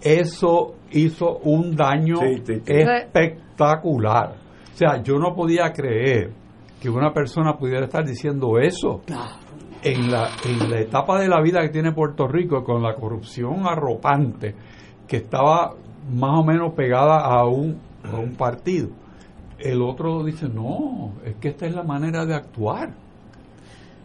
eso 0.00 0.74
hizo 0.90 1.38
un 1.38 1.76
daño 1.76 2.16
Sí, 2.18 2.42
sí, 2.44 2.62
sí. 2.64 2.72
espectacular. 2.72 4.34
O 4.72 4.76
sea, 4.76 5.02
yo 5.02 5.18
no 5.18 5.34
podía 5.34 5.72
creer 5.72 6.32
que 6.80 6.88
una 6.90 7.12
persona 7.12 7.56
pudiera 7.56 7.86
estar 7.86 8.04
diciendo 8.04 8.58
eso 8.58 9.02
en 9.82 10.10
la, 10.10 10.28
en 10.44 10.70
la 10.70 10.80
etapa 10.80 11.20
de 11.20 11.28
la 11.28 11.40
vida 11.40 11.60
que 11.62 11.68
tiene 11.70 11.92
Puerto 11.92 12.28
Rico 12.28 12.62
con 12.64 12.82
la 12.82 12.94
corrupción 12.94 13.66
arropante 13.66 14.54
que 15.06 15.16
estaba 15.18 15.74
más 16.12 16.38
o 16.38 16.44
menos 16.44 16.74
pegada 16.74 17.20
a 17.20 17.46
un, 17.46 17.80
a 18.04 18.16
un 18.16 18.34
partido. 18.36 18.88
El 19.58 19.82
otro 19.82 20.22
dice, 20.22 20.48
no, 20.48 21.14
es 21.24 21.36
que 21.36 21.48
esta 21.48 21.66
es 21.66 21.74
la 21.74 21.82
manera 21.82 22.24
de 22.24 22.34
actuar. 22.34 22.90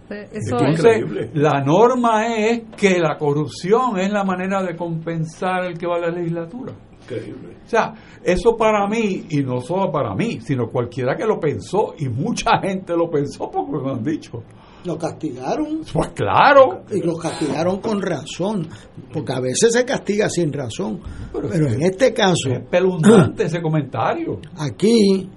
Eh, 0.10 0.30
Eso 0.32 0.58
Entonces, 0.60 1.30
la 1.34 1.62
norma 1.62 2.28
es 2.28 2.64
que 2.76 3.00
la 3.00 3.18
corrupción 3.18 4.00
es 4.00 4.12
la 4.12 4.24
manera 4.24 4.64
de 4.64 4.76
compensar 4.76 5.66
el 5.66 5.78
que 5.78 5.86
va 5.86 5.98
a 5.98 6.00
la 6.00 6.10
legislatura. 6.10 6.74
Increíble. 7.04 7.58
O 7.66 7.70
sea, 7.70 7.94
eso 8.24 8.56
para 8.58 8.88
mí, 8.88 9.26
y 9.30 9.42
no 9.44 9.60
solo 9.62 9.92
para 9.92 10.14
mí, 10.16 10.40
sino 10.42 10.68
cualquiera 10.68 11.16
que 11.16 11.26
lo 11.26 11.40
pensó, 11.40 11.94
y 11.98 12.08
mucha 12.10 12.60
gente 12.62 12.94
lo 12.96 13.10
pensó 13.10 13.50
porque 13.52 13.84
me 13.86 13.92
han 13.92 14.04
dicho. 14.04 14.44
Lo 14.86 14.98
castigaron. 14.98 15.80
Pues 15.94 16.10
claro. 16.10 16.84
Y 16.92 17.02
lo 17.02 17.16
castigaron 17.16 17.80
con 17.80 18.02
razón, 18.02 18.68
porque 19.14 19.32
a 19.32 19.40
veces 19.40 19.72
se 19.72 19.86
castiga 19.86 20.28
sin 20.30 20.52
razón. 20.52 21.00
Pero 21.32 21.68
en 21.68 21.82
este 21.84 22.14
caso, 22.14 22.50
Es 22.50 22.60
espeluznante 22.60 23.44
ese 23.46 23.62
comentario. 23.62 24.40
aquí, 24.58 25.30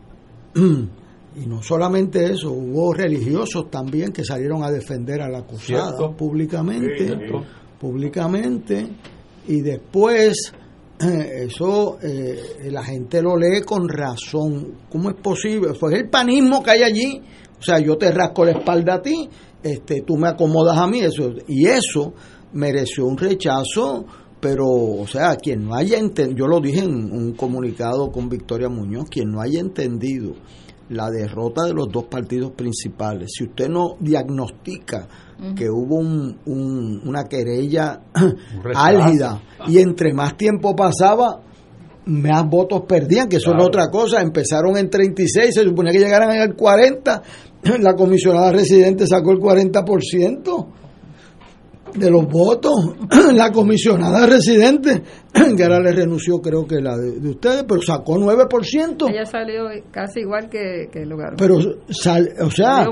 y 0.57 1.47
no 1.47 1.63
solamente 1.63 2.25
eso, 2.33 2.51
hubo 2.51 2.93
religiosos 2.93 3.71
también 3.71 4.11
que 4.13 4.25
salieron 4.25 4.65
a 4.65 4.71
defender 4.71 5.21
a 5.23 5.29
la 5.29 5.39
acusada 5.39 5.89
Cierto. 5.97 6.17
públicamente, 6.17 7.07
Sí, 7.07 7.15
públicamente, 7.79 8.89
y 9.47 9.61
después 9.61 10.53
eso 11.01 11.99
eh, 12.03 12.69
la 12.71 12.83
gente 12.83 13.23
lo 13.23 13.37
lee 13.37 13.63
con 13.63 13.89
razón. 13.89 14.79
¿Cómo 14.91 15.11
es 15.11 15.17
posible? 15.17 15.75
Fue 15.75 15.95
el 15.95 16.09
panismo 16.09 16.63
que 16.63 16.71
hay 16.71 16.83
allí. 16.83 17.23
O 17.59 17.63
sea, 17.63 17.79
yo 17.79 17.97
te 17.97 18.11
rasco 18.11 18.45
la 18.45 18.53
espalda 18.53 18.95
a 18.95 19.03
ti, 19.03 19.29
este, 19.63 20.03
tú 20.03 20.17
me 20.17 20.29
acomodas 20.29 20.77
a 20.79 20.87
mí, 20.87 21.01
eso 21.01 21.33
y 21.49 21.67
eso 21.67 22.13
mereció 22.53 23.07
un 23.07 23.17
rechazo, 23.17 24.05
pero, 24.41 24.67
o 24.67 25.07
sea, 25.07 25.37
quien 25.37 25.65
no 25.65 25.75
haya 25.75 25.99
entendido, 25.99 26.39
yo 26.39 26.47
lo 26.47 26.61
dije 26.61 26.81
en 26.81 27.11
un 27.11 27.33
comunicado 27.33 28.11
con 28.11 28.29
Victoria 28.29 28.69
Muñoz, 28.69 29.07
quien 29.11 29.31
no 29.31 29.41
haya 29.41 29.61
entendido 29.61 30.35
la 30.91 31.11
derrota 31.11 31.65
de 31.65 31.73
los 31.73 31.89
dos 31.91 32.05
partidos 32.05 32.53
principales, 32.53 33.31
si 33.37 33.45
usted 33.45 33.69
no 33.69 33.97
diagnostica 33.99 35.09
que 35.55 35.69
hubo 35.69 35.97
un, 35.97 36.39
un- 36.47 37.03
una 37.05 37.25
querella 37.25 38.01
álgida 38.75 39.41
y 39.69 39.79
entre 39.79 40.13
más 40.15 40.37
tiempo 40.37 40.75
pasaba, 40.75 41.41
más 42.07 42.49
votos 42.49 42.83
perdían, 42.89 43.29
que 43.29 43.37
eso 43.37 43.53
es 43.57 43.63
otra 43.63 43.89
cosa. 43.91 44.23
Empezaron 44.23 44.77
en 44.77 44.89
36, 44.89 45.55
se 45.55 45.63
suponía 45.65 45.93
que 45.93 45.99
llegaran 45.99 46.31
al 46.31 46.55
40. 46.55 47.23
La 47.81 47.95
comisionada 47.95 48.53
residente 48.53 49.07
sacó 49.07 49.33
el 49.33 49.39
40% 49.39 50.67
de 51.97 52.11
los 52.11 52.27
votos. 52.27 52.73
La 53.35 53.51
comisionada 53.51 54.27
residente, 54.27 55.03
que 55.57 55.63
ahora 55.65 55.81
le 55.81 55.93
renunció, 55.93 56.39
creo 56.41 56.65
que 56.67 56.77
la 56.81 56.97
de, 56.97 57.29
ustedes, 57.29 57.65
pero 57.69 57.81
sacó 57.83 58.17
9%. 58.19 59.11
Ella 59.11 59.25
salió 59.25 59.65
casi 59.91 60.21
igual 60.21 60.49
que, 60.49 60.89
que 60.93 61.03
el 61.03 61.09
lugar. 61.09 61.35
Pero, 61.37 61.59
sal, 61.89 62.29
o 62.41 62.51
sea, 62.51 62.87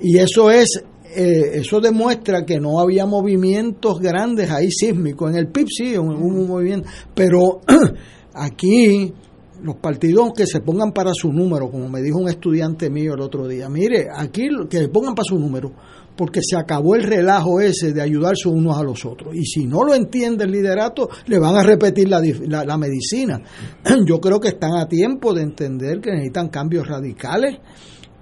y 0.00 0.18
eso 0.18 0.50
es 0.50 0.82
eh, 1.16 1.60
eso 1.60 1.80
demuestra 1.80 2.44
que 2.44 2.60
no 2.60 2.78
había 2.78 3.06
movimientos 3.06 3.98
grandes 4.00 4.50
ahí 4.50 4.70
sísmicos. 4.70 5.30
En 5.30 5.36
el 5.36 5.48
PIB 5.48 5.66
sí 5.68 5.98
hubo 5.98 6.10
un 6.10 6.46
movimiento, 6.46 6.88
pero 7.14 7.60
aquí 8.34 9.14
los 9.62 9.76
partidos 9.76 10.32
que 10.36 10.46
se 10.46 10.60
pongan 10.60 10.92
para 10.92 11.12
su 11.14 11.32
número, 11.32 11.70
como 11.70 11.88
me 11.88 12.02
dijo 12.02 12.18
un 12.18 12.28
estudiante 12.28 12.90
mío 12.90 13.14
el 13.14 13.20
otro 13.22 13.48
día, 13.48 13.68
mire, 13.70 14.08
aquí 14.14 14.48
que 14.68 14.78
se 14.78 14.88
pongan 14.88 15.14
para 15.14 15.24
su 15.24 15.38
número, 15.38 15.72
porque 16.14 16.40
se 16.42 16.56
acabó 16.56 16.94
el 16.94 17.04
relajo 17.04 17.60
ese 17.60 17.94
de 17.94 18.02
ayudarse 18.02 18.48
unos 18.48 18.76
a 18.76 18.82
los 18.82 19.04
otros. 19.06 19.34
Y 19.34 19.44
si 19.44 19.66
no 19.66 19.84
lo 19.84 19.94
entiende 19.94 20.44
el 20.44 20.50
liderato, 20.50 21.08
le 21.26 21.38
van 21.38 21.56
a 21.56 21.62
repetir 21.62 22.08
la, 22.08 22.20
la 22.64 22.76
medicina. 22.76 23.40
Yo 24.06 24.20
creo 24.20 24.38
que 24.38 24.48
están 24.48 24.76
a 24.76 24.86
tiempo 24.86 25.32
de 25.32 25.42
entender 25.42 26.00
que 26.00 26.10
necesitan 26.10 26.48
cambios 26.48 26.86
radicales 26.86 27.58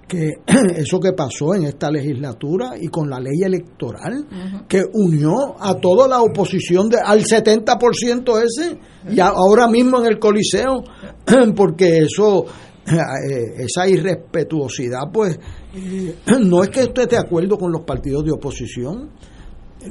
que 0.07 0.33
eso 0.75 0.99
que 0.99 1.13
pasó 1.13 1.55
en 1.55 1.63
esta 1.63 1.89
legislatura 1.91 2.73
y 2.79 2.87
con 2.87 3.09
la 3.09 3.19
ley 3.19 3.41
electoral 3.43 4.25
que 4.67 4.83
unió 4.93 5.55
a 5.59 5.75
toda 5.75 6.07
la 6.07 6.21
oposición 6.21 6.89
de, 6.89 6.97
al 7.03 7.23
70% 7.23 8.43
ese 8.43 8.77
y 9.09 9.19
ahora 9.19 9.67
mismo 9.67 9.99
en 9.99 10.07
el 10.07 10.19
coliseo 10.19 10.83
porque 11.55 11.99
eso 11.99 12.45
eh, 12.85 13.63
esa 13.65 13.87
irrespetuosidad 13.87 15.11
pues 15.11 15.39
no 16.39 16.63
es 16.63 16.69
que 16.69 16.83
usted 16.83 17.03
esté 17.03 17.15
de 17.15 17.21
acuerdo 17.21 17.57
con 17.57 17.71
los 17.71 17.81
partidos 17.81 18.23
de 18.23 18.31
oposición 18.31 19.11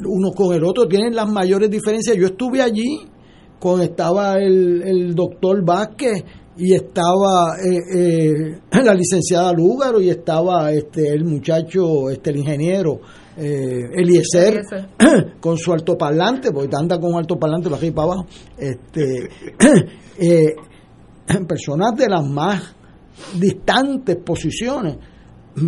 uno 0.04 0.30
con 0.32 0.54
el 0.54 0.64
otro 0.64 0.86
tienen 0.86 1.14
las 1.14 1.28
mayores 1.28 1.70
diferencias. 1.70 2.16
Yo 2.16 2.26
estuve 2.26 2.62
allí 2.62 3.06
cuando 3.58 3.84
estaba 3.84 4.34
el, 4.34 4.82
el 4.82 5.14
doctor 5.14 5.64
Vázquez 5.64 6.24
y 6.56 6.74
estaba 6.74 7.56
eh, 7.59 7.81
eh, 7.94 8.59
la 8.85 8.94
licenciada 8.94 9.52
Lúgaro 9.52 10.01
y 10.01 10.10
estaba 10.10 10.72
este 10.72 11.09
el 11.09 11.24
muchacho 11.24 12.10
este 12.10 12.31
el 12.31 12.39
ingeniero 12.39 13.01
eh, 13.36 13.90
Eliezer 13.93 14.62
con 15.40 15.59
su 15.59 15.72
altoparlante 15.72 16.52
porque 16.52 16.74
anda 16.76 16.98
con 16.98 17.12
un 17.12 17.18
altoparlante 17.18 17.68
para 17.68 17.78
aquí 17.78 17.86
y 17.89 17.90
para 17.90 18.12
abajo 18.12 18.26
este 18.56 19.28
eh, 20.18 20.55
personas 21.48 21.97
de 21.97 22.09
las 22.09 22.24
más 22.24 22.62
distantes 23.39 24.16
posiciones 24.16 24.97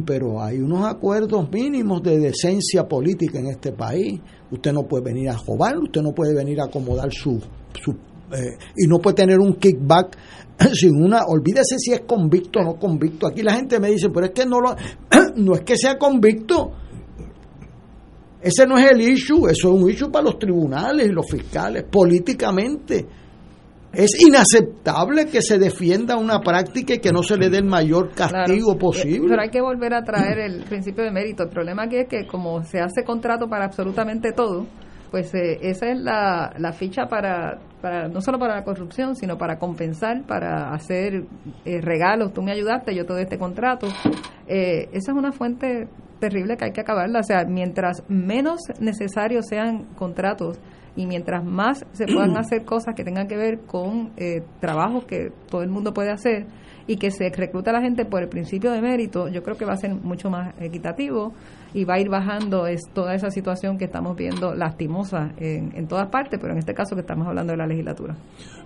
pero 0.04 0.42
hay 0.42 0.58
unos 0.58 0.84
acuerdos 0.84 1.48
mínimos 1.50 2.02
de 2.02 2.18
decencia 2.18 2.88
política 2.88 3.38
en 3.38 3.46
este 3.46 3.70
país. 3.70 4.20
Usted 4.50 4.72
no 4.72 4.82
puede 4.82 5.04
venir 5.04 5.28
a 5.30 5.36
jobar 5.36 5.78
usted 5.78 6.02
no 6.02 6.12
puede 6.12 6.34
venir 6.34 6.60
a 6.60 6.64
acomodar 6.64 7.12
su, 7.12 7.40
su 7.80 7.92
eh, 8.32 8.58
y 8.76 8.88
no 8.88 8.98
puede 8.98 9.14
tener 9.14 9.38
un 9.38 9.54
kickback 9.54 10.16
sin 10.74 11.02
una, 11.02 11.24
olvídese 11.26 11.78
si 11.78 11.92
es 11.92 12.00
convicto 12.00 12.60
o 12.60 12.64
no 12.64 12.74
convicto. 12.76 13.26
Aquí 13.26 13.42
la 13.42 13.54
gente 13.54 13.80
me 13.80 13.90
dice, 13.90 14.08
pero 14.10 14.26
es 14.26 14.32
que 14.32 14.46
no 14.46 14.60
lo, 14.60 14.74
no 15.36 15.54
es 15.54 15.60
que 15.62 15.76
sea 15.76 15.96
convicto. 15.98 16.72
Ese 18.40 18.66
no 18.66 18.78
es 18.78 18.90
el 18.90 19.00
issue, 19.00 19.48
eso 19.48 19.68
es 19.68 19.82
un 19.82 19.90
issue 19.90 20.10
para 20.10 20.26
los 20.26 20.38
tribunales 20.38 21.08
y 21.08 21.10
los 21.12 21.26
fiscales, 21.28 21.84
políticamente. 21.84 23.06
Es 23.92 24.20
inaceptable 24.20 25.24
que 25.26 25.40
se 25.40 25.58
defienda 25.58 26.16
una 26.18 26.40
práctica 26.40 26.94
y 26.94 26.98
que 26.98 27.12
no 27.12 27.22
se 27.22 27.36
le 27.36 27.48
dé 27.48 27.58
el 27.58 27.64
mayor 27.64 28.12
castigo 28.12 28.74
eh, 28.74 28.78
posible. 28.78 29.28
Pero 29.30 29.40
hay 29.40 29.48
que 29.48 29.62
volver 29.62 29.94
a 29.94 30.02
traer 30.02 30.38
el 30.38 30.64
principio 30.64 31.02
de 31.02 31.10
mérito. 31.10 31.44
El 31.44 31.48
problema 31.48 31.84
aquí 31.84 31.96
es 31.96 32.06
que 32.06 32.26
como 32.26 32.62
se 32.62 32.78
hace 32.78 33.04
contrato 33.04 33.48
para 33.48 33.64
absolutamente 33.64 34.32
todo, 34.32 34.66
pues 35.10 35.34
eh, 35.34 35.58
esa 35.62 35.90
es 35.90 36.00
la, 36.00 36.52
la 36.58 36.72
ficha 36.72 37.06
para, 37.06 37.58
para, 37.80 38.08
no 38.08 38.20
solo 38.20 38.38
para 38.38 38.56
la 38.56 38.64
corrupción, 38.64 39.14
sino 39.14 39.38
para 39.38 39.58
compensar, 39.58 40.24
para 40.26 40.72
hacer 40.72 41.24
eh, 41.64 41.80
regalos. 41.80 42.32
Tú 42.32 42.42
me 42.42 42.52
ayudaste, 42.52 42.94
yo 42.94 43.04
te 43.06 43.12
doy 43.12 43.22
este 43.22 43.38
contrato. 43.38 43.86
Eh, 44.48 44.88
esa 44.92 45.12
es 45.12 45.18
una 45.18 45.32
fuente 45.32 45.88
terrible 46.18 46.56
que 46.56 46.66
hay 46.66 46.72
que 46.72 46.80
acabarla. 46.80 47.20
O 47.20 47.22
sea, 47.22 47.44
mientras 47.44 48.02
menos 48.08 48.60
necesarios 48.80 49.46
sean 49.48 49.84
contratos 49.96 50.58
y 50.96 51.06
mientras 51.06 51.44
más 51.44 51.84
se 51.92 52.06
puedan 52.06 52.36
hacer 52.38 52.64
cosas 52.64 52.94
que 52.94 53.04
tengan 53.04 53.28
que 53.28 53.36
ver 53.36 53.60
con 53.60 54.12
eh, 54.16 54.42
trabajos 54.60 55.04
que 55.04 55.30
todo 55.48 55.62
el 55.62 55.68
mundo 55.68 55.92
puede 55.92 56.10
hacer 56.10 56.46
y 56.86 56.96
que 56.96 57.10
se 57.10 57.28
recluta 57.30 57.70
a 57.70 57.74
la 57.74 57.80
gente 57.80 58.04
por 58.04 58.22
el 58.22 58.28
principio 58.28 58.70
de 58.70 58.80
mérito, 58.80 59.28
yo 59.28 59.42
creo 59.42 59.56
que 59.56 59.64
va 59.64 59.72
a 59.72 59.76
ser 59.76 59.94
mucho 59.94 60.30
más 60.30 60.54
equitativo 60.60 61.32
y 61.76 61.84
va 61.84 61.94
a 61.94 62.00
ir 62.00 62.08
bajando 62.08 62.66
es 62.66 62.88
toda 62.94 63.14
esa 63.14 63.30
situación 63.30 63.76
que 63.76 63.84
estamos 63.84 64.16
viendo 64.16 64.54
lastimosa 64.54 65.32
en, 65.36 65.76
en 65.76 65.86
todas 65.86 66.08
partes, 66.08 66.40
pero 66.40 66.54
en 66.54 66.58
este 66.58 66.72
caso 66.72 66.94
que 66.94 67.02
estamos 67.02 67.28
hablando 67.28 67.52
de 67.52 67.58
la 67.58 67.66
legislatura. 67.66 68.16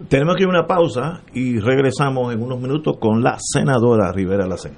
Tenemos 0.08 0.36
que 0.36 0.44
ir 0.44 0.46
a 0.46 0.50
una 0.50 0.66
pausa 0.68 1.22
y 1.34 1.58
regresamos 1.58 2.32
en 2.32 2.40
unos 2.40 2.60
minutos 2.60 2.98
con 3.00 3.20
la 3.20 3.36
senadora 3.40 4.12
Rivera 4.12 4.46
Lacen. 4.46 4.74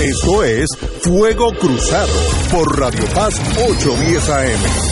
Esto 0.00 0.44
es 0.44 0.68
Fuego 1.02 1.48
Cruzado 1.58 2.12
por 2.52 2.78
Radio 2.78 3.04
Paz 3.14 3.40
810 3.58 4.30
AM. 4.30 4.91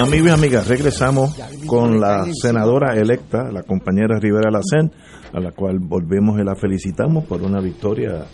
Amigos 0.00 0.28
y 0.28 0.30
amigas, 0.30 0.68
regresamos 0.68 1.36
con 1.66 2.00
la 2.00 2.26
senadora 2.32 2.94
electa, 2.96 3.50
la 3.52 3.62
compañera 3.62 4.18
Rivera 4.18 4.50
Lacen, 4.50 4.90
a 5.32 5.40
la 5.40 5.52
cual 5.52 5.78
volvemos 5.78 6.40
y 6.40 6.44
la 6.44 6.56
felicitamos 6.56 7.24
por 7.24 7.42
una 7.42 7.60
victoria 7.60 8.24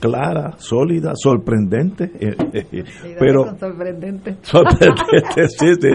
clara, 0.00 0.54
sólida, 0.56 1.12
sorprendente, 1.14 2.10
eh, 2.18 2.34
eh, 2.72 2.84
pero 3.18 3.56
sorprendente. 3.58 4.38
sorprendente, 4.42 5.48
sí, 5.48 5.74
sí. 5.80 5.88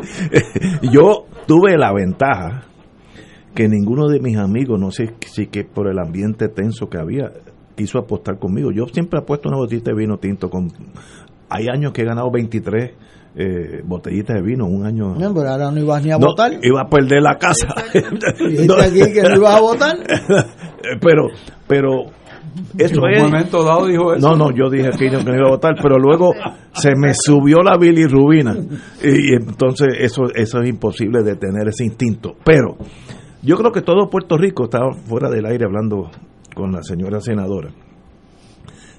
Yo 0.94 1.26
tuve 1.48 1.76
la 1.78 1.92
ventaja 1.92 2.66
que 3.56 3.68
ninguno 3.68 4.08
de 4.08 4.20
mis 4.20 4.38
amigos, 4.38 4.80
no 4.80 4.92
sé 4.92 5.16
si 5.26 5.48
que 5.48 5.64
por 5.64 5.88
el 5.88 5.98
ambiente 5.98 6.50
tenso 6.50 6.88
que 6.88 7.00
había, 7.00 7.32
quiso 7.76 7.98
apostar 7.98 8.38
conmigo. 8.38 8.72
Yo 8.72 8.86
siempre 8.88 9.20
apuesto 9.20 9.50
una 9.50 9.58
botita 9.58 9.92
de 9.92 9.98
vino 9.98 10.18
tinto 10.18 10.50
con 10.50 10.72
hay 11.50 11.68
años 11.68 11.94
que 11.94 12.02
he 12.02 12.06
ganado 12.06 12.30
23 12.32 12.92
eh, 13.36 13.82
botellitas 13.84 14.38
de 14.38 14.42
vino, 14.42 14.66
un 14.66 14.86
año. 14.86 15.16
No, 15.16 15.34
pero 15.34 15.50
ahora 15.50 15.72
no 15.72 15.80
ibas 15.80 16.04
ni 16.04 16.12
a 16.12 16.18
votar. 16.18 16.54
Iba 16.62 16.82
a 16.82 16.90
perder 16.90 17.22
la 17.22 17.36
casa. 17.36 17.68
¿Y 17.94 18.72
aquí 18.72 19.14
que 19.14 19.22
no 19.22 19.36
ibas 19.36 19.56
a 19.56 19.62
votar? 19.62 19.98
pero, 21.02 21.28
pero 21.68 22.06
eso 22.78 23.06
en 23.08 23.14
es. 23.14 23.24
un 23.24 23.32
momento 23.32 23.64
dado 23.64 23.88
dijo 23.88 24.14
eso. 24.14 24.28
No, 24.28 24.36
no, 24.36 24.56
yo 24.56 24.70
dije 24.70 24.90
que 24.98 25.10
no, 25.10 25.20
que 25.20 25.32
no 25.32 25.36
iba 25.36 25.48
a 25.48 25.52
votar, 25.52 25.76
pero 25.82 25.98
luego 25.98 26.32
se 26.72 26.92
me 26.96 27.14
subió 27.14 27.58
la 27.62 27.78
bilirrubina. 27.78 28.56
Y, 29.04 29.32
y 29.32 29.36
entonces 29.36 29.90
eso, 30.00 30.24
eso 30.34 30.62
es 30.62 30.70
imposible 30.70 31.24
de 31.24 31.36
tener 31.36 31.68
ese 31.68 31.84
instinto. 31.84 32.36
Pero 32.46 32.78
yo 33.42 33.58
creo 33.58 33.72
que 33.72 33.82
todo 33.82 34.10
Puerto 34.10 34.38
Rico, 34.38 34.64
estaba 34.64 34.94
fuera 34.94 35.30
del 35.30 35.46
aire 35.46 35.66
hablando 35.66 36.10
con 36.56 36.72
la 36.72 36.82
señora 36.82 37.20
senadora, 37.20 37.70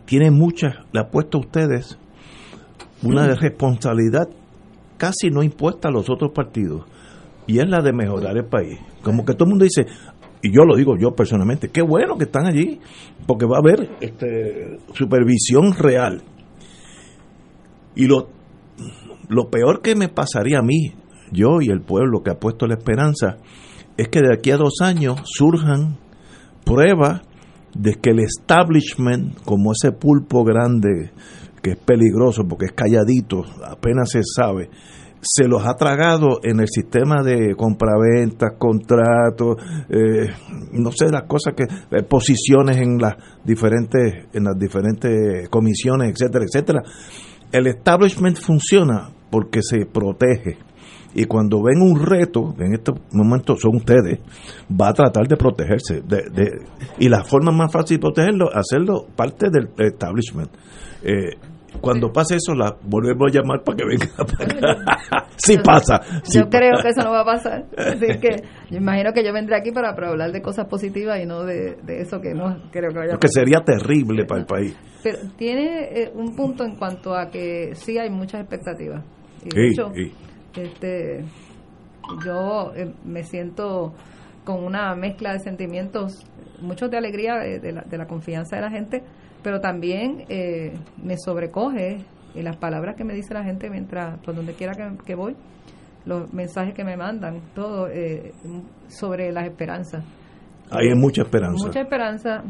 tiene 0.05 0.31
muchas, 0.31 0.77
le 0.93 1.01
apuesto 1.01 1.39
a 1.39 1.41
ustedes, 1.41 1.99
una 3.03 3.27
responsabilidad 3.35 4.29
casi 4.97 5.31
no 5.31 5.43
impuesta 5.43 5.89
a 5.89 5.91
los 5.91 6.09
otros 6.09 6.33
partidos 6.33 6.85
y 7.47 7.59
es 7.59 7.69
la 7.69 7.81
de 7.81 7.93
mejorar 7.93 8.37
el 8.37 8.47
país. 8.47 8.79
Como 9.03 9.25
que 9.25 9.35
todo 9.35 9.45
el 9.45 9.51
mundo 9.51 9.65
dice, 9.65 9.87
y 10.43 10.51
yo 10.53 10.65
lo 10.65 10.77
digo 10.77 10.97
yo 10.99 11.15
personalmente, 11.15 11.69
qué 11.69 11.83
bueno 11.83 12.17
que 12.17 12.25
están 12.25 12.47
allí, 12.47 12.81
porque 13.27 13.47
va 13.47 13.57
a 13.57 13.61
haber 13.61 13.91
este, 14.01 14.79
supervisión 14.95 15.73
real. 15.75 16.23
Y 17.95 18.07
lo, 18.07 18.29
lo 19.29 19.49
peor 19.49 19.81
que 19.81 19.95
me 19.95 20.09
pasaría 20.09 20.59
a 20.59 20.63
mí, 20.63 20.93
yo 21.33 21.61
y 21.61 21.71
el 21.71 21.81
pueblo 21.81 22.23
que 22.23 22.31
ha 22.31 22.39
puesto 22.39 22.67
la 22.67 22.75
esperanza, 22.75 23.39
es 23.97 24.09
que 24.09 24.21
de 24.21 24.35
aquí 24.35 24.51
a 24.51 24.57
dos 24.57 24.81
años 24.83 25.21
surjan 25.25 25.99
pruebas 26.65 27.23
de 27.75 27.95
que 27.95 28.11
el 28.11 28.21
establishment, 28.21 29.41
como 29.45 29.73
ese 29.73 29.93
pulpo 29.93 30.45
grande 30.45 31.11
que 31.67 31.73
es 31.73 31.79
peligroso 31.79 32.47
porque 32.47 32.67
es 32.67 32.73
calladito, 32.73 33.43
apenas 33.65 34.11
se 34.11 34.21
sabe, 34.23 34.71
se 35.21 35.49
los 35.49 35.67
ha 35.67 35.75
tragado 35.75 36.39
en 36.45 36.61
el 36.61 36.69
sistema 36.69 37.25
de 37.25 37.57
compraventas, 37.57 38.53
contratos, 38.57 39.57
eh, 39.89 40.29
no 40.75 40.93
sé 40.93 41.11
las 41.11 41.25
cosas 41.25 41.55
que 41.57 41.65
eh, 41.65 42.05
posiciones 42.05 42.77
en 42.77 42.99
las 42.99 43.17
diferentes 43.45 44.27
en 44.33 44.45
las 44.45 44.57
diferentes 44.57 45.49
comisiones, 45.49 46.13
etcétera, 46.13 46.45
etcétera. 46.45 46.83
El 47.51 47.67
establishment 47.67 48.37
funciona 48.37 49.11
porque 49.29 49.61
se 49.61 49.87
protege 49.87 50.59
y 51.17 51.25
cuando 51.25 51.63
ven 51.63 51.81
un 51.81 51.99
reto, 51.99 52.55
en 52.59 52.75
estos 52.75 52.97
momentos 53.11 53.59
son 53.61 53.77
ustedes, 53.77 54.21
va 54.71 54.91
a 54.91 54.93
tratar 54.93 55.27
de 55.27 55.37
protegerse. 55.39 56.03
Y 56.99 57.09
la 57.09 57.25
forma 57.25 57.51
más 57.53 57.73
fácil 57.73 57.97
de 57.97 58.01
protegerlo, 58.03 58.51
hacerlo 58.55 59.07
parte 59.17 59.49
del 59.51 59.71
establishment. 59.79 60.51
Eh, 61.03 61.31
cuando 61.81 62.13
pase 62.13 62.37
eso, 62.37 62.55
la 62.55 62.77
volvemos 62.83 63.31
a 63.31 63.35
llamar 63.39 63.63
para 63.65 63.77
que 63.77 63.85
venga 63.85 64.07
para 64.17 64.45
acá. 64.75 65.29
sí 65.37 65.57
pasa. 65.59 66.01
sí 66.23 66.39
yo 66.39 66.49
creo 66.49 66.79
que 66.83 66.89
eso 66.89 67.03
no 67.03 67.11
va 67.13 67.21
a 67.21 67.25
pasar. 67.25 67.65
Así 67.77 68.07
que 68.21 68.43
yo 68.71 68.77
imagino 68.79 69.13
que 69.13 69.25
yo 69.25 69.33
vendré 69.33 69.57
aquí 69.57 69.73
para, 69.73 69.95
para 69.95 70.09
hablar 70.11 70.33
de 70.33 70.43
cosas 70.43 70.67
positivas 70.67 71.21
y 71.23 71.27
no 71.27 71.45
de, 71.45 71.77
de 71.83 72.01
eso 72.01 72.21
que 72.21 72.35
no 72.35 72.57
creo 72.71 72.91
que 72.91 72.99
vaya 72.99 73.15
a 73.15 73.19
que 73.19 73.29
sería 73.29 73.61
terrible 73.61 74.25
para 74.25 74.41
el 74.41 74.47
país. 74.47 74.77
Pero 75.03 75.19
tiene 75.37 75.85
eh, 76.03 76.13
un 76.15 76.35
punto 76.35 76.65
en 76.65 76.77
cuanto 76.77 77.15
a 77.15 77.29
que 77.31 77.71
sí 77.75 77.99
hay 77.99 78.11
muchas 78.11 78.41
expectativas. 78.41 79.05
Y 79.45 79.49
de 79.55 79.61
Sí, 79.61 79.67
hecho, 79.73 79.93
sí. 79.95 80.13
este, 80.61 81.25
yo 82.25 82.73
eh, 82.75 82.93
me 83.05 83.23
siento 83.25 83.95
con 84.45 84.65
una 84.65 84.95
mezcla 84.95 85.33
de 85.33 85.41
sentimientos, 85.41 86.25
muchos 86.61 86.91
de 86.91 86.97
alegría 86.99 87.35
de, 87.37 87.59
de 87.59 87.73
la, 87.73 87.83
de 87.83 87.99
la 87.99 88.07
confianza 88.07 88.57
de 88.57 88.63
la 88.63 88.71
gente, 88.71 89.03
pero 89.47 89.61
también 89.61 90.25
eh, 90.29 90.73
me 91.01 91.17
sobrecoge 91.17 91.99
y 92.35 92.43
las 92.43 92.57
palabras 92.57 92.97
que 92.97 93.05
me 93.05 93.15
dice 93.15 93.33
la 93.33 93.45
gente 93.45 93.71
mientras, 93.71 94.19
por 94.19 94.35
donde 94.35 94.55
quiera 94.55 94.73
que, 94.73 94.99
que 95.05 95.15
voy, 95.15 95.37
los 96.05 96.33
mensajes 96.35 96.75
que 96.75 96.83
me 96.83 96.97
mandan, 96.97 97.41
todo 97.55 97.87
eh, 97.87 98.33
sobre 98.89 99.31
las 99.31 99.45
esperanzas. 99.45 100.05
Hay 100.69 100.93
mucha 100.97 101.23
esperanza. 101.23 101.65
Mucha 101.65 101.81
esperanza, 101.81 102.43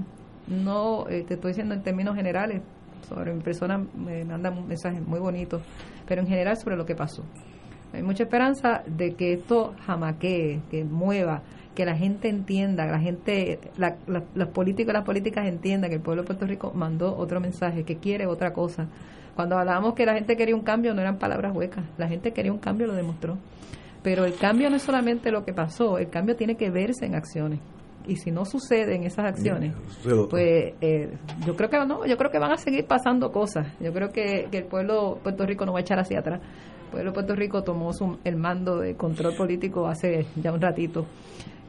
no 0.49 1.07
eh, 1.11 1.23
te 1.29 1.35
estoy 1.35 1.51
diciendo 1.51 1.75
en 1.75 1.83
términos 1.83 2.17
generales, 2.17 2.63
sobre 3.07 3.35
mi 3.35 3.43
persona 3.43 3.77
me 3.77 4.25
mandan 4.25 4.67
mensajes 4.67 5.07
muy 5.07 5.21
bonitos, 5.21 5.61
pero 6.09 6.23
en 6.23 6.29
general 6.29 6.57
sobre 6.57 6.79
lo 6.79 6.87
que 6.87 6.95
pasó. 6.95 7.25
Hay 7.93 8.03
mucha 8.03 8.23
esperanza 8.23 8.83
de 8.87 9.13
que 9.13 9.35
esto 9.35 9.75
jamaquee, 9.85 10.63
que 10.71 10.83
mueva, 10.83 11.43
que 11.77 11.85
la 11.85 11.97
gente 11.97 12.29
entienda, 12.29 12.87
la 12.87 12.99
gente, 12.99 13.61
la- 13.77 13.95
la- 14.09 14.25
los 14.35 14.49
políticos 14.49 14.91
y 14.93 14.95
las 14.95 15.05
políticas 15.05 15.47
entiendan 15.47 15.91
que 15.91 15.97
el 15.97 16.03
pueblo 16.03 16.23
de 16.23 16.27
Puerto 16.27 16.47
Rico 16.47 16.73
mandó 16.75 17.15
otro 17.17 17.39
mensaje, 17.41 17.85
que 17.85 17.97
quiere 17.99 18.27
otra 18.27 18.53
cosa. 18.53 18.89
Cuando 19.37 19.57
hablábamos 19.59 19.95
que 19.95 20.07
la 20.07 20.15
gente 20.15 20.37
quería 20.37 20.57
un 20.57 20.63
cambio, 20.63 20.95
no 20.95 21.03
eran 21.03 21.19
palabras 21.19 21.55
huecas, 21.55 21.85
la 21.99 22.09
gente 22.09 22.33
quería 22.33 22.51
un 22.53 22.59
cambio, 22.59 22.87
lo 22.89 22.95
demostró. 22.95 23.37
Pero 24.03 24.25
el 24.25 24.35
cambio 24.37 24.71
no 24.71 24.77
es 24.77 24.83
solamente 24.83 25.31
lo 25.31 25.45
que 25.45 25.53
pasó, 25.53 25.99
el 25.99 26.09
cambio 26.09 26.35
tiene 26.37 26.57
que 26.57 26.71
verse 26.71 27.05
en 27.07 27.15
acciones. 27.15 27.61
Y 28.09 28.17
si 28.17 28.31
no 28.31 28.45
suceden 28.45 29.03
esas 29.03 29.27
acciones, 29.27 29.73
pues 30.29 30.75
eh, 30.81 31.11
yo 31.45 31.57
creo 31.57 31.69
que 31.69 31.77
no, 31.85 32.07
yo 32.07 32.17
creo 32.17 32.31
que 32.31 32.39
van 32.39 32.53
a 32.53 32.57
seguir 32.57 32.87
pasando 32.87 33.33
cosas. 33.33 33.67
Yo 33.81 33.93
creo 33.93 34.11
que, 34.11 34.47
que 34.51 34.59
el 34.59 34.65
pueblo 34.65 35.17
de 35.17 35.21
Puerto 35.23 35.45
Rico 35.45 35.67
no 35.67 35.73
va 35.73 35.81
a 35.81 35.83
echar 35.83 35.99
hacia 35.99 36.21
atrás. 36.21 36.41
El 36.85 36.91
pueblo 36.93 37.11
de 37.11 37.15
Puerto 37.15 37.35
Rico 37.35 37.63
tomó 37.65 37.93
su- 37.93 38.17
el 38.23 38.37
mando 38.37 38.79
de 38.79 38.95
control 38.95 39.35
político 39.37 39.89
hace 39.89 40.25
ya 40.41 40.53
un 40.53 40.61
ratito. 40.61 41.05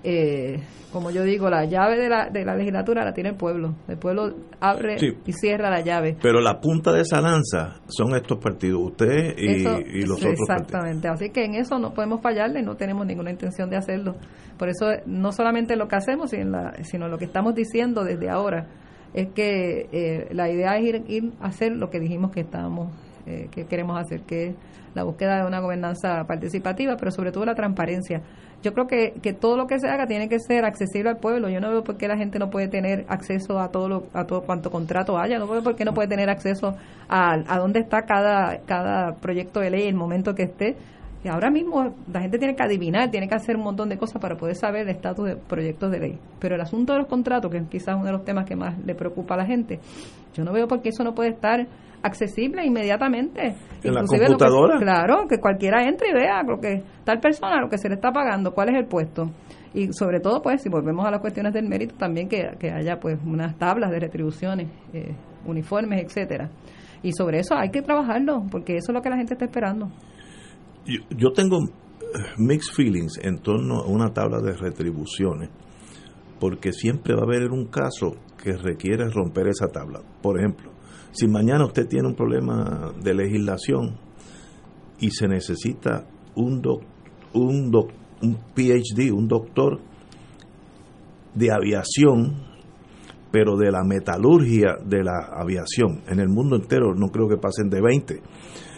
Eh, 0.10 0.62
como 0.94 1.12
yo 1.12 1.24
digo, 1.24 1.50
la 1.50 1.66
llave 1.66 1.98
de 2.00 2.08
la, 2.08 2.30
de 2.30 2.46
la 2.46 2.56
legislatura 2.56 3.04
la 3.04 3.12
tiene 3.14 3.32
el 3.32 3.36
pueblo. 3.36 3.76
El 3.90 3.98
pueblo 3.98 4.34
abre 4.62 4.98
Sí. 4.98 5.08
y 5.26 5.34
cierra 5.34 5.70
la 5.70 5.82
llave. 5.82 6.16
Pero 6.22 6.40
la 6.40 6.62
punta 6.62 6.94
de 6.94 7.02
esa 7.02 7.20
lanza 7.20 7.82
son 7.88 8.16
estos 8.16 8.38
partidos, 8.42 8.82
usted 8.84 9.38
y, 9.38 9.62
Eso- 9.64 9.80
y 9.82 10.04
los 10.04 10.18
otros 10.18 10.36
partidos. 10.48 10.50
Exactamente. 10.50 11.08
Así 11.10 11.30
que 11.32 11.44
en 11.44 11.56
eso 11.56 11.78
no 11.78 11.94
podemos 11.94 12.22
fallarle, 12.22 12.62
no 12.64 12.76
tenemos 12.78 13.06
ninguna 13.06 13.32
intención 13.32 13.70
de 13.70 13.76
hacerlo. 13.76 14.16
Por 14.58 14.70
eso, 14.70 14.86
no 15.06 15.34
solamente 15.34 15.76
lo 15.76 15.90
que 15.90 15.98
hacemos, 15.98 16.30
sino, 16.32 16.52
la- 16.52 16.74
sino 16.84 17.10
lo 17.10 17.18
que 17.18 17.26
estamos 17.26 17.54
diciendo 17.54 18.06
desde 18.06 18.30
ahora, 18.30 18.68
es 19.14 19.28
que 19.34 19.90
eh, 19.92 20.28
la 20.32 20.50
idea 20.50 20.78
es 20.78 20.86
ir, 20.86 21.04
ir 21.10 21.34
a 21.42 21.48
hacer 21.48 21.74
lo 21.74 21.90
que 21.90 22.00
dijimos 22.00 22.32
que 22.32 22.40
estábamos, 22.42 22.96
eh, 23.26 23.50
que 23.52 23.66
queremos 23.66 24.00
hacer, 24.00 24.22
que 24.22 24.48
es 24.48 24.56
la 24.96 25.04
búsqueda 25.04 25.42
de 25.42 25.48
una 25.48 25.60
gobernanza 25.60 26.24
participativa, 26.28 26.96
pero 26.98 27.12
sobre 27.12 27.32
todo 27.32 27.46
la 27.46 27.56
transparencia. 27.56 28.22
Yo 28.64 28.74
creo 28.74 28.88
que, 28.88 29.14
que 29.22 29.34
todo 29.34 29.56
lo 29.56 29.68
que 29.68 29.80
se 29.80 29.88
haga 29.88 30.08
tiene 30.08 30.28
que 30.28 30.40
ser 30.40 30.66
accesible 30.66 31.10
al 31.10 31.18
pueblo. 31.18 31.48
Yo 31.50 31.62
no 31.62 31.70
veo 31.70 31.84
por 31.84 31.98
qué 31.98 32.08
la 32.08 32.18
gente 32.18 32.40
no 32.40 32.50
puede 32.50 32.68
tener 32.68 33.06
acceso 33.08 33.60
a 33.60 33.70
todo 33.70 33.88
lo, 33.88 34.04
a 34.14 34.26
todo 34.26 34.42
cuanto 34.42 34.72
contrato 34.72 35.18
haya. 35.18 35.38
No 35.38 35.48
veo 35.48 35.62
por 35.62 35.76
qué 35.76 35.86
no 35.86 35.94
puede 35.94 36.08
tener 36.08 36.30
acceso 36.30 36.76
a, 37.08 37.34
a 37.34 37.60
dónde 37.60 37.80
está 37.80 38.02
cada, 38.04 38.60
cada 38.66 39.16
proyecto 39.16 39.60
de 39.60 39.70
ley, 39.70 39.88
el 39.88 39.96
momento 39.96 40.34
que 40.34 40.44
esté. 40.44 40.76
Y 41.24 41.30
ahora 41.30 41.50
mismo 41.50 41.94
la 42.12 42.22
gente 42.22 42.38
tiene 42.38 42.56
que 42.56 42.64
adivinar, 42.64 43.10
tiene 43.12 43.28
que 43.28 43.36
hacer 43.36 43.56
un 43.56 43.64
montón 43.64 43.90
de 43.90 43.98
cosas 43.98 44.22
para 44.22 44.38
poder 44.38 44.56
saber 44.56 44.84
el 44.84 44.90
estatus 44.90 45.26
de 45.28 45.36
proyectos 45.36 45.92
de 45.92 46.00
ley. 46.00 46.20
Pero 46.40 46.56
el 46.56 46.62
asunto 46.62 46.94
de 46.94 47.00
los 47.00 47.08
contratos, 47.08 47.52
que 47.52 47.58
es 47.58 47.68
quizás 47.70 47.96
uno 47.96 48.06
de 48.06 48.12
los 48.12 48.24
temas 48.24 48.46
que 48.46 48.56
más 48.56 48.78
le 48.86 48.96
preocupa 48.96 49.34
a 49.34 49.38
la 49.38 49.46
gente, 49.46 49.80
yo 50.34 50.44
no 50.44 50.54
veo 50.54 50.68
por 50.68 50.82
qué 50.82 50.90
eso 50.90 51.04
no 51.04 51.16
puede 51.16 51.30
estar 51.30 51.68
accesible 52.08 52.66
inmediatamente. 52.66 53.56
En 53.84 53.94
la 53.94 54.02
Inclusive 54.02 54.30
lo 54.30 54.38
que- 54.38 54.46
computadora. 54.46 54.80
claro, 54.80 55.28
que 55.30 55.40
cualquiera 55.40 55.84
entre 55.88 56.10
y 56.10 56.14
vea 56.14 56.42
lo 56.44 56.60
que 56.60 56.84
tal 57.04 57.20
persona, 57.20 57.62
lo 57.62 57.70
que 57.70 57.78
se 57.78 57.88
le 57.90 57.96
está 57.96 58.12
pagando, 58.12 58.52
cuál 58.54 58.70
es 58.70 58.76
el 58.76 58.86
puesto. 58.88 59.30
Y 59.74 59.94
sobre 59.94 60.20
todo, 60.20 60.42
pues, 60.42 60.62
si 60.64 60.70
volvemos 60.70 61.06
a 61.06 61.12
las 61.12 61.20
cuestiones 61.22 61.54
del 61.54 61.68
mérito, 61.68 61.96
también 61.98 62.28
que, 62.28 62.50
que 62.60 62.72
haya 62.72 63.00
pues 63.00 63.20
unas 63.26 63.56
tablas 63.58 63.92
de 63.92 64.00
retribuciones, 64.00 64.68
eh, 64.94 65.14
uniformes, 65.46 66.04
etcétera. 66.04 66.50
Y 67.04 67.12
sobre 67.12 67.40
eso 67.40 67.56
hay 67.56 67.70
que 67.70 67.82
trabajarlo, 67.84 68.44
porque 68.50 68.78
eso 68.78 68.92
es 68.92 68.96
lo 68.96 69.02
que 69.02 69.10
la 69.10 69.18
gente 69.18 69.34
está 69.36 69.46
esperando. 69.46 69.92
yo, 70.86 71.02
yo 71.16 71.32
tengo 71.32 71.58
eh, 71.60 72.08
mixed 72.38 72.74
feelings 72.74 73.20
en 73.22 73.38
torno 73.40 73.82
a 73.82 73.88
una 73.88 74.12
tabla 74.14 74.40
de 74.40 74.54
retribuciones, 74.54 75.50
porque 76.40 76.72
siempre 76.72 77.14
va 77.14 77.22
a 77.22 77.26
haber 77.26 77.52
un 77.52 77.68
caso 77.68 78.16
que 78.42 78.54
requiere 78.54 79.10
romper 79.10 79.48
esa 79.48 79.68
tabla. 79.68 80.00
Por 80.22 80.40
ejemplo, 80.40 80.72
si 81.12 81.28
mañana 81.28 81.66
usted 81.66 81.88
tiene 81.88 82.08
un 82.08 82.16
problema 82.16 82.92
de 83.02 83.14
legislación 83.14 83.98
y 85.00 85.12
se 85.12 85.28
necesita 85.28 86.06
un 86.36 86.62
doc- 86.62 86.84
un, 87.34 87.72
doc- 87.72 87.92
un 88.22 88.36
PhD, 88.56 89.12
un 89.12 89.28
doctor 89.28 89.80
de 91.36 91.52
aviación, 91.52 92.46
pero 93.32 93.58
de 93.58 93.72
la 93.72 93.84
metalurgia 93.84 94.78
de 94.86 95.04
la 95.04 95.30
aviación. 95.34 96.02
En 96.08 96.20
el 96.20 96.30
mundo 96.30 96.56
entero 96.56 96.96
no 96.96 97.10
creo 97.10 97.28
que 97.28 97.38
pasen 97.38 97.70
de 97.70 97.82
20. 97.82 98.22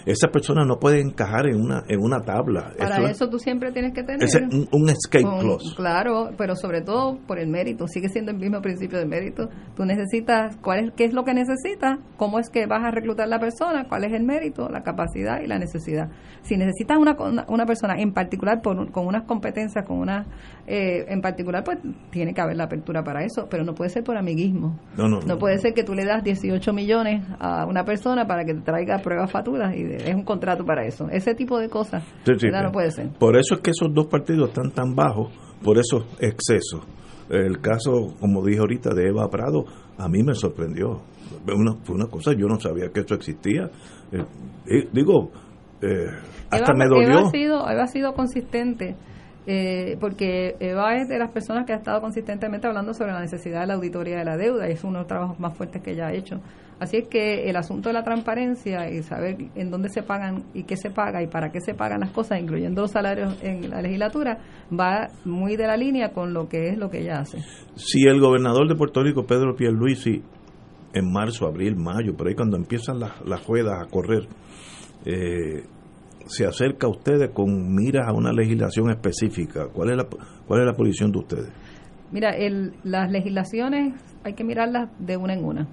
Esas 0.05 0.30
personas 0.31 0.65
no 0.67 0.77
pueden 0.80 1.07
encajar 1.09 1.47
en 1.47 1.59
una 1.61 1.84
en 1.88 1.99
una 2.01 2.21
tabla. 2.21 2.71
Para 2.77 2.97
Eso 2.97 3.07
eso, 3.07 3.23
es- 3.26 3.30
tú 3.31 3.39
siempre 3.39 3.71
tienes 3.71 3.93
que 3.93 4.03
tener... 4.03 4.23
es 4.23 4.35
un, 4.35 4.67
un 4.71 4.89
escape 4.89 5.23
clause. 5.39 5.76
Claro, 5.76 6.31
pero 6.38 6.55
sobre 6.55 6.81
todo 6.81 7.17
por 7.27 7.39
el 7.39 7.47
mérito, 7.47 7.88
sigue 7.88 8.09
siendo 8.09 8.31
el 8.31 8.38
mismo 8.38 8.61
principio 8.61 8.97
del 8.99 9.07
mérito. 9.07 9.49
Tú 9.76 9.85
necesitas, 9.85 10.57
¿cuál 10.57 10.80
es, 10.85 10.91
¿qué 10.95 11.05
es 11.05 11.13
lo 11.13 11.23
que 11.23 11.34
necesitas? 11.34 11.99
¿Cómo 12.17 12.39
es 12.39 12.49
que 12.49 12.65
vas 12.65 12.84
a 12.84 12.91
reclutar 12.91 13.27
la 13.27 13.39
persona? 13.39 13.85
¿Cuál 13.88 14.05
es 14.05 14.13
el 14.13 14.23
mérito, 14.23 14.69
la 14.69 14.81
capacidad 14.84 15.41
y 15.41 15.47
la 15.47 15.57
necesidad? 15.59 16.09
Si 16.41 16.55
necesitas 16.57 16.97
una, 16.97 17.15
una, 17.19 17.45
una 17.47 17.65
persona 17.65 17.95
en 17.99 18.13
particular 18.13 18.61
por 18.61 18.91
con 18.91 19.05
unas 19.07 19.23
competencias, 19.23 19.85
con 19.85 19.99
unas, 19.99 20.26
eh, 20.67 21.05
en 21.09 21.21
particular, 21.21 21.63
pues 21.63 21.77
tiene 22.11 22.34
que 22.34 22.41
haber 22.41 22.55
la 22.55 22.63
apertura 22.65 23.03
para 23.03 23.23
eso, 23.23 23.47
pero 23.49 23.63
no 23.63 23.73
puede 23.76 23.89
ser 23.89 24.03
por 24.03 24.17
amiguismo. 24.17 24.80
No, 24.97 25.07
no, 25.07 25.19
No 25.21 25.38
puede 25.38 25.57
ser 25.57 25.73
que 25.73 25.84
tú 25.84 25.93
le 25.93 26.05
das 26.05 26.23
18 26.23 26.73
millones 26.73 27.23
a 27.39 27.65
una 27.65 27.84
persona 27.84 28.26
para 28.26 28.45
que 28.45 28.53
te 28.53 28.61
traiga 28.61 28.99
pruebas 28.99 29.31
facturas 29.31 29.76
y 29.76 29.84
es 29.95 30.16
un 30.16 30.24
contrato 30.24 30.64
para 30.66 30.86
eso. 30.86 31.07
Ese 31.10 31.36
tipo 31.36 31.57
de 31.60 31.70
cosas 31.70 32.03
Sí, 32.26 32.48
no 32.48 32.72
puede 32.72 32.91
ser. 32.91 33.10
Por 33.20 33.38
eso 33.38 33.56
es 33.56 33.61
que 33.61 33.72
esos 33.72 33.94
dos 33.94 34.07
partidos 34.07 34.49
están 34.49 34.72
tan 34.72 34.95
bajos, 34.95 35.32
por 35.64 35.78
esos 35.78 36.06
excesos. 36.20 36.82
El 37.30 37.60
caso, 37.61 38.16
como 38.20 38.44
dije 38.44 38.60
ahorita, 38.60 38.94
de 38.94 39.10
Eva 39.10 39.30
Prado, 39.30 39.66
a 39.98 40.07
mí 40.07 40.24
me 40.24 40.34
sorprendió. 40.34 41.02
Fue 41.45 41.53
una, 41.53 41.76
fue 41.84 41.95
una 41.95 42.07
cosa, 42.07 42.34
yo 42.34 42.48
no 42.48 42.60
sabía 42.60 42.90
que 42.90 43.02
eso 43.02 43.14
existía. 43.14 43.70
Eh, 44.11 44.26
eh, 44.66 44.90
digo, 44.91 45.32
eh, 45.82 46.07
hasta 46.49 46.72
Eva, 46.72 46.78
me 46.78 46.86
dolió. 46.88 47.20
Eva 47.20 47.28
ha 47.28 47.32
sido, 47.32 47.70
Eva 47.70 47.84
ha 47.84 47.88
sido 47.88 48.14
consistente, 48.14 48.95
eh, 49.48 49.98
porque 49.99 50.56
Eva 50.60 50.95
es 50.95 51.07
de 51.07 51.18
las 51.18 51.32
personas 51.32 51.66
que 51.66 51.74
ha 51.74 51.78
estado 51.78 52.02
consistentemente 52.02 52.68
hablando 52.68 52.94
sobre 52.94 53.14
la 53.14 53.22
necesidad 53.22 53.61
de 53.61 53.68
la 53.68 53.74
auditoría 53.76 54.18
de 54.18 54.26
la 54.26 54.38
deuda, 54.38 54.70
y 54.70 54.74
es 54.74 54.84
uno 54.84 54.94
de 54.94 54.99
los 54.99 55.07
trabajos 55.07 55.40
más 55.40 55.56
fuertes 55.56 55.82
que 55.82 55.91
ella 55.91 56.07
ha 56.07 56.14
hecho. 56.14 56.41
Así 56.80 56.95
es 56.95 57.07
que 57.10 57.49
el 57.49 57.57
asunto 57.57 57.90
de 57.90 57.94
la 57.94 58.03
transparencia 58.03 58.90
y 58.90 59.03
saber 59.03 59.36
en 59.56 59.70
dónde 59.70 59.90
se 59.90 60.02
pagan 60.02 60.45
y 60.53 60.64
qué 60.64 60.78
se 60.78 60.90
paga 60.90 61.22
y 61.22 61.28
para 61.28 61.52
qué 61.52 61.60
se 61.60 61.74
pagan 61.74 61.99
las 61.99 62.11
cosas, 62.11 62.40
incluyendo 62.40 62.82
los 62.84 62.91
salarios 62.91 63.38
en 63.44 63.70
la 63.70 63.82
legislatura, 63.82 64.40
va 64.72 65.10
muy 65.26 65.57
de 65.57 65.68
la 65.68 65.76
línea 65.76 66.14
con 66.14 66.34
lo 66.34 66.48
que 66.48 66.70
es 66.70 66.78
lo 66.78 66.90
que 66.90 67.02
ella 67.02 67.20
hace. 67.20 67.40
Si 67.76 68.07
el 68.07 68.22
gobernador 68.22 68.70
de 68.70 68.76
Puerto 68.76 69.03
Rico, 69.03 69.26
Pedro 69.26 69.56
Pierluisi, 69.56 70.24
en 70.94 71.11
marzo, 71.11 71.48
abril, 71.48 71.76
mayo, 71.76 72.16
por 72.16 72.28
ahí 72.28 72.36
cuando 72.36 72.56
empiezan 72.56 72.99
las, 72.99 73.11
las 73.26 73.45
ruedas 73.45 73.82
a 73.82 73.90
correr, 73.90 74.28
eh, 75.06 75.64
se 76.30 76.45
acerca 76.45 76.88
a 76.88 76.89
ustedes 76.89 77.31
con 77.31 77.73
miras 77.73 78.07
a 78.07 78.14
una 78.14 78.31
legislación 78.31 78.89
específica, 78.91 79.68
¿cuál 79.73 79.89
es 79.89 79.97
la, 79.97 80.07
cuál 80.47 80.61
es 80.61 80.65
la 80.68 80.73
posición 80.73 81.11
de 81.11 81.19
ustedes? 81.19 81.49
Mira, 82.11 82.30
el, 82.30 82.73
las 82.84 83.11
legislaciones 83.11 83.93
hay 84.23 84.34
que 84.34 84.43
mirarlas 84.43 84.89
de 84.99 85.18
una 85.18 85.34
en 85.34 85.43
una. 85.43 85.68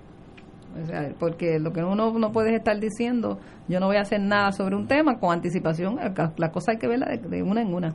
O 0.82 0.86
sea, 0.86 1.10
porque 1.18 1.58
lo 1.58 1.72
que 1.72 1.82
uno 1.82 2.18
no 2.18 2.32
puede 2.32 2.54
estar 2.54 2.78
diciendo, 2.78 3.38
yo 3.68 3.80
no 3.80 3.86
voy 3.86 3.96
a 3.96 4.02
hacer 4.02 4.20
nada 4.20 4.52
sobre 4.52 4.76
un 4.76 4.86
tema 4.86 5.18
con 5.18 5.32
anticipación, 5.32 5.98
la 6.36 6.50
cosa 6.50 6.72
hay 6.72 6.78
que 6.78 6.86
verla 6.86 7.06
de, 7.06 7.18
de 7.18 7.42
una 7.42 7.62
en 7.62 7.72
una. 7.72 7.94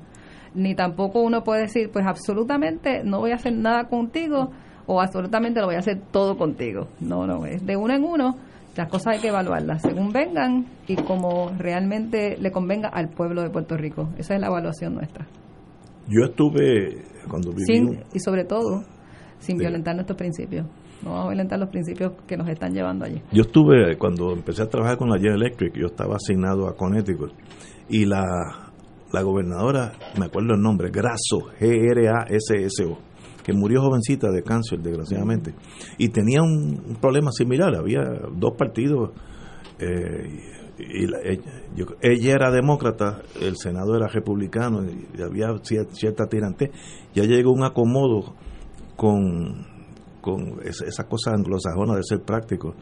Ni 0.53 0.75
tampoco 0.75 1.21
uno 1.21 1.43
puede 1.43 1.61
decir, 1.61 1.89
pues 1.91 2.05
absolutamente 2.05 3.03
no 3.03 3.19
voy 3.19 3.31
a 3.31 3.35
hacer 3.35 3.53
nada 3.53 3.85
contigo 3.85 4.51
o 4.87 4.99
absolutamente 4.99 5.59
lo 5.59 5.67
voy 5.67 5.75
a 5.75 5.79
hacer 5.79 6.01
todo 6.11 6.37
contigo. 6.37 6.87
No, 6.99 7.25
no, 7.27 7.45
es 7.45 7.65
de 7.65 7.75
uno 7.75 7.93
en 7.93 8.03
uno. 8.03 8.35
Las 8.75 8.87
cosas 8.89 9.15
hay 9.15 9.19
que 9.19 9.27
evaluarlas 9.27 9.81
según 9.81 10.11
vengan 10.11 10.65
y 10.87 10.95
como 10.95 11.51
realmente 11.57 12.37
le 12.37 12.51
convenga 12.51 12.87
al 12.89 13.09
pueblo 13.09 13.41
de 13.41 13.49
Puerto 13.49 13.75
Rico. 13.75 14.09
Esa 14.17 14.35
es 14.35 14.39
la 14.41 14.47
evaluación 14.47 14.95
nuestra. 14.95 15.27
Yo 16.07 16.23
estuve, 16.25 17.03
cuando 17.29 17.51
viví... 17.51 17.65
Sin- 17.65 18.03
y 18.13 18.19
sobre 18.19 18.45
todo, 18.45 18.83
sin 19.39 19.57
violentar 19.57 19.95
nuestros 19.95 20.17
principios. 20.17 20.65
No 21.03 21.11
vamos 21.11 21.25
a 21.25 21.29
violentar 21.29 21.59
los 21.59 21.69
principios 21.69 22.13
que 22.27 22.37
nos 22.37 22.47
están 22.47 22.73
llevando 22.73 23.05
allí. 23.05 23.21
Yo 23.31 23.41
estuve, 23.41 23.97
cuando 23.97 24.31
empecé 24.33 24.61
a 24.61 24.67
trabajar 24.69 24.97
con 24.97 25.09
la 25.09 25.17
General 25.17 25.41
Electric, 25.41 25.73
yo 25.75 25.87
estaba 25.87 26.15
asignado 26.15 26.67
a 26.67 26.75
Connecticut, 26.75 27.31
y 27.89 28.05
la, 28.05 28.23
la 29.11 29.21
gobernadora, 29.21 29.93
me 30.19 30.25
acuerdo 30.27 30.53
el 30.53 30.61
nombre, 30.61 30.91
Grasso, 30.91 31.49
G-R-A-S-S-O, 31.59 32.97
que 33.43 33.53
murió 33.53 33.81
jovencita 33.81 34.29
de 34.31 34.43
cáncer, 34.43 34.79
desgraciadamente, 34.79 35.53
y 35.97 36.09
tenía 36.09 36.41
un, 36.41 36.97
problema 37.01 37.31
similar, 37.31 37.75
había 37.75 38.01
dos 38.35 38.53
partidos, 38.57 39.11
eh, 39.79 40.47
y 40.79 41.07
la- 41.07 41.19
ella, 42.01 42.33
era 42.33 42.51
demócrata, 42.51 43.21
el 43.41 43.55
Senado 43.57 43.95
era 43.95 44.07
republicano, 44.07 44.83
y 44.83 45.21
había 45.21 45.47
cier- 45.63 45.89
cierta 45.91 46.25
tirante, 46.27 46.71
ya 47.13 47.23
llegó 47.23 47.51
un 47.51 47.63
acomodo 47.63 48.35
con 48.95 49.69
con 50.21 50.59
esa, 50.63 50.85
esa 50.85 51.05
cosa 51.07 51.31
anglosajona 51.31 51.95
de 51.95 52.03
ser 52.03 52.21
práctico. 52.21 52.75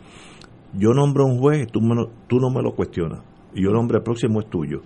Yo 0.74 0.90
nombro 0.94 1.26
un 1.26 1.40
juez, 1.40 1.68
tú, 1.72 1.80
me 1.80 1.96
tú 2.28 2.38
no 2.38 2.50
me 2.50 2.62
lo 2.62 2.74
cuestionas. 2.76 3.22
Y 3.54 3.64
yo 3.64 3.72
nombro 3.72 3.98
el 3.98 4.04
próximo 4.04 4.42
es 4.42 4.50
tuyo. 4.50 4.82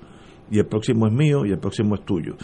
Y 0.52 0.60
el 0.60 0.68
próximo 0.68 1.08
es 1.08 1.14
mío 1.14 1.48
y 1.48 1.52
el 1.52 1.58
próximo 1.58 1.95
es 1.95 2.06
tuyo. 2.06 2.36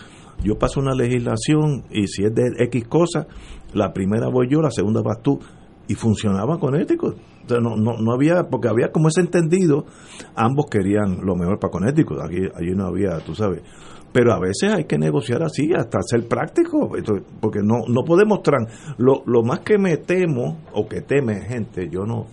Yo 0.44 0.58
paso 0.58 0.80
una 0.80 0.94
legislación 0.94 1.84
y 1.92 2.08
si 2.08 2.24
es 2.24 2.34
de 2.34 2.64
X 2.66 2.88
cosa, 2.88 3.28
la 3.74 3.92
primera 3.92 4.30
voy 4.30 4.48
yo, 4.50 4.62
la 4.62 4.72
segunda 4.72 5.02
vas 5.02 5.22
tú. 5.22 5.40
Y 5.88 5.96
funcionaba 5.96 6.60
con 6.60 6.76
ético. 6.76 7.16
no, 7.50 7.76
no, 7.76 7.98
no 7.98 8.14
había, 8.14 8.44
porque 8.44 8.68
había 8.68 8.92
como 8.92 9.08
ese 9.08 9.22
entendido, 9.22 9.86
ambos 10.36 10.68
querían 10.70 11.26
lo 11.26 11.36
mejor 11.36 11.60
para 11.60 11.72
Connecticut. 11.72 12.20
Aquí, 12.22 12.42
allí 12.56 12.76
no 12.76 12.86
había, 12.86 13.18
tú 13.26 13.34
sabes. 13.34 13.64
Pero 14.12 14.34
a 14.34 14.40
veces 14.40 14.72
hay 14.72 14.86
que 14.86 15.00
negociar 15.00 15.42
así, 15.44 15.72
hasta 15.76 16.00
ser 16.02 16.28
práctico, 16.28 16.92
porque 17.40 17.60
no, 17.64 17.80
no 17.88 18.04
podemos 18.06 18.42
tran 18.44 18.68
lo, 18.98 19.24
lo 19.26 19.44
más 19.44 19.60
que 19.60 19.78
me 19.78 19.98
temo, 19.98 20.60
o 20.74 20.88
que 20.88 21.02
teme 21.02 21.42
gente, 21.42 21.90
yo 21.92 22.06
no, 22.06 22.26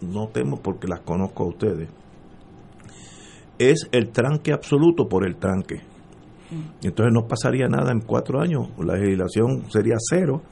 no 0.00 0.28
temo 0.28 0.60
porque 0.60 0.88
las 0.88 1.00
conozco 1.00 1.44
a 1.44 1.48
ustedes, 1.48 1.88
es 3.58 3.88
el 3.92 4.10
tranque 4.10 4.52
absoluto 4.52 5.08
por 5.08 5.26
el 5.26 5.36
tranque. 5.36 5.82
Entonces 6.82 7.12
no 7.12 7.26
pasaría 7.26 7.68
nada 7.68 7.92
en 7.92 8.00
cuatro 8.00 8.40
años, 8.40 8.68
la 8.78 8.94
legislación 8.94 9.70
sería 9.70 9.96
cero, 9.98 10.42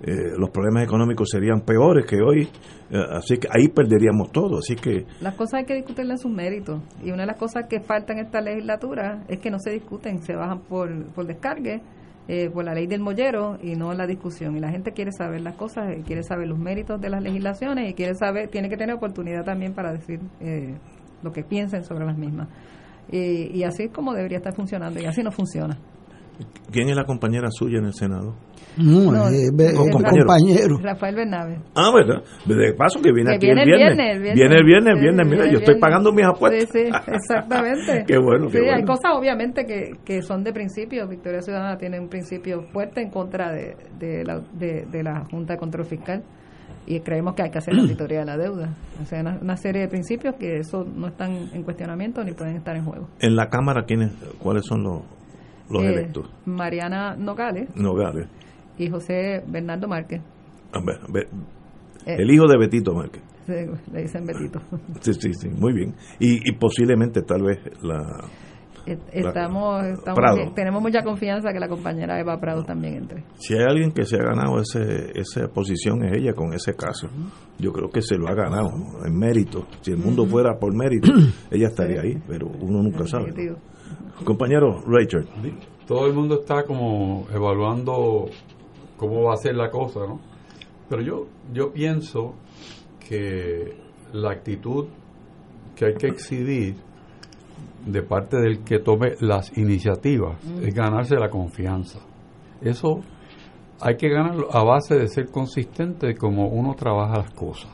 eh, 0.00 0.34
los 0.38 0.50
problemas 0.50 0.84
económicos 0.84 1.28
serían 1.28 1.62
peores 1.62 2.06
que 2.06 2.22
hoy, 2.22 2.48
eh, 2.90 3.04
así 3.10 3.36
que 3.36 3.48
ahí 3.50 3.66
perderíamos 3.66 4.30
todo, 4.30 4.58
así 4.58 4.76
que 4.76 5.06
Las 5.20 5.34
cosas 5.34 5.54
hay 5.54 5.64
que 5.64 5.74
discutirlas 5.74 6.20
en 6.20 6.22
sus 6.22 6.30
méritos. 6.30 6.80
Y 7.02 7.10
una 7.10 7.22
de 7.22 7.26
las 7.26 7.36
cosas 7.36 7.66
que 7.68 7.80
falta 7.80 8.12
en 8.12 8.20
esta 8.20 8.40
legislatura 8.40 9.24
es 9.26 9.40
que 9.40 9.50
no 9.50 9.58
se 9.58 9.70
discuten, 9.70 10.22
se 10.22 10.36
bajan 10.36 10.60
por, 10.60 11.06
por 11.06 11.26
descargue, 11.26 11.82
eh, 12.28 12.48
por 12.48 12.64
la 12.64 12.74
ley 12.74 12.86
del 12.86 13.00
mollero 13.00 13.58
y 13.60 13.74
no 13.74 13.92
la 13.92 14.06
discusión. 14.06 14.56
Y 14.56 14.60
la 14.60 14.70
gente 14.70 14.92
quiere 14.92 15.10
saber 15.10 15.40
las 15.40 15.56
cosas, 15.56 15.96
quiere 16.06 16.22
saber 16.22 16.46
los 16.46 16.58
méritos 16.60 17.00
de 17.00 17.10
las 17.10 17.20
legislaciones 17.20 17.90
y 17.90 17.94
quiere 17.94 18.14
saber, 18.14 18.50
tiene 18.50 18.68
que 18.68 18.76
tener 18.76 18.94
oportunidad 18.94 19.44
también 19.44 19.74
para 19.74 19.92
decir 19.92 20.20
lo 21.22 21.32
que 21.32 21.42
piensen 21.42 21.82
sobre 21.82 22.04
las 22.06 22.16
mismas. 22.16 22.48
Y, 23.10 23.56
y 23.58 23.64
así 23.64 23.84
es 23.84 23.90
como 23.92 24.12
debería 24.14 24.38
estar 24.38 24.54
funcionando, 24.54 25.00
y 25.00 25.06
así 25.06 25.22
no 25.22 25.30
funciona. 25.32 25.78
¿quién 26.70 26.88
es 26.88 26.94
la 26.94 27.04
compañera 27.04 27.48
suya 27.50 27.78
en 27.78 27.86
el 27.86 27.94
Senado? 27.94 28.36
No, 28.76 29.10
No, 29.10 29.28
eh, 29.28 29.50
be- 29.52 29.70
eh, 29.70 29.74
compañero. 29.74 30.24
compañero. 30.26 30.78
Rafael 30.80 31.16
Bernabe. 31.16 31.58
Ah, 31.74 31.90
¿verdad? 31.92 32.22
De 32.46 32.74
paso 32.74 33.00
que 33.02 33.10
viene 33.12 33.30
Que 33.30 33.36
aquí 33.36 33.46
viene 33.46 33.62
el 33.62 33.66
viernes. 33.66 33.96
viernes, 33.96 34.16
el 34.16 34.22
viernes. 34.22 34.34
Viene 34.38 34.54
el 34.56 34.64
viernes, 34.64 34.94
el 34.94 35.00
viernes. 35.00 35.26
Mira, 35.26 35.50
yo 35.50 35.58
estoy 35.58 35.80
pagando 35.80 36.12
mis 36.12 36.24
apuestas. 36.26 36.68
Sí, 36.70 36.78
sí, 36.84 37.12
exactamente. 37.12 38.04
Qué 38.06 38.18
bueno, 38.18 38.46
qué 38.46 38.58
Sí, 38.58 38.64
hay 38.64 38.70
bueno. 38.70 38.86
cosas 38.86 39.12
obviamente 39.16 39.64
que, 39.66 39.90
que 40.04 40.22
son 40.22 40.44
de 40.44 40.52
principio. 40.52 41.08
Victoria 41.08 41.40
Ciudadana 41.42 41.76
tiene 41.76 41.98
un 41.98 42.08
principio 42.08 42.62
fuerte 42.72 43.00
en 43.00 43.10
contra 43.10 43.50
de, 43.52 43.74
de, 43.98 44.22
la, 44.24 44.38
de, 44.52 44.86
de 44.88 45.02
la 45.02 45.24
Junta 45.28 45.54
de 45.54 45.58
Control 45.58 45.86
Fiscal 45.86 46.22
y 46.90 47.00
creemos 47.00 47.34
que 47.34 47.42
hay 47.42 47.50
que 47.50 47.58
hacer 47.58 47.74
la 47.74 47.82
auditoría 47.82 48.20
de 48.20 48.24
la 48.24 48.36
deuda. 48.38 48.74
O 49.02 49.04
sea, 49.04 49.20
una, 49.20 49.38
una 49.42 49.56
serie 49.56 49.82
de 49.82 49.88
principios 49.88 50.34
que 50.36 50.58
eso 50.58 50.84
no 50.84 51.08
están 51.08 51.32
en 51.52 51.62
cuestionamiento 51.62 52.24
ni 52.24 52.32
pueden 52.32 52.56
estar 52.56 52.74
en 52.76 52.84
juego. 52.84 53.08
En 53.20 53.36
la 53.36 53.48
Cámara, 53.48 53.84
¿quiénes, 53.86 54.12
¿cuáles 54.38 54.64
son 54.66 54.82
los, 54.82 55.02
los 55.70 55.82
Eh, 55.82 55.88
electos? 55.92 56.30
Mariana 56.46 57.14
Nogales 57.16 57.68
Nogales. 57.76 58.26
y 58.78 58.88
José 58.88 59.42
Bernardo 59.46 59.86
Márquez. 59.88 60.22
A 60.72 60.80
ver, 60.84 60.96
a 60.96 61.12
ver, 61.12 61.28
Eh, 62.06 62.16
el 62.18 62.30
hijo 62.30 62.46
de 62.46 62.56
Betito 62.58 62.94
Márquez. 62.94 63.22
le 63.92 64.02
dicen 64.02 64.24
Betito. 64.26 64.60
Sí, 65.00 65.12
sí, 65.14 65.32
sí, 65.34 65.48
muy 65.48 65.72
bien. 65.74 65.94
Y, 66.18 66.48
y 66.48 66.52
posiblemente 66.52 67.22
tal 67.22 67.42
vez 67.42 67.58
la... 67.82 68.24
Estamos, 69.12 69.84
estamos 69.84 70.54
tenemos 70.54 70.82
mucha 70.82 71.02
confianza 71.02 71.52
que 71.52 71.58
la 71.58 71.68
compañera 71.68 72.18
Eva 72.20 72.38
Prado 72.38 72.62
también 72.64 72.94
entre. 72.94 73.24
Si 73.38 73.54
hay 73.54 73.64
alguien 73.64 73.92
que 73.92 74.04
se 74.04 74.16
ha 74.16 74.22
ganado 74.22 74.60
ese, 74.60 75.12
esa 75.14 75.48
posición 75.48 76.04
es 76.04 76.18
ella 76.18 76.32
con 76.32 76.52
ese 76.52 76.74
caso. 76.74 77.08
Yo 77.58 77.72
creo 77.72 77.88
que 77.90 78.02
se 78.02 78.16
lo 78.16 78.28
ha 78.28 78.34
ganado 78.34 78.70
en 79.04 79.18
mérito. 79.18 79.66
Si 79.80 79.92
el 79.92 79.98
mundo 79.98 80.26
fuera 80.26 80.58
por 80.58 80.74
mérito, 80.74 81.12
ella 81.50 81.68
estaría 81.68 82.00
ahí, 82.00 82.20
pero 82.26 82.46
uno 82.46 82.82
nunca 82.82 83.06
sabe. 83.06 83.32
Compañero 84.24 84.82
Rachel. 84.86 85.28
Todo 85.86 86.06
el 86.06 86.14
mundo 86.14 86.40
está 86.40 86.64
como 86.64 87.26
evaluando 87.32 88.26
cómo 88.96 89.24
va 89.24 89.34
a 89.34 89.36
ser 89.36 89.54
la 89.54 89.70
cosa, 89.70 90.00
¿no? 90.00 90.20
Pero 90.88 91.02
yo, 91.02 91.26
yo 91.52 91.72
pienso 91.72 92.34
que 93.08 93.76
la 94.12 94.32
actitud 94.32 94.86
que 95.76 95.86
hay 95.86 95.94
que 95.94 96.08
exhibir 96.08 96.74
de 97.88 98.02
parte 98.02 98.36
del 98.38 98.64
que 98.64 98.78
tome 98.78 99.14
las 99.20 99.56
iniciativas 99.56 100.42
mm. 100.44 100.66
es 100.66 100.74
ganarse 100.74 101.16
la 101.16 101.30
confianza. 101.30 101.98
Eso 102.60 103.00
hay 103.80 103.96
que 103.96 104.08
ganarlo 104.08 104.48
a 104.52 104.64
base 104.64 104.96
de 104.96 105.08
ser 105.08 105.30
consistente 105.30 106.14
como 106.16 106.48
uno 106.48 106.74
trabaja 106.74 107.18
las 107.18 107.30
cosas. 107.32 107.70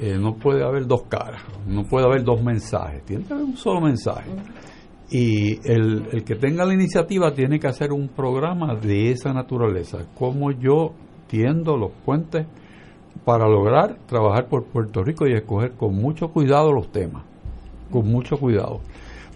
Eh, 0.00 0.16
no 0.18 0.34
puede 0.34 0.64
haber 0.64 0.86
dos 0.86 1.02
caras, 1.08 1.42
no 1.66 1.84
puede 1.84 2.06
haber 2.06 2.22
dos 2.22 2.42
mensajes, 2.42 3.04
tiene 3.04 3.24
que 3.24 3.32
haber 3.32 3.46
un 3.46 3.56
solo 3.56 3.80
mensaje. 3.80 4.30
Y 5.10 5.58
el, 5.68 6.06
el 6.12 6.24
que 6.24 6.36
tenga 6.36 6.64
la 6.64 6.74
iniciativa 6.74 7.32
tiene 7.32 7.58
que 7.58 7.66
hacer 7.66 7.92
un 7.92 8.08
programa 8.08 8.74
de 8.74 9.10
esa 9.10 9.32
naturaleza, 9.32 10.06
como 10.14 10.52
yo 10.52 10.92
tiendo 11.26 11.76
los 11.76 11.90
puentes 12.04 12.46
para 13.24 13.48
lograr 13.48 13.98
trabajar 14.06 14.48
por 14.48 14.64
Puerto 14.66 15.02
Rico 15.02 15.26
y 15.26 15.34
escoger 15.34 15.72
con 15.72 15.94
mucho 15.94 16.28
cuidado 16.28 16.72
los 16.72 16.92
temas, 16.92 17.24
con 17.90 18.06
mucho 18.06 18.38
cuidado, 18.38 18.80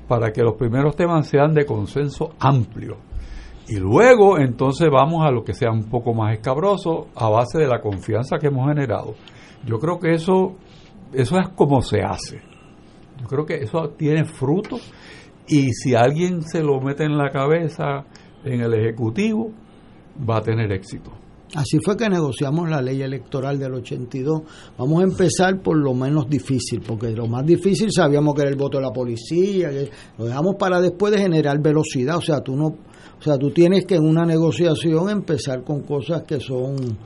para 0.09 0.33
que 0.33 0.43
los 0.43 0.55
primeros 0.55 0.97
temas 0.97 1.27
sean 1.27 1.55
de 1.55 1.65
consenso 1.65 2.35
amplio. 2.39 2.99
Y 3.69 3.77
luego 3.77 4.39
entonces 4.39 4.89
vamos 4.91 5.24
a 5.24 5.31
lo 5.31 5.45
que 5.45 5.55
sea 5.55 5.70
un 5.70 5.85
poco 5.85 6.12
más 6.15 6.35
escabroso 6.35 7.09
a 7.15 7.29
base 7.29 7.59
de 7.59 7.69
la 7.69 7.81
confianza 7.81 8.39
que 8.39 8.49
hemos 8.49 8.69
generado. 8.69 9.15
Yo 9.65 9.79
creo 9.79 9.99
que 9.99 10.15
eso, 10.15 10.57
eso 11.12 11.39
es 11.39 11.49
como 11.51 11.81
se 11.81 12.03
hace. 12.03 12.43
Yo 13.20 13.27
creo 13.29 13.47
que 13.47 13.55
eso 13.62 13.91
tiene 13.97 14.24
fruto 14.24 14.77
y 15.47 15.73
si 15.73 15.95
alguien 15.95 16.43
se 16.43 16.62
lo 16.62 16.81
mete 16.81 17.05
en 17.05 17.16
la 17.16 17.31
cabeza 17.31 18.05
en 18.45 18.61
el 18.61 18.74
Ejecutivo, 18.74 19.53
va 20.29 20.39
a 20.39 20.43
tener 20.43 20.73
éxito. 20.73 21.12
Así 21.55 21.79
fue 21.85 21.97
que 21.97 22.09
negociamos 22.09 22.70
la 22.70 22.81
ley 22.81 23.03
electoral 23.03 23.59
del 23.59 23.74
82. 23.74 24.43
Vamos 24.79 25.01
a 25.01 25.05
empezar 25.05 25.61
por 25.61 25.77
lo 25.77 25.93
menos 25.93 26.29
difícil, 26.29 26.81
porque 26.81 27.11
lo 27.11 27.27
más 27.27 27.45
difícil 27.45 27.91
sabíamos 27.93 28.35
que 28.35 28.43
era 28.43 28.51
el 28.51 28.57
voto 28.57 28.79
de 28.79 28.85
la 28.85 28.91
policía, 28.91 29.70
lo 30.16 30.24
dejamos 30.24 30.55
para 30.59 30.81
después 30.81 31.12
de 31.12 31.19
generar 31.19 31.61
velocidad, 31.61 32.16
o 32.16 32.23
sea, 32.23 32.41
tú 32.41 32.57
no 32.57 32.74
o 33.23 33.24
sea, 33.24 33.39
tú 33.39 33.53
tienes 33.53 33.87
que 33.87 33.95
en 33.95 34.03
una 34.03 34.24
negociación 34.24 35.09
empezar 35.09 35.62
con 35.62 35.83
cosas 35.83 36.24
que 36.24 36.41
son 36.41 36.99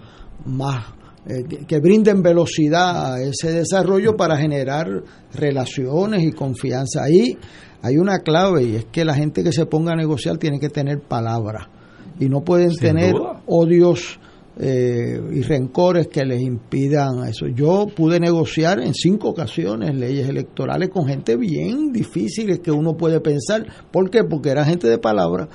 más 0.46 0.86
eh, 1.26 1.44
que 1.66 1.78
brinden 1.78 2.22
velocidad 2.22 3.14
a 3.14 3.20
ese 3.20 3.52
desarrollo 3.52 4.16
para 4.16 4.38
generar 4.38 4.88
relaciones 5.34 6.22
y 6.22 6.32
confianza. 6.32 7.02
Ahí 7.02 7.36
hay 7.82 7.98
una 7.98 8.20
clave 8.20 8.62
y 8.62 8.76
es 8.76 8.86
que 8.86 9.04
la 9.04 9.14
gente 9.14 9.44
que 9.44 9.52
se 9.52 9.66
ponga 9.66 9.92
a 9.92 9.96
negociar 9.96 10.38
tiene 10.38 10.58
que 10.58 10.70
tener 10.70 11.00
palabra 11.00 11.68
y 12.18 12.30
no 12.30 12.40
pueden 12.40 12.74
tener 12.76 13.14
odios 13.46 14.18
eh, 14.58 15.20
y 15.32 15.42
rencores 15.42 16.08
que 16.08 16.24
les 16.24 16.40
impidan 16.40 17.24
eso. 17.28 17.46
Yo 17.46 17.86
pude 17.94 18.18
negociar 18.18 18.80
en 18.80 18.94
cinco 18.94 19.28
ocasiones 19.28 19.94
leyes 19.94 20.28
electorales 20.28 20.88
con 20.88 21.06
gente 21.06 21.36
bien 21.36 21.92
difíciles 21.92 22.60
que 22.60 22.70
uno 22.70 22.96
puede 22.96 23.20
pensar. 23.20 23.66
¿Por 23.90 24.10
qué? 24.10 24.24
Porque 24.24 24.50
era 24.50 24.64
gente 24.64 24.88
de 24.88 24.98
palabra. 24.98 25.48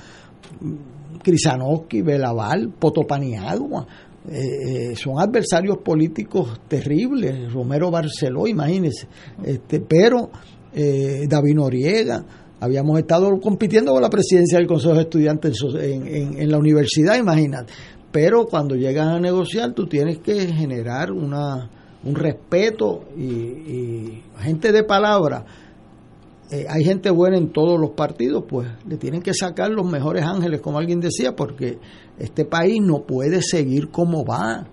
Crisanowski, 1.24 2.02
Belaval, 2.02 2.74
Potopaniagua, 2.78 3.88
eh, 4.30 4.92
eh, 4.92 4.96
son 4.96 5.20
adversarios 5.20 5.78
políticos 5.78 6.62
terribles. 6.68 7.52
Romero 7.52 7.90
Barceló, 7.90 8.48
imagínense. 8.48 9.08
Este, 9.44 9.80
pero 9.80 10.30
eh, 10.74 11.26
David 11.28 11.56
Noriega, 11.56 12.24
habíamos 12.60 13.00
estado 13.00 13.40
compitiendo 13.40 13.94
con 13.94 14.02
la 14.02 14.10
presidencia 14.10 14.60
del 14.60 14.68
Consejo 14.68 14.94
de 14.94 15.02
Estudiantes 15.02 15.56
en 15.74 16.52
la 16.52 16.60
universidad, 16.60 17.18
imagínate. 17.18 17.74
Pero 18.12 18.46
cuando 18.46 18.76
llegan 18.76 19.08
a 19.08 19.20
negociar, 19.20 19.74
tú 19.74 19.88
tienes 19.88 20.20
que 20.20 20.48
generar 20.48 21.12
una, 21.12 21.70
un 22.04 22.16
respeto 22.16 23.06
y, 23.18 24.22
gente 24.40 24.72
de 24.72 24.84
palabra. 24.84 25.46
Eh, 26.52 26.66
hay 26.68 26.84
gente 26.84 27.10
buena 27.10 27.38
en 27.38 27.54
todos 27.54 27.80
los 27.80 27.92
partidos, 27.92 28.44
pues 28.48 28.68
le 28.86 28.98
tienen 28.98 29.22
que 29.22 29.34
sacar 29.34 29.70
los 29.70 29.90
mejores 29.90 30.26
ángeles, 30.26 30.60
como 30.60 30.80
alguien 30.80 31.00
decía, 31.00 31.34
porque 31.34 31.78
este 32.20 32.44
país 32.44 32.82
no 32.82 33.04
puede 33.04 33.42
seguir 33.42 33.90
como 33.90 34.26
va. 34.26 34.68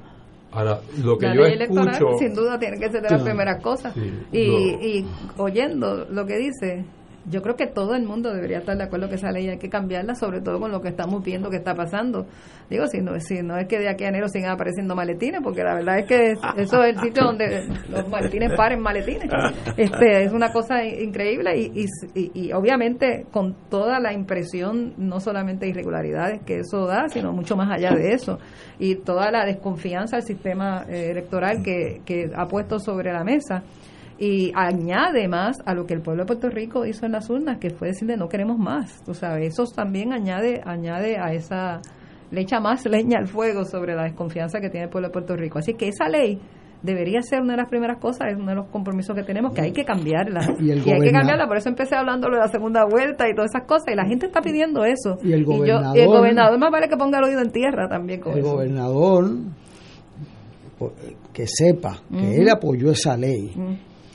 Ahora, 0.50 0.80
lo 1.00 1.16
que 1.18 1.26
yo 1.36 1.44
escucho, 1.44 2.18
sin 2.18 2.34
duda 2.34 2.58
tiene 2.58 2.78
que 2.78 2.90
ser 2.90 3.02
de 3.02 3.10
las 3.10 3.22
primeras 3.22 3.62
cosas. 3.62 3.94
y, 4.32 4.40
y 4.40 5.06
oyendo 5.36 6.06
lo 6.06 6.26
que 6.26 6.38
dice, 6.38 6.84
yo 7.30 7.42
creo 7.42 7.56
que 7.56 7.66
todo 7.66 7.94
el 7.94 8.04
mundo 8.04 8.32
debería 8.32 8.58
estar 8.58 8.76
de 8.76 8.84
acuerdo 8.84 9.08
que 9.08 9.16
esa 9.16 9.30
ley 9.30 9.48
hay 9.48 9.58
que 9.58 9.68
cambiarla, 9.68 10.14
sobre 10.14 10.40
todo 10.40 10.58
con 10.58 10.70
lo 10.70 10.80
que 10.80 10.88
estamos 10.88 11.22
viendo 11.22 11.50
que 11.50 11.56
está 11.56 11.74
pasando. 11.74 12.26
Digo, 12.70 12.86
si 12.86 12.98
no, 13.00 13.18
si 13.20 13.42
no 13.42 13.56
es 13.56 13.66
que 13.66 13.78
de 13.78 13.88
aquí 13.88 14.04
a 14.04 14.08
enero 14.08 14.28
sigan 14.28 14.50
apareciendo 14.50 14.94
maletines, 14.94 15.40
porque 15.42 15.62
la 15.62 15.74
verdad 15.74 15.98
es 15.98 16.06
que 16.06 16.32
eso 16.56 16.82
es 16.82 16.96
el 16.96 17.00
sitio 17.00 17.24
donde 17.24 17.66
los 17.90 18.08
maletines 18.08 18.52
paren 18.56 18.80
maletines. 18.80 19.30
Este, 19.76 20.24
es 20.24 20.32
una 20.32 20.52
cosa 20.52 20.84
increíble 20.84 21.56
y, 21.56 21.86
y, 22.14 22.30
y, 22.34 22.52
obviamente 22.52 23.26
con 23.30 23.54
toda 23.70 24.00
la 24.00 24.12
impresión, 24.12 24.94
no 24.96 25.20
solamente 25.20 25.66
de 25.66 25.70
irregularidades 25.70 26.42
que 26.44 26.60
eso 26.60 26.86
da, 26.86 27.08
sino 27.08 27.32
mucho 27.32 27.56
más 27.56 27.70
allá 27.70 27.94
de 27.94 28.12
eso. 28.12 28.38
Y 28.78 28.96
toda 28.96 29.30
la 29.30 29.44
desconfianza 29.44 30.16
al 30.16 30.22
sistema 30.22 30.84
eh, 30.88 31.10
electoral 31.10 31.62
que, 31.62 32.00
que 32.04 32.30
ha 32.34 32.46
puesto 32.46 32.78
sobre 32.78 33.12
la 33.12 33.24
mesa 33.24 33.62
y 34.18 34.50
añade 34.54 35.28
más 35.28 35.58
a 35.64 35.74
lo 35.74 35.86
que 35.86 35.94
el 35.94 36.02
pueblo 36.02 36.24
de 36.24 36.26
Puerto 36.26 36.50
Rico 36.50 36.84
hizo 36.84 37.06
en 37.06 37.12
las 37.12 37.30
urnas, 37.30 37.58
que 37.58 37.70
fue 37.70 37.88
decirle 37.88 38.16
no 38.16 38.28
queremos 38.28 38.58
más. 38.58 39.02
Tú 39.04 39.14
sabes, 39.14 39.52
eso 39.52 39.64
también 39.72 40.12
añade, 40.12 40.60
añade 40.64 41.18
a 41.18 41.32
esa, 41.32 41.80
le 42.30 42.40
echa 42.40 42.58
más 42.58 42.84
leña 42.84 43.18
al 43.18 43.28
fuego 43.28 43.64
sobre 43.64 43.94
la 43.94 44.04
desconfianza 44.04 44.60
que 44.60 44.70
tiene 44.70 44.84
el 44.84 44.90
pueblo 44.90 45.08
de 45.08 45.12
Puerto 45.12 45.36
Rico. 45.36 45.60
Así 45.60 45.74
que 45.74 45.88
esa 45.88 46.08
ley 46.08 46.40
debería 46.82 47.22
ser 47.22 47.40
una 47.42 47.52
de 47.52 47.58
las 47.58 47.68
primeras 47.68 47.98
cosas, 47.98 48.32
es 48.32 48.36
uno 48.36 48.48
de 48.48 48.56
los 48.56 48.66
compromisos 48.70 49.14
que 49.14 49.22
tenemos, 49.22 49.54
que 49.54 49.60
hay 49.60 49.72
que 49.72 49.84
cambiarla. 49.84 50.40
Y, 50.60 50.72
hay 50.72 50.80
que 50.80 51.12
cambiarla, 51.12 51.46
por 51.46 51.56
eso 51.56 51.68
empecé 51.68 51.94
hablando 51.94 52.28
de 52.28 52.38
la 52.38 52.48
segunda 52.48 52.84
vuelta 52.86 53.28
y 53.28 53.34
todas 53.34 53.52
esas 53.54 53.68
cosas, 53.68 53.86
y 53.92 53.96
la 53.96 54.04
gente 54.04 54.26
está 54.26 54.40
pidiendo 54.40 54.84
eso. 54.84 55.18
Y 55.22 55.32
el 55.32 55.44
gobernador, 55.44 55.96
el 55.96 56.06
gobernador 56.06 56.58
más 56.58 56.70
vale 56.72 56.88
que 56.88 56.96
ponga 56.96 57.18
el 57.18 57.24
oído 57.24 57.40
en 57.40 57.50
tierra 57.52 57.88
también 57.88 58.20
con 58.20 58.36
El 58.36 58.42
gobernador, 58.42 59.30
que 61.32 61.46
sepa 61.46 62.00
que 62.10 62.36
él 62.36 62.48
apoyó 62.48 62.90
esa 62.92 63.16
ley 63.16 63.52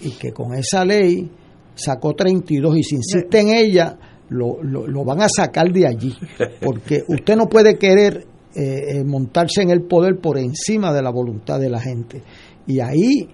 y 0.02 0.12
que 0.12 0.32
con 0.32 0.54
esa 0.54 0.84
ley 0.86 1.30
sacó 1.76 2.14
32 2.14 2.78
y 2.78 2.84
si 2.84 2.96
insiste 2.96 3.40
en 3.40 3.50
ella, 3.50 3.98
lo, 4.30 4.62
lo, 4.64 5.04
van 5.04 5.22
a 5.22 5.28
sacar 5.30 5.72
de 5.72 5.88
allí. 5.88 6.14
Porque 6.62 7.04
usted 7.08 7.36
no 7.36 7.48
puede 7.48 7.78
querer 7.78 8.26
eh, 8.56 8.98
eh, 8.98 9.04
montarse 9.04 9.62
en 9.62 9.70
el 9.70 9.84
poder 9.84 10.20
por 10.20 10.38
encima 10.38 10.94
de 10.94 11.02
la 11.02 11.12
voluntad 11.12 11.60
de 11.60 11.70
la 11.70 11.80
gente. 11.80 12.22
Y 12.66 12.80
ahí 12.80 13.30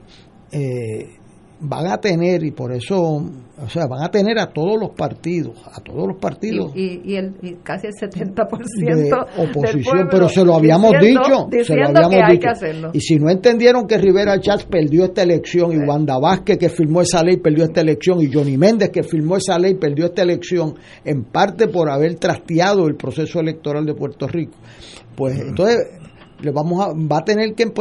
eh, 0.51 1.18
van 1.61 1.87
a 1.87 1.97
tener, 1.97 2.43
y 2.43 2.51
por 2.51 2.71
eso, 2.71 2.97
o 3.01 3.69
sea, 3.69 3.85
van 3.87 4.03
a 4.03 4.09
tener 4.09 4.39
a 4.39 4.47
todos 4.47 4.79
los 4.79 4.91
partidos, 4.91 5.57
a 5.65 5.81
todos 5.81 6.07
los 6.07 6.17
partidos. 6.17 6.71
Y, 6.75 7.01
y, 7.03 7.15
el, 7.15 7.33
casi 7.63 7.87
el 7.87 7.93
70% 7.93 8.95
de 8.95 9.11
oposición, 9.43 10.07
pero 10.09 10.29
se 10.29 10.45
lo 10.45 10.55
habíamos 10.55 10.93
dicho, 11.01 11.49
se 11.63 11.75
lo 11.75 11.87
habíamos 11.87 12.31
dicho. 12.31 12.91
Y 12.93 13.01
si 13.01 13.17
no 13.17 13.29
entendieron 13.29 13.87
que 13.87 13.97
Rivera 13.97 14.39
Chávez 14.39 14.65
perdió 14.65 15.05
esta 15.05 15.23
elección, 15.23 15.73
y 15.73 15.77
Wanda 15.77 16.17
Vázquez 16.17 16.57
que 16.57 16.69
firmó 16.69 17.01
esa 17.01 17.23
ley 17.23 17.37
perdió 17.37 17.65
esta 17.65 17.81
elección, 17.81 18.21
y 18.21 18.31
Johnny 18.31 18.57
Méndez 18.57 18.89
que 18.89 19.03
firmó 19.03 19.35
esa 19.37 19.59
ley 19.59 19.75
perdió 19.75 20.05
esta 20.05 20.21
elección, 20.21 20.75
en 21.03 21.25
parte 21.25 21.67
por 21.67 21.89
haber 21.89 22.15
trasteado 22.15 22.87
el 22.87 22.95
proceso 22.95 23.39
electoral 23.39 23.85
de 23.85 23.93
Puerto 23.93 24.27
Rico. 24.27 24.53
Pues 25.15 25.37
entonces 25.37 25.98
le 26.41 26.51
vamos 26.51 26.83
a, 26.83 26.93
va 26.93 27.19
a 27.19 27.23
tener 27.23 27.53
que, 27.53 27.71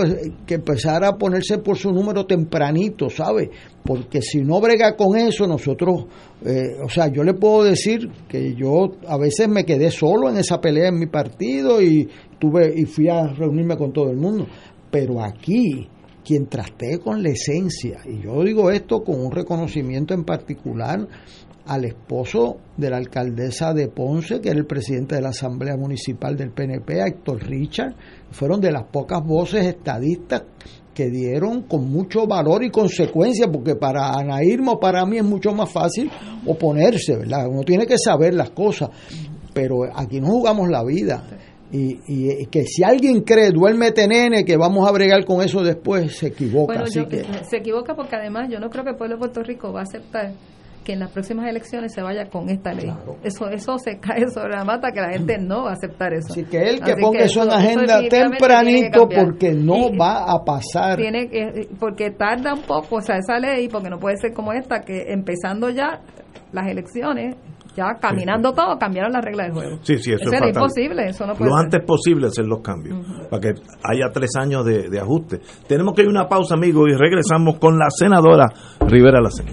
que, 0.46 0.54
empezar 0.54 1.04
a 1.04 1.16
ponerse 1.16 1.58
por 1.58 1.76
su 1.76 1.90
número 1.90 2.26
tempranito, 2.26 3.08
¿sabe? 3.08 3.50
Porque 3.84 4.20
si 4.20 4.40
no 4.40 4.60
brega 4.60 4.96
con 4.96 5.16
eso, 5.16 5.46
nosotros, 5.46 6.06
eh, 6.44 6.76
o 6.82 6.88
sea, 6.88 7.08
yo 7.08 7.22
le 7.22 7.34
puedo 7.34 7.64
decir 7.64 8.08
que 8.28 8.54
yo 8.54 8.90
a 9.06 9.16
veces 9.16 9.48
me 9.48 9.64
quedé 9.64 9.90
solo 9.90 10.28
en 10.28 10.38
esa 10.38 10.60
pelea 10.60 10.88
en 10.88 10.98
mi 10.98 11.06
partido 11.06 11.80
y 11.80 12.08
tuve 12.38 12.72
y 12.76 12.84
fui 12.84 13.08
a 13.08 13.28
reunirme 13.28 13.76
con 13.76 13.92
todo 13.92 14.10
el 14.10 14.16
mundo, 14.16 14.46
pero 14.90 15.22
aquí 15.22 15.88
quien 16.24 16.46
trastee 16.46 16.98
con 16.98 17.22
la 17.22 17.30
esencia, 17.30 18.00
y 18.04 18.22
yo 18.22 18.44
digo 18.44 18.70
esto 18.70 19.02
con 19.02 19.18
un 19.18 19.32
reconocimiento 19.32 20.12
en 20.12 20.24
particular 20.24 21.08
al 21.68 21.84
esposo 21.84 22.56
de 22.76 22.90
la 22.90 22.96
alcaldesa 22.96 23.72
de 23.74 23.88
Ponce, 23.88 24.40
que 24.40 24.48
era 24.48 24.58
el 24.58 24.66
presidente 24.66 25.14
de 25.16 25.20
la 25.22 25.28
Asamblea 25.28 25.76
Municipal 25.76 26.36
del 26.36 26.50
PNP, 26.50 27.00
Héctor 27.00 27.42
Richard. 27.46 27.94
Fueron 28.30 28.60
de 28.60 28.72
las 28.72 28.84
pocas 28.84 29.22
voces 29.24 29.64
estadistas 29.66 30.42
que 30.94 31.10
dieron 31.10 31.62
con 31.62 31.88
mucho 31.90 32.26
valor 32.26 32.64
y 32.64 32.70
consecuencia, 32.70 33.46
porque 33.50 33.76
para 33.76 34.10
Ana 34.14 34.42
Irma 34.42 34.72
o 34.72 34.80
para 34.80 35.06
mí 35.06 35.18
es 35.18 35.24
mucho 35.24 35.52
más 35.52 35.70
fácil 35.70 36.10
oponerse, 36.44 37.16
¿verdad? 37.16 37.46
Uno 37.48 37.62
tiene 37.62 37.86
que 37.86 37.96
saber 37.98 38.34
las 38.34 38.50
cosas, 38.50 38.90
pero 39.54 39.84
aquí 39.94 40.20
no 40.20 40.26
jugamos 40.28 40.68
la 40.68 40.82
vida. 40.84 41.22
Y, 41.70 41.98
y, 42.08 42.46
que 42.46 42.64
si 42.64 42.82
alguien 42.82 43.20
cree, 43.20 43.50
duérmete 43.50 44.08
nene, 44.08 44.42
que 44.44 44.56
vamos 44.56 44.88
a 44.88 44.90
bregar 44.92 45.24
con 45.26 45.42
eso 45.42 45.62
después, 45.62 46.16
se 46.16 46.28
equivoca. 46.28 46.72
Bueno, 46.72 46.84
así 46.84 46.98
yo- 47.00 47.08
que, 47.08 47.22
se 47.50 47.58
equivoca 47.58 47.94
porque 47.94 48.16
además 48.16 48.48
yo 48.50 48.58
no 48.58 48.70
creo 48.70 48.84
que 48.84 48.90
el 48.90 48.96
pueblo 48.96 49.16
de 49.16 49.18
Puerto 49.18 49.42
Rico 49.42 49.70
va 49.72 49.80
a 49.80 49.82
aceptar 49.82 50.32
que 50.88 50.94
en 50.94 51.00
las 51.00 51.10
próximas 51.10 51.46
elecciones 51.46 51.92
se 51.92 52.00
vaya 52.00 52.30
con 52.30 52.48
esta 52.48 52.72
ley. 52.72 52.90
Eso 53.22 53.46
eso 53.50 53.76
se 53.78 53.98
cae 54.00 54.26
sobre 54.32 54.54
la 54.56 54.64
mata 54.64 54.90
que 54.90 55.02
la 55.02 55.10
gente 55.10 55.36
no 55.36 55.64
va 55.64 55.70
a 55.70 55.72
aceptar 55.74 56.14
eso. 56.14 56.28
Así 56.30 56.44
que 56.44 56.56
él 56.62 56.80
que 56.80 56.92
Así 56.92 57.02
ponga 57.02 57.18
eso 57.20 57.42
en 57.42 57.50
agenda 57.50 58.00
que 58.00 58.08
tempranito 58.08 59.06
porque 59.06 59.52
no 59.52 59.94
va 59.94 60.24
a 60.32 60.42
pasar. 60.42 60.96
tiene 60.96 61.28
que- 61.28 61.68
porque 61.78 62.10
tarda 62.12 62.54
un 62.54 62.62
poco, 62.62 62.96
o 62.96 63.00
sea, 63.02 63.16
esa 63.18 63.38
ley, 63.38 63.68
porque 63.68 63.90
no 63.90 63.98
puede 63.98 64.16
ser 64.16 64.32
como 64.32 64.54
esta, 64.54 64.80
que 64.80 65.12
empezando 65.12 65.68
ya 65.68 66.00
las 66.52 66.66
elecciones, 66.68 67.36
ya 67.76 67.84
caminando 68.00 68.52
todo, 68.54 68.78
cambiaron 68.78 69.12
las 69.12 69.22
reglas 69.22 69.48
del 69.48 69.54
juego. 69.56 69.78
Sí, 69.82 69.98
sí, 69.98 70.12
eso 70.14 70.24
es 70.24 70.32
era 70.32 70.48
imposible, 70.48 71.10
eso 71.10 71.26
no 71.26 71.34
puede 71.34 71.50
Lo 71.50 71.56
ser. 71.58 71.64
antes 71.66 71.84
posible 71.84 72.26
hacer 72.28 72.46
los 72.46 72.60
cambios, 72.62 72.96
para 73.28 73.40
que 73.42 73.48
haya 73.84 74.10
tres 74.10 74.30
años 74.40 74.64
de, 74.64 74.88
de 74.88 74.98
ajuste. 74.98 75.40
Tenemos 75.66 75.92
que 75.94 76.00
ir 76.00 76.08
a 76.08 76.10
una 76.10 76.26
pausa, 76.28 76.54
amigos, 76.54 76.88
y 76.90 76.96
regresamos 76.96 77.58
con 77.58 77.78
la 77.78 77.88
senadora 77.90 78.46
Rivera 78.88 79.20
Lacena. 79.20 79.52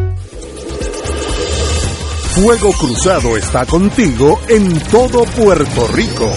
Fuego 2.35 2.71
Cruzado 2.71 3.35
está 3.35 3.65
contigo 3.65 4.39
en 4.47 4.79
todo 4.89 5.25
Puerto 5.25 5.87
Rico. 5.93 6.31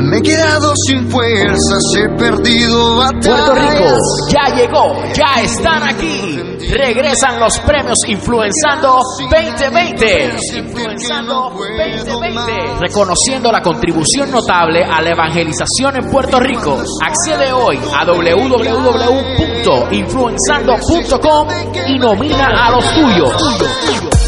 Me 0.00 0.16
he 0.16 0.22
quedado 0.22 0.72
sin 0.86 1.10
fuerzas, 1.10 1.82
he 1.98 2.08
perdido 2.16 2.96
batallas. 2.96 3.22
Puerto 3.22 3.54
Rico 3.54 3.84
ya 4.32 4.56
llegó, 4.56 5.04
ya 5.12 5.42
están 5.42 5.82
aquí. 5.82 6.40
Regresan 6.70 7.38
los 7.38 7.58
premios 7.58 7.98
Influenzando 8.06 8.98
2020. 9.30 10.36
Influenzando 10.56 11.50
2020. 11.50 12.78
Reconociendo 12.80 13.52
la 13.52 13.60
contribución 13.60 14.30
notable 14.30 14.84
a 14.84 15.02
la 15.02 15.10
evangelización 15.10 15.96
en 16.02 16.10
Puerto 16.10 16.40
Rico. 16.40 16.82
Accede 17.02 17.52
hoy 17.52 17.78
a 17.94 18.06
www.influenzando.com 19.64 21.48
y 21.88 21.98
nomina 21.98 22.66
a 22.66 22.70
los 22.70 22.84
tuyos. 22.94 24.27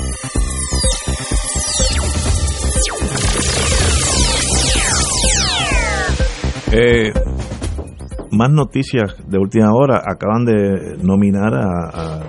Eh, 6.73 7.11
más 8.31 8.49
noticias 8.49 9.15
de 9.27 9.37
última 9.37 9.73
hora. 9.73 10.01
Acaban 10.05 10.45
de 10.45 10.97
nominar 11.03 11.53
a, 11.53 11.89
a 11.89 12.19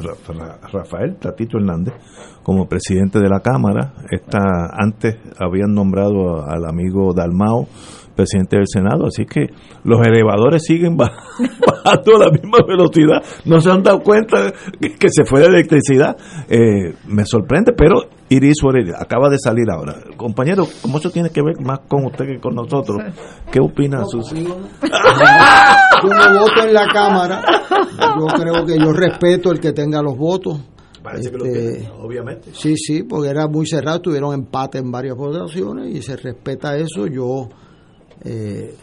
Ra- 0.00 0.34
Ra- 0.34 0.58
Rafael 0.72 1.16
Tatito 1.16 1.58
Hernández 1.58 1.94
como 2.42 2.66
presidente 2.68 3.20
de 3.20 3.28
la 3.28 3.40
Cámara. 3.40 3.92
Esta, 4.10 4.40
antes 4.72 5.16
habían 5.38 5.74
nombrado 5.74 6.44
al 6.44 6.64
amigo 6.68 7.12
Dalmao 7.14 7.68
presidente 8.14 8.56
del 8.56 8.66
Senado. 8.68 9.06
Así 9.06 9.24
que 9.26 9.46
los 9.84 10.00
elevadores 10.06 10.62
siguen 10.64 10.96
baj- 10.98 11.12
bajando 11.66 12.16
a 12.16 12.26
la 12.26 12.30
misma 12.30 12.58
velocidad. 12.66 13.22
No 13.44 13.60
se 13.60 13.70
han 13.70 13.82
dado 13.82 14.00
cuenta 14.00 14.52
que, 14.80 14.94
que 14.94 15.08
se 15.10 15.24
fue 15.24 15.40
la 15.40 15.46
electricidad. 15.46 16.16
Eh, 16.48 16.94
me 17.06 17.24
sorprende, 17.24 17.72
pero 17.76 18.02
Iris 18.28 18.58
acaba 18.98 19.28
de 19.28 19.38
salir 19.38 19.70
ahora. 19.70 19.96
Compañero, 20.16 20.66
como 20.80 20.98
eso 20.98 21.10
tiene 21.10 21.30
que 21.30 21.42
ver 21.42 21.60
más 21.60 21.80
con 21.88 22.06
usted 22.06 22.24
que 22.26 22.40
con 22.40 22.54
nosotros, 22.54 22.98
¿qué 23.50 23.60
opina 23.60 24.04
Susi? 24.06 24.44
Yo 26.02 26.08
no 26.08 26.40
voto 26.40 26.64
en 26.66 26.74
la 26.74 26.86
Cámara. 26.92 27.42
Yo 28.18 28.26
creo 28.26 28.66
que 28.66 28.78
yo 28.78 28.92
respeto 28.92 29.52
el 29.52 29.60
que 29.60 29.72
tenga 29.72 30.02
los 30.02 30.16
votos. 30.16 30.60
Parece 31.02 31.30
que 31.30 31.36
lo 31.38 31.44
Este, 31.44 31.60
tiene, 31.78 31.90
obviamente. 32.00 32.50
Sí, 32.54 32.76
sí, 32.76 33.02
porque 33.02 33.28
era 33.28 33.46
muy 33.48 33.66
cerrado, 33.66 34.00
tuvieron 34.00 34.34
empate 34.34 34.78
en 34.78 34.90
varias 34.90 35.16
votaciones 35.16 35.94
y 35.94 36.00
se 36.02 36.16
respeta 36.16 36.76
eso. 36.76 37.06
Yo 37.06 37.48
eh, 38.24 38.74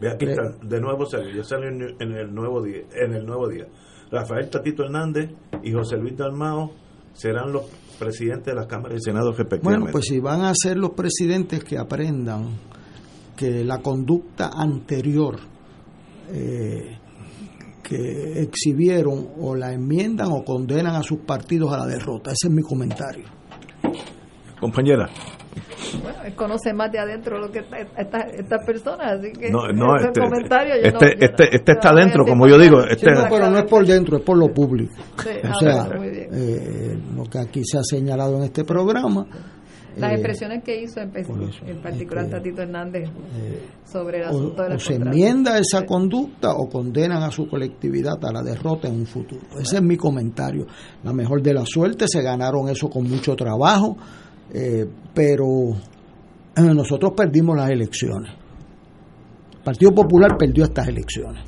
Ve 0.00 0.10
aquí 0.10 0.26
está, 0.26 0.42
de 0.62 0.80
nuevo 0.80 1.06
salió, 1.06 1.34
ya 1.34 1.42
salió 1.42 1.68
en, 1.68 1.82
en 2.00 2.12
el 2.12 2.32
nuevo 2.32 2.62
día, 2.62 2.82
en 2.92 3.14
el 3.14 3.26
nuevo 3.26 3.48
día. 3.48 3.66
Rafael 4.10 4.48
Tatito 4.48 4.84
Hernández 4.84 5.30
y 5.62 5.72
José 5.72 5.96
Luis 5.96 6.16
Dalmao 6.16 6.70
serán 7.12 7.52
los 7.52 7.64
presidentes 7.98 8.46
de 8.46 8.54
la 8.54 8.66
Cámara 8.66 8.94
y 8.94 9.00
Senado 9.00 9.32
respectivamente. 9.32 9.80
Bueno, 9.80 9.92
pues 9.92 10.04
si 10.06 10.20
van 10.20 10.42
a 10.42 10.52
ser 10.54 10.76
los 10.76 10.90
presidentes 10.90 11.64
que 11.64 11.76
aprendan 11.76 12.56
que 13.36 13.64
la 13.64 13.78
conducta 13.78 14.50
anterior 14.54 15.36
eh, 16.32 16.96
que 17.82 18.42
exhibieron 18.42 19.28
o 19.40 19.54
la 19.54 19.72
enmiendan 19.72 20.28
o 20.30 20.44
condenan 20.44 20.94
a 20.94 21.02
sus 21.02 21.20
partidos 21.20 21.72
a 21.72 21.78
la 21.78 21.86
derrota. 21.86 22.30
Ese 22.30 22.48
es 22.48 22.54
mi 22.54 22.62
comentario. 22.62 23.24
Compañera, 24.60 25.08
Bueno, 26.02 26.18
él 26.24 26.34
conoce 26.34 26.72
más 26.72 26.90
de 26.92 26.98
adentro 26.98 27.38
lo 27.38 27.50
que 27.50 27.60
esta- 27.60 27.78
esta- 27.78 28.26
estas 28.36 28.64
personas, 28.66 29.18
así 29.18 29.32
que 29.32 29.50
no, 29.50 29.68
no, 29.72 29.96
ese 29.96 30.06
este, 30.08 30.20
comentario 30.20 30.74
yo 30.76 30.82
este, 30.88 31.16
no- 31.16 31.26
este, 31.26 31.56
este 31.56 31.72
está 31.72 31.88
adentro, 31.90 32.24
como 32.24 32.46
yo 32.46 32.58
digo. 32.58 32.82
Este, 32.84 33.10
no, 33.10 33.26
pero 33.30 33.50
no 33.50 33.58
es 33.58 33.64
por 33.64 33.84
dentro, 33.86 34.18
es 34.18 34.22
por 34.22 34.36
lo 34.38 34.48
público. 34.52 34.94
Sí, 35.22 35.28
o 35.42 35.46
ah, 35.48 35.54
sea, 35.60 35.84
bueno, 35.84 36.00
muy 36.00 36.10
bien. 36.10 36.28
eh, 36.32 36.98
lo 37.16 37.24
que 37.24 37.38
aquí 37.38 37.62
se 37.64 37.78
ha 37.78 37.82
señalado 37.82 38.36
en 38.36 38.44
este 38.44 38.64
programa 38.64 39.26
Las 39.96 40.12
eh, 40.12 40.14
expresiones 40.14 40.62
que 40.62 40.80
hizo 40.82 41.00
en, 41.00 41.10
en 41.66 41.82
particular 41.82 42.24
este, 42.24 42.36
Tatito 42.36 42.62
Hernández 42.62 43.08
eh, 43.08 43.66
sobre 43.84 44.18
el 44.18 44.24
o, 44.24 44.28
asunto 44.28 44.62
de 44.62 44.68
la 44.68 44.74
o 44.76 44.78
se 44.78 44.94
enmienda 44.94 45.58
esa 45.58 45.84
conducta 45.84 46.52
o 46.52 46.68
condenan 46.68 47.22
a 47.22 47.30
su 47.30 47.48
colectividad 47.48 48.22
a 48.24 48.32
la 48.32 48.42
derrota 48.42 48.86
en 48.88 48.94
un 48.94 49.06
futuro. 49.06 49.42
Ese 49.60 49.76
es 49.76 49.82
mi 49.82 49.96
comentario. 49.96 50.66
La 51.02 51.12
mejor 51.12 51.42
de 51.42 51.54
la 51.54 51.64
suerte, 51.66 52.06
se 52.06 52.22
ganaron 52.22 52.68
eso 52.68 52.88
con 52.88 53.08
mucho 53.08 53.34
trabajo, 53.34 53.96
eh, 54.52 54.86
pero 55.14 55.70
eh, 56.56 56.74
nosotros 56.74 57.12
perdimos 57.16 57.56
las 57.56 57.70
elecciones. 57.70 58.32
El 59.52 59.62
Partido 59.62 59.92
Popular 59.92 60.36
perdió 60.38 60.64
estas 60.64 60.88
elecciones. 60.88 61.44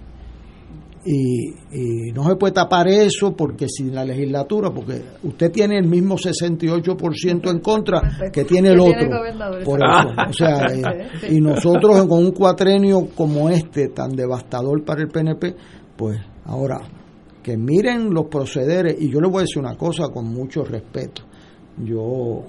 Y, 1.03 1.55
y 1.73 2.13
no 2.13 2.29
se 2.29 2.37
puede 2.37 2.53
tapar 2.53 2.87
eso 2.89 3.35
porque 3.35 3.67
si 3.69 3.85
la 3.85 4.05
legislatura, 4.05 4.71
porque 4.71 5.03
usted 5.23 5.51
tiene 5.51 5.79
el 5.79 5.87
mismo 5.87 6.17
68% 6.17 7.51
en 7.51 7.61
contra 7.61 8.03
que 8.31 8.45
tiene 8.45 8.73
el 8.73 8.81
otro. 8.81 9.09
Por 9.65 9.81
eso, 9.83 10.09
o 10.29 10.33
sea, 10.35 10.67
eh, 10.71 11.09
y 11.31 11.41
nosotros 11.41 12.07
con 12.07 12.27
un 12.27 12.33
cuatrenio 12.33 13.09
como 13.17 13.49
este, 13.49 13.89
tan 13.89 14.15
devastador 14.15 14.85
para 14.85 15.01
el 15.01 15.09
PNP, 15.09 15.57
pues 15.97 16.21
ahora, 16.45 16.83
que 17.43 17.57
miren 17.57 18.13
los 18.13 18.27
procederes, 18.27 19.01
y 19.01 19.11
yo 19.11 19.21
le 19.21 19.29
voy 19.29 19.39
a 19.39 19.41
decir 19.43 19.59
una 19.59 19.77
cosa 19.77 20.09
con 20.13 20.27
mucho 20.27 20.65
respeto, 20.65 21.23
yo, 21.83 22.45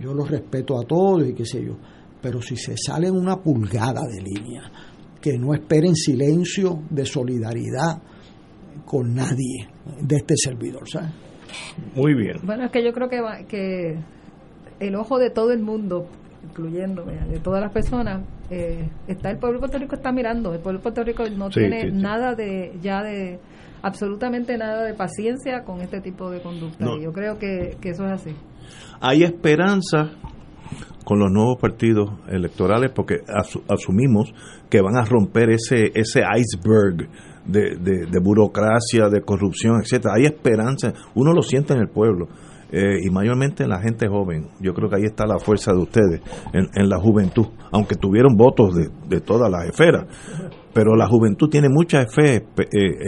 yo 0.00 0.12
los 0.14 0.30
respeto 0.30 0.78
a 0.78 0.84
todos 0.84 1.26
y 1.28 1.34
qué 1.34 1.44
sé 1.44 1.64
yo, 1.64 1.76
pero 2.22 2.40
si 2.42 2.56
se 2.56 2.74
salen 2.76 3.12
una 3.14 3.36
pulgada 3.36 4.02
de 4.06 4.20
línea, 4.22 4.62
que 5.20 5.38
no 5.38 5.54
esperen 5.54 5.94
silencio 5.94 6.80
de 6.90 7.04
solidaridad 7.06 8.02
con 8.84 9.14
nadie 9.14 9.68
de 10.00 10.16
este 10.16 10.34
servidor, 10.36 10.88
¿sabes? 10.88 11.10
Muy 11.94 12.14
bien. 12.14 12.36
Bueno, 12.42 12.64
es 12.64 12.70
que 12.70 12.84
yo 12.84 12.92
creo 12.92 13.08
que, 13.08 13.20
va- 13.20 13.42
que 13.44 13.96
el 14.80 14.94
ojo 14.96 15.18
de 15.18 15.30
todo 15.30 15.52
el 15.52 15.60
mundo, 15.62 16.06
incluyéndome, 16.42 17.14
de 17.30 17.38
todas 17.38 17.62
las 17.62 17.72
personas, 17.72 18.22
eh, 18.50 18.88
está 19.06 19.30
el 19.30 19.38
pueblo 19.38 19.58
de 19.58 19.60
Puerto 19.60 19.78
Rico 19.78 19.94
está 19.96 20.12
mirando. 20.12 20.52
El 20.52 20.60
pueblo 20.60 20.78
de 20.80 20.82
Puerto 20.82 21.04
Rico 21.04 21.24
no 21.36 21.50
Sí, 21.50 21.60
tiene 21.60 21.80
sí, 21.82 21.90
sí. 21.90 21.96
nada 21.96 22.34
de, 22.34 22.72
ya 22.82 23.02
de, 23.02 23.38
absolutamente 23.84 24.56
nada 24.58 24.82
de 24.84 24.94
paciencia 24.94 25.62
con 25.64 25.80
este 25.80 26.00
tipo 26.00 26.30
de 26.30 26.40
conducta. 26.42 26.84
No. 26.84 26.96
Y 26.96 27.04
yo 27.04 27.12
creo 27.12 27.38
que, 27.38 27.76
que 27.80 27.90
eso 27.90 28.04
es 28.06 28.12
así. 28.12 28.30
Hay 29.00 29.22
esperanza 29.22 30.10
con 31.04 31.18
los 31.18 31.30
nuevos 31.30 31.58
partidos 31.60 32.10
electorales 32.28 32.90
porque 32.94 33.16
asu- 33.26 33.62
asumimos 33.68 34.32
que 34.70 34.80
van 34.80 34.96
a 34.96 35.04
romper 35.04 35.50
ese 35.50 35.92
ese 35.94 36.22
iceberg 36.22 37.08
de, 37.44 37.76
de, 37.76 38.06
de 38.10 38.18
burocracia, 38.20 39.08
de 39.10 39.20
corrupción, 39.20 39.80
etcétera. 39.82 40.14
Hay 40.16 40.24
esperanza, 40.24 40.94
uno 41.14 41.32
lo 41.34 41.42
siente 41.42 41.74
en 41.74 41.80
el 41.80 41.88
pueblo 41.88 42.28
eh, 42.72 42.96
y 43.06 43.10
mayormente 43.10 43.64
en 43.64 43.68
la 43.68 43.82
gente 43.82 44.08
joven. 44.08 44.48
Yo 44.60 44.72
creo 44.72 44.88
que 44.88 44.96
ahí 44.96 45.04
está 45.04 45.26
la 45.26 45.38
fuerza 45.38 45.72
de 45.72 45.78
ustedes, 45.82 46.22
en, 46.54 46.68
en 46.74 46.88
la 46.88 46.98
juventud, 46.98 47.48
aunque 47.70 47.96
tuvieron 47.96 48.34
votos 48.36 48.74
de, 48.74 48.88
de 49.06 49.20
todas 49.20 49.50
las 49.50 49.66
esferas. 49.68 50.06
Pero 50.74 50.96
la 50.96 51.06
juventud 51.06 51.48
tiene 51.48 51.68
mucha 51.70 52.04
fe 52.06 52.36
eh, 52.36 52.42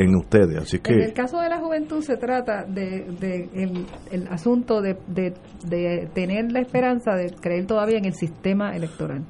en 0.00 0.14
ustedes, 0.14 0.56
así 0.58 0.78
En 0.84 1.00
el 1.00 1.06
que 1.08 1.12
caso 1.12 1.40
de 1.40 1.48
la 1.48 1.58
juventud 1.58 2.00
se 2.00 2.16
trata 2.16 2.64
de, 2.64 3.04
de 3.20 3.48
el, 3.54 3.86
el 4.12 4.28
asunto 4.28 4.80
de, 4.80 4.96
de, 5.08 5.34
de 5.68 6.08
tener 6.14 6.52
la 6.52 6.60
esperanza 6.60 7.16
de 7.16 7.30
creer 7.40 7.66
todavía 7.66 7.98
en 7.98 8.04
el 8.04 8.14
sistema 8.14 8.70
electoral. 8.76 9.24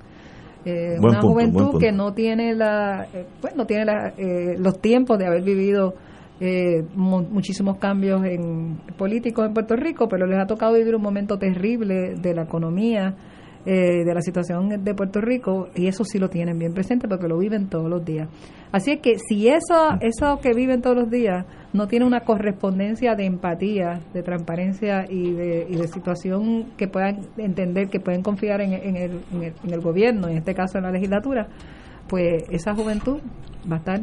Eh, 0.66 0.96
una 0.98 1.20
punto, 1.20 1.28
juventud 1.28 1.80
que 1.80 1.92
no 1.92 2.12
tiene 2.12 2.54
la 2.54 3.06
eh, 3.14 3.24
pues, 3.40 3.54
no 3.56 3.66
tiene 3.66 3.84
la, 3.84 4.08
eh, 4.18 4.56
los 4.58 4.80
tiempos 4.80 5.16
de 5.16 5.26
haber 5.26 5.42
vivido 5.42 5.94
eh, 6.40 6.82
mu- 6.94 7.22
muchísimos 7.22 7.78
cambios 7.78 8.22
en 8.24 8.76
políticos 8.98 9.46
en 9.46 9.54
Puerto 9.54 9.76
Rico, 9.76 10.08
pero 10.08 10.26
les 10.26 10.38
ha 10.38 10.46
tocado 10.46 10.74
vivir 10.74 10.94
un 10.94 11.02
momento 11.02 11.38
terrible 11.38 12.16
de 12.20 12.34
la 12.34 12.42
economía, 12.42 13.14
eh, 13.66 14.04
de 14.04 14.14
la 14.14 14.20
situación 14.20 14.82
de 14.84 14.94
Puerto 14.94 15.20
Rico, 15.20 15.68
y 15.74 15.88
eso 15.88 16.04
sí 16.04 16.18
lo 16.18 16.28
tienen 16.28 16.58
bien 16.58 16.72
presente 16.72 17.08
porque 17.08 17.26
lo 17.26 17.36
viven 17.36 17.68
todos 17.68 17.90
los 17.90 18.04
días. 18.04 18.28
Así 18.72 18.92
es 18.92 19.00
que 19.00 19.18
si 19.18 19.48
eso, 19.48 19.98
eso 20.00 20.38
que 20.40 20.52
viven 20.54 20.80
todos 20.80 20.96
los 20.96 21.10
días 21.10 21.44
no 21.72 21.86
tiene 21.88 22.06
una 22.06 22.20
correspondencia 22.20 23.14
de 23.14 23.26
empatía, 23.26 24.00
de 24.14 24.22
transparencia 24.22 25.04
y 25.08 25.32
de, 25.32 25.66
y 25.68 25.76
de 25.76 25.88
situación 25.88 26.72
que 26.76 26.88
puedan 26.88 27.20
entender, 27.36 27.88
que 27.88 28.00
pueden 28.00 28.22
confiar 28.22 28.60
en, 28.60 28.72
en 28.72 28.96
el, 28.96 29.20
en, 29.32 29.42
el, 29.42 29.52
en 29.64 29.72
el 29.72 29.80
gobierno, 29.80 30.28
en 30.28 30.38
este 30.38 30.54
caso 30.54 30.78
en 30.78 30.84
la 30.84 30.90
legislatura, 30.90 31.48
pues 32.08 32.44
esa 32.50 32.74
juventud 32.74 33.18
va 33.70 33.76
a 33.76 33.78
estar 33.78 34.00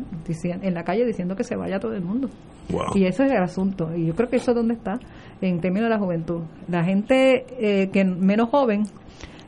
en 0.61 0.73
la 0.73 0.83
calle 0.83 1.05
diciendo 1.05 1.35
que 1.35 1.43
se 1.43 1.55
vaya 1.55 1.79
todo 1.79 1.93
el 1.93 2.03
mundo. 2.03 2.29
Wow. 2.69 2.95
Y 2.95 3.05
eso 3.05 3.23
es 3.23 3.31
el 3.31 3.41
asunto. 3.41 3.95
Y 3.95 4.07
yo 4.07 4.15
creo 4.15 4.29
que 4.29 4.37
eso 4.37 4.51
es 4.51 4.55
donde 4.55 4.73
está 4.73 4.99
en 5.41 5.59
términos 5.59 5.89
de 5.89 5.95
la 5.95 5.99
juventud. 5.99 6.41
La 6.67 6.83
gente 6.83 7.45
eh, 7.59 7.89
que 7.91 8.03
menos 8.03 8.49
joven 8.49 8.83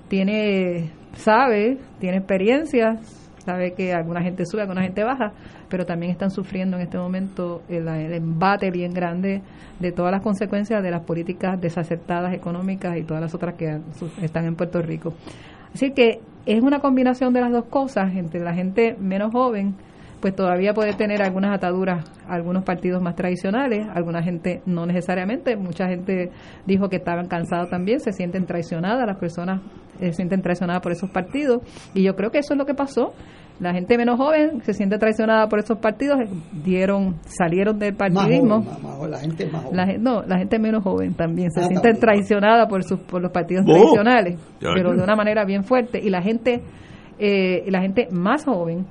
tiene, 0.08 0.92
sabe, 1.14 1.78
tiene 2.00 2.18
experiencia, 2.18 2.98
sabe 3.46 3.74
que 3.74 3.94
alguna 3.94 4.22
gente 4.22 4.46
sube, 4.46 4.62
alguna 4.62 4.84
gente 4.84 5.04
baja, 5.04 5.34
pero 5.70 5.86
también 5.86 6.12
están 6.12 6.32
sufriendo 6.32 6.78
en 6.78 6.84
este 6.84 6.98
momento 6.98 7.62
el, 7.70 7.88
el 7.88 8.14
embate 8.14 8.72
bien 8.72 8.94
grande 8.94 9.42
de 9.80 9.92
todas 9.92 10.12
las 10.12 10.22
consecuencias 10.22 10.82
de 10.82 10.92
las 10.92 11.02
políticas 11.02 11.60
desacertadas 11.60 12.34
económicas 12.34 12.98
y 12.98 13.04
todas 13.04 13.22
las 13.22 13.36
otras 13.36 13.56
que 13.56 13.80
están 14.22 14.46
en 14.46 14.56
Puerto 14.56 14.82
Rico. 14.82 15.14
Así 15.74 15.92
que 15.92 16.22
es 16.46 16.62
una 16.62 16.80
combinación 16.80 17.34
de 17.34 17.42
las 17.42 17.52
dos 17.52 17.66
cosas, 17.66 18.16
entre 18.16 18.40
la 18.42 18.54
gente 18.54 18.96
menos 19.00 19.32
joven, 19.32 19.76
pues 20.22 20.36
todavía 20.36 20.74
puede 20.74 20.94
tener 20.94 21.22
algunas 21.22 21.54
ataduras 21.56 22.04
a 22.28 22.34
algunos 22.34 22.64
partidos 22.64 23.02
más 23.02 23.16
tradicionales, 23.16 23.86
alguna 23.94 24.24
gente 24.24 24.62
no 24.66 24.86
necesariamente, 24.86 25.56
mucha 25.56 25.88
gente 25.88 26.32
dijo 26.66 26.90
que 26.90 26.96
estaban 26.98 27.28
cansados 27.28 27.70
también, 27.70 28.00
se 28.00 28.12
sienten 28.12 28.46
traicionadas, 28.46 29.06
las 29.06 29.18
personas 29.20 29.62
eh, 30.00 30.08
se 30.08 30.14
sienten 30.14 30.42
traicionadas 30.42 30.82
por 30.82 30.92
esos 30.92 31.10
partidos, 31.12 31.62
y 31.94 32.04
yo 32.04 32.16
creo 32.16 32.32
que 32.32 32.40
eso 32.40 32.54
es 32.54 32.58
lo 32.58 32.66
que 32.66 32.74
pasó. 32.74 33.14
La 33.58 33.72
gente 33.74 33.98
menos 33.98 34.18
joven 34.18 34.62
se 34.64 34.74
siente 34.74 34.98
traicionada 34.98 35.48
por 35.48 35.60
esos 35.60 35.78
partidos, 35.78 36.18
dieron, 36.52 37.16
salieron 37.26 37.80
del 37.80 37.94
Más 37.94 38.12
partidismo. 38.12 38.56
joven, 38.64 38.66
más- 38.70 38.84
más 38.84 38.96
joven, 38.98 39.12
la 39.12 39.20
gente 39.20 39.46
más 39.46 39.64
joven. 39.64 39.78
La 39.78 39.86
no, 39.98 40.24
la 40.24 40.38
gente 40.40 40.60
menos 40.60 40.84
joven 40.84 41.14
también 41.14 41.50
se 41.52 41.62
Ah, 41.62 41.64
siente 41.68 41.82
también. 41.90 42.02
traicionada 42.02 42.68
por 42.68 42.84
sus 42.84 43.00
por 43.00 43.22
los 43.22 43.32
partidos 43.32 43.64
Oh. 43.66 43.72
tradicionales, 43.74 44.40
pero 44.60 44.94
de 44.94 45.02
una 45.02 45.16
manera 45.16 45.46
bien 45.46 45.64
fuerte 45.64 46.00
y 46.04 46.10
la 46.10 46.22
gente 46.22 46.62
eh, 47.18 47.64
y 47.66 47.72
la 47.72 47.80
gente 47.80 48.10
más 48.12 48.44
joven 48.44 48.86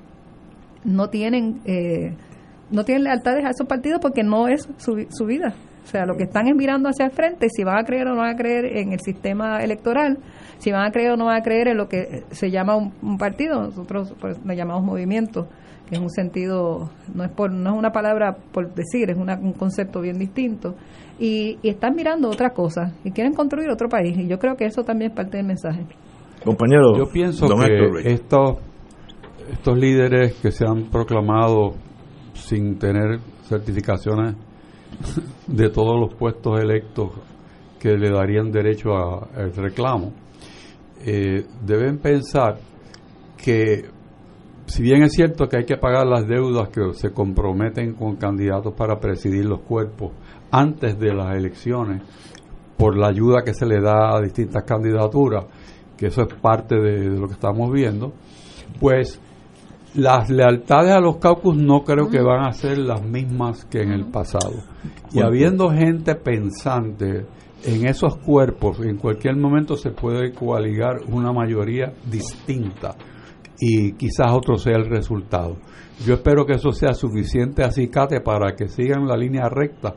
no 0.85 1.09
tienen 1.09 1.61
eh, 1.65 2.15
no 2.71 2.85
tienen 2.85 3.05
lealtades 3.05 3.45
a 3.45 3.51
esos 3.51 3.67
partidos 3.67 4.01
porque 4.01 4.23
no 4.23 4.49
es 4.49 4.69
su, 4.79 5.07
su 5.11 5.27
vida. 5.27 5.55
O 5.85 5.87
sea, 5.87 6.07
lo 6.07 6.17
que 6.17 6.25
están 6.25 6.49
es 6.49 6.57
mirando 6.57 6.89
hacia 6.89 7.05
el 7.05 7.11
frente, 7.13 7.49
si 7.51 7.63
van 7.63 7.79
a 7.79 7.85
creer 7.85 8.07
o 8.09 8.15
no 8.15 8.23
van 8.23 8.31
a 8.35 8.37
creer 8.37 8.65
en 8.79 8.93
el 8.93 9.01
sistema 9.01 9.63
electoral, 9.63 10.19
si 10.59 10.73
van 10.73 10.87
a 10.87 10.91
creer 10.91 11.13
o 11.13 11.17
no 11.19 11.27
van 11.27 11.37
a 11.37 11.43
creer 11.43 11.69
en 11.69 11.77
lo 11.77 11.89
que 11.89 12.23
se 12.31 12.51
llama 12.51 12.75
un, 12.75 12.93
un 13.03 13.19
partido, 13.19 13.61
nosotros 13.63 14.15
pues, 14.19 14.39
le 14.47 14.57
llamamos 14.57 14.83
movimiento, 14.83 15.47
que 15.89 15.97
es 15.97 16.01
un 16.01 16.09
sentido, 16.11 16.89
no 17.15 17.23
es 17.23 17.31
por 17.31 17.53
no 17.53 17.71
es 17.75 17.77
una 17.79 17.93
palabra 17.93 18.35
por 18.51 18.73
decir, 18.75 19.11
es 19.11 19.19
una- 19.19 19.37
un 19.39 19.53
concepto 19.53 20.01
bien 20.01 20.19
distinto. 20.19 20.75
Y, 21.19 21.59
y 21.63 21.69
están 21.69 21.95
mirando 21.95 22.29
otra 22.31 22.51
cosa 22.51 22.93
y 23.05 23.11
quieren 23.13 23.35
construir 23.35 23.69
otro 23.69 23.89
país. 23.89 24.17
Y 24.19 24.27
yo 24.27 24.39
creo 24.39 24.57
que 24.57 24.65
eso 24.65 24.83
también 24.85 25.11
es 25.11 25.17
parte 25.17 25.37
del 25.37 25.47
mensaje. 25.47 25.85
compañero. 26.45 26.97
Yo 26.97 27.07
pienso 27.13 27.47
que 27.47 28.11
estos, 28.13 28.57
estos 29.53 29.79
líderes 29.79 30.35
que 30.35 30.51
se 30.51 30.67
han 30.67 30.91
proclamado 30.91 31.75
sin 32.35 32.79
tener 32.79 33.21
certificaciones 33.45 34.37
de 35.47 35.71
todos 35.71 35.99
los 35.99 36.15
puestos 36.15 36.61
electos 36.61 37.11
que 37.79 37.97
le 37.97 38.11
darían 38.11 38.51
derecho 38.51 38.95
al 38.95 39.55
reclamo, 39.55 40.13
eh, 41.05 41.45
deben 41.63 41.99
pensar 41.99 42.59
que 43.37 43.85
si 44.67 44.83
bien 44.83 45.03
es 45.03 45.13
cierto 45.13 45.47
que 45.47 45.59
hay 45.59 45.65
que 45.65 45.77
pagar 45.77 46.07
las 46.07 46.27
deudas 46.27 46.71
que 46.71 46.95
se 46.95 47.11
comprometen 47.13 47.93
con 47.95 48.17
candidatos 48.17 48.73
para 48.75 48.99
presidir 48.99 49.45
los 49.45 49.61
cuerpos 49.61 50.13
antes 50.51 50.99
de 50.99 51.13
las 51.13 51.37
elecciones, 51.37 52.03
por 52.77 52.97
la 52.97 53.09
ayuda 53.09 53.43
que 53.45 53.55
se 53.55 53.67
le 53.67 53.81
da 53.81 54.17
a 54.17 54.21
distintas 54.21 54.65
candidaturas, 54.65 55.45
que 55.97 56.07
eso 56.07 56.23
es 56.23 56.35
parte 56.35 56.77
de 56.77 57.05
lo 57.11 57.27
que 57.27 57.35
estamos 57.35 57.71
viendo, 57.71 58.13
pues 58.81 59.21
las 59.95 60.29
lealtades 60.29 60.93
a 60.93 61.01
los 61.01 61.19
caucus 61.19 61.57
no 61.57 61.85
creo 61.85 62.09
que 62.09 62.21
van 62.21 62.45
a 62.45 62.53
ser 62.53 62.79
las 62.79 63.03
mismas 63.03 63.65
que 63.67 63.83
en 63.83 63.93
el 63.93 64.07
pasado. 64.07 64.65
Y 65.13 65.21
habiendo 65.21 65.71
gente 65.71 66.17
pensante 66.17 67.27
en 67.65 67.87
esos 67.87 68.17
cuerpos, 68.19 68.81
en 68.81 68.97
cualquier 68.97 69.37
momento 69.37 69.77
se 69.77 69.91
puede 69.91 70.33
coaligar 70.33 70.97
una 71.09 71.33
mayoría 71.33 71.93
distinta 72.11 72.97
y 73.59 73.93
quizás 73.93 74.33
otro 74.33 74.57
sea 74.57 74.77
el 74.77 74.87
resultado. 74.87 75.57
Yo 76.05 76.15
espero 76.15 76.45
que 76.45 76.55
eso 76.55 76.73
sea 76.73 76.93
suficiente 76.93 77.63
acicate 77.63 78.21
para 78.21 78.57
que 78.57 78.69
sigan 78.69 79.07
la 79.07 79.17
línea 79.17 79.49
recta 79.49 79.95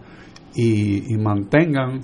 y, 0.53 1.11
y 1.11 1.17
mantengan 1.17 2.01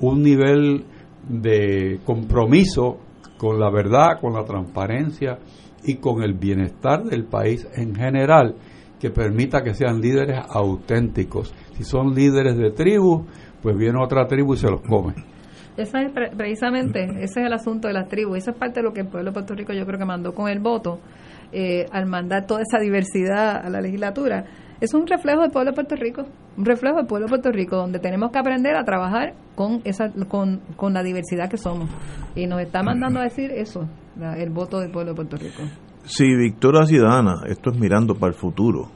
un 0.00 0.22
nivel 0.22 0.84
de 1.28 2.00
compromiso 2.06 2.98
con 3.36 3.60
la 3.60 3.70
verdad, 3.70 4.18
con 4.20 4.32
la 4.32 4.44
transparencia 4.44 5.38
y 5.84 5.96
con 5.96 6.22
el 6.22 6.34
bienestar 6.34 7.04
del 7.04 7.24
país 7.24 7.68
en 7.74 7.94
general, 7.94 8.54
que 9.00 9.10
permita 9.10 9.62
que 9.62 9.74
sean 9.74 10.00
líderes 10.00 10.40
auténticos. 10.48 11.54
Si 11.76 11.84
son 11.84 12.14
líderes 12.14 12.56
de 12.56 12.70
tribu, 12.70 13.24
pues 13.62 13.76
viene 13.76 13.98
otra 14.02 14.26
tribu 14.26 14.54
y 14.54 14.56
se 14.56 14.70
los 14.70 14.80
come. 14.80 15.14
Esa 15.76 16.02
es 16.02 16.12
precisamente, 16.36 17.02
ese 17.02 17.40
es 17.40 17.46
el 17.46 17.52
asunto 17.52 17.88
de 17.88 17.94
las 17.94 18.08
tribus. 18.08 18.38
Esa 18.38 18.52
es 18.52 18.56
parte 18.56 18.80
de 18.80 18.84
lo 18.84 18.92
que 18.92 19.00
el 19.00 19.08
pueblo 19.08 19.30
de 19.30 19.34
Puerto 19.34 19.54
Rico 19.54 19.72
yo 19.72 19.84
creo 19.84 19.98
que 19.98 20.04
mandó 20.04 20.32
con 20.32 20.48
el 20.48 20.60
voto, 20.60 21.00
eh, 21.52 21.86
al 21.90 22.06
mandar 22.06 22.46
toda 22.46 22.62
esa 22.62 22.78
diversidad 22.78 23.56
a 23.56 23.68
la 23.70 23.80
legislatura. 23.80 24.44
Es 24.80 24.94
un 24.94 25.06
reflejo 25.06 25.42
del 25.42 25.50
pueblo 25.50 25.72
de 25.72 25.74
Puerto 25.74 25.96
Rico, 25.96 26.26
un 26.56 26.64
reflejo 26.64 26.98
del 26.98 27.06
pueblo 27.06 27.26
de 27.26 27.30
Puerto 27.30 27.50
Rico, 27.50 27.76
donde 27.76 27.98
tenemos 27.98 28.30
que 28.30 28.38
aprender 28.38 28.76
a 28.76 28.84
trabajar 28.84 29.34
con 29.56 29.80
esa 29.84 30.10
con, 30.28 30.60
con 30.76 30.94
la 30.94 31.02
diversidad 31.02 31.50
que 31.50 31.56
somos. 31.56 31.90
Y 32.36 32.46
nos 32.46 32.60
está 32.60 32.82
mandando 32.82 33.18
a 33.18 33.24
decir 33.24 33.50
eso, 33.50 33.88
el 34.36 34.50
voto 34.50 34.80
del 34.80 34.90
pueblo 34.90 35.12
de 35.12 35.16
Puerto 35.16 35.36
Rico. 35.36 35.62
Si 36.04 36.24
Victoria 36.34 36.84
Ciudadana, 36.84 37.42
esto 37.46 37.70
es 37.70 37.78
mirando 37.78 38.14
para 38.14 38.32
el 38.32 38.38
futuro, 38.38 38.90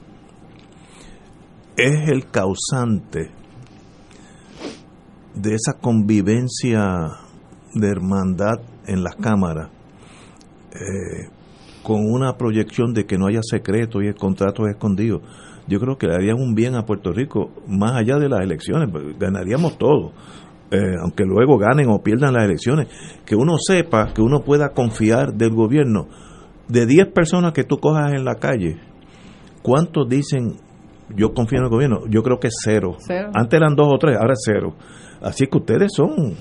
es 1.76 2.08
el 2.08 2.28
causante 2.30 3.30
de 5.34 5.54
esa 5.54 5.78
convivencia 5.80 6.82
de 7.74 7.88
hermandad 7.88 8.60
en 8.86 9.02
las 9.02 9.16
cámaras, 9.16 9.70
eh, 10.72 11.30
con 11.82 12.00
una 12.10 12.36
proyección 12.36 12.92
de 12.92 13.06
que 13.06 13.16
no 13.16 13.26
haya 13.26 13.40
secretos 13.42 14.02
y 14.02 14.08
el 14.08 14.16
contrato 14.16 14.66
es 14.66 14.74
escondido, 14.74 15.22
yo 15.68 15.78
creo 15.80 15.98
que 15.98 16.06
le 16.06 16.14
harían 16.14 16.36
un 16.40 16.54
bien 16.54 16.74
a 16.74 16.86
Puerto 16.86 17.12
Rico 17.12 17.50
más 17.66 17.92
allá 17.92 18.18
de 18.18 18.28
las 18.28 18.40
elecciones, 18.40 18.88
ganaríamos 19.18 19.76
todo. 19.78 20.12
Eh, 20.70 20.96
aunque 21.00 21.24
luego 21.24 21.56
ganen 21.56 21.88
o 21.88 22.02
pierdan 22.02 22.34
las 22.34 22.44
elecciones, 22.44 22.88
que 23.24 23.34
uno 23.34 23.56
sepa, 23.58 24.12
que 24.12 24.20
uno 24.20 24.40
pueda 24.40 24.70
confiar 24.70 25.32
del 25.32 25.54
gobierno. 25.54 26.08
De 26.68 26.84
10 26.84 27.12
personas 27.12 27.52
que 27.54 27.64
tú 27.64 27.78
cojas 27.78 28.12
en 28.12 28.24
la 28.24 28.34
calle, 28.34 28.76
¿cuántos 29.62 30.08
dicen 30.08 30.56
yo 31.14 31.32
confío 31.32 31.58
en 31.58 31.64
el 31.64 31.70
gobierno? 31.70 32.00
Yo 32.08 32.22
creo 32.22 32.38
que 32.38 32.48
es 32.48 32.54
cero. 32.62 32.96
Antes 33.34 33.58
eran 33.58 33.74
dos 33.74 33.88
o 33.90 33.98
tres, 33.98 34.16
ahora 34.16 34.34
es 34.34 34.42
cero. 34.44 34.74
Así 35.22 35.46
que 35.46 35.58
ustedes 35.58 35.92
son 35.94 36.34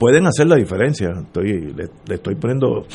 pueden 0.00 0.26
hacer 0.26 0.46
la 0.46 0.56
diferencia. 0.56 1.10
Estoy, 1.10 1.74
le, 1.74 2.14
estoy 2.14 2.34
poniendo 2.34 2.86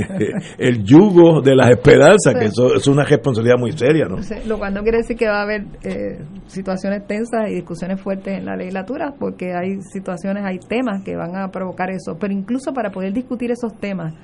el 0.58 0.82
yugo 0.82 1.42
de 1.42 1.54
las 1.54 1.70
esperanzas, 1.70 2.34
que 2.34 2.46
eso 2.46 2.74
es 2.74 2.86
una 2.86 3.04
responsabilidad 3.04 3.58
muy 3.58 3.72
seria, 3.72 4.06
¿no? 4.06 4.16
lo 4.46 4.58
cual 4.58 4.72
no 4.72 4.82
quiere 4.82 4.98
decir 4.98 5.14
que 5.14 5.28
va 5.28 5.40
a 5.40 5.42
haber 5.42 5.66
eh, 5.82 6.24
situaciones 6.46 7.06
tensas 7.06 7.50
y 7.50 7.56
discusiones 7.56 8.00
fuertes 8.00 8.38
en 8.38 8.46
la 8.46 8.56
legislatura, 8.56 9.12
porque 9.18 9.52
hay 9.52 9.82
situaciones, 9.92 10.42
hay 10.44 10.58
temas 10.58 11.04
que 11.04 11.14
van 11.16 11.36
a 11.36 11.48
provocar 11.48 11.90
eso. 11.90 12.16
Pero 12.18 12.32
incluso 12.32 12.72
para 12.72 12.90
poder 12.90 13.12
discutir 13.12 13.50
esos 13.50 13.78
temas, 13.78 14.14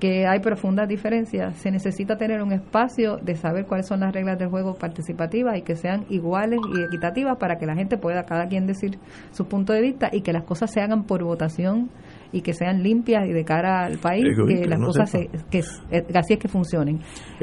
que 0.00 0.26
hay 0.26 0.40
profundas 0.40 0.88
diferencias, 0.88 1.56
se 1.58 1.70
necesita 1.70 2.16
tener 2.16 2.42
un 2.42 2.52
espacio 2.52 3.18
de 3.18 3.36
saber 3.36 3.66
cuáles 3.66 3.86
son 3.86 4.00
las 4.00 4.12
reglas 4.12 4.38
del 4.38 4.48
juego 4.48 4.74
participativas 4.74 5.58
y 5.58 5.62
que 5.62 5.76
sean 5.76 6.06
iguales 6.08 6.58
y 6.74 6.82
equitativas 6.82 7.36
para 7.36 7.58
que 7.58 7.66
la 7.66 7.74
gente 7.74 7.98
pueda 7.98 8.24
cada 8.24 8.48
quien 8.48 8.66
decir 8.66 8.98
su 9.30 9.46
punto 9.46 9.72
de 9.72 9.82
vista 9.82 10.08
y 10.10 10.22
que 10.22 10.32
las 10.32 10.44
cosas 10.44 10.72
se 10.72 10.80
hagan 10.80 11.04
por 11.04 11.22
votación 11.22 11.90
y 12.32 12.42
que 12.42 12.52
sean 12.52 12.82
limpias 12.82 13.26
y 13.28 13.32
de 13.32 13.44
cara 13.44 13.84
al 13.84 13.98
país, 13.98 14.24
que 14.46 14.66
las 14.66 14.80
cosas 14.80 15.10
que, 15.50 15.60
así 16.14 16.34
es 16.34 16.38
que 16.38 16.48
funcionen. 16.48 17.00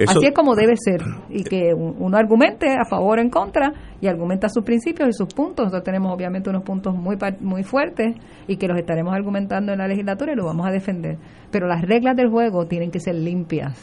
así 0.08 0.26
es 0.26 0.34
como 0.34 0.56
debe 0.56 0.76
ser 0.78 1.02
y 1.30 1.44
que 1.44 1.74
uno 1.74 2.18
argumente 2.18 2.68
a 2.70 2.86
favor 2.90 3.20
o 3.20 3.22
en 3.22 3.30
contra 3.30 3.74
y 4.00 4.08
argumenta 4.08 4.48
sus 4.50 4.64
principios 4.64 5.10
y 5.10 5.14
sus 5.14 5.34
puntos. 5.34 5.66
Nosotros 5.66 5.84
tenemos 5.84 6.14
obviamente 6.14 6.50
unos 6.50 6.64
puntos 6.64 6.96
muy 6.96 7.18
muy 7.42 7.64
fuertes 7.64 8.16
y 8.48 8.58
que 8.58 8.68
los 8.68 8.78
estaremos 8.78 9.14
argumentando 9.14 9.74
en 9.74 9.80
la 9.80 9.88
legislatura 9.88 10.34
y 10.34 10.36
los 10.36 10.46
vamos 10.46 10.68
a 10.68 10.72
defender. 10.72 11.18
Pero 11.52 11.68
las 11.68 11.82
reglas 11.82 12.16
del 12.16 12.30
juego 12.30 12.66
tienen 12.66 12.92
que 12.92 13.00
ser 13.00 13.16
limpias 13.16 13.78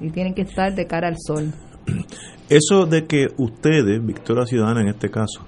y 0.00 0.10
tienen 0.10 0.34
que 0.34 0.42
estar 0.42 0.74
de 0.74 0.86
cara 0.86 1.08
al 1.08 1.16
sol. 1.18 1.52
Eso 2.48 2.86
de 2.86 3.06
que 3.06 3.26
ustedes, 3.36 4.04
Victoria 4.04 4.46
Ciudadana 4.46 4.80
en 4.80 4.88
este 4.88 5.10
caso, 5.10 5.44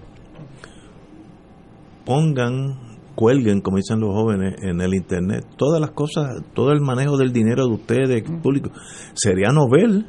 pongan 2.04 2.89
cuelguen, 3.20 3.60
como 3.60 3.76
dicen 3.76 4.00
los 4.00 4.14
jóvenes, 4.14 4.54
en 4.62 4.80
el 4.80 4.94
Internet, 4.94 5.44
todas 5.58 5.78
las 5.78 5.90
cosas, 5.90 6.42
todo 6.54 6.72
el 6.72 6.80
manejo 6.80 7.18
del 7.18 7.34
dinero 7.34 7.66
de 7.66 7.74
ustedes, 7.74 8.22
público, 8.42 8.70
sería 9.12 9.50
novel. 9.50 10.06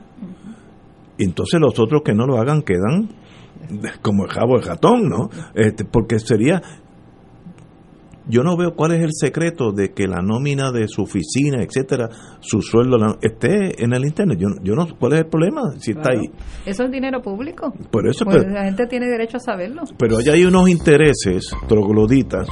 entonces 1.17 1.59
los 1.59 1.77
otros 1.77 2.03
que 2.05 2.13
no 2.13 2.25
lo 2.25 2.37
hagan 2.37 2.61
quedan 2.61 3.09
como 4.01 4.23
el 4.23 4.31
jabo 4.31 4.55
del 4.55 4.65
ratón, 4.65 5.09
¿no? 5.09 5.29
Este, 5.55 5.83
porque 5.83 6.19
sería, 6.19 6.61
yo 8.27 8.43
no 8.43 8.55
veo 8.57 8.75
cuál 8.75 8.93
es 8.93 9.03
el 9.03 9.11
secreto 9.13 9.71
de 9.71 9.93
que 9.93 10.07
la 10.07 10.21
nómina 10.21 10.71
de 10.71 10.87
su 10.87 11.03
oficina, 11.03 11.63
etcétera, 11.63 12.09
su 12.39 12.61
sueldo 12.61 12.97
esté 13.21 13.83
en 13.83 13.93
el 13.93 14.05
internet. 14.05 14.37
Yo, 14.39 14.47
yo 14.63 14.75
no, 14.75 14.87
¿cuál 14.99 15.13
es 15.13 15.19
el 15.19 15.27
problema 15.27 15.73
si 15.77 15.91
está 15.91 16.11
ahí? 16.11 16.29
Eso 16.65 16.83
es 16.83 16.91
dinero 16.91 17.21
público. 17.21 17.73
Por 17.91 18.07
eso, 18.07 18.25
pues 18.25 18.45
la 18.47 18.65
gente 18.65 18.85
tiene 18.87 19.07
derecho 19.07 19.37
a 19.37 19.39
saberlo. 19.39 19.83
Pero 19.97 20.17
allá 20.17 20.33
hay 20.33 20.45
unos 20.45 20.69
intereses 20.69 21.51
trogloditas 21.67 22.47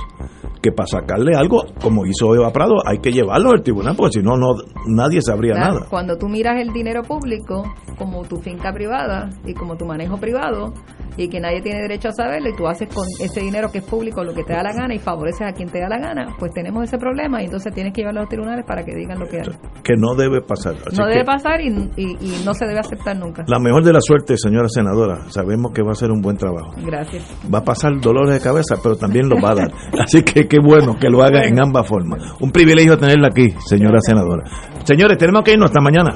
que 0.61 0.71
para 0.71 0.87
sacarle 0.87 1.35
algo, 1.35 1.63
como 1.81 2.05
hizo 2.05 2.35
Eva 2.35 2.51
Prado, 2.51 2.75
hay 2.85 2.99
que 2.99 3.11
llevarlo 3.11 3.51
al 3.51 3.63
tribunal, 3.63 3.95
porque 3.95 4.19
si 4.19 4.25
no, 4.25 4.35
no 4.35 4.55
nadie 4.87 5.21
sabría 5.21 5.53
nada. 5.53 5.87
Cuando 5.89 6.17
tú 6.17 6.27
miras 6.27 6.59
el 6.59 6.73
dinero 6.73 7.01
público 7.03 7.63
como 7.97 8.23
tu 8.23 8.37
finca 8.37 8.73
privada 8.73 9.29
y 9.45 9.53
como 9.53 9.77
tu 9.77 9.85
manejo 9.85 10.17
privado, 10.17 10.73
y 11.17 11.27
que 11.27 11.39
nadie 11.39 11.61
tiene 11.61 11.81
derecho 11.81 12.09
a 12.09 12.11
saberlo, 12.11 12.49
y 12.49 12.55
tú 12.55 12.67
haces 12.67 12.87
con 12.93 13.05
ese 13.19 13.41
dinero 13.41 13.69
que 13.71 13.79
es 13.79 13.83
público 13.83 14.23
lo 14.23 14.33
que 14.33 14.43
te 14.43 14.53
da 14.53 14.63
la 14.63 14.73
gana 14.73 14.93
y 14.93 14.99
favoreces 14.99 15.41
a 15.41 15.53
quien 15.59 15.69
te 15.69 15.81
da 15.81 15.89
la 15.89 15.99
gana, 15.99 16.35
pues 16.39 16.53
tenemos 16.53 16.85
ese 16.85 16.97
problema 16.97 17.41
y 17.41 17.45
entonces 17.45 17.73
tienes 17.73 17.91
que 17.91 17.99
llevarlo 17.99 18.21
a 18.21 18.23
los 18.23 18.29
tribunales 18.29 18.65
para 18.65 18.81
que 18.83 18.95
digan 18.95 19.19
lo 19.19 19.27
que 19.27 19.41
hay. 19.41 19.49
Que 19.83 19.95
no 19.97 20.15
debe 20.15 20.39
pasar. 20.41 20.75
no 20.97 21.05
debe 21.05 21.25
pasar 21.25 21.59
y, 21.59 21.67
y, 21.97 22.41
no 22.45 22.53
se 22.53 22.65
debe 22.65 22.79
aceptar 22.79 23.17
nunca. 23.17 23.43
La 23.45 23.59
mejor 23.59 23.83
de 23.83 23.91
la 23.91 23.99
suerte, 23.99 24.37
señora 24.37 24.69
senadora. 24.69 25.29
Sabemos 25.29 25.73
que 25.73 25.81
va 25.83 25.91
a 25.91 25.95
ser 25.95 26.11
un 26.11 26.21
buen 26.21 26.37
trabajo. 26.37 26.71
Gracias. 26.77 27.23
Va 27.53 27.59
a 27.59 27.63
pasar 27.63 27.99
dolores 27.99 28.35
de 28.35 28.39
cabeza, 28.39 28.75
pero 28.81 28.95
también 28.95 29.27
lo 29.27 29.35
va 29.41 29.51
a 29.51 29.55
dar. 29.55 29.71
Así 29.99 30.23
que 30.23 30.47
qué 30.47 30.59
bueno 30.63 30.95
que 30.97 31.09
lo 31.09 31.21
haga 31.21 31.43
en 31.43 31.59
ambas 31.61 31.85
formas. 31.85 32.23
Un 32.39 32.51
privilegio 32.51 32.97
tenerla 32.97 33.27
aquí, 33.27 33.53
señora 33.65 33.99
senadora. 33.99 34.43
Señores, 34.85 35.17
tenemos 35.17 35.43
que 35.43 35.51
irnos 35.51 35.69
hasta 35.69 35.81
mañana. 35.81 36.15